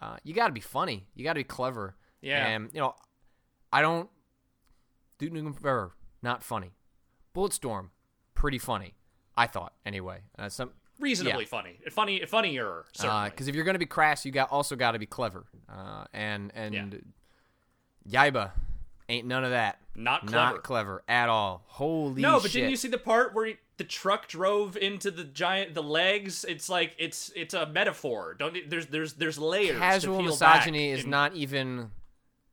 uh, 0.00 0.16
you 0.22 0.34
got 0.34 0.46
to 0.46 0.52
be 0.52 0.60
funny. 0.60 1.08
You 1.14 1.24
got 1.24 1.32
to 1.32 1.40
be 1.40 1.44
clever. 1.44 1.96
Yeah. 2.20 2.46
And 2.46 2.70
you 2.72 2.80
know, 2.80 2.94
I 3.72 3.82
don't. 3.82 4.08
Duke 5.18 5.32
Nukem 5.32 5.58
Forever, 5.58 5.92
not 6.22 6.42
funny. 6.42 6.72
Bulletstorm, 7.34 7.88
pretty 8.34 8.58
funny. 8.58 8.94
I 9.36 9.46
thought 9.46 9.72
anyway. 9.86 10.22
Uh, 10.38 10.48
some 10.48 10.70
Reasonably 11.00 11.44
funny, 11.44 11.78
funny, 11.90 12.24
funnier. 12.26 12.84
Because 12.92 13.46
if 13.46 13.54
you're 13.54 13.64
gonna 13.64 13.78
be 13.78 13.86
crass, 13.86 14.24
you 14.24 14.32
got 14.32 14.50
also 14.50 14.74
got 14.74 14.92
to 14.92 14.98
be 14.98 15.06
clever. 15.06 15.44
Uh, 15.68 16.04
and 16.12 16.50
and 16.56 17.02
Yaiba 18.08 18.50
ain't 19.08 19.26
none 19.26 19.44
of 19.44 19.50
that. 19.50 19.78
Not 19.94 20.26
clever. 20.26 20.54
Not 20.54 20.62
clever 20.64 21.02
at 21.08 21.28
all. 21.28 21.62
Holy 21.66 22.20
No, 22.20 22.34
but 22.40 22.44
shit. 22.50 22.52
didn't 22.54 22.70
you 22.70 22.76
see 22.76 22.88
the 22.88 22.98
part 22.98 23.34
where 23.34 23.46
he, 23.46 23.56
the 23.76 23.84
truck 23.84 24.26
drove 24.28 24.76
into 24.76 25.10
the 25.12 25.24
giant 25.24 25.74
the 25.74 25.82
legs? 25.82 26.44
It's 26.44 26.68
like 26.68 26.94
it's 26.98 27.30
it's 27.36 27.54
a 27.54 27.66
metaphor. 27.66 28.34
Don't 28.38 28.56
there's 28.68 28.86
there's 28.86 29.12
there's 29.14 29.38
layers. 29.38 29.74
to 29.74 29.78
Casual 29.78 30.22
misogyny 30.22 30.90
is 30.90 31.02
and- 31.02 31.10
not 31.10 31.34
even 31.34 31.90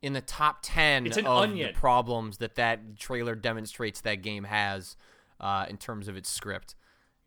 in 0.05 0.13
the 0.13 0.21
top 0.21 0.59
ten 0.61 1.05
It's 1.07 1.17
an 1.17 1.25
of 1.25 1.37
onion. 1.43 1.67
the 1.73 1.79
problems 1.79 2.37
that 2.37 2.55
that 2.55 2.97
trailer 2.97 3.35
demonstrates 3.35 4.01
that 4.01 4.21
game 4.21 4.43
has 4.45 4.95
uh, 5.39 5.65
in 5.69 5.77
terms 5.77 6.07
of 6.07 6.15
its 6.15 6.29
script. 6.29 6.75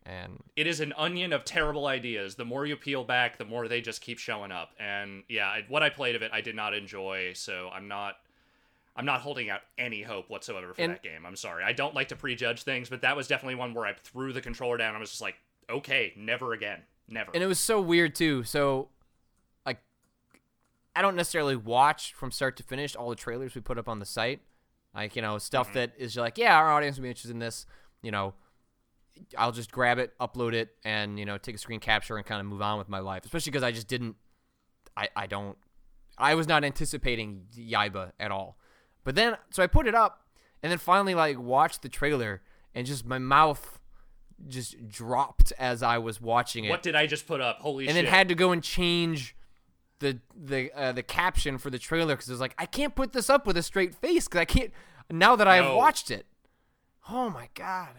And 0.05 0.41
It 0.55 0.65
is 0.65 0.79
an 0.79 0.93
onion 0.97 1.33
of 1.33 1.43
terrible 1.45 1.85
ideas. 1.85 2.35
The 2.35 2.45
more 2.45 2.65
you 2.65 2.75
peel 2.77 3.03
back, 3.03 3.37
the 3.37 3.45
more 3.45 3.67
they 3.67 3.81
just 3.81 4.01
keep 4.01 4.17
showing 4.17 4.51
up. 4.51 4.71
And 4.79 5.23
yeah, 5.27 5.47
I, 5.47 5.65
what 5.67 5.83
I 5.83 5.89
played 5.89 6.15
of 6.15 6.21
it, 6.23 6.31
I 6.33 6.41
did 6.41 6.55
not 6.55 6.73
enjoy. 6.73 7.33
So 7.33 7.69
I'm 7.73 7.87
not. 7.87 8.15
I'm 8.95 9.05
not 9.05 9.21
holding 9.21 9.49
out 9.49 9.61
any 9.77 10.01
hope 10.01 10.29
whatsoever 10.29 10.73
for 10.73 10.81
And- 10.81 10.93
that 10.93 11.03
game. 11.03 11.25
I'm 11.25 11.35
sorry. 11.35 11.63
I 11.63 11.73
don't 11.73 11.93
like 11.93 12.07
to 12.09 12.15
prejudge 12.15 12.63
things, 12.63 12.89
but 12.89 13.01
that 13.01 13.15
was 13.15 13.27
definitely 13.27 13.55
one 13.55 13.73
where 13.73 13.85
I 13.85 13.93
threw 13.93 14.33
the 14.33 14.41
controller 14.41 14.77
down. 14.77 14.95
I 14.95 14.99
was 14.99 15.09
just 15.09 15.21
like, 15.21 15.35
okay, 15.69 16.11
never 16.17 16.51
again, 16.53 16.81
never. 17.07 17.31
and 17.33 17.41
it 17.43 17.47
was 17.47 17.59
so 17.59 17.79
weird 17.79 18.13
too. 18.15 18.43
So, 18.43 18.89
I 20.99 21.01
don't 21.01 21.15
necessarily 21.15 21.55
watch 21.55 22.13
from 22.13 22.29
start 22.29 22.57
to 22.57 22.63
finish 22.63 22.93
all 22.93 23.09
the 23.09 23.15
trailers 23.15 23.55
we 23.55 23.61
put 23.61 23.77
up 23.77 23.87
on 23.87 23.99
the 23.99 24.05
site. 24.05 24.41
Like, 24.93 25.15
you 25.15 25.21
know, 25.21 25.37
stuff 25.37 25.67
Mm-hmm. 25.67 25.75
that 25.75 25.93
is 25.97 26.17
like, 26.17 26.37
yeah, 26.37 26.57
our 26.57 26.69
audience 26.73 26.97
would 26.97 27.03
be 27.03 27.07
interested 27.07 27.31
in 27.31 27.39
this. 27.39 27.65
You 28.01 28.11
know, 28.11 28.33
I'll 29.37 29.53
just 29.53 29.71
grab 29.71 29.97
it, 29.97 30.11
upload 30.19 30.51
it, 30.51 30.75
and 30.83 31.17
you 31.17 31.23
know, 31.23 31.37
take 31.37 31.55
a 31.55 31.57
screen 31.57 31.79
capture 31.79 32.17
and 32.17 32.25
kind 32.25 32.41
of 32.41 32.47
move 32.47 32.61
on 32.61 32.77
with 32.77 32.89
my 32.89 32.99
life. 32.99 33.23
Especially 33.23 33.49
because 33.51 33.63
I 33.63 33.71
just 33.71 33.87
didn't. 33.87 34.17
I 34.97 35.07
I 35.15 35.25
don't. 35.25 35.57
I 36.17 36.35
was 36.35 36.49
not 36.49 36.65
anticipating 36.65 37.43
Yaiba 37.57 38.11
at 38.19 38.29
all. 38.29 38.57
But 39.05 39.15
then, 39.15 39.37
so 39.51 39.63
I 39.63 39.67
put 39.67 39.87
it 39.87 39.95
up, 39.95 40.27
and 40.61 40.69
then 40.69 40.79
finally, 40.79 41.15
like, 41.15 41.39
watched 41.39 41.81
the 41.81 41.87
trailer, 41.87 42.41
and 42.75 42.85
just 42.85 43.05
my 43.05 43.19
mouth 43.19 43.79
just 44.49 44.85
dropped 44.89 45.53
as 45.57 45.81
I 45.81 45.97
was 45.97 46.19
watching 46.19 46.65
it 46.65 46.69
what 46.69 46.83
did 46.83 46.95
I 46.95 47.07
just 47.07 47.25
put 47.25 47.39
up? 47.39 47.59
Holy 47.59 47.87
and 47.87 47.95
shit! 47.95 48.03
then 48.03 48.13
had 48.13 48.27
to 48.27 48.35
go 48.35 48.51
and 48.51 48.61
change 48.61 49.33
the 49.99 50.19
the 50.35 50.71
uh, 50.73 50.91
the 50.91 51.03
caption 51.03 51.57
for 51.57 51.69
the 51.69 51.79
trailer 51.79 52.15
because 52.15 52.29
it's 52.29 52.39
like 52.41 52.55
I 52.57 52.65
can't 52.65 52.95
put 52.95 53.13
this 53.13 53.29
up 53.29 53.45
with 53.45 53.57
a 53.57 53.63
straight 53.63 53.93
face 53.95 54.27
because 54.27 54.39
I 54.41 54.45
can't 54.45 54.71
now 55.09 55.35
that 55.35 55.47
I've 55.47 55.65
No. 55.65 55.75
watched 55.75 56.09
it. 56.11 56.25
Oh 57.09 57.29
my 57.29 57.49
god. 57.53 57.95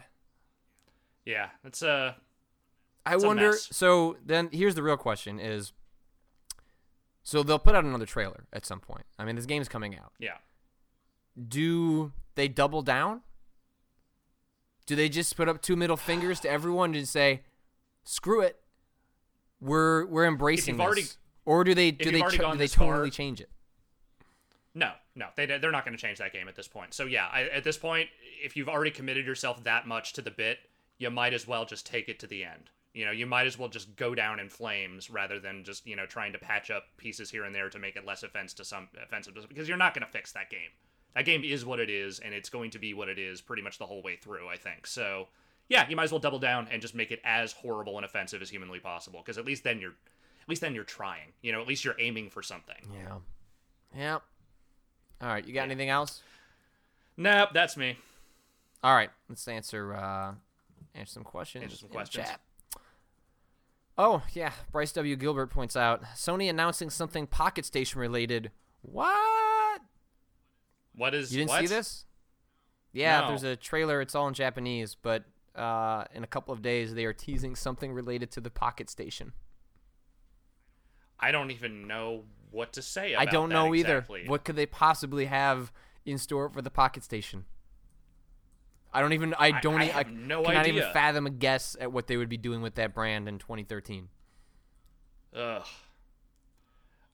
Yeah, 1.25 1.51
it's 1.65 1.83
uh 1.83 2.15
I 3.07 3.15
It's 3.15 3.25
a 3.25 3.27
wonder. 3.27 3.51
mess. 3.51 3.69
So 3.73 4.17
then, 4.25 4.49
here's 4.53 4.75
the 4.75 4.83
real 4.83 4.97
question: 4.97 5.39
Is 5.41 5.73
so 7.23 7.43
they'll 7.43 7.59
put 7.59 7.75
out 7.75 7.85
another 7.85 8.07
trailer 8.07 8.47
at 8.53 8.65
some 8.67 8.81
point. 8.81 9.05
I 9.19 9.25
mean, 9.25 9.37
this 9.37 9.47
game's 9.47 9.69
coming 9.69 9.97
out. 9.99 10.13
yeah. 10.19 10.37
Do 11.49 12.13
they 12.35 12.49
double 12.49 12.83
down? 12.83 13.23
Do 14.87 14.97
they 14.97 15.09
just 15.09 15.37
put 15.37 15.49
up 15.49 15.63
two 15.63 15.77
middle 15.77 15.97
fingers 15.97 16.41
to 16.41 16.51
everyone 16.51 16.95
and 16.95 17.09
say, 17.09 17.43
"Screw 18.05 18.41
it, 18.41 18.61
we're 19.61 20.07
we're 20.07 20.27
embracing 20.27 20.75
you've 20.75 20.79
this," 20.79 20.85
already- 20.87 21.07
or 21.51 21.65
do 21.65 21.75
they 21.75 21.91
do 21.91 22.13
they 22.13 22.23
ch- 22.23 22.39
do 22.39 22.57
they 22.57 22.69
far- 22.69 22.93
totally 22.93 23.11
change 23.11 23.41
it? 23.41 23.51
No, 24.73 24.93
no, 25.17 25.27
they 25.35 25.47
they're 25.47 25.73
not 25.73 25.85
going 25.85 25.97
to 25.97 26.01
change 26.01 26.19
that 26.19 26.33
game 26.33 26.47
at 26.47 26.55
this 26.55 26.69
point. 26.69 26.95
So 26.95 27.07
yeah, 27.07 27.27
I, 27.27 27.43
at 27.49 27.65
this 27.65 27.77
point, 27.77 28.09
if 28.45 28.57
you've 28.57 28.69
already 28.69 28.93
committed 28.93 29.27
yourself 29.27 29.65
that 29.65 29.85
much 29.85 30.13
to 30.13 30.23
the 30.23 30.31
bit, 30.31 30.59
you 30.99 31.11
might 31.11 31.35
as 31.35 31.49
well 31.49 31.65
just 31.65 31.85
take 31.85 32.09
it 32.09 32.21
to 32.21 32.29
the 32.29 32.45
end. 32.45 32.71
You 32.95 33.05
know, 33.05 33.11
you 33.11 33.27
might 33.27 33.49
as 33.49 33.59
well 33.59 33.69
just 33.69 33.97
go 33.97 34.15
down 34.15 34.39
in 34.39 34.49
flames 34.49 35.11
rather 35.11 35.41
than 35.41 35.65
just 35.65 35.89
you 35.89 35.97
know 35.97 36.07
trying 36.07 36.33
to 36.35 36.39
patch 36.39 36.71
up 36.71 36.85
pieces 36.97 37.33
here 37.33 37.43
and 37.43 37.53
there 37.53 37.69
to 37.69 37.81
make 37.81 37.97
it 37.97 38.07
less 38.07 38.23
offense 38.23 38.55
to 38.55 38.65
some 38.65 38.87
offensive 39.03 39.35
because 39.49 39.67
you're 39.67 39.77
not 39.77 39.93
going 39.93 40.07
to 40.07 40.13
fix 40.13 40.31
that 40.33 40.51
game. 40.51 40.71
That 41.17 41.25
game 41.25 41.43
is 41.43 41.65
what 41.65 41.81
it 41.81 41.91
is, 41.91 42.21
and 42.21 42.33
it's 42.33 42.49
going 42.49 42.71
to 42.71 42.79
be 42.79 42.95
what 42.95 43.09
it 43.09 43.19
is 43.19 43.41
pretty 43.41 43.63
much 43.63 43.79
the 43.79 43.87
whole 43.87 44.03
way 44.03 44.15
through. 44.15 44.49
I 44.49 44.57
think 44.57 44.87
so. 44.87 45.27
Yeah, 45.69 45.89
you 45.89 45.97
might 45.97 46.05
as 46.05 46.13
well 46.13 46.21
double 46.21 46.39
down 46.39 46.69
and 46.71 46.81
just 46.81 46.95
make 46.95 47.11
it 47.11 47.21
as 47.25 47.53
horrible 47.53 47.97
and 47.97 48.05
offensive 48.05 48.41
as 48.41 48.51
humanly 48.51 48.79
possible 48.79 49.21
because 49.21 49.39
at 49.39 49.45
least 49.45 49.65
then 49.65 49.81
you're 49.81 49.95
at 50.43 50.49
least 50.49 50.61
then 50.61 50.75
you're 50.75 50.85
trying. 50.85 51.33
You 51.43 51.53
know, 51.53 51.61
at 51.61 51.67
least 51.69 51.85
you're 51.85 51.99
aiming 51.99 52.31
for 52.31 52.43
something. 52.43 52.77
Yeah, 52.93 53.17
yeah. 53.97 54.15
All 55.23 55.29
right, 55.29 55.45
you 55.47 55.53
got 55.53 55.63
anything 55.65 55.89
else? 55.91 56.23
Nope, 57.17 57.51
that's 57.53 57.77
me. 57.77 57.97
All 58.83 58.95
right, 58.95 59.11
let's 59.29 59.47
answer 59.49 59.95
uh, 59.95 60.33
answer 60.95 61.13
some 61.13 61.25
questions. 61.25 61.65
Answer 61.65 61.77
some 61.77 61.89
questions. 61.91 62.27
chat. 62.29 62.41
Oh 63.99 64.23
yeah, 64.33 64.53
Bryce 64.73 64.93
W. 64.93 65.15
Gilbert 65.17 65.49
points 65.49 65.77
out 65.77 66.03
Sony 66.15 66.49
announcing 66.49 66.89
something 66.91 67.27
Pocket 67.27 67.65
Station 67.67 68.01
related. 68.01 68.51
What? 68.83 69.83
What 70.95 71.15
is 71.15 71.31
You 71.33 71.39
didn't 71.41 71.51
what? 71.51 71.61
see 71.61 71.67
this? 71.67 72.07
Yeah, 72.93 73.21
No. 73.21 73.29
there's 73.29 73.43
a 73.45 73.57
trailer. 73.57 74.01
It's 74.01 74.15
all 74.15 74.27
in 74.29 74.35
Japanese, 74.35 74.97
but 75.01 75.25
uh, 75.55 76.05
in 76.15 76.25
a 76.25 76.27
couple 76.27 76.55
of 76.55 76.63
days 76.63 76.95
they 76.95 77.05
are 77.05 77.13
teasing 77.13 77.55
something 77.55 77.93
related 77.93 78.31
to 78.33 78.41
the 78.41 78.51
Pocket 78.51 78.89
Station. 78.89 79.33
I 81.21 81.31
don't 81.33 81.51
even 81.51 81.87
know 81.87 82.25
what 82.51 82.73
to 82.73 82.83
say. 82.83 83.15
I 83.15 83.27
don't 83.27 83.49
know 83.51 83.73
exactly. 83.73 84.21
either. 84.23 84.31
What 84.31 84.45
could 84.45 84.57
they 84.57 84.67
possibly 84.67 85.27
have 85.27 85.71
in 86.05 86.19
store 86.19 86.49
for 86.49 86.63
the 86.63 86.71
Pocket 86.71 87.05
Station? 87.05 87.45
I 88.93 89.01
don't 89.01 89.13
even. 89.13 89.35
I 89.39 89.61
don't. 89.61 89.81
I 89.81 89.85
have 89.85 90.11
no 90.11 90.43
cannot 90.43 90.67
even 90.67 90.83
fathom 90.93 91.27
a 91.27 91.31
guess 91.31 91.77
at 91.81 91.93
what 91.93 92.07
they 92.09 92.17
would 92.17 92.29
be 92.29 92.37
doing 92.37 92.61
with 92.63 92.75
that 92.75 92.93
brand 92.95 93.29
in 93.29 93.39
2013. 93.39 94.09
Ugh. 95.37 95.63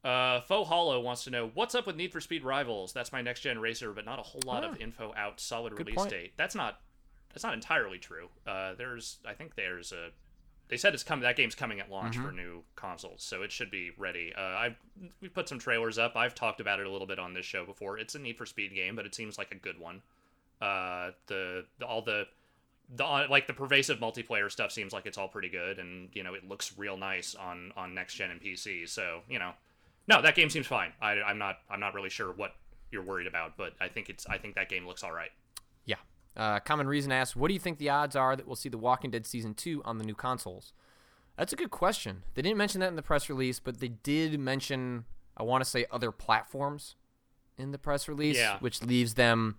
Uh, 0.02 0.40
Faux 0.42 0.68
Hollow 0.68 1.00
wants 1.00 1.24
to 1.24 1.30
know 1.30 1.50
what's 1.52 1.74
up 1.74 1.86
with 1.86 1.96
Need 1.96 2.12
for 2.12 2.20
Speed 2.20 2.44
Rivals. 2.44 2.92
That's 2.92 3.10
my 3.12 3.22
next 3.22 3.40
gen 3.40 3.58
racer, 3.58 3.92
but 3.92 4.04
not 4.04 4.20
a 4.20 4.22
whole 4.22 4.40
lot 4.46 4.62
of 4.64 4.74
Ah. 4.74 4.76
info 4.80 5.12
out. 5.16 5.40
Solid 5.40 5.76
release 5.76 5.96
point. 5.96 6.10
date. 6.10 6.32
That's 6.36 6.54
not. 6.54 6.80
That's 7.30 7.42
not 7.44 7.54
entirely 7.54 7.98
true. 7.98 8.30
Uh, 8.46 8.74
there's. 8.74 9.18
I 9.26 9.34
think 9.34 9.54
there's 9.56 9.92
a. 9.92 10.10
They 10.68 10.76
said 10.76 10.94
it's 10.94 11.02
coming. 11.04 11.22
That 11.22 11.36
game's 11.36 11.54
coming 11.54 11.78
at 11.80 11.90
launch 11.90 12.16
Mm-hmm. 12.16 12.26
for 12.26 12.32
new 12.32 12.62
consoles, 12.74 13.22
so 13.22 13.42
it 13.42 13.52
should 13.52 13.70
be 13.70 13.92
ready. 13.96 14.32
Uh, 14.36 14.40
I 14.40 14.76
we 15.20 15.28
put 15.28 15.48
some 15.48 15.58
trailers 15.58 15.96
up. 15.98 16.16
I've 16.16 16.34
talked 16.34 16.60
about 16.60 16.80
it 16.80 16.86
a 16.86 16.90
little 16.90 17.06
bit 17.06 17.18
on 17.18 17.34
this 17.34 17.46
show 17.46 17.64
before. 17.64 17.98
It's 17.98 18.14
a 18.14 18.18
Need 18.18 18.36
for 18.36 18.46
Speed 18.46 18.74
game, 18.74 18.96
but 18.96 19.06
it 19.06 19.14
seems 19.14 19.38
like 19.38 19.52
a 19.52 19.56
good 19.56 19.78
one. 19.78 20.02
Uh, 20.60 21.10
the, 21.26 21.64
the 21.78 21.86
all 21.86 22.02
the 22.02 22.24
the 22.94 23.04
like 23.28 23.46
the 23.46 23.52
pervasive 23.52 23.98
multiplayer 23.98 24.50
stuff 24.50 24.70
seems 24.72 24.92
like 24.92 25.06
it's 25.06 25.18
all 25.18 25.28
pretty 25.28 25.48
good, 25.48 25.78
and 25.78 26.08
you 26.12 26.22
know 26.22 26.34
it 26.34 26.48
looks 26.48 26.72
real 26.76 26.96
nice 26.96 27.34
on 27.34 27.72
on 27.76 27.94
next 27.94 28.14
gen 28.14 28.30
and 28.30 28.40
PC. 28.40 28.88
So 28.88 29.20
you 29.28 29.38
know, 29.38 29.52
no, 30.08 30.22
that 30.22 30.34
game 30.34 30.50
seems 30.50 30.66
fine. 30.66 30.92
I, 31.00 31.12
I'm 31.22 31.38
not 31.38 31.58
I'm 31.70 31.80
not 31.80 31.94
really 31.94 32.10
sure 32.10 32.32
what 32.32 32.54
you're 32.90 33.02
worried 33.02 33.26
about, 33.26 33.56
but 33.56 33.74
I 33.80 33.88
think 33.88 34.08
it's 34.08 34.26
I 34.26 34.38
think 34.38 34.54
that 34.54 34.68
game 34.68 34.86
looks 34.86 35.02
all 35.04 35.12
right. 35.12 35.30
Uh, 36.36 36.60
Common 36.60 36.86
Reason 36.86 37.10
asks, 37.10 37.34
"What 37.34 37.48
do 37.48 37.54
you 37.54 37.60
think 37.60 37.78
the 37.78 37.88
odds 37.90 38.14
are 38.14 38.36
that 38.36 38.46
we'll 38.46 38.56
see 38.56 38.68
The 38.68 38.78
Walking 38.78 39.10
Dead 39.10 39.26
season 39.26 39.54
two 39.54 39.82
on 39.84 39.98
the 39.98 40.04
new 40.04 40.14
consoles?" 40.14 40.72
That's 41.36 41.52
a 41.52 41.56
good 41.56 41.70
question. 41.70 42.22
They 42.34 42.42
didn't 42.42 42.58
mention 42.58 42.80
that 42.80 42.88
in 42.88 42.96
the 42.96 43.02
press 43.02 43.28
release, 43.28 43.58
but 43.60 43.80
they 43.80 43.88
did 43.88 44.38
mention, 44.40 45.04
I 45.36 45.42
want 45.42 45.62
to 45.64 45.68
say, 45.68 45.84
other 45.90 46.10
platforms 46.10 46.94
in 47.58 47.70
the 47.72 47.78
press 47.78 48.08
release, 48.08 48.36
Yeah. 48.36 48.58
which 48.60 48.82
leaves 48.82 49.14
them 49.14 49.56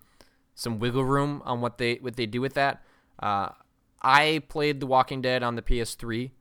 some 0.55 0.79
wiggle 0.79 1.05
room 1.05 1.41
on 1.45 1.61
what 1.61 1.77
they 1.77 1.95
what 1.95 2.15
they 2.15 2.25
do 2.25 2.41
with 2.41 2.53
that. 2.55 2.83
Uh, 3.19 3.49
I 4.01 4.43
played 4.49 4.79
The 4.79 4.85
Walking 4.87 5.21
Dead 5.21 5.41
on 5.43 5.55
the 5.55 5.61
PS3, 5.63 6.31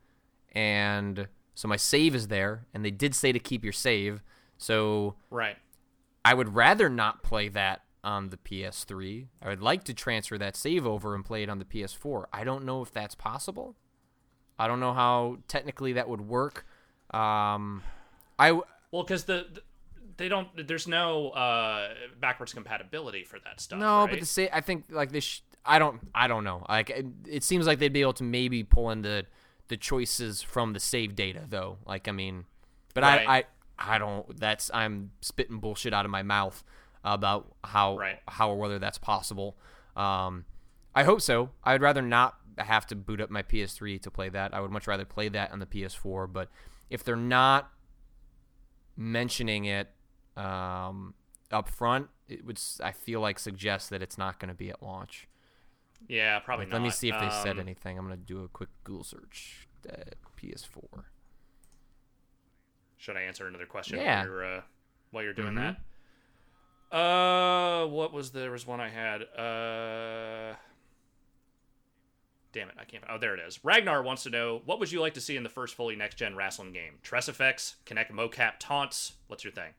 and 0.53 1.29
so 1.55 1.69
my 1.69 1.77
save 1.77 2.15
is 2.15 2.29
there, 2.29 2.67
and 2.75 2.85
they 2.85 2.91
did 2.91 3.15
say 3.15 3.33
to 3.33 3.39
keep 3.39 3.65
your 3.65 3.73
save. 3.73 4.23
So 4.59 5.17
Right. 5.31 5.57
I 6.25 6.35
would 6.35 6.55
rather 6.55 6.89
not 6.91 7.23
play 7.23 7.49
that 7.49 7.83
on 8.07 8.29
the 8.31 8.37
PS3. 8.37 9.27
I 9.43 9.49
would 9.49 9.61
like 9.61 9.85
to 9.85 9.93
transfer 9.95 10.39
that 10.39 10.57
save 10.57 10.87
over 10.87 11.15
and 11.15 11.25
play 11.25 11.43
it 11.43 11.51
on 11.51 11.59
the 11.59 11.65
PS4. 11.65 12.27
I 12.33 12.45
don't 12.45 12.65
know 12.65 12.81
if 12.83 12.93
that's 12.93 13.15
possible. 13.15 13.75
I 14.59 14.69
don't 14.69 14.81
know 14.81 14.95
how 14.95 15.39
technically 15.49 15.93
that 15.95 16.09
would 16.09 16.23
work. 16.23 16.65
Um, 17.13 17.83
I 18.39 18.49
w- 18.49 18.65
Well, 18.91 19.03
because 19.03 19.25
the, 19.25 19.47
the 19.53 19.61
they 20.17 20.29
don't 20.29 20.49
there's 20.67 20.89
no 20.89 21.29
uh 21.31 21.89
backwards 22.21 22.55
compatibility 22.55 23.23
for 23.25 23.39
that 23.45 23.61
stuff. 23.61 23.79
no, 23.79 24.01
right? 24.03 24.11
but 24.11 24.21
the 24.21 24.27
sa- 24.27 24.47
I 24.53 24.61
think 24.63 24.85
like 24.91 25.13
this. 25.13 25.25
Sh- 25.25 25.41
I 25.69 25.79
don't. 25.81 26.01
I 26.15 26.29
don't 26.29 26.45
know. 26.45 26.65
Like 26.69 26.91
it, 26.91 27.07
it 27.27 27.45
seems 27.45 27.67
like 27.67 27.81
they'd 27.81 27.93
be 27.93 28.01
able 28.03 28.13
to 28.15 28.25
maybe 28.25 28.63
pull 28.63 28.91
in 28.91 29.03
the 29.03 29.27
the 29.69 29.77
choices 29.77 30.41
from 30.43 30.73
the 30.75 30.81
save 30.81 31.17
data 31.17 31.43
though. 31.49 31.79
Like 31.87 32.07
I 32.09 32.13
mean, 32.13 32.45
but 32.95 33.03
Right. 33.03 33.27
I, 33.29 33.37
I 33.39 33.45
I 33.97 33.99
don't. 33.99 34.39
That's 34.41 34.71
I'm 34.73 35.11
spitting 35.21 35.59
bullshit 35.59 35.93
out 35.93 36.05
of 36.05 36.11
my 36.11 36.23
mouth 36.23 36.63
about 37.15 37.55
how 37.65 37.97
Right. 37.97 38.19
how 38.29 38.51
or 38.51 38.57
whether 38.57 38.79
that's 38.79 38.99
possible. 38.99 39.57
Um, 39.97 40.45
I 40.95 41.05
hope 41.05 41.21
so. 41.23 41.51
I'd 41.65 41.81
rather 41.81 42.03
not 42.03 42.39
have 42.59 42.87
to 42.89 42.97
boot 42.97 43.21
up 43.21 43.31
my 43.31 43.43
PS3 43.43 43.99
to 44.03 44.11
play 44.11 44.29
that. 44.31 44.53
I 44.53 44.61
would 44.61 44.71
much 44.71 44.87
rather 44.87 45.05
play 45.05 45.29
that 45.29 45.53
on 45.53 45.59
the 45.61 45.67
PS4. 45.67 46.27
But 46.27 46.49
if 46.91 47.05
they're 47.05 47.15
not 47.17 47.71
mentioning 48.97 49.65
it 49.67 49.91
um, 50.37 51.15
up 51.51 51.69
front, 51.69 52.09
it 52.29 52.45
would 52.45 52.61
I 52.83 52.93
feel 52.93 53.21
like 53.21 53.39
suggest 53.39 53.91
that 53.91 54.03
it's 54.03 54.19
not 54.19 54.39
going 54.41 54.49
to 54.49 54.55
be 54.55 54.69
at 54.71 54.83
launch. 54.83 55.29
yeah, 56.09 56.39
probably 56.41 56.67
Like, 56.67 56.73
not. 56.73 56.77
let 56.79 56.83
me 56.85 56.91
see 56.91 57.09
if 57.09 57.19
they 57.21 57.31
said 57.31 57.53
Um, 57.57 57.61
anything. 57.61 57.99
I'm 57.99 58.07
going 58.07 58.19
to 58.19 58.25
do 58.25 58.43
a 58.45 58.49
quick 58.49 58.69
Google 58.85 59.05
search. 59.05 59.67
Uh, 59.89 59.97
PS4. 60.37 61.05
Should 62.99 63.17
I 63.17 63.23
answer 63.23 63.47
another 63.47 63.67
question 63.67 63.99
Yeah. 63.99 64.19
while 64.21 64.27
you're 64.27 64.45
uh, 64.57 64.63
while 65.11 65.23
you're 65.25 65.33
doing 65.35 65.53
Mhm. 65.55 65.57
that? 65.77 65.81
Uh, 66.91 67.87
what 67.87 68.13
was 68.13 68.31
there 68.31 68.51
was 68.51 68.67
one 68.67 68.81
I 68.81 68.89
had. 68.89 69.23
Uh, 69.23 70.55
damn 72.53 72.69
it, 72.69 72.77
I 72.79 72.85
can't. 72.85 73.05
Oh, 73.09 73.19
there 73.19 73.35
it 73.35 73.41
is. 73.41 73.65
Ragnar 73.65 74.03
wants 74.03 74.23
to 74.25 74.31
know 74.31 74.63
what 74.65 74.79
would 74.79 74.93
you 74.93 75.01
like 75.01 75.15
to 75.15 75.21
see 75.21 75.37
in 75.37 75.43
the 75.43 75.49
first 75.49 75.75
fully 75.75 75.97
next 75.97 76.17
gen 76.17 76.37
wrestling 76.37 76.73
game? 76.73 76.95
Tress 77.03 77.29
effects, 77.29 77.77
Kinect 77.87 78.13
mocap 78.13 78.55
taunts. 78.59 79.13
What's 79.27 79.45
your 79.45 79.53
thing? 79.53 79.73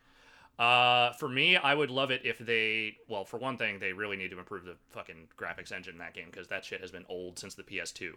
Uh, 0.60 1.12
for 1.14 1.30
me, 1.30 1.56
I 1.56 1.74
would 1.74 1.92
love 1.92 2.12
it 2.12 2.22
if 2.24 2.40
they. 2.40 2.98
Well, 3.08 3.26
for 3.26 3.38
one 3.38 3.58
thing, 3.58 3.80
they 3.80 3.94
really 3.94 4.18
need 4.18 4.32
to 4.32 4.40
improve 4.40 4.66
the 4.66 4.76
fucking 4.90 5.30
graphics 5.38 5.72
engine 5.72 5.94
in 5.94 6.00
that 6.00 6.14
game 6.14 6.28
because 6.32 6.48
that 6.48 6.66
shit 6.66 6.82
has 6.82 6.92
been 6.92 7.06
old 7.10 7.40
since 7.40 7.56
the 7.56 7.64
PS2. 7.64 8.14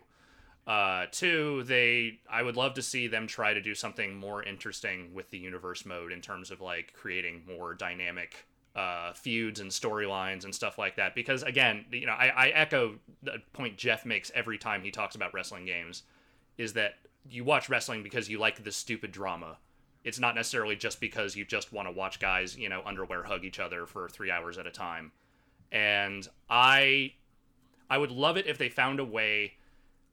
Uh, 0.67 1.07
two, 1.11 1.63
they 1.65 2.19
I 2.31 2.43
would 2.43 2.57
love 2.57 2.75
to 2.75 2.83
see 2.83 3.09
them 3.09 3.27
try 3.27 3.55
to 3.55 3.61
do 3.61 3.75
something 3.75 4.15
more 4.15 4.43
interesting 4.43 5.15
with 5.15 5.31
the 5.31 5.39
universe 5.39 5.85
mode 5.85 6.13
in 6.13 6.21
terms 6.21 6.51
of 6.51 6.61
like 6.61 6.93
creating 6.93 7.43
more 7.47 7.75
dynamic 7.75 8.47
uh, 8.77 9.13
feuds 9.13 9.61
and 9.61 9.71
storylines 9.71 10.45
and 10.45 10.55
stuff 10.55 10.79
like 10.79 10.97
that. 10.97 11.15
Because 11.15 11.43
again, 11.43 11.85
you 11.91 12.07
know, 12.07 12.13
I, 12.13 12.29
I 12.29 12.49
echo 12.49 12.95
the 13.23 13.43
point 13.53 13.77
Jeff 13.77 14.05
makes 14.07 14.31
every 14.35 14.59
time 14.59 14.83
he 14.83 14.91
talks 14.91 15.15
about 15.15 15.35
wrestling 15.35 15.65
games, 15.65 16.03
is 16.59 16.73
that 16.75 16.95
you 17.29 17.45
watch 17.45 17.69
wrestling 17.69 18.03
because 18.03 18.29
you 18.29 18.39
like 18.39 18.63
the 18.63 18.73
stupid 18.73 19.13
drama. 19.13 19.59
It's 20.05 20.19
not 20.19 20.35
necessarily 20.35 20.77
just 20.77 21.01
because 21.01 21.37
you 21.37 21.45
just 21.45 21.73
want 21.73 21.89
to 21.89 21.93
watch 21.93 22.21
guys, 22.21 22.57
you 22.57 22.69
know, 22.69 22.83
underwear 22.87 23.25
hug 23.25 23.45
each 23.45 23.61
other 23.61 23.87
for 23.87 24.09
three 24.09 24.31
hours 24.31 24.57
at 24.57 24.67
a 24.67 24.71
time. 24.71 25.13
And 25.73 26.27
I 26.49 27.13
I 27.89 27.99
would 27.99 28.11
love 28.11 28.37
it 28.37 28.47
if 28.47 28.57
they 28.57 28.69
found 28.69 29.01
a 29.01 29.05
way 29.05 29.55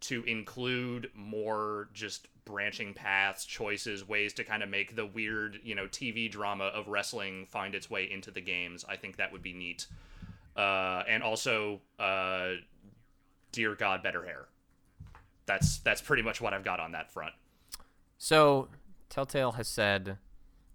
to 0.02 0.24
include 0.24 1.10
more 1.16 1.90
just 1.94 2.28
branching 2.46 2.94
paths, 2.94 3.46
choices, 3.46 4.08
ways 4.08 4.34
to 4.34 4.44
kind 4.44 4.64
of 4.64 4.70
make 4.70 4.96
the 4.96 5.06
weird, 5.06 5.60
you 5.64 5.76
know, 5.76 5.86
TV 5.88 6.32
drama 6.32 6.66
of 6.66 6.88
wrestling 6.88 7.46
find 7.50 7.76
its 7.76 7.90
way 7.90 8.10
into 8.10 8.32
the 8.32 8.42
games. 8.42 8.86
I 8.88 8.96
think 8.96 9.18
that 9.18 9.32
would 9.32 9.44
be 9.44 9.54
neat. 9.54 9.88
Uh, 10.56 11.04
and 11.08 11.22
also, 11.22 11.82
uh, 12.00 12.52
dear 13.52 13.76
God, 13.76 14.02
better 14.02 14.24
hair. 14.24 14.48
That's 15.46 15.78
that's 15.80 16.02
pretty 16.02 16.24
much 16.24 16.42
what 16.42 16.54
I've 16.54 16.64
got 16.64 16.80
on 16.80 16.92
that 16.94 17.12
front. 17.12 17.34
So, 18.18 18.70
Telltale 19.10 19.54
has 19.54 19.68
said 19.68 20.18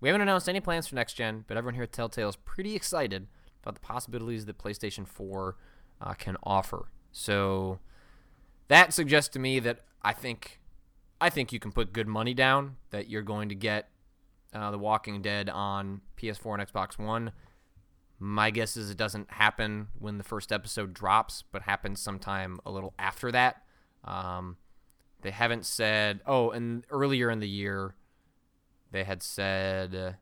We 0.01 0.09
haven't 0.09 0.23
announced 0.23 0.49
any 0.49 0.61
plans 0.61 0.87
for 0.87 0.95
next 0.95 1.15
gen, 1.15 1.45
but 1.47 1.57
everyone 1.57 1.75
here 1.75 1.83
at 1.83 1.93
Telltale 1.93 2.29
is 2.29 2.37
pretty 2.37 2.75
excited 2.75 3.27
about 3.63 3.75
the 3.75 3.81
possibilities 3.81 4.47
that 4.47 4.59
PlayStation 4.59 5.07
4 5.07 5.57
uh, 6.01 6.15
can 6.15 6.37
offer. 6.43 6.87
So 7.13 7.79
that 8.73 8.95
suggests 8.95 9.29
to 9.29 9.39
me 9.39 9.61
that 9.61 9.81
I 10.01 10.15
think 10.15 10.59
I 11.21 11.29
think 11.29 11.53
you 11.53 11.61
can 11.61 11.73
put 11.73 11.93
good 11.93 12.09
money 12.09 12.33
down 12.33 12.77
that 12.89 13.09
you're 13.11 13.23
going 13.23 13.51
to 13.51 13.55
get 13.55 13.91
uh, 14.55 14.71
The 14.71 14.79
Walking 14.79 15.21
Dead 15.21 15.51
on 15.51 16.01
PS4 16.17 16.59
and 16.59 16.73
Xbox 16.73 16.99
One. 16.99 17.33
My 18.19 18.51
guess 18.51 18.79
is 18.79 18.91
it 18.91 18.97
doesn't 18.97 19.31
happen 19.31 19.89
when 19.99 20.17
the 20.17 20.25
first 20.25 20.53
episode 20.53 20.95
drops, 20.95 21.45
but 21.53 21.63
happens 21.63 22.01
sometime 22.01 22.61
a 22.65 22.71
little 22.71 22.95
after 22.99 23.31
that. 23.33 23.63
Um, 24.05 24.57
they 25.21 25.33
haven't 25.33 25.67
said. 25.67 26.21
Oh, 26.27 26.51
and 26.51 26.85
earlier 26.89 27.31
in 27.31 27.41
the 27.41 27.49
year, 27.49 27.95
they 28.91 29.05
had 29.05 29.23
said. 29.23 30.17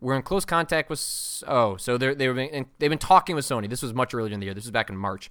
We're 0.00 0.16
in 0.16 0.22
close 0.22 0.44
contact 0.44 0.88
with. 0.88 1.44
Oh, 1.46 1.76
so 1.76 1.98
they 1.98 2.28
were 2.28 2.34
they've 2.34 2.90
been 2.90 2.98
talking 2.98 3.36
with 3.36 3.44
Sony. 3.44 3.68
This 3.68 3.82
was 3.82 3.92
much 3.92 4.14
earlier 4.14 4.32
in 4.32 4.40
the 4.40 4.46
year. 4.46 4.54
This 4.54 4.64
was 4.64 4.70
back 4.70 4.88
in 4.88 4.96
March. 4.96 5.30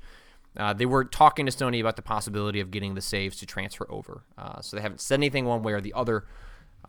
Uh, 0.56 0.74
they 0.74 0.86
were 0.86 1.06
talking 1.06 1.46
to 1.46 1.52
Sony 1.52 1.80
about 1.80 1.96
the 1.96 2.02
possibility 2.02 2.60
of 2.60 2.72
getting 2.72 2.94
the 2.94 3.02
saves 3.02 3.38
to 3.38 3.46
transfer 3.46 3.88
over. 3.90 4.24
Uh, 4.38 4.62
so 4.62 4.76
they 4.76 4.82
haven't 4.82 5.00
said 5.00 5.16
anything 5.16 5.46
one 5.46 5.64
way 5.64 5.74
or 5.74 5.82
the 5.82 5.94
other. 5.94 6.26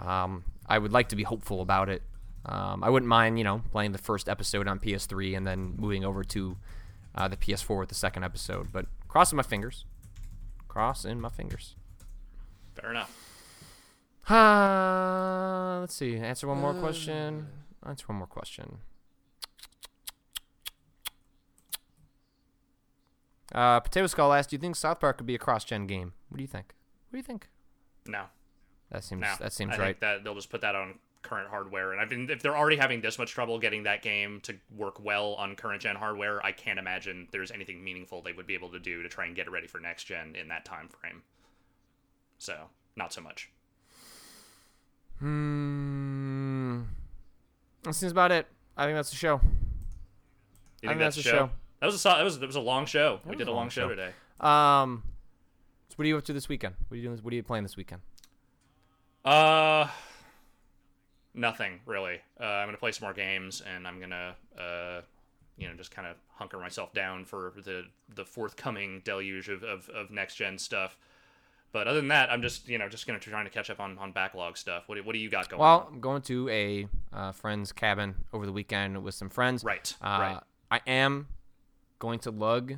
Um, 0.00 0.44
I 0.66 0.78
would 0.78 0.92
like 0.92 1.08
to 1.10 1.16
be 1.16 1.22
hopeful 1.22 1.60
about 1.60 1.88
it. 1.88 2.02
Um, 2.44 2.82
I 2.82 2.90
wouldn't 2.90 3.08
mind, 3.08 3.38
you 3.38 3.44
know, 3.44 3.62
playing 3.70 3.92
the 3.92 3.98
first 3.98 4.28
episode 4.28 4.66
on 4.66 4.80
PS3 4.80 5.36
and 5.36 5.46
then 5.46 5.74
moving 5.78 6.04
over 6.04 6.24
to 6.24 6.56
uh, 7.14 7.28
the 7.28 7.36
PS4 7.36 7.78
with 7.78 7.88
the 7.88 7.94
second 7.94 8.24
episode. 8.24 8.72
But 8.72 8.86
crossing 9.06 9.36
my 9.36 9.44
fingers. 9.44 9.84
Crossing 10.66 11.20
my 11.20 11.28
fingers. 11.28 11.76
Fair 12.74 12.90
enough. 12.90 13.31
Uh, 14.28 15.78
let's 15.80 15.94
see. 15.94 16.16
Answer 16.16 16.46
one 16.46 16.58
more 16.58 16.74
question. 16.74 17.48
Answer 17.84 18.06
one 18.06 18.18
more 18.18 18.26
question. 18.26 18.78
Uh, 23.52 23.80
Potato 23.80 24.06
Skull 24.06 24.32
asked, 24.32 24.50
"Do 24.50 24.56
you 24.56 24.60
think 24.60 24.76
South 24.76 25.00
Park 25.00 25.18
could 25.18 25.26
be 25.26 25.34
a 25.34 25.38
cross-gen 25.38 25.86
game? 25.86 26.14
What 26.28 26.38
do 26.38 26.42
you 26.42 26.48
think? 26.48 26.74
What 27.10 27.16
do 27.16 27.18
you 27.18 27.24
think?" 27.24 27.48
No. 28.06 28.24
That 28.90 29.04
seems 29.04 29.22
no. 29.22 29.34
that 29.40 29.52
seems 29.52 29.74
I 29.74 29.78
right. 29.78 29.86
Think 29.86 30.00
that 30.00 30.24
they'll 30.24 30.34
just 30.34 30.50
put 30.50 30.60
that 30.62 30.74
on 30.74 30.98
current 31.22 31.48
hardware, 31.48 31.92
and 31.92 32.00
I 32.00 32.04
mean, 32.04 32.28
if 32.30 32.42
they're 32.42 32.56
already 32.56 32.76
having 32.76 33.00
this 33.00 33.18
much 33.18 33.30
trouble 33.30 33.58
getting 33.58 33.84
that 33.84 34.02
game 34.02 34.40
to 34.42 34.56
work 34.76 35.02
well 35.02 35.34
on 35.34 35.54
current 35.54 35.82
gen 35.82 35.96
hardware, 35.96 36.44
I 36.44 36.52
can't 36.52 36.78
imagine 36.78 37.28
there's 37.30 37.50
anything 37.50 37.82
meaningful 37.82 38.22
they 38.22 38.32
would 38.32 38.46
be 38.46 38.54
able 38.54 38.70
to 38.70 38.78
do 38.78 39.02
to 39.02 39.08
try 39.08 39.26
and 39.26 39.36
get 39.36 39.46
it 39.46 39.50
ready 39.50 39.66
for 39.66 39.80
next 39.80 40.04
gen 40.04 40.34
in 40.34 40.48
that 40.48 40.64
time 40.64 40.88
frame. 40.88 41.22
So, 42.38 42.68
not 42.96 43.12
so 43.12 43.20
much. 43.20 43.50
Hmm. 45.22 46.82
That 47.84 47.94
seems 47.94 48.10
about 48.10 48.32
it. 48.32 48.48
I 48.76 48.86
think 48.86 48.96
that's 48.96 49.10
the 49.10 49.16
show. 49.16 49.40
You 50.82 50.88
think 50.88 50.98
that's, 50.98 51.14
that's 51.14 51.16
the 51.16 51.22
show? 51.22 51.30
show. 51.30 51.50
That 51.80 51.86
was 51.86 52.04
a 52.04 52.08
that 52.08 52.24
was 52.24 52.38
that 52.40 52.46
was 52.46 52.56
a 52.56 52.60
long 52.60 52.86
show. 52.86 53.20
we 53.24 53.36
did 53.36 53.46
a 53.46 53.50
long 53.50 53.60
long 53.60 53.68
show 53.68 53.82
show. 53.82 53.88
today. 53.90 54.10
Um. 54.40 55.04
So 55.90 55.94
what 55.96 56.04
are 56.06 56.08
you 56.08 56.18
up 56.18 56.24
to 56.24 56.32
this 56.32 56.48
weekend? 56.48 56.74
What 56.88 56.96
are 56.96 56.98
you 56.98 57.06
doing? 57.06 57.18
What 57.22 57.32
are 57.32 57.36
you 57.36 57.42
playing 57.44 57.62
this 57.62 57.76
weekend? 57.76 58.02
Uh, 59.24 59.86
nothing 61.34 61.80
really. 61.86 62.20
Uh, 62.40 62.44
I'm 62.44 62.66
gonna 62.66 62.78
play 62.78 62.90
some 62.90 63.06
more 63.06 63.14
games, 63.14 63.62
and 63.64 63.86
I'm 63.86 64.00
gonna 64.00 64.34
uh, 64.58 65.02
you 65.56 65.68
know, 65.68 65.74
just 65.74 65.90
kind 65.90 66.08
of 66.08 66.16
hunker 66.34 66.58
myself 66.58 66.92
down 66.92 67.24
for 67.24 67.52
the 67.62 67.84
the 68.14 68.24
forthcoming 68.24 69.02
deluge 69.04 69.48
of, 69.48 69.62
of, 69.62 69.88
of 69.90 70.10
next 70.10 70.34
gen 70.34 70.58
stuff. 70.58 70.98
But 71.72 71.88
other 71.88 72.00
than 72.00 72.08
that, 72.08 72.30
I'm 72.30 72.42
just 72.42 72.68
you 72.68 72.76
know 72.78 72.88
just 72.88 73.06
gonna 73.06 73.18
try 73.18 73.42
to 73.42 73.50
catch 73.50 73.70
up 73.70 73.80
on, 73.80 73.96
on 73.98 74.12
backlog 74.12 74.56
stuff. 74.58 74.84
What 74.86 74.96
do, 74.96 75.02
what 75.04 75.14
do 75.14 75.18
you 75.18 75.30
got 75.30 75.48
going? 75.48 75.60
On? 75.60 75.66
Well, 75.66 75.80
on? 75.86 75.94
I'm 75.94 76.00
going 76.00 76.22
to 76.22 76.48
a 76.50 76.86
uh, 77.12 77.32
friend's 77.32 77.72
cabin 77.72 78.14
over 78.32 78.44
the 78.46 78.52
weekend 78.52 79.02
with 79.02 79.14
some 79.14 79.30
friends. 79.30 79.64
right, 79.64 79.94
Uh, 80.02 80.06
right. 80.06 80.40
I 80.70 80.80
am 80.86 81.28
going 81.98 82.18
to 82.20 82.30
lug 82.30 82.74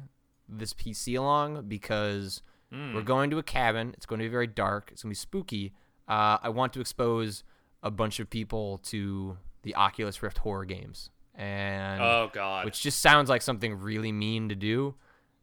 this 0.48 0.72
PC 0.74 1.18
along 1.18 1.66
because 1.68 2.42
Hmm. 2.72 2.94
we're 2.94 3.02
going 3.02 3.30
to 3.30 3.38
a 3.38 3.42
cabin. 3.42 3.92
It's 3.96 4.04
going 4.06 4.18
to 4.20 4.24
be 4.24 4.28
very 4.28 4.46
dark. 4.48 4.90
It's 4.92 5.02
going 5.02 5.10
to 5.10 5.18
be 5.18 5.20
spooky. 5.20 5.72
Uh, 6.08 6.38
I 6.42 6.48
want 6.48 6.72
to 6.72 6.80
expose 6.80 7.44
a 7.84 7.90
bunch 7.90 8.18
of 8.20 8.28
people 8.28 8.78
to 8.84 9.36
the 9.62 9.74
Oculus 9.76 10.22
Rift 10.22 10.38
horror 10.38 10.64
games, 10.64 11.10
and 11.34 12.02
Oh 12.02 12.30
God. 12.32 12.64
which 12.64 12.80
just 12.82 13.00
sounds 13.00 13.28
like 13.30 13.42
something 13.42 13.78
really 13.78 14.10
mean 14.12 14.48
to 14.48 14.54
do. 14.54 14.94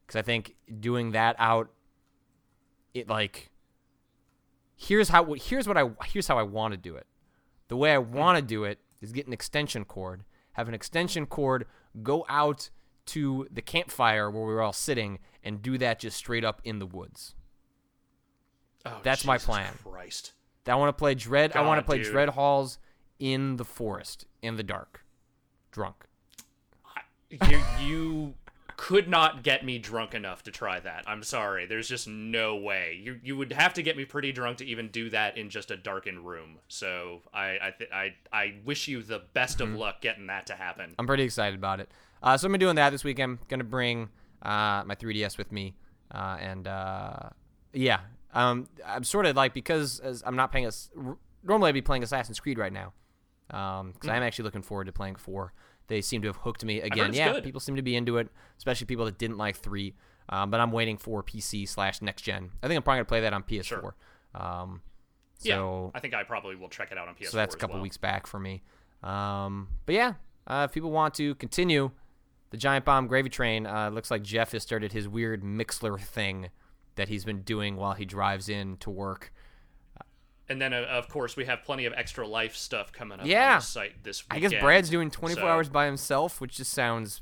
Because 0.06 0.20
I 0.20 0.24
think 0.24 0.56
doing 0.80 1.12
that 1.12 1.36
out, 1.40 1.70
it 2.94 3.08
like 3.08 3.50
here's 4.76 5.10
how 5.10 5.34
here's 5.34 5.68
what 5.68 5.78
I 5.78 5.90
here's 6.06 6.28
how 6.28 6.38
I 6.38 6.44
want 6.44 6.74
to 6.74 6.78
do 6.78 6.96
it. 6.96 7.08
The 7.68 7.78
way 7.78 7.94
I 7.94 7.98
want 7.98 8.38
to 8.38 8.42
do 8.42 8.64
it 8.64 8.80
is 9.02 9.12
get 9.12 9.28
an 9.28 9.34
extension 9.34 9.86
cord, 9.86 10.24
have 10.54 10.68
an 10.68 10.74
extension 10.74 11.26
cord 11.26 11.66
go 12.04 12.26
out 12.30 12.70
to 13.08 13.48
the 13.52 13.62
campfire 13.62 14.30
where 14.30 14.44
we 14.44 14.54
were 14.54 14.62
all 14.62 14.74
sitting, 14.74 15.20
and 15.44 15.62
do 15.62 15.78
that 15.78 16.00
just 16.00 16.18
straight 16.18 16.46
up 16.46 16.62
in 16.64 16.80
the 16.80 16.86
woods. 16.86 17.36
oh, 18.86 19.00
that's 19.04 19.26
my 19.26 19.38
plan. 19.38 19.74
Christ. 19.84 20.34
I 20.68 20.76
want 20.76 20.90
to 20.90 21.00
play 21.00 21.16
Dread. 21.16 21.56
I 21.56 21.62
want 21.62 21.80
to 21.80 21.86
play 21.86 21.98
dude. 21.98 22.12
Dread 22.12 22.30
Halls 22.30 22.78
in 23.20 23.58
the 23.58 23.66
forest 23.66 24.26
in 24.42 24.56
the 24.56 24.64
dark, 24.64 25.04
drunk. 25.72 26.06
you 27.50 27.62
you 27.80 28.34
could 28.88 29.08
not 29.08 29.44
get 29.44 29.64
me 29.64 29.78
drunk 29.78 30.16
enough 30.16 30.42
to 30.42 30.50
try 30.50 30.80
that. 30.80 31.04
I'm 31.06 31.22
sorry. 31.22 31.68
There's 31.68 31.88
just 31.88 32.08
no 32.08 32.56
way. 32.56 33.00
You 33.00 33.20
you 33.24 33.38
would 33.38 33.52
have 33.52 33.76
to 33.76 33.84
get 33.84 33.96
me 33.96 34.06
pretty 34.06 34.32
drunk 34.32 34.58
to 34.58 34.66
even 34.66 34.88
do 34.88 35.08
that 35.12 35.38
in 35.38 35.52
just 35.52 35.70
a 35.70 35.78
darkened 35.78 36.26
room. 36.26 36.58
So 36.68 37.22
I 37.32 37.46
I 37.62 37.74
th- 37.78 37.92
I, 37.94 38.16
I 38.34 38.56
wish 38.66 38.88
you 38.88 39.04
the 39.04 39.22
best 39.34 39.60
Mm-hmm. 39.60 39.74
of 39.74 39.80
luck 39.80 40.02
getting 40.02 40.26
that 40.28 40.48
to 40.48 40.56
happen. 40.56 40.96
I'm 40.98 41.06
pretty 41.06 41.22
excited 41.24 41.60
about 41.60 41.80
it. 41.80 41.92
Uh, 42.24 42.36
so 42.38 42.46
I'm 42.48 42.52
going 42.52 42.60
to 42.60 42.64
be 42.64 42.66
doing 42.66 42.76
that 42.78 42.90
this 42.90 43.04
weekend. 43.04 43.38
Gonna 43.50 43.64
bring 43.64 44.10
uh, 44.42 44.82
my 44.88 44.96
3DS 44.96 45.38
with 45.38 45.52
me, 45.52 45.76
uh, 46.10 46.38
and 46.40 46.68
uh, 46.68 47.30
yeah, 47.74 48.00
um, 48.34 48.68
I'm 48.84 49.04
sort 49.04 49.28
of 49.28 49.36
like 49.36 49.54
because 49.54 50.00
as 50.00 50.24
I'm 50.26 50.36
not 50.36 50.50
playing 50.52 50.66
as 50.66 50.90
normally 51.44 51.70
I'd 51.70 51.74
be 51.74 51.82
playing 51.84 52.02
Assassin's 52.02 52.40
Creed 52.40 52.58
right 52.58 52.74
now, 52.74 52.94
because 53.48 54.10
I'm 54.10 54.24
actually 54.24 54.46
looking 54.46 54.64
forward 54.64 54.86
to 54.86 54.92
playing 54.92 55.16
four. 55.18 55.54
They 55.92 56.00
seem 56.00 56.22
to 56.22 56.30
have 56.30 56.38
hooked 56.38 56.64
me 56.64 56.80
again. 56.80 57.14
Yeah, 57.14 57.34
good. 57.34 57.44
people 57.44 57.60
seem 57.60 57.76
to 57.76 57.82
be 57.82 57.98
into 57.98 58.16
it, 58.16 58.30
especially 58.58 58.86
people 58.86 59.04
that 59.04 59.18
didn't 59.18 59.38
like 59.38 59.58
three. 59.58 59.94
Um, 60.30 60.50
but 60.50 60.62
I'm 60.62 60.72
waiting 60.72 60.96
for 60.96 61.22
PC 61.22 61.68
slash 61.68 62.02
next 62.02 62.22
gen. 62.22 62.52
I 62.64 62.70
think 62.70 62.78
I'm 62.78 62.84
probably 62.84 63.00
gonna 63.00 63.06
play 63.06 63.20
that 63.20 63.34
on 63.34 63.44
PS4. 63.44 63.64
Sure. 63.64 63.96
Um, 64.34 64.82
yeah, 65.42 65.56
so 65.56 65.92
I 65.94 66.00
think 66.00 66.14
I 66.14 66.24
probably 66.24 66.56
will 66.56 66.70
check 66.70 66.94
it 66.94 66.98
out 66.98 67.10
on 67.10 67.16
PS4. 67.16 67.28
so 67.28 67.38
that's 67.38 67.56
a 67.56 67.58
couple 67.58 67.74
well. 67.76 67.84
weeks 67.84 67.98
back 67.98 68.26
for 68.26 68.40
me. 68.40 68.64
Um, 69.04 69.68
but 69.86 69.96
yeah, 69.96 70.14
uh, 70.48 70.68
if 70.70 70.74
people 70.74 70.92
want 70.92 71.14
to 71.16 71.36
continue 71.36 71.92
the 72.52 72.58
Giant 72.58 72.86
Bomb 72.86 73.08
Gravy 73.08 73.30
Train, 73.30 73.68
uh, 73.68 73.90
looks 73.90 74.10
like 74.10 74.24
Jeff 74.24 74.54
has 74.54 74.64
started 74.64 74.94
his 74.94 75.10
weird 75.10 75.44
Mixlr 75.44 76.00
thing 76.00 76.52
that 76.96 77.10
he's 77.10 77.26
been 77.26 77.42
doing 77.42 77.76
while 77.76 77.96
he 77.96 78.06
drives 78.06 78.48
in 78.48 78.78
to 78.78 78.90
work. 78.90 79.34
And 80.52 80.62
then 80.62 80.74
uh, 80.74 80.82
of 80.90 81.08
course 81.10 81.36
we 81.36 81.46
have 81.46 81.64
plenty 81.64 81.86
of 81.86 81.94
extra 81.96 82.28
life 82.28 82.56
stuff 82.56 82.92
coming 82.92 83.20
up 83.20 83.26
Yeah. 83.26 83.54
on 83.54 83.60
the 83.60 83.66
site 83.66 84.04
this 84.04 84.24
I 84.30 84.40
guess 84.40 84.54
Brad's 84.60 84.90
doing 84.90 85.10
24 85.10 85.42
so- 85.42 85.48
hours 85.48 85.70
by 85.70 85.86
himself, 85.86 86.40
which 86.42 86.58
just 86.58 86.72
sounds 86.72 87.22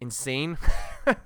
insane. 0.00 0.58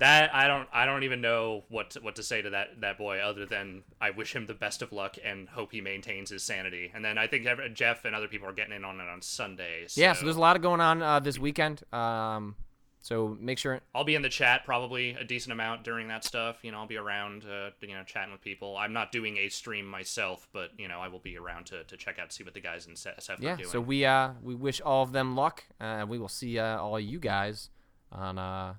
That 0.00 0.32
I 0.32 0.46
don't 0.46 0.68
I 0.72 0.86
don't 0.86 1.02
even 1.02 1.20
know 1.20 1.64
what 1.70 1.90
to, 1.90 2.00
what 2.00 2.14
to 2.16 2.22
say 2.22 2.40
to 2.40 2.50
that 2.50 2.80
that 2.82 2.98
boy 2.98 3.18
other 3.18 3.46
than 3.46 3.82
I 4.00 4.10
wish 4.10 4.32
him 4.32 4.46
the 4.46 4.54
best 4.54 4.80
of 4.80 4.92
luck 4.92 5.16
and 5.24 5.48
hope 5.48 5.72
he 5.72 5.80
maintains 5.80 6.30
his 6.30 6.44
sanity. 6.44 6.92
And 6.94 7.04
then 7.04 7.18
I 7.18 7.26
think 7.26 7.48
Jeff 7.74 8.04
and 8.04 8.14
other 8.14 8.28
people 8.28 8.48
are 8.48 8.52
getting 8.52 8.74
in 8.76 8.84
on 8.84 9.00
it 9.00 9.08
on 9.08 9.22
Sunday. 9.22 9.86
So 9.88 10.00
yeah, 10.00 10.12
so 10.12 10.24
there's 10.24 10.36
a 10.36 10.40
lot 10.40 10.54
of 10.54 10.62
going 10.62 10.80
on 10.80 11.02
uh, 11.02 11.18
this 11.18 11.36
weekend. 11.36 11.82
Um, 11.92 12.54
so 13.00 13.36
make 13.40 13.58
sure 13.58 13.80
I'll 13.94 14.04
be 14.04 14.14
in 14.14 14.22
the 14.22 14.28
chat 14.28 14.64
probably 14.64 15.10
a 15.10 15.24
decent 15.24 15.52
amount 15.52 15.84
during 15.84 16.08
that 16.08 16.24
stuff. 16.24 16.58
You 16.62 16.72
know, 16.72 16.78
I'll 16.78 16.86
be 16.86 16.96
around 16.96 17.44
uh, 17.44 17.70
you 17.80 17.94
know 17.94 18.02
chatting 18.04 18.32
with 18.32 18.40
people. 18.40 18.76
I'm 18.76 18.92
not 18.92 19.12
doing 19.12 19.36
a 19.38 19.48
stream 19.48 19.86
myself, 19.86 20.48
but 20.52 20.70
you 20.78 20.88
know 20.88 21.00
I 21.00 21.08
will 21.08 21.20
be 21.20 21.36
around 21.36 21.66
to, 21.66 21.84
to 21.84 21.96
check 21.96 22.18
out 22.18 22.32
see 22.32 22.44
what 22.44 22.54
the 22.54 22.60
guys 22.60 22.86
in 22.86 22.94
SF 22.94 23.36
yeah. 23.40 23.52
are 23.52 23.56
doing. 23.56 23.68
So 23.68 23.80
we 23.80 24.04
uh 24.04 24.30
we 24.42 24.54
wish 24.54 24.80
all 24.80 25.02
of 25.02 25.12
them 25.12 25.36
luck. 25.36 25.64
Uh, 25.80 26.06
we 26.08 26.18
will 26.18 26.28
see 26.28 26.58
uh, 26.58 26.78
all 26.78 26.98
you 26.98 27.18
guys 27.18 27.70
on 28.10 28.38
uh, 28.38 28.74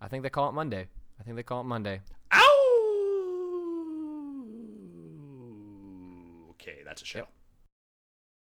I 0.00 0.08
think 0.08 0.22
they 0.22 0.30
call 0.30 0.48
it 0.48 0.52
Monday. 0.52 0.88
I 1.20 1.22
think 1.22 1.36
they 1.36 1.42
call 1.42 1.60
it 1.60 1.64
Monday. 1.64 2.00
Ow! 2.32 2.84
Okay, 6.50 6.78
that's 6.84 7.02
a 7.02 7.04
show. 7.04 7.18
Yep. 7.20 7.28